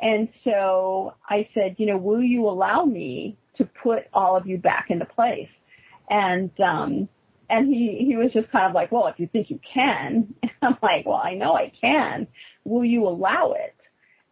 And 0.01 0.29
so 0.45 1.15
I 1.29 1.49
said, 1.55 1.77
"You 1.79 1.87
know, 1.87 1.97
will 1.97 2.23
you 2.23 2.49
allow 2.49 2.85
me 2.85 3.39
to 3.57 3.65
put 3.65 4.05
all 4.13 4.37
of 4.37 4.47
you 4.47 4.59
back 4.59 4.87
into 4.91 5.07
place?" 5.07 5.49
And 6.11 6.51
um 6.61 7.09
and 7.49 7.69
he 7.69 7.99
he 7.99 8.17
was 8.17 8.33
just 8.33 8.51
kind 8.51 8.67
of 8.67 8.73
like, 8.73 8.93
well, 8.93 9.07
if 9.07 9.19
you 9.19 9.27
think 9.27 9.51
you 9.51 9.61
can, 9.73 10.35
I'm 10.63 10.77
like, 10.83 11.07
well, 11.07 11.21
I 11.23 11.35
know 11.35 11.57
I 11.57 11.73
can. 11.81 12.27
Will 12.65 12.85
you 12.85 13.07
allow 13.07 13.53
it? 13.53 13.75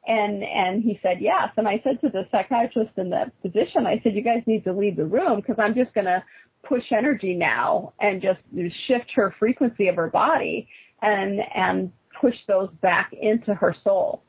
And 0.07 0.43
and 0.43 0.83
he 0.83 0.99
said 1.03 1.21
yes. 1.21 1.51
And 1.57 1.69
I 1.69 1.81
said 1.83 2.01
to 2.03 2.09
the 2.09 2.27
psychiatrist 2.31 2.93
and 2.97 3.13
the 3.13 3.33
physician, 3.43 3.87
I 3.87 4.01
said, 4.03 4.15
you 4.15 4.23
guys 4.23 4.43
need 4.47 4.65
to 4.65 4.73
leave 4.73 4.97
the 4.97 5.07
room 5.07 5.37
because 5.37 5.57
I'm 5.59 5.75
just 5.75 5.95
going 5.95 6.07
to 6.07 6.23
push 6.63 6.85
energy 6.93 7.35
now 7.35 7.93
and 8.01 8.23
just 8.23 8.41
shift 8.87 9.11
her 9.15 9.35
frequency 9.39 9.89
of 9.89 9.97
her 9.97 10.11
body 10.11 10.69
and 11.01 11.41
and 11.55 11.93
push 12.21 12.37
those 12.47 12.71
back 12.81 13.13
into 13.13 13.55
her 13.55 13.75
soul. 13.85 14.23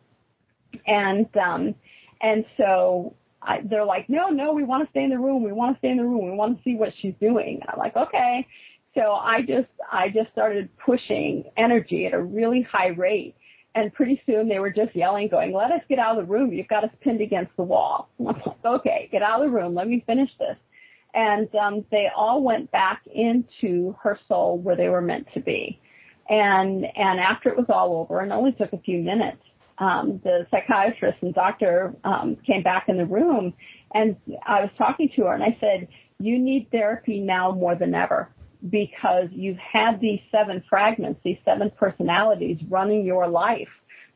And 0.85 1.35
um 1.37 1.75
and 2.21 2.45
so 2.57 3.15
I, 3.41 3.61
they're 3.63 3.85
like, 3.85 4.09
no, 4.09 4.29
no, 4.29 4.53
we 4.53 4.63
want 4.63 4.85
to 4.85 4.89
stay 4.89 5.03
in 5.03 5.11
the 5.11 5.19
room. 5.19 5.43
We 5.43 5.51
want 5.51 5.75
to 5.75 5.79
stay 5.79 5.89
in 5.89 5.97
the 5.97 6.03
room. 6.03 6.31
We 6.31 6.35
want 6.35 6.57
to 6.57 6.63
see 6.63 6.75
what 6.75 6.93
she's 6.99 7.13
doing. 7.21 7.59
And 7.61 7.69
I'm 7.69 7.77
like, 7.77 7.95
okay. 7.95 8.47
So 8.95 9.13
I 9.13 9.41
just, 9.41 9.67
I 9.91 10.09
just 10.09 10.31
started 10.31 10.69
pushing 10.77 11.45
energy 11.57 12.05
at 12.05 12.13
a 12.13 12.21
really 12.21 12.61
high 12.63 12.87
rate. 12.87 13.35
And 13.75 13.93
pretty 13.93 14.21
soon 14.25 14.47
they 14.47 14.59
were 14.59 14.71
just 14.71 14.95
yelling, 14.95 15.27
going, 15.27 15.53
let 15.53 15.71
us 15.71 15.81
get 15.89 15.99
out 15.99 16.17
of 16.17 16.25
the 16.25 16.31
room. 16.31 16.53
You've 16.53 16.69
got 16.69 16.85
us 16.85 16.91
pinned 17.01 17.21
against 17.21 17.55
the 17.57 17.63
wall. 17.63 18.09
Like, 18.19 18.41
okay, 18.63 19.09
get 19.11 19.21
out 19.21 19.41
of 19.41 19.51
the 19.51 19.55
room. 19.55 19.75
Let 19.75 19.87
me 19.87 20.03
finish 20.07 20.31
this. 20.39 20.57
And 21.13 21.53
um, 21.55 21.85
they 21.91 22.09
all 22.15 22.41
went 22.41 22.71
back 22.71 23.01
into 23.13 23.95
her 24.01 24.19
soul 24.27 24.57
where 24.57 24.75
they 24.75 24.89
were 24.89 25.01
meant 25.01 25.27
to 25.33 25.39
be. 25.39 25.79
And, 26.29 26.85
and 26.95 27.19
after 27.19 27.49
it 27.49 27.57
was 27.57 27.67
all 27.69 27.97
over, 27.97 28.21
and 28.21 28.33
only 28.33 28.53
took 28.53 28.73
a 28.73 28.79
few 28.79 28.99
minutes, 28.99 29.41
um, 29.77 30.19
the 30.23 30.47
psychiatrist 30.51 31.17
and 31.21 31.33
doctor 31.33 31.95
um, 32.03 32.37
came 32.37 32.63
back 32.63 32.87
in 32.87 32.97
the 32.97 33.05
room 33.05 33.53
and 33.93 34.15
I 34.45 34.61
was 34.61 34.69
talking 34.77 35.09
to 35.15 35.23
her 35.23 35.33
and 35.33 35.43
I 35.43 35.57
said, 35.59 35.87
you 36.19 36.39
need 36.39 36.71
therapy 36.71 37.19
now 37.19 37.51
more 37.51 37.75
than 37.75 37.93
ever 37.93 38.29
because 38.69 39.29
you've 39.31 39.57
had 39.57 39.99
these 39.99 40.21
seven 40.31 40.63
fragments, 40.69 41.19
these 41.23 41.37
seven 41.43 41.69
personalities 41.71 42.57
running 42.69 43.05
your 43.05 43.27
life, 43.27 43.69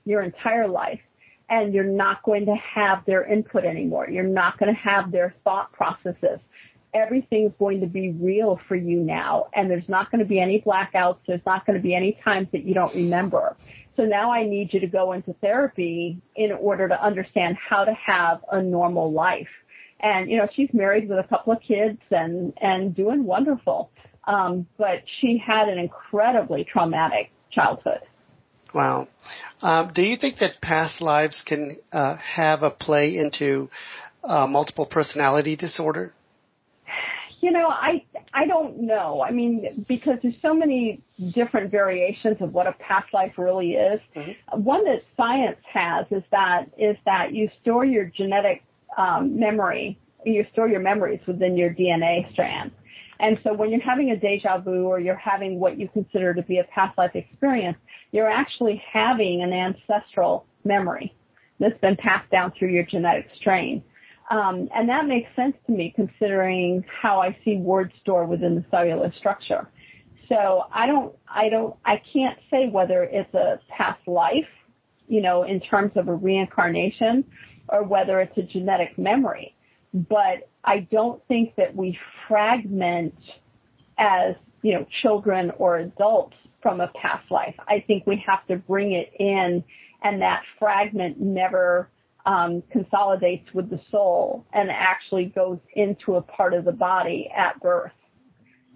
your 0.05 0.21
entire 0.21 0.67
life, 0.67 1.01
and 1.49 1.73
you're 1.73 1.83
not 1.83 2.23
going 2.23 2.45
to 2.45 2.55
have 2.55 3.03
their 3.05 3.23
input 3.25 3.65
anymore. 3.65 4.09
You're 4.09 4.23
not 4.23 4.57
going 4.57 4.73
to 4.73 4.79
have 4.79 5.11
their 5.11 5.35
thought 5.43 5.71
processes. 5.73 6.39
everything's 6.93 7.53
going 7.59 7.81
to 7.81 7.87
be 7.87 8.11
real 8.11 8.59
for 8.67 8.75
you 8.75 8.99
now 8.99 9.47
and 9.53 9.69
there's 9.69 9.87
not 9.87 10.09
going 10.11 10.19
to 10.19 10.25
be 10.25 10.39
any 10.39 10.61
blackouts. 10.61 11.17
There's 11.27 11.45
not 11.45 11.65
going 11.65 11.77
to 11.77 11.83
be 11.83 11.93
any 11.93 12.13
times 12.23 12.47
that 12.51 12.63
you 12.63 12.73
don't 12.73 12.93
remember. 12.95 13.55
So 13.99 14.05
now 14.05 14.31
I 14.31 14.45
need 14.45 14.73
you 14.73 14.79
to 14.79 14.87
go 14.87 15.11
into 15.11 15.33
therapy 15.33 16.21
in 16.33 16.53
order 16.53 16.87
to 16.87 17.03
understand 17.03 17.57
how 17.57 17.83
to 17.83 17.91
have 17.93 18.39
a 18.49 18.63
normal 18.63 19.11
life. 19.11 19.49
And, 19.99 20.31
you 20.31 20.37
know, 20.37 20.47
she's 20.55 20.69
married 20.73 21.09
with 21.09 21.19
a 21.19 21.27
couple 21.27 21.51
of 21.51 21.59
kids 21.61 21.99
and, 22.09 22.53
and 22.61 22.95
doing 22.95 23.25
wonderful. 23.25 23.91
Um, 24.23 24.67
but 24.77 25.03
she 25.19 25.37
had 25.37 25.67
an 25.67 25.77
incredibly 25.77 26.63
traumatic 26.63 27.31
childhood. 27.51 27.99
Wow. 28.73 29.09
Um, 29.61 29.91
do 29.91 30.01
you 30.01 30.15
think 30.15 30.37
that 30.37 30.61
past 30.61 31.01
lives 31.01 31.41
can 31.45 31.75
uh, 31.91 32.15
have 32.15 32.63
a 32.63 32.71
play 32.71 33.17
into 33.17 33.69
uh, 34.23 34.47
multiple 34.47 34.85
personality 34.85 35.57
disorder? 35.57 36.13
You 37.41 37.51
know, 37.51 37.69
I 37.69 38.05
I 38.33 38.45
don't 38.45 38.81
know. 38.81 39.23
I 39.23 39.31
mean, 39.31 39.85
because 39.87 40.19
there's 40.21 40.35
so 40.41 40.53
many 40.53 41.01
different 41.31 41.71
variations 41.71 42.37
of 42.41 42.53
what 42.53 42.67
a 42.67 42.73
past 42.73 43.13
life 43.13 43.37
really 43.37 43.73
is. 43.73 44.01
Mm-hmm. 44.15 44.63
One 44.63 44.83
that 44.85 45.03
science 45.15 45.59
has 45.71 46.05
is 46.11 46.23
that 46.31 46.69
is 46.77 46.97
that 47.05 47.33
you 47.33 47.49
store 47.61 47.85
your 47.85 48.05
genetic 48.05 48.63
um, 48.97 49.39
memory, 49.39 49.97
you 50.25 50.45
store 50.51 50.67
your 50.67 50.81
memories 50.81 51.21
within 51.25 51.55
your 51.55 51.73
DNA 51.73 52.31
strand. 52.33 52.71
And 53.19 53.37
so 53.43 53.53
when 53.53 53.69
you're 53.69 53.81
having 53.81 54.11
a 54.11 54.17
deja 54.17 54.59
vu 54.59 54.85
or 54.85 54.99
you're 54.99 55.15
having 55.15 55.59
what 55.59 55.77
you 55.77 55.89
consider 55.89 56.33
to 56.33 56.41
be 56.41 56.59
a 56.59 56.63
past 56.63 56.97
life 56.97 57.15
experience, 57.15 57.77
you're 58.11 58.29
actually 58.29 58.81
having 58.91 59.41
an 59.41 59.51
ancestral 59.51 60.45
memory 60.63 61.13
that's 61.59 61.77
been 61.79 61.97
passed 61.97 62.29
down 62.31 62.53
through 62.57 62.69
your 62.69 62.85
genetic 62.85 63.29
strain. 63.35 63.83
Um, 64.29 64.69
and 64.75 64.89
that 64.89 65.07
makes 65.07 65.35
sense 65.35 65.55
to 65.65 65.71
me 65.71 65.91
considering 65.95 66.85
how 67.01 67.19
I 67.21 67.37
see 67.43 67.57
word 67.57 67.91
store 68.01 68.25
within 68.25 68.55
the 68.55 68.65
cellular 68.69 69.11
structure. 69.11 69.67
So 70.27 70.67
I 70.71 70.85
don't, 70.85 71.15
I 71.27 71.49
don't, 71.49 71.75
I 71.83 72.01
can't 72.13 72.37
say 72.51 72.69
whether 72.69 73.03
it's 73.03 73.33
a 73.33 73.59
past 73.69 74.07
life, 74.07 74.47
you 75.07 75.21
know, 75.21 75.43
in 75.43 75.59
terms 75.59 75.93
of 75.95 76.07
a 76.07 76.13
reincarnation 76.13 77.25
or 77.67 77.83
whether 77.83 78.19
it's 78.21 78.37
a 78.37 78.43
genetic 78.43 78.97
memory. 78.99 79.55
But 79.93 80.47
I 80.63 80.81
don't 80.91 81.25
think 81.27 81.55
that 81.55 81.75
we 81.75 81.97
fragment 82.27 83.17
as, 83.97 84.35
you 84.61 84.73
know, 84.73 84.85
children 85.01 85.51
or 85.57 85.77
adults 85.77 86.35
from 86.61 86.79
a 86.81 86.89
past 86.89 87.31
life. 87.31 87.55
I 87.67 87.79
think 87.79 88.05
we 88.05 88.23
have 88.27 88.45
to 88.47 88.57
bring 88.57 88.91
it 88.91 89.11
in 89.19 89.63
and 90.03 90.21
that 90.21 90.43
fragment 90.59 91.19
never 91.19 91.89
um, 92.29 92.61
consolidates 92.71 93.51
with 93.55 93.71
the 93.71 93.81
soul 93.89 94.45
and 94.53 94.69
actually 94.69 95.25
goes 95.25 95.57
into 95.73 96.15
a 96.15 96.21
part 96.21 96.53
of 96.53 96.63
the 96.63 96.71
body 96.71 97.27
at 97.35 97.59
birth. 97.59 97.91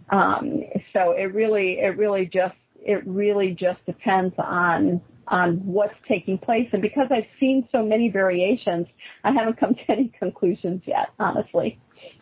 Um, 0.09 0.63
so 0.91 1.11
it 1.11 1.35
really, 1.35 1.73
it 1.79 1.95
really 1.97 2.25
just, 2.25 2.55
it 2.75 3.05
really 3.05 3.51
just 3.51 3.85
depends 3.85 4.33
on 4.39 5.01
on 5.25 5.55
what's 5.65 5.93
taking 6.05 6.37
place. 6.37 6.67
And 6.73 6.81
because 6.81 7.07
I've 7.09 7.27
seen 7.39 7.65
so 7.71 7.81
many 7.81 8.09
variations, 8.09 8.87
I 9.23 9.31
haven't 9.31 9.57
come 9.59 9.73
to 9.73 9.81
any 9.91 10.11
conclusions 10.19 10.81
yet, 10.85 11.09
honestly. 11.17 11.79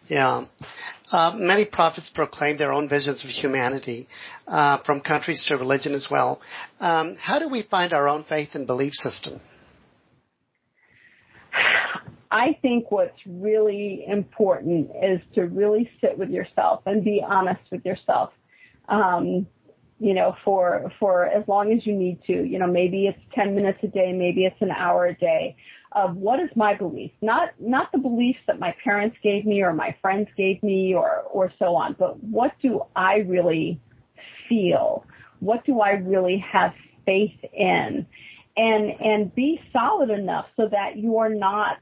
Yeah. 0.07 0.45
Uh, 1.11 1.33
many 1.35 1.65
prophets 1.65 2.11
proclaim 2.13 2.57
their 2.57 2.71
own 2.71 2.87
visions 2.87 3.23
of 3.23 3.31
humanity, 3.31 4.07
uh, 4.47 4.77
from 4.85 5.01
countries 5.01 5.43
to 5.47 5.55
religion 5.55 5.93
as 5.93 6.09
well. 6.11 6.41
Um, 6.79 7.15
how 7.19 7.39
do 7.39 7.49
we 7.49 7.63
find 7.63 7.91
our 7.91 8.07
own 8.07 8.23
faith 8.25 8.49
and 8.53 8.67
belief 8.67 8.93
system? 8.93 9.39
I 12.31 12.57
think 12.61 12.89
what's 12.91 13.19
really 13.25 14.05
important 14.07 14.91
is 15.03 15.19
to 15.35 15.45
really 15.45 15.91
sit 15.99 16.17
with 16.17 16.29
yourself 16.29 16.81
and 16.85 17.03
be 17.03 17.21
honest 17.21 17.61
with 17.69 17.85
yourself. 17.85 18.31
Um, 18.87 19.47
you 19.99 20.15
know, 20.15 20.35
for 20.43 20.91
for 20.99 21.27
as 21.27 21.47
long 21.47 21.71
as 21.71 21.85
you 21.85 21.93
need 21.93 22.23
to. 22.25 22.33
You 22.33 22.57
know, 22.57 22.65
maybe 22.65 23.05
it's 23.05 23.19
10 23.35 23.53
minutes 23.53 23.77
a 23.83 23.87
day, 23.87 24.13
maybe 24.13 24.45
it's 24.45 24.59
an 24.59 24.71
hour 24.71 25.05
a 25.05 25.13
day 25.13 25.55
of 25.91 26.15
what 26.15 26.39
is 26.39 26.49
my 26.55 26.73
belief, 26.73 27.11
not 27.21 27.51
not 27.59 27.91
the 27.91 27.99
beliefs 27.99 28.39
that 28.47 28.57
my 28.57 28.73
parents 28.83 29.17
gave 29.21 29.45
me 29.45 29.61
or 29.61 29.73
my 29.73 29.95
friends 30.01 30.27
gave 30.35 30.63
me 30.63 30.95
or 30.95 31.21
or 31.29 31.53
so 31.59 31.75
on, 31.75 31.93
but 31.99 32.21
what 32.23 32.55
do 32.63 32.81
I 32.95 33.17
really 33.17 33.79
feel? 34.49 35.05
What 35.39 35.65
do 35.65 35.81
I 35.81 35.91
really 35.91 36.39
have 36.39 36.73
faith 37.05 37.37
in? 37.53 38.07
And 38.57 39.01
and 39.01 39.35
be 39.35 39.61
solid 39.71 40.09
enough 40.09 40.47
so 40.57 40.67
that 40.67 40.97
you 40.97 41.19
are 41.19 41.29
not 41.29 41.77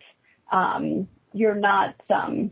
um, 0.52 1.08
you're 1.34 1.56
not 1.56 1.96
um, 2.10 2.52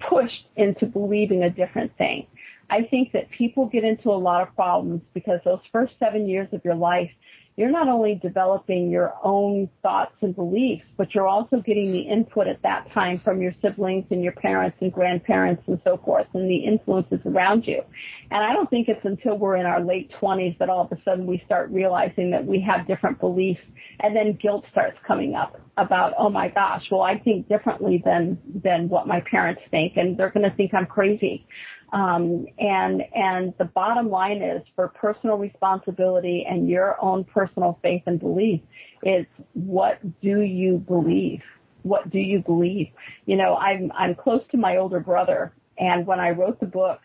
pushed 0.00 0.46
into 0.56 0.86
believing 0.86 1.42
a 1.42 1.50
different 1.50 1.96
thing. 1.96 2.26
I 2.70 2.82
think 2.82 3.12
that 3.12 3.30
people 3.30 3.66
get 3.66 3.84
into 3.84 4.10
a 4.10 4.12
lot 4.12 4.42
of 4.42 4.54
problems 4.54 5.02
because 5.14 5.40
those 5.44 5.60
first 5.72 5.94
seven 5.98 6.28
years 6.28 6.48
of 6.52 6.64
your 6.64 6.74
life, 6.74 7.10
you're 7.58 7.72
not 7.72 7.88
only 7.88 8.14
developing 8.14 8.88
your 8.88 9.14
own 9.24 9.68
thoughts 9.82 10.14
and 10.20 10.32
beliefs, 10.32 10.84
but 10.96 11.12
you're 11.12 11.26
also 11.26 11.56
getting 11.56 11.90
the 11.90 12.02
input 12.02 12.46
at 12.46 12.62
that 12.62 12.88
time 12.92 13.18
from 13.18 13.42
your 13.42 13.52
siblings 13.60 14.06
and 14.10 14.22
your 14.22 14.32
parents 14.32 14.76
and 14.80 14.92
grandparents 14.92 15.64
and 15.66 15.80
so 15.82 15.96
forth 15.96 16.28
and 16.34 16.48
the 16.48 16.58
influences 16.58 17.18
around 17.26 17.66
you. 17.66 17.82
And 18.30 18.44
I 18.44 18.52
don't 18.52 18.70
think 18.70 18.86
it's 18.86 19.04
until 19.04 19.36
we're 19.36 19.56
in 19.56 19.66
our 19.66 19.80
late 19.80 20.12
20s 20.20 20.56
that 20.58 20.70
all 20.70 20.82
of 20.82 20.92
a 20.96 21.02
sudden 21.02 21.26
we 21.26 21.42
start 21.46 21.70
realizing 21.70 22.30
that 22.30 22.46
we 22.46 22.60
have 22.60 22.86
different 22.86 23.18
beliefs 23.18 23.62
and 23.98 24.14
then 24.14 24.34
guilt 24.34 24.64
starts 24.70 24.96
coming 25.04 25.34
up 25.34 25.60
about, 25.76 26.14
oh 26.16 26.30
my 26.30 26.50
gosh, 26.50 26.88
well 26.92 27.02
I 27.02 27.18
think 27.18 27.48
differently 27.48 28.00
than, 28.04 28.38
than 28.46 28.88
what 28.88 29.08
my 29.08 29.20
parents 29.22 29.62
think 29.72 29.96
and 29.96 30.16
they're 30.16 30.30
going 30.30 30.48
to 30.48 30.56
think 30.56 30.74
I'm 30.74 30.86
crazy. 30.86 31.44
Um, 31.90 32.46
and 32.58 33.02
and 33.14 33.54
the 33.56 33.64
bottom 33.64 34.10
line 34.10 34.42
is 34.42 34.62
for 34.76 34.88
personal 34.88 35.38
responsibility 35.38 36.44
and 36.44 36.68
your 36.68 37.02
own 37.02 37.24
personal 37.24 37.78
faith 37.82 38.02
and 38.06 38.20
belief 38.20 38.60
is 39.02 39.26
what 39.54 39.98
do 40.20 40.42
you 40.42 40.78
believe? 40.78 41.42
What 41.82 42.10
do 42.10 42.18
you 42.18 42.40
believe? 42.40 42.88
You 43.24 43.36
know, 43.36 43.56
I'm 43.56 43.90
I'm 43.94 44.14
close 44.14 44.42
to 44.50 44.58
my 44.58 44.76
older 44.76 45.00
brother, 45.00 45.52
and 45.78 46.06
when 46.06 46.20
I 46.20 46.30
wrote 46.30 46.60
the 46.60 46.66
book, 46.66 47.00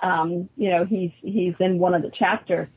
um, 0.00 0.48
you 0.56 0.70
know, 0.70 0.84
he's 0.84 1.10
he's 1.20 1.54
in 1.58 1.78
one 1.78 1.94
of 1.94 2.02
the 2.02 2.10
chapters, 2.10 2.68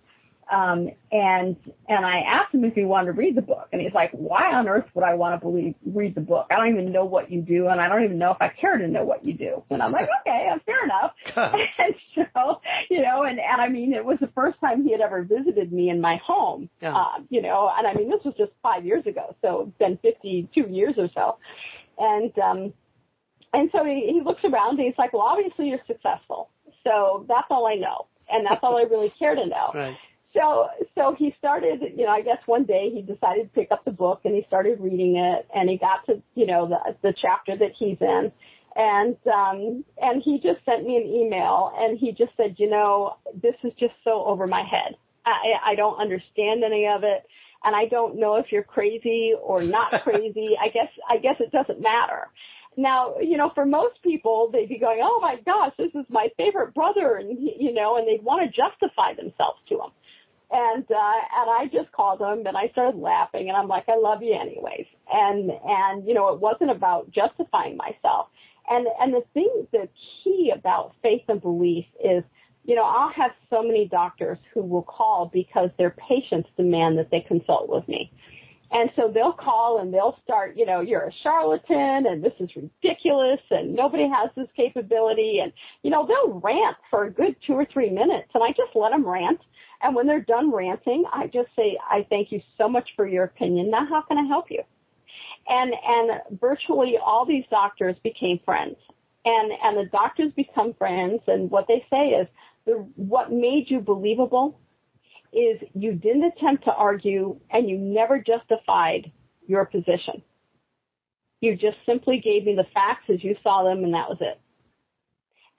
um, 0.51 0.89
and 1.13 1.55
and 1.87 2.05
I 2.05 2.19
asked 2.19 2.53
him 2.53 2.65
if 2.65 2.75
he 2.75 2.83
wanted 2.83 3.05
to 3.05 3.11
read 3.13 3.35
the 3.35 3.41
book, 3.41 3.69
and 3.71 3.81
he's 3.81 3.93
like, 3.93 4.11
"Why 4.11 4.53
on 4.53 4.67
earth 4.67 4.85
would 4.93 5.05
I 5.05 5.13
want 5.13 5.39
to 5.39 5.43
believe 5.43 5.75
read 5.85 6.13
the 6.13 6.21
book? 6.21 6.47
I 6.51 6.57
don't 6.57 6.69
even 6.69 6.91
know 6.91 7.05
what 7.05 7.31
you 7.31 7.41
do, 7.41 7.67
and 7.67 7.79
I 7.79 7.87
don't 7.87 8.03
even 8.03 8.17
know 8.17 8.31
if 8.31 8.37
I 8.41 8.49
care 8.49 8.77
to 8.77 8.87
know 8.87 9.05
what 9.05 9.23
you 9.25 9.33
do." 9.33 9.63
And 9.69 9.81
I'm 9.81 9.93
like, 9.93 10.09
"Okay, 10.27 10.49
fair 10.65 10.83
enough." 10.83 11.13
and 11.79 11.95
so, 12.13 12.61
you 12.89 13.01
know, 13.01 13.23
and 13.23 13.39
and 13.39 13.61
I 13.61 13.69
mean, 13.69 13.93
it 13.93 14.03
was 14.03 14.19
the 14.19 14.27
first 14.27 14.59
time 14.59 14.83
he 14.83 14.91
had 14.91 14.99
ever 14.99 15.23
visited 15.23 15.71
me 15.71 15.89
in 15.89 16.01
my 16.01 16.17
home, 16.17 16.69
yeah. 16.81 16.97
uh, 16.97 17.19
you 17.29 17.41
know, 17.41 17.71
and 17.73 17.87
I 17.87 17.93
mean, 17.93 18.09
this 18.09 18.23
was 18.25 18.33
just 18.37 18.51
five 18.61 18.85
years 18.85 19.05
ago, 19.05 19.35
so 19.41 19.61
it's 19.61 19.77
been 19.77 19.97
52 19.97 20.67
years 20.69 20.95
or 20.97 21.09
so, 21.15 21.37
and 21.97 22.37
um, 22.39 22.73
and 23.53 23.69
so 23.71 23.85
he, 23.85 24.11
he 24.11 24.21
looks 24.21 24.43
around 24.43 24.79
and 24.79 24.81
he's 24.81 24.97
like, 24.97 25.13
"Well, 25.13 25.21
obviously 25.21 25.69
you're 25.69 25.79
successful, 25.87 26.49
so 26.83 27.25
that's 27.29 27.47
all 27.49 27.67
I 27.67 27.75
know." 27.75 28.07
And 28.33 28.45
that's 28.45 28.61
all 28.63 28.77
I 28.77 28.83
really 28.83 29.09
care 29.09 29.35
to 29.35 29.45
know. 29.45 29.71
Right 29.75 29.97
so 30.33 30.69
so 30.95 31.15
he 31.15 31.35
started 31.37 31.81
you 31.95 32.05
know 32.05 32.11
i 32.11 32.21
guess 32.21 32.39
one 32.45 32.63
day 32.63 32.89
he 32.89 33.01
decided 33.01 33.43
to 33.43 33.49
pick 33.49 33.71
up 33.71 33.83
the 33.85 33.91
book 33.91 34.21
and 34.23 34.35
he 34.35 34.43
started 34.47 34.79
reading 34.79 35.17
it 35.17 35.47
and 35.53 35.69
he 35.69 35.77
got 35.77 36.05
to 36.05 36.21
you 36.35 36.45
know 36.45 36.67
the 36.67 36.95
the 37.01 37.13
chapter 37.13 37.55
that 37.55 37.71
he's 37.77 37.97
in. 38.01 38.31
And 38.73 39.17
um 39.27 39.83
and 40.01 40.23
he 40.23 40.39
just 40.39 40.63
sent 40.63 40.85
me 40.85 40.95
an 40.95 41.03
email 41.03 41.73
and 41.75 41.97
he 41.97 42.13
just 42.13 42.31
said 42.37 42.55
you 42.57 42.69
know 42.69 43.17
this 43.33 43.55
is 43.63 43.73
just 43.77 43.93
so 44.05 44.23
over 44.25 44.47
my 44.47 44.63
head. 44.63 44.95
I 45.25 45.53
i 45.65 45.75
don't 45.75 45.99
understand 45.99 46.63
any 46.63 46.87
of 46.87 47.03
it 47.03 47.25
and 47.65 47.75
i 47.75 47.85
don't 47.85 48.17
know 48.17 48.37
if 48.37 48.51
you're 48.51 48.63
crazy 48.63 49.33
or 49.39 49.61
not 49.61 49.91
crazy. 50.03 50.55
I 50.59 50.69
guess 50.69 50.89
i 51.09 51.17
guess 51.17 51.35
it 51.39 51.51
doesn't 51.51 51.81
matter. 51.81 52.29
Now, 52.77 53.19
you 53.19 53.35
know, 53.35 53.51
for 53.53 53.65
most 53.65 54.01
people, 54.01 54.49
they'd 54.53 54.69
be 54.69 54.79
going, 54.79 55.01
"Oh 55.03 55.19
my 55.21 55.35
gosh, 55.45 55.73
this 55.77 55.93
is 55.93 56.05
my 56.07 56.29
favorite 56.37 56.73
brother," 56.73 57.15
and 57.15 57.37
you 57.37 57.73
know, 57.73 57.97
and 57.97 58.07
they'd 58.07 58.23
want 58.23 58.49
to 58.49 58.57
justify 58.57 59.13
themselves 59.13 59.59
to 59.67 59.75
him. 59.81 59.91
And 60.51 60.83
uh, 60.83 61.21
and 61.37 61.49
I 61.49 61.69
just 61.71 61.91
called 61.93 62.19
him 62.19 62.45
and 62.45 62.57
I 62.57 62.67
started 62.69 62.99
laughing 62.99 63.47
and 63.47 63.55
I'm 63.55 63.69
like, 63.69 63.87
I 63.87 63.95
love 63.95 64.21
you 64.21 64.33
anyways. 64.33 64.85
And 65.11 65.51
and 65.65 66.05
you 66.05 66.13
know, 66.13 66.33
it 66.33 66.41
wasn't 66.41 66.71
about 66.71 67.09
justifying 67.11 67.77
myself. 67.77 68.27
And 68.69 68.85
and 68.99 69.13
the 69.13 69.23
thing, 69.33 69.67
the 69.71 69.87
key 70.23 70.51
about 70.53 70.93
faith 71.01 71.23
and 71.29 71.41
belief 71.41 71.85
is, 72.03 72.23
you 72.65 72.75
know, 72.75 72.83
I'll 72.83 73.09
have 73.11 73.31
so 73.49 73.63
many 73.63 73.87
doctors 73.87 74.39
who 74.53 74.61
will 74.61 74.83
call 74.83 75.29
because 75.33 75.69
their 75.77 75.91
patients 75.91 76.49
demand 76.57 76.97
that 76.97 77.11
they 77.11 77.21
consult 77.21 77.69
with 77.69 77.87
me. 77.87 78.11
And 78.73 78.89
so 78.95 79.09
they'll 79.09 79.33
call 79.33 79.79
and 79.79 79.93
they'll 79.93 80.17
start, 80.23 80.55
you 80.55 80.65
know, 80.65 80.79
you're 80.79 81.07
a 81.07 81.11
charlatan 81.11 82.05
and 82.07 82.23
this 82.23 82.33
is 82.39 82.55
ridiculous 82.55 83.41
and 83.49 83.75
nobody 83.75 84.07
has 84.07 84.29
this 84.35 84.47
capability. 84.55 85.39
And, 85.39 85.51
you 85.83 85.89
know, 85.89 86.07
they'll 86.07 86.39
rant 86.39 86.77
for 86.89 87.03
a 87.03 87.11
good 87.11 87.35
two 87.45 87.53
or 87.53 87.65
three 87.65 87.89
minutes 87.89 88.29
and 88.33 88.41
I 88.41 88.51
just 88.51 88.73
let 88.73 88.91
them 88.91 89.05
rant 89.05 89.41
and 89.83 89.95
when 89.95 90.07
they're 90.07 90.21
done 90.21 90.51
ranting, 90.53 91.05
I 91.13 91.27
just 91.27 91.49
say, 91.55 91.77
I 91.89 92.05
thank 92.09 92.31
you 92.31 92.41
so 92.57 92.69
much 92.69 92.89
for 92.95 93.07
your 93.07 93.25
opinion. 93.25 93.71
Now 93.71 93.85
how 93.87 94.01
can 94.01 94.17
I 94.17 94.23
help 94.23 94.51
you? 94.51 94.63
And, 95.49 95.73
and 95.85 96.21
virtually 96.39 96.97
all 96.97 97.25
these 97.25 97.45
doctors 97.49 97.95
became 98.03 98.39
friends. 98.45 98.77
and 99.25 99.51
and 99.63 99.77
the 99.77 99.89
doctors 99.91 100.31
become 100.35 100.73
friends. 100.73 101.21
And 101.27 101.49
what 101.51 101.67
they 101.67 101.85
say 101.89 102.09
is, 102.09 102.27
the 102.65 102.73
what 102.95 103.31
made 103.31 103.69
you 103.69 103.79
believable 103.81 104.59
is 105.33 105.61
you 105.73 105.93
didn't 105.93 106.23
attempt 106.25 106.65
to 106.65 106.73
argue 106.73 107.39
and 107.49 107.69
you 107.69 107.77
never 107.77 108.19
justified 108.19 109.11
your 109.47 109.65
position. 109.65 110.21
You 111.41 111.55
just 111.55 111.77
simply 111.85 112.19
gave 112.19 112.45
me 112.45 112.55
the 112.55 112.67
facts 112.73 113.09
as 113.09 113.23
you 113.23 113.35
saw 113.43 113.63
them, 113.63 113.83
and 113.83 113.93
that 113.93 114.09
was 114.09 114.19
it. 114.21 114.39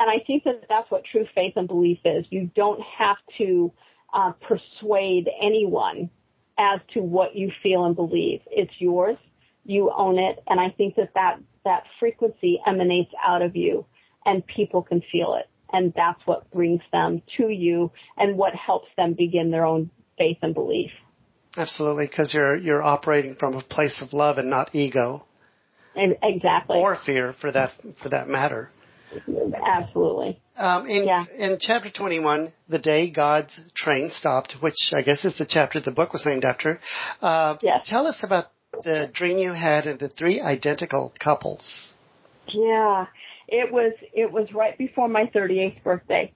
And 0.00 0.10
I 0.10 0.22
think 0.26 0.44
that 0.44 0.66
that's 0.68 0.90
what 0.90 1.04
true 1.04 1.26
faith 1.34 1.54
and 1.56 1.68
belief 1.68 1.98
is. 2.04 2.26
You 2.30 2.50
don't 2.54 2.82
have 2.82 3.18
to 3.38 3.72
uh, 4.12 4.32
persuade 4.32 5.28
anyone 5.40 6.10
as 6.58 6.80
to 6.94 7.00
what 7.00 7.34
you 7.34 7.50
feel 7.62 7.84
and 7.84 7.96
believe. 7.96 8.40
It's 8.50 8.74
yours. 8.78 9.16
You 9.64 9.92
own 9.96 10.18
it. 10.18 10.42
And 10.46 10.60
I 10.60 10.70
think 10.70 10.96
that 10.96 11.14
that, 11.14 11.40
that 11.64 11.84
frequency 11.98 12.60
emanates 12.66 13.12
out 13.24 13.42
of 13.42 13.56
you 13.56 13.86
and 14.24 14.46
people 14.46 14.82
can 14.82 15.02
feel 15.12 15.34
it. 15.34 15.48
And 15.72 15.92
that's 15.96 16.20
what 16.26 16.50
brings 16.50 16.82
them 16.92 17.22
to 17.38 17.48
you 17.48 17.92
and 18.18 18.36
what 18.36 18.54
helps 18.54 18.88
them 18.96 19.14
begin 19.14 19.50
their 19.50 19.64
own 19.64 19.90
faith 20.18 20.38
and 20.42 20.54
belief. 20.54 20.90
Absolutely, 21.56 22.06
because 22.06 22.32
you're 22.32 22.56
you're 22.56 22.82
operating 22.82 23.34
from 23.36 23.54
a 23.54 23.60
place 23.60 24.00
of 24.00 24.12
love 24.12 24.38
and 24.38 24.48
not 24.48 24.74
ego. 24.74 25.26
And 25.94 26.16
exactly. 26.22 26.78
Or 26.78 26.96
fear, 26.96 27.34
for 27.40 27.52
that 27.52 27.72
for 28.02 28.08
that 28.08 28.28
matter. 28.28 28.70
Absolutely. 29.64 30.40
Um, 30.56 30.86
in, 30.86 31.06
yeah. 31.06 31.24
in 31.36 31.58
chapter 31.60 31.90
21, 31.90 32.52
the 32.68 32.78
day 32.78 33.10
God's 33.10 33.58
train 33.74 34.10
stopped, 34.10 34.56
which 34.60 34.92
I 34.92 35.02
guess 35.02 35.24
is 35.24 35.38
the 35.38 35.46
chapter 35.46 35.80
the 35.80 35.90
book 35.90 36.12
was 36.12 36.26
named 36.26 36.44
after. 36.44 36.80
Uh, 37.20 37.56
yes. 37.62 37.86
Tell 37.86 38.06
us 38.06 38.22
about 38.22 38.46
the 38.82 39.10
dream 39.12 39.38
you 39.38 39.52
had 39.52 39.86
of 39.86 39.98
the 39.98 40.08
three 40.08 40.40
identical 40.40 41.12
couples. 41.18 41.94
Yeah, 42.48 43.06
it 43.48 43.72
was 43.72 43.92
it 44.12 44.30
was 44.30 44.52
right 44.52 44.76
before 44.76 45.08
my 45.08 45.26
38th 45.26 45.82
birthday, 45.82 46.32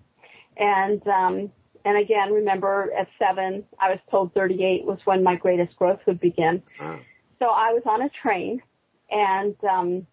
and 0.57 1.07
um, 1.07 1.51
and 1.85 1.97
again, 1.99 2.33
remember 2.33 2.91
at 2.97 3.09
seven, 3.19 3.65
I 3.79 3.91
was 3.91 3.99
told 4.11 4.35
38 4.35 4.85
was 4.85 4.99
when 5.05 5.23
my 5.23 5.37
greatest 5.37 5.77
growth 5.77 6.01
would 6.07 6.21
begin. 6.21 6.63
Oh. 6.81 6.99
So 7.39 7.47
I 7.47 7.73
was 7.73 7.83
on 7.87 8.03
a 8.03 8.09
train, 8.09 8.63
and 9.11 9.57
um, 9.65 10.07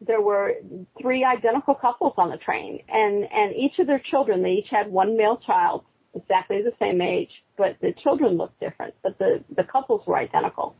there 0.00 0.20
were 0.20 0.54
three 1.00 1.24
identical 1.24 1.74
couples 1.74 2.14
on 2.16 2.30
the 2.30 2.36
train 2.36 2.80
and 2.88 3.24
and 3.32 3.54
each 3.54 3.78
of 3.78 3.86
their 3.86 3.98
children 3.98 4.42
they 4.42 4.52
each 4.52 4.68
had 4.70 4.90
one 4.90 5.16
male 5.16 5.36
child 5.38 5.84
exactly 6.14 6.62
the 6.62 6.72
same 6.78 7.00
age 7.00 7.42
but 7.56 7.76
the 7.80 7.92
children 8.02 8.36
looked 8.36 8.58
different 8.60 8.94
but 9.02 9.18
the 9.18 9.42
the 9.56 9.64
couples 9.64 10.06
were 10.06 10.16
identical. 10.16 10.74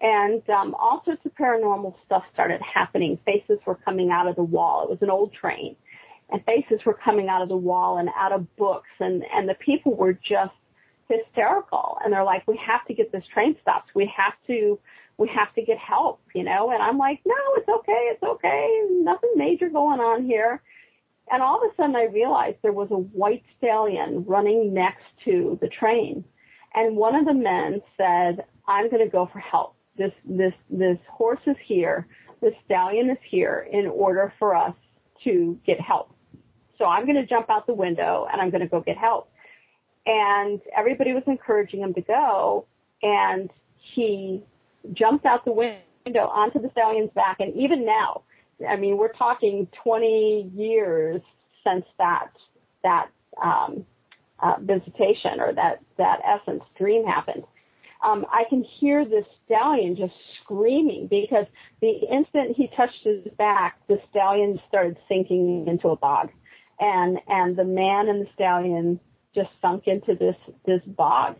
And 0.00 0.48
um 0.48 0.74
all 0.78 1.02
sorts 1.04 1.24
of 1.26 1.34
paranormal 1.34 1.94
stuff 2.06 2.24
started 2.32 2.60
happening. 2.62 3.18
Faces 3.24 3.58
were 3.66 3.74
coming 3.74 4.10
out 4.10 4.26
of 4.28 4.36
the 4.36 4.44
wall. 4.44 4.84
It 4.84 4.90
was 4.90 5.02
an 5.02 5.10
old 5.10 5.32
train. 5.32 5.76
And 6.30 6.44
faces 6.44 6.84
were 6.86 6.94
coming 6.94 7.28
out 7.28 7.42
of 7.42 7.48
the 7.48 7.56
wall 7.56 7.98
and 7.98 8.08
out 8.16 8.32
of 8.32 8.56
books 8.56 8.90
and 9.00 9.24
and 9.34 9.48
the 9.48 9.54
people 9.54 9.96
were 9.96 10.14
just 10.14 10.54
hysterical. 11.08 11.98
And 12.02 12.12
they're 12.12 12.24
like 12.24 12.46
we 12.46 12.56
have 12.58 12.86
to 12.86 12.94
get 12.94 13.12
this 13.12 13.24
train 13.32 13.56
stopped. 13.62 13.90
We 13.94 14.12
have 14.16 14.34
to 14.46 14.78
we 15.20 15.28
have 15.28 15.54
to 15.54 15.62
get 15.62 15.76
help, 15.76 16.22
you 16.34 16.42
know? 16.42 16.70
And 16.70 16.82
I'm 16.82 16.96
like, 16.96 17.20
no, 17.26 17.34
it's 17.56 17.68
okay. 17.68 18.08
It's 18.10 18.22
okay. 18.22 18.86
Nothing 19.02 19.32
major 19.36 19.68
going 19.68 20.00
on 20.00 20.24
here. 20.24 20.62
And 21.30 21.42
all 21.42 21.62
of 21.62 21.70
a 21.70 21.76
sudden 21.76 21.94
I 21.94 22.04
realized 22.04 22.56
there 22.62 22.72
was 22.72 22.90
a 22.90 22.96
white 22.96 23.44
stallion 23.58 24.24
running 24.26 24.72
next 24.72 25.04
to 25.26 25.58
the 25.60 25.68
train. 25.68 26.24
And 26.74 26.96
one 26.96 27.14
of 27.14 27.26
the 27.26 27.34
men 27.34 27.82
said, 27.98 28.46
I'm 28.66 28.90
going 28.90 29.04
to 29.04 29.12
go 29.12 29.28
for 29.30 29.40
help. 29.40 29.76
This, 29.98 30.12
this, 30.24 30.54
this 30.70 30.96
horse 31.06 31.40
is 31.46 31.56
here. 31.62 32.06
The 32.40 32.52
stallion 32.64 33.10
is 33.10 33.18
here 33.22 33.68
in 33.70 33.88
order 33.88 34.32
for 34.38 34.56
us 34.56 34.74
to 35.24 35.60
get 35.66 35.78
help. 35.78 36.14
So 36.78 36.86
I'm 36.86 37.04
going 37.04 37.16
to 37.16 37.26
jump 37.26 37.50
out 37.50 37.66
the 37.66 37.74
window 37.74 38.26
and 38.32 38.40
I'm 38.40 38.48
going 38.48 38.62
to 38.62 38.68
go 38.68 38.80
get 38.80 38.96
help. 38.96 39.30
And 40.06 40.62
everybody 40.74 41.12
was 41.12 41.24
encouraging 41.26 41.80
him 41.80 41.92
to 41.92 42.00
go. 42.00 42.66
And 43.02 43.50
he 43.76 44.44
jumped 44.92 45.26
out 45.26 45.44
the 45.44 45.52
window 45.52 46.26
onto 46.26 46.60
the 46.60 46.70
stallion's 46.70 47.10
back. 47.10 47.36
And 47.40 47.54
even 47.54 47.84
now, 47.84 48.22
I 48.68 48.76
mean, 48.76 48.96
we're 48.96 49.12
talking 49.12 49.68
20 49.82 50.50
years 50.54 51.20
since 51.64 51.84
that, 51.98 52.30
that, 52.82 53.10
um, 53.42 53.86
uh, 54.38 54.56
visitation 54.60 55.40
or 55.40 55.52
that, 55.52 55.80
that 55.98 56.20
essence 56.24 56.62
dream 56.78 57.06
happened. 57.06 57.44
Um, 58.02 58.24
I 58.32 58.44
can 58.48 58.64
hear 58.64 59.04
this 59.04 59.26
stallion 59.44 59.96
just 59.96 60.14
screaming 60.42 61.06
because 61.06 61.44
the 61.82 61.90
instant 62.10 62.56
he 62.56 62.68
touched 62.68 63.04
his 63.04 63.24
back, 63.36 63.78
the 63.88 64.00
stallion 64.08 64.58
started 64.68 64.96
sinking 65.06 65.66
into 65.66 65.88
a 65.88 65.96
bog. 65.96 66.30
And, 66.78 67.18
and 67.28 67.56
the 67.56 67.64
man 67.64 68.08
and 68.08 68.22
the 68.26 68.30
stallion 68.34 69.00
just 69.34 69.50
sunk 69.60 69.86
into 69.86 70.14
this, 70.14 70.36
this 70.64 70.80
bog 70.86 71.36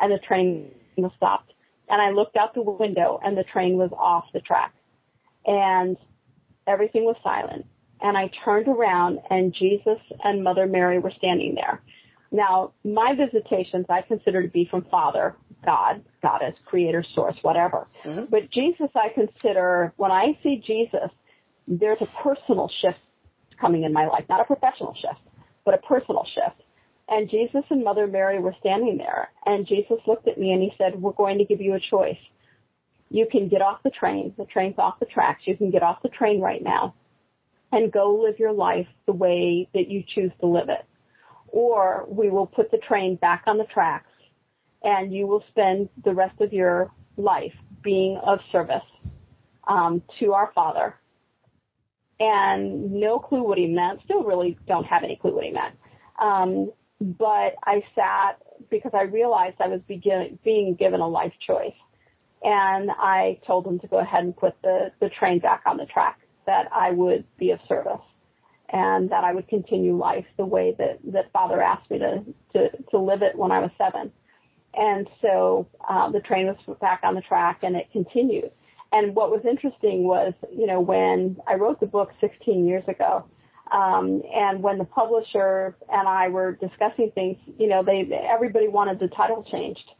and 0.00 0.10
the 0.10 0.18
train 0.18 0.70
stopped 1.16 1.53
and 1.88 2.00
I 2.00 2.10
looked 2.10 2.36
out 2.36 2.54
the 2.54 2.62
window 2.62 3.20
and 3.22 3.36
the 3.36 3.44
train 3.44 3.76
was 3.76 3.90
off 3.92 4.24
the 4.32 4.40
track 4.40 4.74
and 5.46 5.96
everything 6.66 7.04
was 7.04 7.16
silent. 7.22 7.66
And 8.00 8.16
I 8.18 8.30
turned 8.44 8.68
around 8.68 9.20
and 9.30 9.54
Jesus 9.54 9.98
and 10.22 10.42
Mother 10.42 10.66
Mary 10.66 10.98
were 10.98 11.12
standing 11.12 11.54
there. 11.54 11.80
Now, 12.30 12.72
my 12.84 13.14
visitations 13.14 13.86
I 13.88 14.02
consider 14.02 14.42
to 14.42 14.48
be 14.48 14.64
from 14.64 14.82
Father, 14.90 15.36
God, 15.64 16.04
Goddess, 16.20 16.56
Creator, 16.64 17.04
Source, 17.14 17.36
whatever. 17.42 17.86
Mm-hmm. 18.04 18.24
But 18.30 18.50
Jesus 18.50 18.90
I 18.94 19.10
consider, 19.10 19.92
when 19.96 20.10
I 20.10 20.36
see 20.42 20.56
Jesus, 20.56 21.10
there's 21.68 22.00
a 22.00 22.06
personal 22.06 22.68
shift 22.82 22.98
coming 23.60 23.84
in 23.84 23.92
my 23.92 24.06
life, 24.06 24.24
not 24.28 24.40
a 24.40 24.44
professional 24.44 24.94
shift, 24.94 25.20
but 25.64 25.74
a 25.74 25.78
personal 25.78 26.24
shift. 26.24 26.60
And 27.08 27.28
Jesus 27.28 27.64
and 27.70 27.84
Mother 27.84 28.06
Mary 28.06 28.38
were 28.38 28.54
standing 28.60 28.98
there. 28.98 29.30
And 29.44 29.66
Jesus 29.66 29.98
looked 30.06 30.26
at 30.26 30.38
me 30.38 30.52
and 30.52 30.62
he 30.62 30.72
said, 30.78 31.00
we're 31.00 31.12
going 31.12 31.38
to 31.38 31.44
give 31.44 31.60
you 31.60 31.74
a 31.74 31.80
choice. 31.80 32.18
You 33.10 33.26
can 33.30 33.48
get 33.48 33.62
off 33.62 33.82
the 33.82 33.90
train. 33.90 34.34
The 34.36 34.46
train's 34.46 34.78
off 34.78 34.98
the 35.00 35.06
tracks. 35.06 35.42
You 35.46 35.56
can 35.56 35.70
get 35.70 35.82
off 35.82 36.02
the 36.02 36.08
train 36.08 36.40
right 36.40 36.62
now 36.62 36.94
and 37.70 37.92
go 37.92 38.14
live 38.14 38.38
your 38.38 38.52
life 38.52 38.88
the 39.06 39.12
way 39.12 39.68
that 39.74 39.88
you 39.88 40.02
choose 40.02 40.32
to 40.40 40.46
live 40.46 40.68
it. 40.68 40.84
Or 41.48 42.06
we 42.08 42.30
will 42.30 42.46
put 42.46 42.70
the 42.70 42.78
train 42.78 43.16
back 43.16 43.44
on 43.46 43.58
the 43.58 43.64
tracks 43.64 44.10
and 44.82 45.12
you 45.12 45.26
will 45.26 45.44
spend 45.50 45.88
the 46.02 46.14
rest 46.14 46.40
of 46.40 46.52
your 46.52 46.90
life 47.16 47.54
being 47.82 48.16
of 48.18 48.40
service 48.50 48.82
um, 49.68 50.02
to 50.20 50.32
our 50.32 50.52
Father. 50.54 50.96
And 52.18 52.92
no 52.92 53.18
clue 53.18 53.42
what 53.42 53.58
he 53.58 53.66
meant. 53.66 54.00
Still 54.04 54.24
really 54.24 54.56
don't 54.66 54.86
have 54.86 55.02
any 55.02 55.16
clue 55.16 55.34
what 55.34 55.44
he 55.44 55.50
meant. 55.50 55.74
Um, 56.18 56.70
but 57.04 57.54
I 57.64 57.82
sat 57.94 58.40
because 58.70 58.92
I 58.94 59.02
realized 59.02 59.56
I 59.60 59.68
was 59.68 59.80
begin, 59.86 60.38
being 60.42 60.74
given 60.74 61.00
a 61.00 61.08
life 61.08 61.34
choice. 61.38 61.74
And 62.42 62.90
I 62.90 63.40
told 63.46 63.64
them 63.64 63.78
to 63.80 63.86
go 63.86 63.98
ahead 63.98 64.24
and 64.24 64.36
put 64.36 64.60
the, 64.62 64.92
the 65.00 65.08
train 65.08 65.38
back 65.38 65.62
on 65.66 65.76
the 65.76 65.86
track, 65.86 66.20
that 66.46 66.68
I 66.72 66.90
would 66.90 67.24
be 67.38 67.50
of 67.50 67.60
service 67.68 68.00
and 68.70 69.10
that 69.10 69.24
I 69.24 69.32
would 69.32 69.48
continue 69.48 69.96
life 69.96 70.26
the 70.36 70.46
way 70.46 70.74
that, 70.78 70.98
that 71.12 71.32
father 71.32 71.62
asked 71.62 71.90
me 71.90 71.98
to, 71.98 72.24
to, 72.54 72.70
to 72.90 72.98
live 72.98 73.22
it 73.22 73.36
when 73.36 73.52
I 73.52 73.60
was 73.60 73.70
seven. 73.78 74.10
And 74.74 75.08
so 75.22 75.68
uh, 75.88 76.10
the 76.10 76.20
train 76.20 76.46
was 76.46 76.56
put 76.64 76.80
back 76.80 77.00
on 77.02 77.14
the 77.14 77.20
track 77.20 77.60
and 77.62 77.76
it 77.76 77.92
continued. 77.92 78.50
And 78.92 79.14
what 79.14 79.30
was 79.30 79.44
interesting 79.44 80.04
was, 80.04 80.34
you 80.52 80.66
know, 80.66 80.80
when 80.80 81.38
I 81.46 81.54
wrote 81.54 81.80
the 81.80 81.86
book 81.86 82.12
16 82.20 82.66
years 82.66 82.84
ago, 82.88 83.24
um, 83.70 84.22
and 84.32 84.62
when 84.62 84.78
the 84.78 84.84
publisher 84.84 85.74
and 85.90 86.06
I 86.06 86.28
were 86.28 86.52
discussing 86.52 87.10
things, 87.14 87.38
you 87.58 87.66
know, 87.66 87.82
they 87.82 88.06
everybody 88.12 88.68
wanted 88.68 88.98
the 88.98 89.08
title 89.08 89.42
changed, 89.50 89.90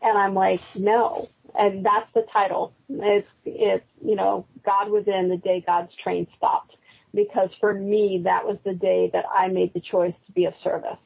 and 0.00 0.16
I'm 0.16 0.34
like, 0.34 0.60
no, 0.74 1.28
and 1.58 1.84
that's 1.84 2.12
the 2.14 2.24
title. 2.32 2.74
It's 2.88 3.28
it's 3.44 3.84
you 4.04 4.14
know, 4.14 4.46
God 4.64 4.90
within 4.90 5.28
the 5.28 5.36
day 5.36 5.62
God's 5.66 5.92
train 6.02 6.28
stopped, 6.36 6.76
because 7.12 7.50
for 7.60 7.74
me 7.74 8.22
that 8.24 8.46
was 8.46 8.58
the 8.64 8.74
day 8.74 9.10
that 9.12 9.24
I 9.34 9.48
made 9.48 9.74
the 9.74 9.80
choice 9.80 10.14
to 10.26 10.32
be 10.32 10.44
of 10.44 10.54
service, 10.62 10.98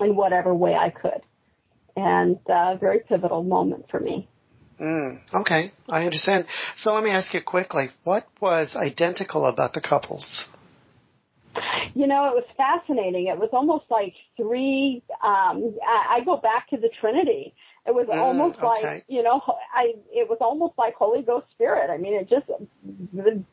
in 0.00 0.16
whatever 0.16 0.54
way 0.54 0.74
I 0.74 0.90
could, 0.90 1.20
and 1.94 2.38
uh, 2.48 2.74
a 2.74 2.78
very 2.80 3.00
pivotal 3.00 3.42
moment 3.42 3.86
for 3.90 4.00
me. 4.00 4.28
Mm, 4.80 5.20
okay, 5.34 5.72
I 5.90 6.06
understand. 6.06 6.46
So 6.74 6.94
let 6.94 7.04
me 7.04 7.10
ask 7.10 7.34
you 7.34 7.42
quickly: 7.42 7.90
What 8.02 8.26
was 8.40 8.74
identical 8.74 9.44
about 9.44 9.74
the 9.74 9.82
couples? 9.82 10.48
You 11.94 12.06
know, 12.06 12.26
it 12.26 12.34
was 12.34 12.44
fascinating. 12.56 13.26
It 13.26 13.38
was 13.38 13.50
almost 13.52 13.84
like 13.90 14.14
three. 14.36 15.02
Um, 15.22 15.76
I, 15.86 16.16
I 16.16 16.22
go 16.24 16.36
back 16.36 16.70
to 16.70 16.76
the 16.76 16.88
Trinity. 16.88 17.54
It 17.86 17.94
was 17.94 18.06
mm, 18.06 18.16
almost 18.16 18.58
okay. 18.58 18.66
like 18.66 19.04
you 19.08 19.22
know, 19.22 19.40
I. 19.74 19.94
It 20.10 20.28
was 20.28 20.38
almost 20.40 20.74
like 20.78 20.94
Holy 20.94 21.22
Ghost 21.22 21.46
Spirit. 21.50 21.90
I 21.90 21.98
mean, 21.98 22.14
it 22.14 22.28
just 22.28 22.46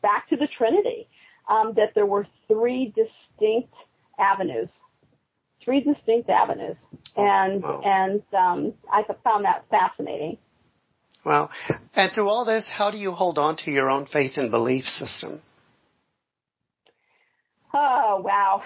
back 0.02 0.28
to 0.30 0.36
the 0.36 0.46
Trinity. 0.46 1.08
Um, 1.48 1.74
that 1.74 1.94
there 1.96 2.06
were 2.06 2.28
three 2.46 2.94
distinct 2.94 3.74
avenues, 4.18 4.68
three 5.64 5.80
distinct 5.80 6.30
avenues, 6.30 6.76
and 7.16 7.62
wow. 7.62 7.82
and 7.84 8.22
um, 8.32 8.74
I 8.92 9.02
found 9.24 9.44
that 9.44 9.64
fascinating. 9.68 10.38
Well, 11.24 11.50
and 11.94 12.12
through 12.12 12.28
all 12.28 12.44
this, 12.44 12.68
how 12.68 12.90
do 12.90 12.98
you 12.98 13.10
hold 13.10 13.38
on 13.38 13.56
to 13.56 13.70
your 13.70 13.90
own 13.90 14.06
faith 14.06 14.38
and 14.38 14.50
belief 14.50 14.86
system? 14.86 15.42
Oh, 17.72 18.22
wow. 18.24 18.62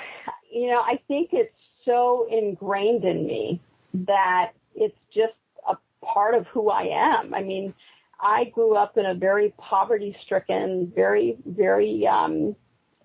You 0.50 0.68
know, 0.68 0.80
I 0.80 1.00
think 1.08 1.30
it's 1.32 1.54
so 1.84 2.26
ingrained 2.30 3.04
in 3.04 3.26
me 3.26 3.60
that 3.92 4.52
it's 4.74 4.98
just 5.14 5.34
a 5.68 5.76
part 6.04 6.34
of 6.34 6.46
who 6.46 6.70
I 6.70 6.84
am. 6.84 7.34
I 7.34 7.42
mean, 7.42 7.74
I 8.20 8.44
grew 8.44 8.76
up 8.76 8.96
in 8.96 9.04
a 9.04 9.14
very 9.14 9.52
poverty 9.58 10.16
stricken, 10.22 10.92
very, 10.94 11.36
very, 11.44 12.06
um, 12.06 12.56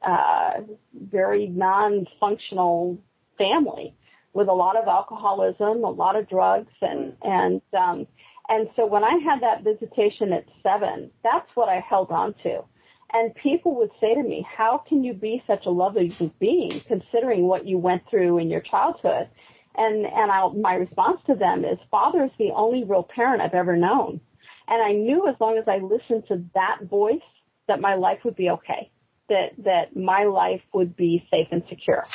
uh, 0.02 0.62
very 0.94 1.48
non 1.48 2.06
functional 2.20 2.98
family 3.38 3.94
with 4.34 4.48
a 4.48 4.54
lot 4.54 4.78
of 4.78 4.88
alcoholism, 4.88 5.84
a 5.84 5.90
lot 5.90 6.16
of 6.16 6.30
drugs, 6.30 6.72
and, 6.82 7.14
and, 7.24 7.62
um, 7.78 8.08
and 8.48 8.70
so 8.76 8.86
when 8.86 9.04
I 9.04 9.16
had 9.18 9.42
that 9.42 9.64
visitation 9.64 10.32
at 10.32 10.46
seven, 10.64 11.12
that's 11.24 11.50
what 11.56 11.68
I 11.68 11.80
held 11.80 12.12
on 12.12 12.34
to. 12.44 12.64
And 13.12 13.34
people 13.34 13.76
would 13.78 13.92
say 14.00 14.14
to 14.14 14.24
me, 14.24 14.46
how 14.48 14.78
can 14.78 15.04
you 15.04 15.14
be 15.14 15.44
such 15.48 15.66
a 15.66 15.72
lovely 15.72 16.16
being 16.40 16.82
considering 16.82 17.48
what 17.48 17.66
you 17.66 17.78
went 17.78 18.04
through 18.10 18.38
in 18.38 18.50
your 18.50 18.62
childhood? 18.62 19.30
And, 19.76 20.06
and 20.06 20.32
I'll, 20.32 20.54
my 20.54 20.76
response 20.76 21.22
to 21.28 21.36
them 21.36 21.66
is, 21.66 21.78
father 21.90 22.26
is 22.26 22.32
the 22.38 22.52
only 22.54 22.84
real 22.84 23.04
parent 23.04 23.42
I've 23.42 23.54
ever 23.54 23.76
known. 23.76 24.22
And 24.68 24.82
I 24.82 24.92
knew 24.92 25.28
as 25.28 25.36
long 25.40 25.58
as 25.58 25.68
I 25.68 25.78
listened 25.78 26.26
to 26.28 26.44
that 26.54 26.80
voice 26.84 27.22
that 27.68 27.82
my 27.82 27.96
life 27.96 28.20
would 28.24 28.36
be 28.36 28.50
okay, 28.52 28.92
that, 29.30 29.54
that 29.60 29.96
my 29.96 30.26
life 30.26 30.62
would 30.74 30.96
be 30.96 31.28
safe 31.32 31.48
and 31.52 31.64
secure. 31.70 32.06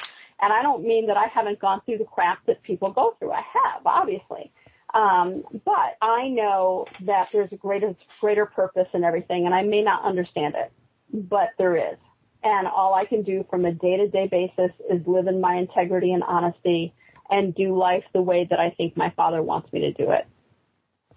And 0.40 0.52
I 0.52 0.62
don't 0.62 0.84
mean 0.84 1.06
that 1.08 1.16
I 1.16 1.26
haven't 1.26 1.58
gone 1.58 1.80
through 1.84 1.98
the 1.98 2.04
crap 2.04 2.44
that 2.46 2.62
people 2.62 2.92
go 2.92 3.16
through. 3.18 3.32
I 3.32 3.42
have, 3.42 3.82
obviously. 3.86 4.52
Um, 4.92 5.42
but 5.64 5.96
I 6.00 6.28
know 6.28 6.86
that 7.02 7.30
there's 7.32 7.50
a 7.50 7.56
greater, 7.56 7.96
greater 8.20 8.46
purpose 8.46 8.88
in 8.94 9.02
everything, 9.02 9.46
and 9.46 9.54
I 9.54 9.62
may 9.62 9.82
not 9.82 10.04
understand 10.04 10.54
it, 10.56 10.72
but 11.14 11.50
there 11.58 11.76
is. 11.76 11.98
And 12.42 12.66
all 12.66 12.94
I 12.94 13.06
can 13.06 13.22
do 13.22 13.46
from 13.48 13.64
a 13.64 13.72
day 13.72 13.96
to 13.96 14.08
day 14.08 14.26
basis 14.26 14.70
is 14.90 15.06
live 15.06 15.28
in 15.28 15.40
my 15.40 15.54
integrity 15.54 16.12
and 16.12 16.22
honesty 16.22 16.92
and 17.30 17.54
do 17.54 17.76
life 17.76 18.04
the 18.12 18.20
way 18.20 18.46
that 18.48 18.60
I 18.60 18.70
think 18.70 18.96
my 18.96 19.10
father 19.16 19.42
wants 19.42 19.72
me 19.72 19.80
to 19.80 19.92
do 19.92 20.10
it. 20.10 20.26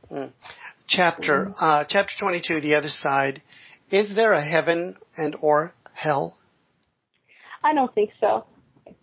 Mm. 0.10 0.32
Chapter, 0.88 1.54
uh, 1.60 1.84
chapter 1.84 2.14
22, 2.18 2.62
the 2.62 2.76
other 2.76 2.88
side. 2.88 3.42
Is 3.92 4.16
there 4.16 4.32
a 4.32 4.42
heaven 4.42 4.96
and 5.18 5.36
or 5.42 5.74
hell? 5.94 6.38
I 7.62 7.74
don't 7.74 7.94
think 7.94 8.12
so. 8.22 8.46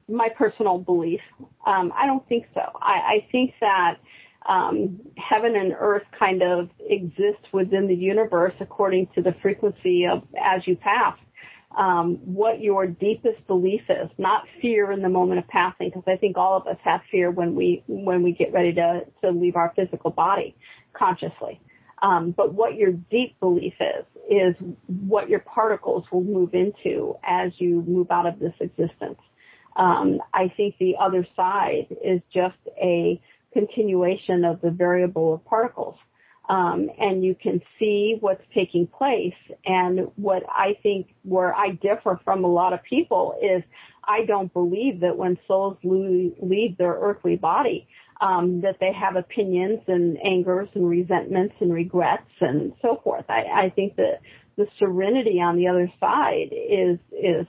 My 0.09 0.29
personal 0.31 0.79
belief. 0.79 1.21
Um, 1.67 1.93
I 1.95 2.07
don't 2.07 2.27
think 2.27 2.47
so. 2.55 2.61
I, 2.61 3.21
I 3.23 3.29
think 3.31 3.53
that 3.61 3.99
um, 4.47 5.01
heaven 5.17 5.57
and 5.57 5.75
earth 5.79 6.05
kind 6.19 6.43
of 6.43 6.69
exist 6.81 7.53
within 7.53 7.87
the 7.87 7.95
universe 7.95 8.55
according 8.61 9.09
to 9.15 9.23
the 9.23 9.33
frequency 9.43 10.07
of 10.07 10.23
as 10.41 10.67
you 10.67 10.77
pass. 10.77 11.17
Um, 11.77 12.17
what 12.19 12.61
your 12.61 12.87
deepest 12.87 13.45
belief 13.49 13.83
is, 13.89 14.09
not 14.17 14.47
fear 14.63 14.93
in 14.93 15.03
the 15.03 15.09
moment 15.09 15.41
of 15.41 15.49
passing, 15.49 15.89
because 15.89 16.05
I 16.07 16.17
think 16.17 16.37
all 16.37 16.57
of 16.57 16.69
us 16.69 16.77
have 16.85 17.01
fear 17.11 17.33
when 17.33 17.57
we 17.57 17.83
when 17.89 18.23
we 18.23 18.33
get 18.33 18.53
ready 18.53 18.73
to 18.75 19.07
to 19.23 19.31
leave 19.33 19.57
our 19.57 19.73
physical 19.75 20.13
body 20.13 20.55
consciously. 20.93 21.61
Um, 22.01 22.31
but 22.31 22.55
what 22.55 22.77
your 22.77 22.93
deep 22.93 23.41
belief 23.41 23.75
is 23.81 24.05
is 24.31 24.55
what 24.87 25.29
your 25.29 25.41
particles 25.41 26.05
will 26.13 26.23
move 26.23 26.55
into 26.55 27.17
as 27.25 27.53
you 27.59 27.83
move 27.87 28.11
out 28.11 28.27
of 28.27 28.39
this 28.39 28.55
existence. 28.61 29.19
Um, 29.77 30.21
I 30.33 30.49
think 30.49 30.77
the 30.79 30.97
other 31.01 31.27
side 31.35 31.89
is 32.03 32.21
just 32.33 32.59
a 32.81 33.21
continuation 33.55 34.45
of 34.45 34.61
the 34.61 34.71
variable 34.71 35.33
of 35.35 35.45
particles. 35.47 35.97
Um, 36.47 36.91
and 36.99 37.25
you 37.25 37.35
can 37.35 37.63
see 37.79 38.19
what's 38.21 38.45
taking 38.53 38.87
place. 38.87 39.35
And 39.65 40.11
what 40.17 40.43
I 40.47 40.79
think 40.83 41.15
where 41.23 41.55
I 41.55 41.71
differ 41.71 42.21
from 42.23 42.45
a 42.45 42.49
lot 42.49 42.75
of 42.75 42.83
people 42.83 43.39
is 43.41 43.63
I 44.07 44.27
don't 44.27 44.53
believe 44.53 45.01
that 45.01 45.17
when 45.17 45.39
souls 45.49 45.79
leave 45.83 46.77
their 46.77 46.93
earthly 46.93 47.37
body, 47.37 47.89
um, 48.21 48.61
that 48.61 48.77
they 48.79 48.93
have 48.93 49.17
opinions 49.17 49.81
and 49.87 50.19
angers 50.23 50.69
and 50.75 50.89
resentments 50.89 51.55
and 51.61 51.73
regrets 51.73 52.31
and 52.41 52.73
so 52.83 53.01
forth. 53.03 53.25
I, 53.29 53.45
I 53.45 53.71
think 53.71 53.97
that 53.97 54.21
the 54.57 54.67
serenity 54.79 55.41
on 55.41 55.57
the 55.57 55.69
other 55.69 55.91
side 55.99 56.49
is 56.53 56.99
is 57.11 57.47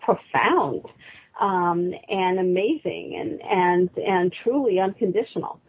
profound 0.00 0.84
um, 1.40 1.92
and 2.08 2.38
amazing 2.38 3.16
and 3.16 3.42
and 3.42 3.90
and 3.98 4.32
truly 4.32 4.78
unconditional. 4.78 5.60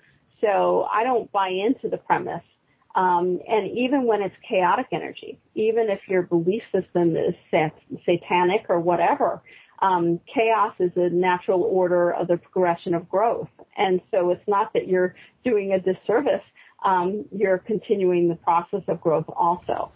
So 0.41 0.87
I 0.91 1.03
don't 1.03 1.31
buy 1.31 1.49
into 1.49 1.89
the 1.89 1.97
premise. 1.97 2.43
Um, 2.93 3.39
and 3.47 3.71
even 3.77 4.03
when 4.05 4.21
it's 4.21 4.35
chaotic 4.47 4.87
energy, 4.91 5.39
even 5.55 5.89
if 5.89 6.01
your 6.09 6.23
belief 6.23 6.63
system 6.73 7.15
is 7.15 7.35
sat- 7.49 7.79
satanic 8.05 8.65
or 8.67 8.81
whatever, 8.81 9.41
um, 9.79 10.19
chaos 10.31 10.73
is 10.79 10.91
a 10.97 11.09
natural 11.09 11.63
order 11.63 12.11
of 12.11 12.27
the 12.27 12.37
progression 12.37 12.93
of 12.93 13.07
growth. 13.07 13.47
And 13.77 14.01
so 14.11 14.31
it's 14.31 14.45
not 14.45 14.73
that 14.73 14.89
you're 14.89 15.15
doing 15.45 15.71
a 15.71 15.79
disservice. 15.79 16.43
Um, 16.83 17.25
you're 17.31 17.59
continuing 17.59 18.27
the 18.27 18.35
process 18.35 18.83
of 18.87 18.99
growth 18.99 19.29
also. 19.29 19.91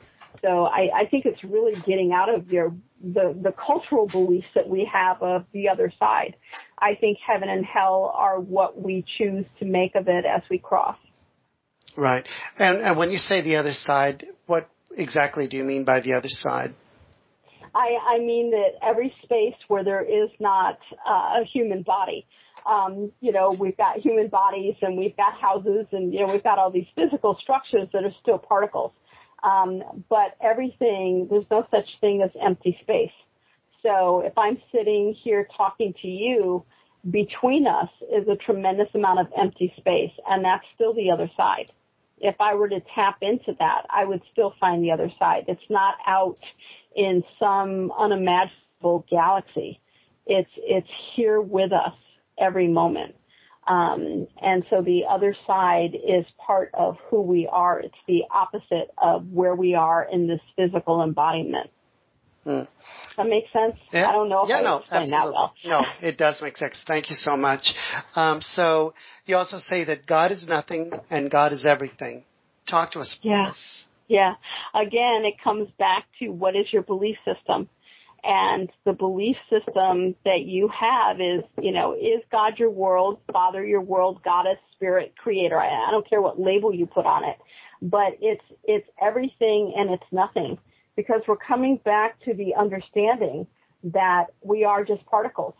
So 0.45 0.65
I, 0.65 0.89
I 0.93 1.05
think 1.05 1.25
it's 1.25 1.43
really 1.43 1.73
getting 1.81 2.11
out 2.13 2.33
of 2.33 2.51
your 2.51 2.75
the 3.03 3.35
the 3.41 3.51
cultural 3.51 4.07
beliefs 4.07 4.47
that 4.53 4.69
we 4.69 4.85
have 4.91 5.21
of 5.23 5.45
the 5.53 5.69
other 5.69 5.91
side. 5.97 6.35
I 6.77 6.95
think 6.95 7.17
heaven 7.25 7.49
and 7.49 7.65
hell 7.65 8.13
are 8.15 8.39
what 8.39 8.79
we 8.79 9.03
choose 9.17 9.45
to 9.59 9.65
make 9.65 9.95
of 9.95 10.07
it 10.07 10.23
as 10.25 10.43
we 10.49 10.59
cross. 10.59 10.97
Right. 11.97 12.27
And, 12.59 12.81
and 12.81 12.97
when 12.97 13.09
you 13.09 13.17
say 13.17 13.41
the 13.41 13.55
other 13.55 13.73
side, 13.73 14.25
what 14.45 14.69
exactly 14.95 15.47
do 15.47 15.57
you 15.57 15.63
mean 15.63 15.83
by 15.83 16.01
the 16.01 16.13
other 16.13 16.29
side? 16.29 16.75
I, 17.73 17.97
I 18.07 18.19
mean 18.19 18.51
that 18.51 18.73
every 18.83 19.13
space 19.23 19.55
where 19.67 19.83
there 19.83 20.03
is 20.03 20.29
not 20.39 20.77
uh, 21.07 21.41
a 21.41 21.45
human 21.45 21.81
body. 21.81 22.27
Um, 22.65 23.11
you 23.21 23.31
know, 23.31 23.51
we've 23.51 23.77
got 23.77 23.97
human 23.99 24.27
bodies 24.27 24.75
and 24.81 24.97
we've 24.97 25.15
got 25.15 25.33
houses 25.39 25.85
and, 25.91 26.13
you 26.13 26.25
know, 26.25 26.31
we've 26.33 26.43
got 26.43 26.57
all 26.57 26.71
these 26.71 26.87
physical 26.95 27.37
structures 27.41 27.87
that 27.93 28.03
are 28.03 28.13
still 28.21 28.39
particles. 28.39 28.91
Um, 29.45 29.83
but 30.09 30.35
everything, 30.41 31.27
there's 31.29 31.45
no 31.51 31.67
such 31.71 31.99
thing 32.01 32.23
as 32.23 32.31
empty 32.41 32.77
space. 32.81 33.11
So 33.83 34.21
if 34.21 34.33
I'm 34.37 34.57
sitting 34.71 35.13
here 35.13 35.47
talking 35.55 35.93
to 36.01 36.07
you, 36.07 36.65
between 37.11 37.67
us 37.67 37.89
is 38.11 38.27
a 38.27 38.35
tremendous 38.35 38.89
amount 38.95 39.19
of 39.19 39.27
empty 39.37 39.71
space, 39.77 40.11
and 40.27 40.43
that's 40.43 40.65
still 40.73 40.95
the 40.95 41.11
other 41.11 41.29
side. 41.37 41.71
If 42.17 42.35
I 42.39 42.55
were 42.55 42.69
to 42.69 42.81
tap 42.95 43.17
into 43.21 43.55
that, 43.59 43.85
I 43.91 44.05
would 44.05 44.23
still 44.31 44.55
find 44.59 44.83
the 44.83 44.91
other 44.91 45.11
side. 45.19 45.45
It's 45.47 45.69
not 45.69 45.95
out 46.07 46.39
in 46.95 47.23
some 47.39 47.91
unimaginable 47.91 49.05
galaxy. 49.09 49.79
It's 50.25 50.49
it's 50.57 50.89
here 51.13 51.39
with 51.39 51.71
us 51.71 51.93
every 52.39 52.67
moment. 52.67 53.15
Um, 53.67 54.27
and 54.41 54.63
so 54.69 54.81
the 54.81 55.05
other 55.09 55.35
side 55.47 55.95
is 55.95 56.25
part 56.37 56.69
of 56.73 56.97
who 57.09 57.21
we 57.21 57.47
are. 57.51 57.79
It's 57.79 57.95
the 58.07 58.23
opposite 58.31 58.91
of 58.97 59.31
where 59.31 59.55
we 59.55 59.73
are 59.73 60.07
in 60.09 60.27
this 60.27 60.41
physical 60.55 61.03
embodiment. 61.03 61.71
Hmm. 62.43 62.61
That 63.17 63.27
makes 63.27 63.51
sense? 63.51 63.75
Yeah. 63.91 64.07
I 64.07 64.11
don't 64.11 64.29
know 64.29 64.43
if 64.43 64.49
yeah, 64.49 64.57
I 64.57 64.61
no, 64.61 64.77
explained 64.77 65.11
absolutely. 65.13 65.31
that 65.31 65.33
well. 65.33 65.55
no, 65.65 66.07
it 66.07 66.17
does 66.17 66.41
make 66.43 66.57
sense. 66.57 66.83
Thank 66.85 67.09
you 67.09 67.15
so 67.15 67.35
much. 67.35 67.73
Um, 68.15 68.39
so 68.39 68.93
you 69.25 69.35
also 69.35 69.57
say 69.57 69.83
that 69.85 70.05
God 70.05 70.31
is 70.31 70.47
nothing 70.47 70.91
and 71.09 71.31
God 71.31 71.53
is 71.53 71.65
everything. 71.65 72.23
Talk 72.67 72.91
to 72.91 72.99
us. 72.99 73.17
Yeah. 73.23 73.51
Yeah. 74.07 74.35
Again, 74.75 75.23
it 75.25 75.41
comes 75.43 75.69
back 75.79 76.05
to 76.19 76.29
what 76.29 76.55
is 76.55 76.71
your 76.71 76.83
belief 76.83 77.17
system? 77.25 77.67
And 78.25 78.71
the 78.85 78.93
belief 78.93 79.37
system 79.51 80.15
that 80.25 80.41
you 80.41 80.67
have 80.69 81.21
is, 81.21 81.43
you 81.61 81.71
know, 81.71 81.93
is 81.93 82.21
God 82.31 82.57
your 82.57 82.71
world, 82.71 83.19
Father 83.31 83.63
your 83.63 83.81
world, 83.81 84.23
Goddess, 84.23 84.57
Spirit, 84.71 85.13
Creator? 85.15 85.59
I, 85.59 85.67
I 85.67 85.91
don't 85.91 86.09
care 86.09 86.21
what 86.21 86.39
label 86.39 86.73
you 86.73 86.87
put 86.87 87.05
on 87.05 87.23
it, 87.23 87.37
but 87.83 88.17
it's, 88.21 88.43
it's 88.63 88.87
everything 88.99 89.75
and 89.77 89.91
it's 89.91 90.11
nothing 90.11 90.57
because 90.95 91.21
we're 91.27 91.37
coming 91.37 91.77
back 91.77 92.19
to 92.21 92.33
the 92.33 92.55
understanding 92.55 93.45
that 93.83 94.27
we 94.41 94.63
are 94.63 94.83
just 94.83 95.05
particles 95.05 95.53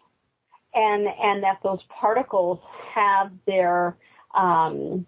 and, 0.74 1.08
and 1.08 1.44
that 1.44 1.60
those 1.62 1.84
particles 1.90 2.60
have 2.96 3.32
their, 3.46 3.96
um, 4.34 5.06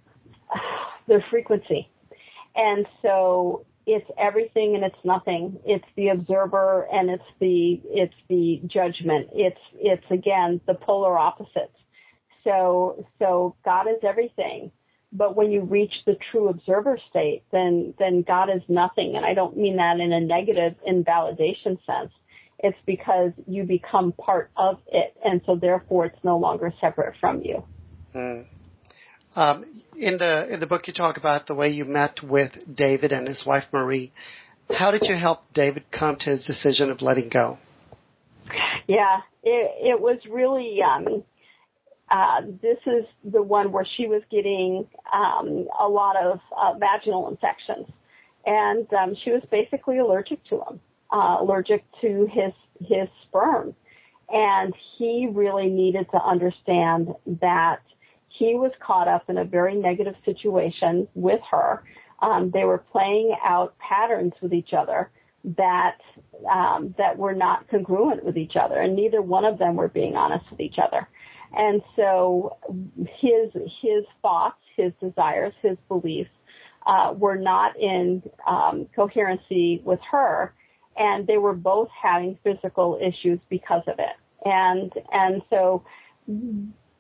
their 1.08 1.26
frequency. 1.32 1.90
And 2.56 2.86
so 3.02 3.66
it's 3.88 4.12
everything 4.18 4.76
and 4.76 4.84
it's 4.84 5.04
nothing. 5.06 5.60
It's 5.66 5.86
the 5.96 6.10
observer 6.10 6.86
and 6.92 7.10
it's 7.10 7.24
the 7.40 7.82
it's 7.86 8.14
the 8.28 8.62
judgment. 8.68 9.30
It's 9.34 9.62
it's 9.76 10.06
again 10.12 10.60
the 10.68 10.76
polar 10.76 11.18
opposites. 11.18 11.80
So 12.44 13.08
so 13.18 13.56
God 13.64 13.88
is 13.88 14.04
everything. 14.04 14.72
But 15.14 15.38
when 15.38 15.52
you 15.52 15.62
reach 15.62 16.04
the 16.06 16.18
true 16.32 16.50
observer 16.50 17.00
state, 17.10 17.44
then 17.52 17.94
then 17.98 18.24
God 18.24 18.50
is 18.50 18.62
nothing. 18.68 19.16
And 19.16 19.26
I 19.26 19.34
don't 19.34 19.56
mean 19.56 19.78
that 19.78 20.02
in 20.02 20.12
a 20.12 20.20
negative 20.20 20.76
invalidation 20.86 21.80
sense. 21.88 22.12
It's 22.60 22.78
because 22.86 23.32
you 23.48 23.64
become 23.64 24.12
part 24.12 24.52
of 24.58 24.80
it, 24.88 25.16
and 25.24 25.42
so 25.46 25.56
therefore 25.56 26.08
it's 26.08 26.24
no 26.24 26.38
longer 26.38 26.74
separate 26.82 27.16
from 27.22 27.42
you. 27.42 27.64
Mm. 28.14 28.48
Um, 29.38 29.84
in 29.96 30.18
the 30.18 30.52
in 30.52 30.60
the 30.60 30.66
book, 30.66 30.88
you 30.88 30.94
talk 30.94 31.18
about 31.18 31.46
the 31.46 31.54
way 31.54 31.70
you 31.70 31.86
met 31.86 32.24
with 32.24 32.76
David 32.76 33.12
and 33.12 33.28
his 33.28 33.46
wife 33.46 33.66
Marie. 33.72 34.12
How 34.74 34.90
did 34.90 35.06
you 35.06 35.16
help 35.16 35.54
David 35.54 35.84
come 35.92 36.16
to 36.18 36.32
his 36.32 36.44
decision 36.44 36.90
of 36.90 37.04
letting 37.04 37.30
go? 37.30 37.60
Yeah, 38.88 39.22
it, 39.44 39.92
it 39.92 40.02
was 40.02 40.18
really, 40.28 40.82
um, 40.82 41.24
uh, 42.10 42.42
this 42.64 42.80
is 42.88 43.06
the 43.24 43.44
one 43.44 43.72
where 43.72 43.86
she 43.86 44.08
was 44.08 44.24
getting 44.32 44.88
um, 45.14 45.68
a 45.80 45.88
lot 45.88 46.16
of 46.16 46.40
uh, 46.58 46.74
vaginal 46.80 47.30
infections, 47.30 47.88
and 48.44 48.92
um, 48.92 49.16
she 49.24 49.30
was 49.30 49.44
basically 49.52 50.00
allergic 50.00 50.44
to 50.46 50.64
them, 50.66 50.80
uh, 51.12 51.38
allergic 51.40 51.86
to 52.02 52.28
his 52.32 52.54
his 52.80 53.08
sperm, 53.22 53.76
and 54.30 54.74
he 54.98 55.30
really 55.32 55.70
needed 55.70 56.08
to 56.10 56.24
understand 56.24 57.14
that 57.40 57.82
he 58.38 58.56
was 58.56 58.72
caught 58.80 59.08
up 59.08 59.30
in 59.30 59.38
a 59.38 59.46
very 59.46 59.76
negative 59.76 60.16
situation 60.24 61.08
with 61.16 61.42
her. 61.52 61.84
Um, 62.20 62.52
they 62.52 62.66
were 62.66 62.78
playing 62.78 63.36
out 63.44 63.78
patterns 63.80 64.34
with 64.42 64.54
each 64.54 64.74
other 64.74 65.12
that 65.44 65.98
um, 66.52 66.94
that 66.98 67.18
were 67.18 67.34
not 67.34 67.68
congruent 67.70 68.24
with 68.24 68.38
each 68.38 68.56
other, 68.56 68.80
and 68.80 68.96
neither 68.96 69.22
one 69.22 69.46
of 69.46 69.58
them 69.58 69.76
were 69.76 69.88
being 69.88 70.16
honest 70.16 70.50
with 70.52 70.60
each 70.60 70.80
other. 70.80 71.08
And 71.56 71.82
so 71.96 72.58
his 73.20 73.52
his 73.82 74.04
thoughts, 74.22 74.60
his 74.76 74.92
desires, 75.02 75.54
his 75.62 75.78
beliefs 75.88 76.32
uh, 76.86 77.14
were 77.16 77.38
not 77.38 77.78
in 77.80 78.24
um, 78.46 78.88
coherency 78.96 79.82
with 79.84 80.00
her, 80.12 80.54
and 80.98 81.28
they 81.28 81.38
were 81.38 81.56
both 81.56 81.90
having 81.90 82.38
physical 82.44 82.98
issues 83.02 83.40
because 83.50 83.84
of 83.88 84.00
it. 84.00 84.16
And 84.46 84.92
and 85.14 85.42
so 85.50 85.84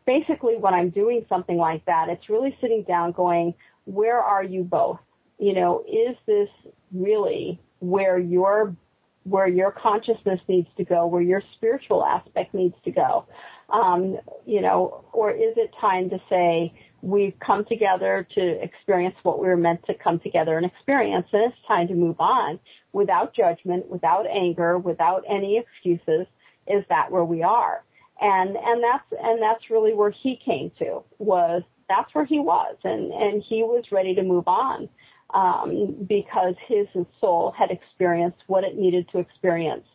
basically, 0.07 0.55
when 0.55 0.73
I'm 0.73 0.89
doing 0.89 1.25
something 1.29 1.57
like 1.57 1.85
that, 1.85 2.09
it's 2.09 2.29
really 2.29 2.57
sitting 2.59 2.83
down, 2.83 3.11
going, 3.11 3.53
where 3.85 4.17
are 4.17 4.43
you 4.43 4.63
both? 4.63 4.99
You 5.37 5.53
know, 5.53 5.83
is 5.87 6.15
this 6.25 6.49
really 6.91 7.59
where 7.79 8.17
your 8.17 8.75
where 9.23 9.47
your 9.47 9.71
consciousness 9.71 10.39
needs 10.47 10.69
to 10.77 10.85
go, 10.85 11.05
where 11.05 11.21
your 11.21 11.43
spiritual 11.55 12.03
aspect 12.03 12.53
needs 12.53 12.75
to 12.85 12.91
go? 12.91 13.25
Um, 13.69 14.17
you 14.45 14.61
know, 14.61 15.03
or 15.11 15.31
is 15.31 15.57
it 15.57 15.73
time 15.79 16.09
to 16.11 16.21
say 16.29 16.73
we've 17.01 17.37
come 17.37 17.65
together 17.65 18.25
to 18.35 18.63
experience 18.63 19.15
what 19.23 19.39
we 19.39 19.47
were 19.47 19.57
meant 19.57 19.85
to 19.87 19.93
come 19.93 20.19
together 20.19 20.55
and 20.55 20.65
experience, 20.65 21.27
and 21.33 21.51
it's 21.51 21.67
time 21.67 21.89
to 21.89 21.93
move 21.93 22.15
on 22.19 22.59
without 22.93 23.35
judgment, 23.35 23.89
without 23.89 24.25
anger, 24.27 24.79
without 24.79 25.25
any 25.27 25.57
excuses? 25.57 26.25
Is 26.65 26.85
that 26.89 27.11
where 27.11 27.25
we 27.25 27.43
are? 27.43 27.83
And 28.19 28.57
and 28.57 28.83
that's 28.83 29.05
and 29.21 29.41
that's 29.41 29.69
really 29.69 29.93
where 29.93 30.11
he 30.11 30.35
came 30.35 30.71
to 30.79 31.03
was 31.19 31.63
that's 31.87 32.13
where 32.15 32.25
he 32.25 32.39
was, 32.39 32.75
and 32.83 33.11
and 33.13 33.43
he 33.43 33.63
was 33.63 33.91
ready 33.91 34.15
to 34.15 34.23
move 34.23 34.47
on 34.47 34.89
um, 35.33 36.05
because 36.07 36.55
his 36.67 36.87
soul 37.19 37.51
had 37.51 37.71
experienced 37.71 38.39
what 38.47 38.63
it 38.63 38.75
needed 38.75 39.09
to 39.09 39.19
experience 39.19 39.85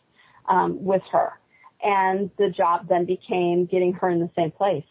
um, 0.47 0.83
with 0.83 1.03
her. 1.11 1.39
And 1.83 2.29
the 2.37 2.49
job 2.49 2.87
then 2.87 3.05
became 3.05 3.65
getting 3.65 3.93
her 3.93 4.09
in 4.09 4.19
the 4.19 4.29
same 4.37 4.51
place 4.51 4.85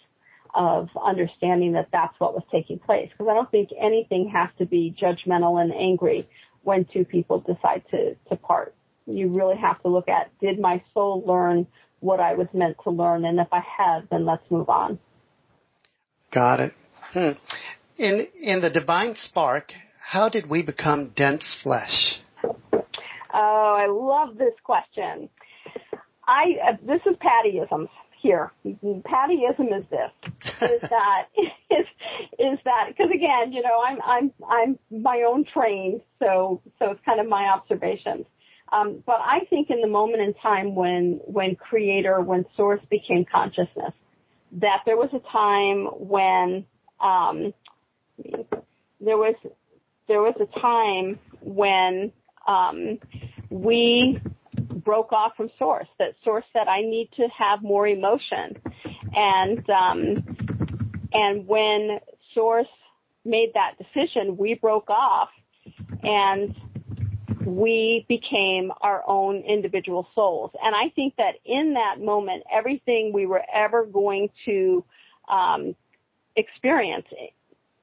of 0.54 0.90
understanding 1.02 1.72
that 1.72 1.88
that's 1.90 2.18
what 2.20 2.34
was 2.34 2.42
taking 2.50 2.78
place. 2.78 3.10
Because 3.10 3.30
I 3.30 3.34
don't 3.34 3.50
think 3.50 3.70
anything 3.78 4.28
has 4.28 4.50
to 4.59 4.66
be 4.66 4.94
judgmental 4.98 5.60
and 5.62 5.72
angry 5.72 6.28
when 6.62 6.84
two 6.84 7.04
people 7.04 7.40
decide 7.40 7.82
to, 7.90 8.14
to 8.28 8.36
part. 8.36 8.74
You 9.06 9.28
really 9.28 9.56
have 9.56 9.80
to 9.82 9.88
look 9.88 10.09
at, 10.09 10.30
did 10.38 10.60
my 10.60 10.82
soul 10.92 11.24
learn 11.26 11.66
what 12.02 12.20
I 12.20 12.34
was 12.34 12.48
meant 12.52 12.76
to 12.84 12.90
learn? 12.90 13.24
And 13.24 13.38
if 13.38 13.48
I 13.52 13.60
have, 13.78 14.08
then 14.10 14.26
let's 14.26 14.42
move 14.50 14.68
on. 14.68 14.98
Got 16.32 16.60
it. 16.60 16.74
Hmm. 17.12 17.30
In, 17.96 18.26
in 18.40 18.60
the 18.60 18.70
divine 18.70 19.14
spark, 19.14 19.72
how 20.10 20.28
did 20.28 20.48
we 20.48 20.62
become 20.62 21.10
dense 21.10 21.58
flesh? 21.62 22.20
Oh, 23.32 23.76
I 23.78 23.86
love 23.86 24.36
this 24.36 24.54
question. 24.62 25.28
I 26.26 26.56
uh, 26.68 26.76
this 26.86 27.00
is 27.06 27.16
Pattyism 27.16 27.88
here. 28.20 28.52
Pattyism 28.64 29.76
is 29.76 29.84
this 29.90 30.10
is 30.62 30.80
that 30.90 31.28
is 31.70 31.86
is 32.38 32.58
that 32.64 32.88
because 32.88 33.10
again, 33.12 33.52
you 33.52 33.62
know, 33.62 33.82
I'm 33.84 33.98
I'm 34.04 34.32
I'm 34.48 34.78
my 34.90 35.24
own 35.26 35.44
trained, 35.44 36.02
so 36.18 36.60
so 36.78 36.90
it's 36.90 37.00
kind 37.04 37.20
of 37.20 37.28
my 37.28 37.46
observations. 37.46 38.26
Um, 38.73 39.03
but 39.07 39.20
I 39.20 39.40
think 39.51 39.70
in 39.70 39.82
the 39.82 39.86
moment 39.86 40.23
in 40.23 40.35
time 40.35 40.74
when 40.74 41.20
when 41.24 41.57
Creator, 41.57 42.20
when 42.23 42.47
Source 42.57 42.81
became 42.90 43.24
consciousness, 43.24 43.93
that 44.53 44.82
there 44.86 44.97
was 44.97 45.11
a 45.12 45.20
time 45.31 45.86
when 46.09 46.65
um, 47.01 47.53
there 49.01 49.19
was 49.19 49.35
there 50.09 50.23
was 50.23 50.35
a 50.40 50.61
time 50.61 51.19
when 51.40 52.12
um, 52.47 52.99
we 53.51 54.20
broke 54.85 55.12
off 55.12 55.36
from 55.36 55.51
source 55.59 55.89
that 55.99 56.15
source 56.24 56.44
said 56.53 56.66
i 56.66 56.81
need 56.81 57.09
to 57.16 57.28
have 57.28 57.62
more 57.62 57.86
emotion. 57.86 58.57
And 59.15 59.69
um 59.70 60.24
and 61.12 61.47
when 61.47 62.01
source 62.35 62.69
made 63.24 63.53
that 63.55 63.74
decision 63.78 64.36
we 64.36 64.55
broke 64.55 64.90
off 64.90 65.28
and 66.03 66.55
we 67.47 68.05
became 68.09 68.73
our 68.81 69.02
own 69.06 69.36
individual 69.43 70.09
souls 70.14 70.51
and 70.62 70.74
i 70.74 70.89
think 70.90 71.14
that 71.16 71.35
in 71.44 71.74
that 71.74 72.01
moment 72.01 72.43
everything 72.52 73.12
we 73.12 73.27
were 73.27 73.43
ever 73.55 73.86
going 73.86 74.28
to 74.44 74.85
um 75.28 75.74
experience 76.36 77.06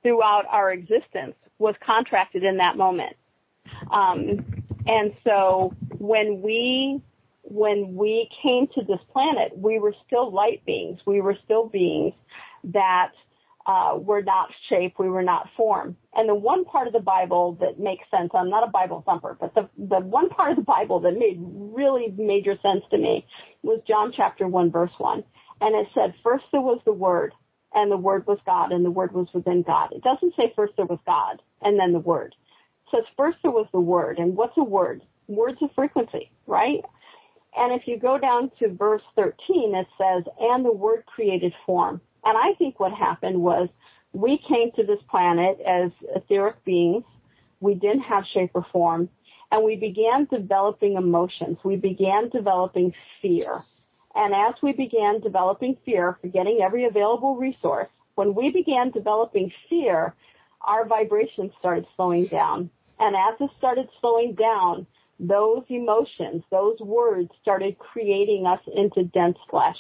throughout 0.04 0.46
our 0.50 0.72
existence 0.72 1.36
was 1.58 1.76
contracted 1.86 2.44
in 2.44 2.58
that 2.58 2.78
moment. 2.78 3.16
Um, 3.92 4.64
and 4.88 5.14
so 5.24 5.74
when 5.98 6.42
we 6.42 7.02
when 7.44 7.96
we 7.96 8.30
came 8.44 8.68
to 8.68 8.84
this 8.84 9.00
planet, 9.12 9.58
we 9.58 9.80
were 9.80 9.96
still 10.06 10.32
light 10.32 10.64
beings. 10.66 11.00
We 11.06 11.20
were 11.20 11.38
still 11.44 11.68
beings 11.68 12.14
that 12.66 13.12
uh, 13.70 13.96
were 13.96 14.24
not 14.24 14.52
shape. 14.68 14.96
We 14.98 15.10
were 15.10 15.22
not 15.22 15.48
form. 15.56 15.96
And 16.16 16.28
the 16.28 16.34
one 16.34 16.66
part 16.66 16.88
of 16.88 16.94
the 16.94 17.00
Bible 17.00 17.54
that 17.62 17.80
makes 17.80 18.10
sense, 18.10 18.32
I'm 18.34 18.50
not 18.50 18.68
a 18.68 18.72
Bible 18.72 19.04
thumper, 19.06 19.38
but 19.40 19.54
the, 19.54 19.70
the 19.78 20.00
one 20.00 20.30
part 20.30 20.50
of 20.50 20.56
the 20.58 20.64
Bible 20.64 21.00
that 21.02 21.14
made 21.14 21.38
really 21.40 22.12
major 22.18 22.58
sense 22.64 22.84
to 22.90 22.98
me 22.98 23.28
was 23.62 23.80
John 23.88 24.12
chapter 24.12 24.48
1 24.48 24.72
verse 24.72 24.94
1. 24.98 25.24
And 25.62 25.76
it 25.76 25.88
said, 25.94 26.16
first 26.24 26.46
there 26.52 26.62
was 26.62 26.82
the 26.84 26.94
Word, 26.94 27.34
and 27.72 27.92
the 27.92 27.98
Word 27.98 28.26
was 28.26 28.40
God, 28.44 28.72
and 28.72 28.84
the 28.84 28.90
Word 28.90 29.12
was 29.12 29.28
within 29.36 29.62
God. 29.62 29.92
It 29.92 30.02
doesn't 30.02 30.36
say 30.36 30.52
first 30.56 30.74
there 30.76 30.88
was 30.88 31.00
God 31.06 31.40
and 31.62 31.80
then 31.80 31.94
the 31.94 32.00
Word. 32.00 32.34
It 32.88 32.98
says 32.98 33.06
first 33.16 33.38
there 33.44 33.52
was 33.52 33.68
the 33.72 33.80
Word, 33.80 34.18
and 34.18 34.36
what's 34.36 34.58
a 34.58 34.64
word? 34.64 35.04
Words 35.28 35.62
of 35.62 35.70
frequency, 35.76 36.32
right? 36.48 36.84
And 37.56 37.72
if 37.80 37.88
you 37.88 38.00
go 38.00 38.18
down 38.18 38.50
to 38.58 38.70
verse 38.70 39.04
13, 39.16 39.76
it 39.76 39.88
says, 39.96 40.24
and 40.40 40.66
the 40.66 40.74
Word 40.74 41.06
created 41.06 41.54
form. 41.68 42.02
And 42.30 42.38
I 42.38 42.54
think 42.60 42.80
what 42.80 42.94
happened 42.94 43.42
was 43.42 43.70
we 44.14 44.38
came 44.38 44.72
to 44.74 44.84
this 44.84 45.02
planet 45.10 45.60
as 45.62 45.90
etheric 46.16 46.64
beings. 46.64 47.04
We 47.60 47.74
didn't 47.74 48.04
have 48.04 48.24
shape 48.28 48.52
or 48.54 48.68
form. 48.72 49.10
And 49.52 49.64
we 49.64 49.78
began 49.78 50.26
developing 50.26 50.94
emotions. 50.94 51.58
We 51.64 51.76
began 51.76 52.30
developing 52.30 52.94
fear. 53.20 53.64
And 54.14 54.36
as 54.36 54.54
we 54.62 54.74
began 54.74 55.22
developing 55.22 55.76
fear, 55.84 56.20
forgetting 56.22 56.60
every 56.62 56.86
available 56.86 57.36
resource, 57.36 57.90
when 58.14 58.36
we 58.36 58.52
began 58.52 58.92
developing 58.92 59.52
fear, 59.68 60.14
our 60.62 60.86
vibrations 60.86 61.52
started 61.58 61.88
slowing 61.96 62.28
down. 62.28 62.70
And 63.00 63.16
as 63.16 63.42
it 63.42 63.50
started 63.58 63.90
slowing 64.00 64.36
down, 64.36 64.86
those 65.20 65.64
emotions, 65.68 66.44
those 66.52 66.80
words 66.80 67.32
started 67.42 67.80
creating 67.80 68.46
us 68.46 68.62
into 68.76 69.04
dense 69.06 69.40
flesh 69.50 69.80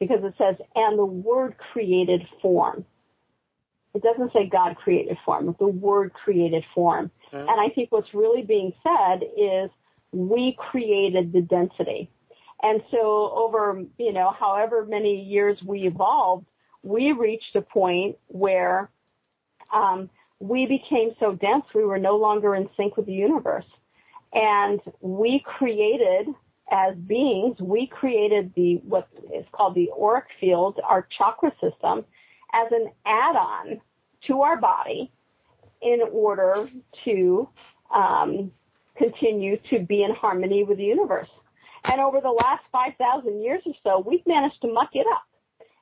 because 0.00 0.22
it 0.24 0.34
says, 0.38 0.56
and 0.74 0.98
the 0.98 1.04
word 1.04 1.56
created 1.58 2.26
form. 2.40 2.84
It 3.94 4.02
doesn't 4.02 4.32
say 4.32 4.46
God 4.46 4.76
created 4.76 5.18
form, 5.24 5.56
the 5.58 5.66
word 5.66 6.12
created 6.12 6.64
form. 6.74 7.10
Mm-hmm. 7.32 7.48
And 7.48 7.60
I 7.60 7.68
think 7.68 7.90
what's 7.90 8.14
really 8.14 8.42
being 8.42 8.72
said 8.82 9.22
is 9.36 9.70
we 10.12 10.56
created 10.58 11.32
the 11.32 11.42
density. 11.42 12.10
And 12.62 12.82
so 12.90 13.32
over, 13.34 13.84
you 13.98 14.12
know, 14.12 14.30
however 14.30 14.84
many 14.84 15.22
years 15.22 15.62
we 15.62 15.82
evolved, 15.82 16.46
we 16.82 17.12
reached 17.12 17.54
a 17.56 17.62
point 17.62 18.16
where 18.26 18.90
um, 19.72 20.10
we 20.40 20.66
became 20.66 21.14
so 21.20 21.34
dense 21.34 21.64
we 21.74 21.84
were 21.84 21.98
no 21.98 22.16
longer 22.16 22.54
in 22.54 22.68
sync 22.76 22.96
with 22.96 23.06
the 23.06 23.12
universe. 23.12 23.66
And 24.32 24.80
we 25.00 25.40
created, 25.40 26.28
as 26.70 26.94
beings, 26.96 27.58
we 27.60 27.86
created 27.86 28.52
the 28.54 28.76
what 28.84 29.08
is 29.34 29.46
called 29.52 29.74
the 29.74 29.90
auric 29.98 30.26
field, 30.38 30.80
our 30.84 31.06
chakra 31.16 31.52
system, 31.60 32.04
as 32.52 32.70
an 32.72 32.90
add-on 33.06 33.80
to 34.26 34.42
our 34.42 34.56
body 34.56 35.10
in 35.80 36.02
order 36.12 36.68
to 37.04 37.48
um, 37.90 38.52
continue 38.96 39.56
to 39.70 39.78
be 39.78 40.02
in 40.02 40.14
harmony 40.14 40.64
with 40.64 40.78
the 40.78 40.84
universe. 40.84 41.28
And 41.84 42.00
over 42.00 42.20
the 42.20 42.30
last 42.30 42.64
5,000 42.72 43.40
years 43.40 43.62
or 43.64 43.74
so, 43.82 44.00
we've 44.00 44.26
managed 44.26 44.60
to 44.62 44.72
muck 44.72 44.90
it 44.94 45.06
up. 45.06 45.22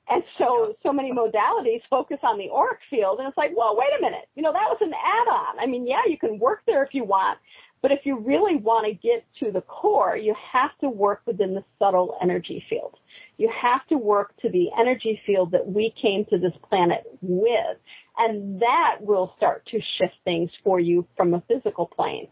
And 0.08 0.22
so, 0.38 0.76
so 0.84 0.92
many 0.92 1.12
modalities 1.12 1.82
focus 1.90 2.18
on 2.22 2.38
the 2.38 2.48
auric 2.50 2.78
field, 2.88 3.18
and 3.18 3.26
it's 3.26 3.36
like, 3.36 3.50
well, 3.56 3.76
wait 3.76 3.90
a 3.98 4.00
minute, 4.00 4.28
you 4.36 4.42
know, 4.42 4.52
that 4.52 4.68
was 4.68 4.78
an 4.80 4.92
add-on. 4.94 5.58
I 5.58 5.66
mean, 5.66 5.84
yeah, 5.84 6.02
you 6.06 6.16
can 6.16 6.38
work 6.38 6.62
there 6.64 6.84
if 6.84 6.94
you 6.94 7.02
want, 7.02 7.38
But 7.82 7.92
if 7.92 8.00
you 8.04 8.18
really 8.18 8.56
want 8.56 8.86
to 8.86 8.94
get 8.94 9.24
to 9.40 9.52
the 9.52 9.60
core, 9.60 10.16
you 10.16 10.34
have 10.52 10.76
to 10.80 10.88
work 10.88 11.22
within 11.26 11.54
the 11.54 11.64
subtle 11.78 12.16
energy 12.20 12.64
field. 12.68 12.96
You 13.36 13.50
have 13.50 13.86
to 13.88 13.98
work 13.98 14.34
to 14.42 14.48
the 14.48 14.70
energy 14.78 15.20
field 15.26 15.52
that 15.52 15.66
we 15.66 15.92
came 16.00 16.24
to 16.26 16.38
this 16.38 16.54
planet 16.68 17.04
with. 17.20 17.76
And 18.18 18.60
that 18.60 18.96
will 19.00 19.34
start 19.36 19.66
to 19.66 19.80
shift 19.98 20.14
things 20.24 20.50
for 20.64 20.80
you 20.80 21.06
from 21.16 21.34
a 21.34 21.42
physical 21.46 21.86
plane. 21.86 22.28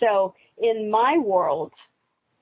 So 0.00 0.34
in 0.56 0.90
my 0.90 1.18
world, 1.18 1.72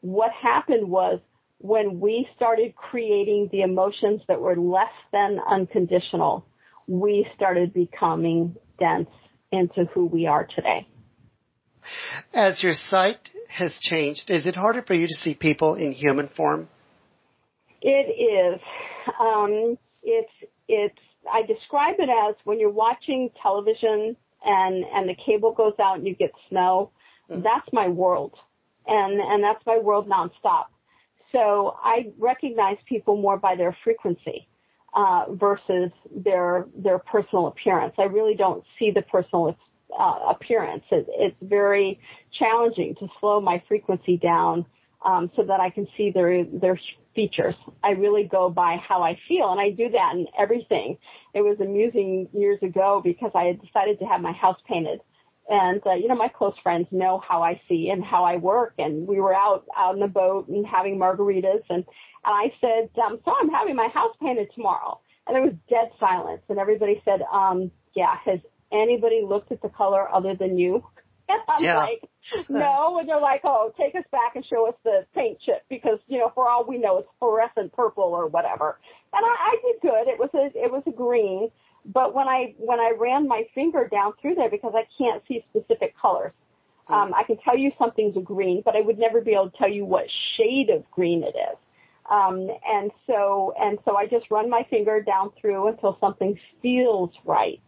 what 0.01 0.33
happened 0.33 0.89
was 0.89 1.21
when 1.59 1.99
we 1.99 2.29
started 2.37 2.77
creating 2.77 3.49
the 3.51 3.63
emotions 3.63 4.21
that 4.29 4.41
were 4.41 4.57
less 4.57 4.93
than 5.13 5.41
unconditional, 5.49 6.47
we 6.87 7.27
started 7.35 7.73
becoming 7.73 8.55
dense 8.79 9.09
into 9.51 9.87
who 9.87 10.05
we 10.07 10.27
are 10.27 10.45
today. 10.45 10.87
As 12.33 12.63
your 12.63 12.73
sight 12.73 13.31
has 13.51 13.75
changed, 13.81 14.31
is 14.31 14.47
it 14.47 14.57
harder 14.57 14.83
for 14.83 14.95
you 14.95 15.07
to 15.07 15.15
see 15.15 15.35
people 15.35 15.75
in 15.75 15.93
human 15.93 16.29
form? 16.29 16.69
It 17.81 18.57
is. 18.57 18.61
Um, 19.21 19.77
it's 20.03 20.33
it's. 20.69 20.99
I 21.31 21.43
describe 21.43 21.97
it 21.99 22.09
as 22.09 22.35
when 22.45 22.61
you're 22.61 22.71
watching 22.71 23.31
television 23.43 24.17
and 24.45 24.85
and 24.85 25.09
the 25.09 25.15
cable 25.15 25.53
goes 25.53 25.75
out 25.81 25.99
and 25.99 26.07
you 26.07 26.15
get 26.15 26.33
snow. 26.49 26.91
Mm-hmm. 27.31 27.43
That's 27.43 27.67
my 27.73 27.89
world, 27.89 28.35
and 28.87 29.21
and 29.21 29.43
that's 29.43 29.65
my 29.67 29.79
world 29.79 30.09
nonstop. 30.09 30.67
So 31.33 31.77
I 31.83 32.13
recognize 32.19 32.77
people 32.87 33.17
more 33.17 33.39
by 33.39 33.57
their 33.57 33.77
frequency 33.83 34.47
uh, 34.95 35.25
versus 35.31 35.91
their 36.15 36.67
their 36.77 36.99
personal 36.99 37.49
appearance. 37.49 37.95
I 37.99 38.05
really 38.05 38.35
don't 38.35 38.65
see 38.79 38.91
the 38.91 39.03
personal 39.03 39.49
uh, 39.99 40.19
appearance. 40.29 40.85
It, 40.91 41.07
it's 41.09 41.37
very 41.43 42.01
challenging 42.33 42.95
to 42.97 43.09
slow 43.21 43.41
my 43.41 43.63
frequency 43.69 44.17
down 44.17 44.67
um, 45.05 45.31
so 45.37 45.45
that 45.45 45.61
I 45.61 45.71
can 45.71 45.87
see 45.97 46.11
their 46.11 46.45
their 46.45 46.79
features. 47.15 47.55
I 47.83 47.91
really 47.91 48.25
go 48.25 48.51
by 48.51 48.77
how 48.77 49.03
I 49.03 49.19
feel, 49.29 49.51
and 49.51 49.61
I 49.61 49.71
do 49.71 49.91
that 49.91 50.15
in 50.15 50.27
everything. 50.39 50.99
It 51.33 51.43
was 51.43 51.61
amusing 51.61 52.29
years 52.33 52.59
ago 52.63 53.01
because 53.05 53.31
I 53.35 53.45
had 53.45 53.63
decided 53.63 53.99
to 54.01 54.07
have 54.07 54.21
my 54.21 54.33
house 54.33 54.59
painted, 54.67 55.01
and 55.49 55.81
uh, 55.87 55.93
you 55.93 56.09
know 56.09 56.17
my 56.17 56.29
close 56.29 56.55
friends 56.63 56.89
know 56.91 57.19
how 57.27 57.43
I 57.43 57.61
see 57.69 57.91
and 57.91 58.05
how 58.05 58.25
I 58.25 58.37
work, 58.37 58.75
and 58.79 59.07
we 59.07 59.21
were 59.21 59.35
out 59.35 59.65
out 59.77 59.95
in 59.95 60.01
the 60.01 60.09
boat 60.09 60.49
and 60.49 60.67
having 60.67 60.99
margaritas, 60.99 61.63
and 61.71 61.85
and 62.27 62.35
I 62.35 62.53
said, 62.61 62.89
um, 63.05 63.21
so 63.25 63.35
I'm 63.39 63.51
having 63.51 63.77
my 63.77 63.89
house 63.89 64.17
painted 64.21 64.49
tomorrow, 64.55 65.01
and 65.27 65.37
there 65.37 65.43
was 65.43 65.55
dead 65.69 65.91
silence, 66.01 66.43
and 66.49 66.59
everybody 66.59 67.03
said, 67.05 67.21
um, 67.31 67.71
yeah, 67.95 68.17
has 68.25 68.41
anybody 68.75 69.23
looked 69.23 69.53
at 69.53 69.63
the 69.63 69.69
color 69.69 70.11
other 70.13 70.35
than 70.35 70.59
you? 70.59 70.85
And 71.27 71.41
I'm 71.49 71.65
yeah. 71.65 71.79
like, 71.79 72.03
no. 72.51 72.99
And 72.99 73.09
they're 73.09 73.19
like, 73.19 73.41
oh, 73.45 73.73
take 73.79 73.95
us 73.95 74.05
back 74.13 74.37
and 74.37 74.45
show 74.45 74.69
us 74.69 74.75
the 74.85 75.07
paint 75.15 75.41
chip 75.41 75.65
because, 75.71 75.99
you 76.07 76.19
know, 76.19 76.31
for 76.35 76.51
all 76.51 76.67
we 76.67 76.77
know, 76.77 76.99
it's 76.99 77.09
fluorescent 77.19 77.73
purple 77.73 78.05
or 78.05 78.27
whatever. 78.27 78.79
And 79.15 79.25
I, 79.25 79.29
I 79.29 79.57
did 79.63 79.81
good. 79.81 80.07
It 80.07 80.19
was 80.19 80.29
a, 80.35 80.53
it 80.55 80.71
was 80.71 80.83
a 80.87 80.91
green. 80.91 81.51
But 81.87 82.15
when 82.15 82.29
I, 82.29 82.55
when 82.59 82.79
I 82.79 82.93
ran 82.99 83.27
my 83.27 83.45
finger 83.55 83.89
down 83.91 84.13
through 84.21 84.35
there 84.35 84.51
because 84.51 84.75
I 84.77 84.87
can't 84.99 85.23
see 85.27 85.43
specific 85.49 85.97
colors, 85.97 86.33
um, 86.89 87.15
I 87.15 87.23
can 87.23 87.39
tell 87.39 87.57
you 87.57 87.73
something's 87.79 88.19
a 88.19 88.21
green, 88.21 88.61
but 88.63 88.77
I 88.77 88.83
would 88.83 88.99
never 88.99 89.23
be 89.23 89.33
able 89.33 89.49
to 89.49 89.57
tell 89.57 89.71
you 89.71 89.87
what 89.87 90.05
shade 90.37 90.69
of 90.69 90.85
green 90.91 91.23
it 91.23 91.35
is. 91.35 91.57
Um, 92.11 92.51
and 92.69 92.91
so, 93.07 93.55
and 93.59 93.79
so 93.87 93.97
I 93.97 94.07
just 94.07 94.31
run 94.31 94.51
my 94.51 94.67
finger 94.69 95.03
down 95.03 95.31
through 95.41 95.69
until 95.69 95.97
something 96.01 96.39
feels 96.61 97.13
right 97.25 97.63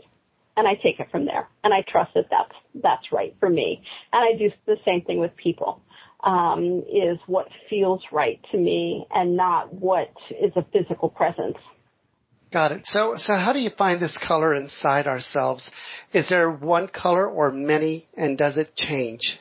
and 0.56 0.66
I 0.66 0.74
take 0.74 1.00
it 1.00 1.10
from 1.10 1.26
there. 1.26 1.48
And 1.62 1.72
I 1.74 1.82
trust 1.86 2.14
that 2.14 2.26
that's 2.30 2.54
that's 2.82 3.12
right 3.12 3.34
for 3.40 3.48
me. 3.48 3.82
And 4.12 4.22
I 4.22 4.38
do 4.38 4.50
the 4.66 4.76
same 4.84 5.02
thing 5.02 5.18
with 5.18 5.36
people. 5.36 5.82
Um, 6.24 6.82
is 6.92 7.18
what 7.26 7.46
feels 7.70 8.02
right 8.10 8.40
to 8.50 8.58
me, 8.58 9.06
and 9.14 9.36
not 9.36 9.72
what 9.72 10.10
is 10.30 10.50
a 10.56 10.64
physical 10.72 11.08
presence. 11.08 11.58
Got 12.52 12.72
it. 12.72 12.86
So, 12.86 13.14
so 13.16 13.34
how 13.34 13.52
do 13.52 13.60
you 13.60 13.70
find 13.70 14.00
this 14.00 14.16
color 14.26 14.54
inside 14.54 15.06
ourselves? 15.06 15.70
Is 16.12 16.28
there 16.28 16.50
one 16.50 16.88
color 16.88 17.28
or 17.28 17.52
many, 17.52 18.06
and 18.16 18.38
does 18.38 18.56
it 18.56 18.74
change? 18.74 19.38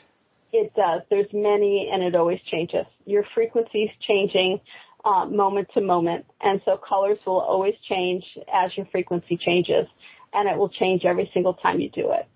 It 0.52 0.74
does. 0.76 1.02
There's 1.10 1.32
many, 1.34 1.90
and 1.92 2.04
it 2.04 2.14
always 2.14 2.42
changes. 2.52 2.86
Your 3.06 3.24
frequency 3.34 3.84
is 3.84 3.92
changing 4.02 4.60
uh, 5.06 5.26
moment 5.26 5.70
to 5.76 5.82
moment, 5.82 6.26
and 6.42 6.62
so 6.66 6.78
colors 6.78 7.20
will 7.26 7.40
always 7.40 7.76
change 7.88 8.24
as 8.52 8.76
your 8.76 8.88
frequency 8.88 9.38
changes 9.38 9.88
and 10.36 10.50
it 10.50 10.58
will 10.58 10.70
change 10.70 11.06
every 11.06 11.30
single 11.34 11.54
time 11.54 11.80
you 11.80 11.90
do 11.90 12.12
it. 12.12 12.28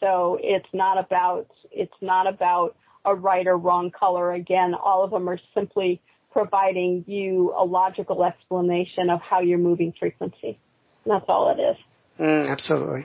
So 0.00 0.38
it's 0.42 0.68
not 0.72 0.98
about 0.98 1.46
it's 1.70 1.94
not 2.00 2.26
about 2.26 2.76
a 3.04 3.14
right 3.14 3.46
or 3.46 3.56
wrong 3.56 3.90
color. 3.90 4.32
Again, 4.32 4.74
all 4.74 5.04
of 5.04 5.10
them 5.10 5.28
are 5.28 5.38
simply 5.54 6.00
providing 6.32 7.04
you 7.06 7.54
a 7.56 7.64
logical 7.64 8.24
explanation 8.24 9.08
of 9.08 9.20
how 9.20 9.40
you're 9.40 9.58
moving 9.58 9.92
frequency. 9.98 10.58
that's 11.06 11.24
all 11.28 11.50
it 11.50 11.60
is. 11.60 11.76
Mm, 12.18 12.48
absolutely. 12.48 13.02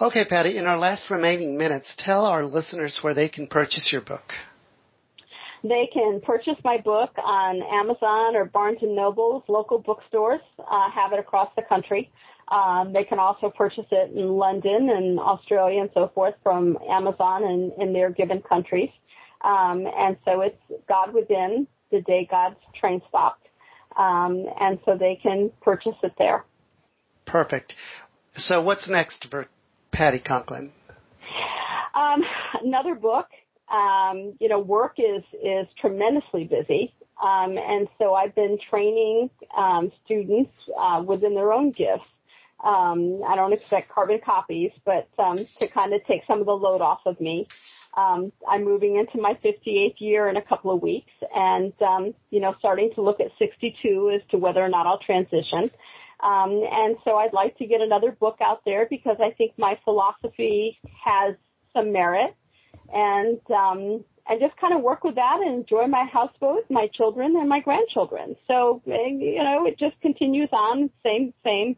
Okay, 0.00 0.24
Patti, 0.24 0.56
in 0.56 0.66
our 0.66 0.78
last 0.78 1.10
remaining 1.10 1.56
minutes, 1.56 1.94
tell 1.96 2.24
our 2.24 2.44
listeners 2.44 2.98
where 3.02 3.14
they 3.14 3.28
can 3.28 3.46
purchase 3.46 3.90
your 3.92 4.00
book. 4.00 4.34
They 5.64 5.88
can 5.92 6.20
purchase 6.20 6.56
my 6.64 6.78
book 6.78 7.10
on 7.18 7.62
Amazon 7.62 8.34
or 8.34 8.44
Barnes 8.46 8.78
and 8.82 8.96
Noble's 8.96 9.44
local 9.48 9.78
bookstores. 9.78 10.40
Uh, 10.58 10.90
have 10.90 11.12
it 11.12 11.20
across 11.20 11.50
the 11.54 11.62
country. 11.62 12.10
Um, 12.48 12.92
they 12.92 13.04
can 13.04 13.18
also 13.18 13.50
purchase 13.50 13.86
it 13.90 14.12
in 14.12 14.28
London 14.28 14.90
and 14.90 15.18
Australia 15.18 15.80
and 15.80 15.90
so 15.94 16.08
forth 16.14 16.34
from 16.42 16.78
Amazon 16.88 17.44
and 17.44 17.72
in 17.78 17.92
their 17.92 18.10
given 18.10 18.42
countries. 18.42 18.90
Um, 19.42 19.86
and 19.86 20.16
so 20.24 20.42
it's 20.42 20.60
God 20.88 21.14
Within, 21.14 21.66
the 21.90 22.00
day 22.02 22.26
God's 22.30 22.56
train 22.74 23.00
stopped. 23.08 23.48
Um, 23.96 24.46
and 24.60 24.78
so 24.84 24.96
they 24.96 25.16
can 25.22 25.50
purchase 25.60 25.96
it 26.02 26.12
there. 26.18 26.44
Perfect. 27.24 27.74
So 28.32 28.62
what's 28.62 28.88
next 28.88 29.28
for 29.30 29.48
Patti 29.90 30.18
Conklin? 30.18 30.72
Um, 31.94 32.22
another 32.62 32.94
book. 32.94 33.28
Um, 33.70 34.34
you 34.40 34.48
know, 34.48 34.58
work 34.58 34.94
is 34.98 35.22
is 35.42 35.66
tremendously 35.78 36.44
busy, 36.44 36.92
um, 37.22 37.56
and 37.56 37.88
so 37.98 38.12
I've 38.12 38.34
been 38.34 38.58
training 38.58 39.30
um, 39.56 39.90
students 40.04 40.52
uh, 40.78 41.02
within 41.06 41.34
their 41.34 41.52
own 41.52 41.70
gifts 41.70 42.04
um, 42.62 43.22
I 43.26 43.34
don't 43.34 43.52
expect 43.52 43.88
carbon 43.90 44.20
copies, 44.24 44.70
but 44.84 45.08
um, 45.18 45.46
to 45.58 45.66
kind 45.66 45.92
of 45.92 46.04
take 46.06 46.22
some 46.26 46.40
of 46.40 46.46
the 46.46 46.52
load 46.52 46.80
off 46.80 47.00
of 47.06 47.20
me. 47.20 47.48
Um, 47.94 48.32
I'm 48.48 48.64
moving 48.64 48.96
into 48.96 49.20
my 49.20 49.34
58th 49.44 50.00
year 50.00 50.28
in 50.28 50.36
a 50.36 50.42
couple 50.42 50.70
of 50.74 50.80
weeks, 50.80 51.12
and 51.34 51.72
um, 51.82 52.14
you 52.30 52.40
know, 52.40 52.54
starting 52.58 52.92
to 52.94 53.02
look 53.02 53.20
at 53.20 53.32
62 53.38 54.12
as 54.14 54.30
to 54.30 54.38
whether 54.38 54.60
or 54.60 54.68
not 54.68 54.86
I'll 54.86 54.98
transition. 54.98 55.70
Um, 56.20 56.64
and 56.70 56.96
so 57.04 57.16
I'd 57.16 57.32
like 57.32 57.58
to 57.58 57.66
get 57.66 57.80
another 57.80 58.12
book 58.12 58.38
out 58.40 58.64
there 58.64 58.86
because 58.88 59.16
I 59.20 59.32
think 59.32 59.54
my 59.58 59.78
philosophy 59.84 60.78
has 61.04 61.34
some 61.74 61.92
merit, 61.92 62.34
and 62.94 63.40
um, 63.50 64.04
I 64.26 64.38
just 64.38 64.56
kind 64.56 64.72
of 64.72 64.82
work 64.82 65.02
with 65.02 65.16
that 65.16 65.40
and 65.40 65.52
enjoy 65.52 65.88
my 65.88 66.04
houseboat, 66.04 66.66
my 66.70 66.86
children, 66.86 67.34
and 67.36 67.48
my 67.48 67.60
grandchildren. 67.60 68.36
So 68.46 68.82
eh, 68.86 69.08
you 69.08 69.42
know, 69.42 69.66
it 69.66 69.78
just 69.78 70.00
continues 70.00 70.50
on, 70.52 70.90
same 71.02 71.34
same 71.44 71.76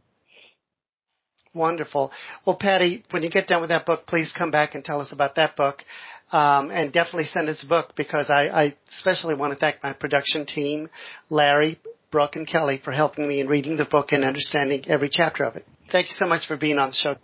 Wonderful. 1.54 2.10
Well, 2.44 2.56
Patti, 2.56 3.04
when 3.10 3.22
you 3.22 3.30
get 3.30 3.46
done 3.46 3.60
with 3.60 3.70
that 3.70 3.86
book, 3.86 4.06
please 4.06 4.32
come 4.36 4.50
back 4.50 4.74
and 4.74 4.84
tell 4.84 5.00
us 5.00 5.12
about 5.12 5.36
that 5.36 5.56
book. 5.56 5.84
Um, 6.32 6.70
and 6.70 6.92
definitely 6.92 7.26
send 7.26 7.48
us 7.48 7.62
a 7.62 7.66
book 7.66 7.92
because 7.96 8.28
I, 8.28 8.48
I 8.48 8.74
especially 8.90 9.34
want 9.36 9.52
to 9.52 9.58
thank 9.58 9.82
my 9.82 9.92
production 9.92 10.46
team, 10.46 10.88
Larry, 11.28 11.78
Brooke, 12.10 12.34
and 12.34 12.46
Kelly 12.46 12.80
for 12.82 12.92
helping 12.92 13.28
me 13.28 13.40
in 13.40 13.46
reading 13.46 13.76
the 13.76 13.84
book 13.84 14.10
and 14.10 14.24
understanding 14.24 14.84
every 14.88 15.10
chapter 15.10 15.44
of 15.44 15.54
it. 15.54 15.66
Thank 15.92 16.06
you 16.06 16.14
so 16.14 16.26
much 16.26 16.46
for 16.48 16.56
being 16.56 16.78
on 16.78 16.88
the 16.88 16.94
show. 16.94 17.14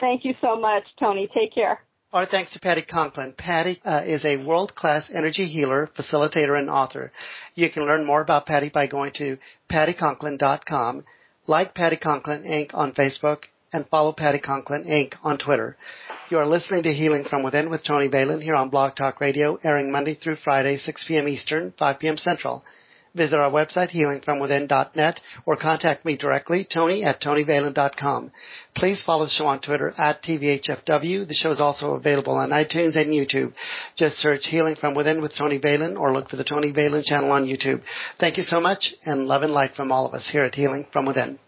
Thank 0.00 0.24
you 0.24 0.34
so 0.40 0.58
much, 0.58 0.84
Tony. 0.98 1.28
Take 1.32 1.54
care. 1.54 1.82
Our 2.12 2.26
thanks 2.26 2.52
to 2.52 2.60
Patti 2.60 2.82
Conklin. 2.82 3.32
Patti 3.32 3.80
uh, 3.84 4.02
is 4.04 4.24
a 4.26 4.36
world-class 4.36 5.10
energy 5.14 5.46
healer, 5.46 5.88
facilitator, 5.98 6.58
and 6.58 6.68
author. 6.68 7.10
You 7.54 7.70
can 7.70 7.86
learn 7.86 8.04
more 8.04 8.20
about 8.20 8.44
Patti 8.44 8.68
by 8.68 8.86
going 8.86 9.12
to 9.16 9.38
patticonklin.com. 9.70 11.04
Like 11.48 11.74
Patti 11.74 11.96
Conklin 11.96 12.44
Inc. 12.44 12.70
on 12.72 12.92
Facebook 12.92 13.46
and 13.72 13.84
follow 13.88 14.12
Patti 14.12 14.38
Conklin 14.38 14.84
Inc. 14.84 15.14
on 15.24 15.38
Twitter. 15.38 15.76
You 16.30 16.38
are 16.38 16.46
listening 16.46 16.84
to 16.84 16.94
Healing 16.94 17.24
from 17.24 17.42
Within 17.42 17.68
with 17.68 17.82
Tony 17.82 18.08
Valen 18.08 18.40
here 18.40 18.54
on 18.54 18.68
Blog 18.68 18.94
Talk 18.94 19.20
Radio, 19.20 19.58
airing 19.64 19.90
Monday 19.90 20.14
through 20.14 20.36
Friday, 20.36 20.76
6 20.76 21.04
p.m. 21.08 21.26
Eastern, 21.26 21.74
5 21.76 21.98
p.m. 21.98 22.16
Central. 22.16 22.62
Visit 23.14 23.38
our 23.38 23.50
website, 23.50 23.90
healingfromwithin.net, 23.90 25.20
or 25.44 25.56
contact 25.56 26.04
me 26.04 26.16
directly, 26.16 26.64
tony 26.64 27.04
at 27.04 27.20
tonyvalen.com. 27.20 28.32
Please 28.74 29.02
follow 29.02 29.24
the 29.24 29.30
show 29.30 29.46
on 29.46 29.60
Twitter 29.60 29.92
at 29.98 30.22
TVHFW. 30.22 31.28
The 31.28 31.34
show 31.34 31.50
is 31.50 31.60
also 31.60 31.92
available 31.92 32.36
on 32.36 32.50
iTunes 32.50 32.96
and 32.96 33.12
YouTube. 33.12 33.52
Just 33.96 34.16
search 34.16 34.46
Healing 34.46 34.76
from 34.76 34.94
Within 34.94 35.20
with 35.20 35.36
Tony 35.36 35.58
Valen 35.58 35.98
or 35.98 36.12
look 36.12 36.30
for 36.30 36.36
the 36.36 36.44
Tony 36.44 36.72
Valen 36.72 37.04
channel 37.04 37.32
on 37.32 37.44
YouTube. 37.44 37.82
Thank 38.18 38.38
you 38.38 38.42
so 38.42 38.60
much, 38.60 38.94
and 39.04 39.26
love 39.26 39.42
and 39.42 39.52
light 39.52 39.74
from 39.74 39.92
all 39.92 40.06
of 40.06 40.14
us 40.14 40.30
here 40.30 40.44
at 40.44 40.54
Healing 40.54 40.86
from 40.92 41.04
Within. 41.04 41.38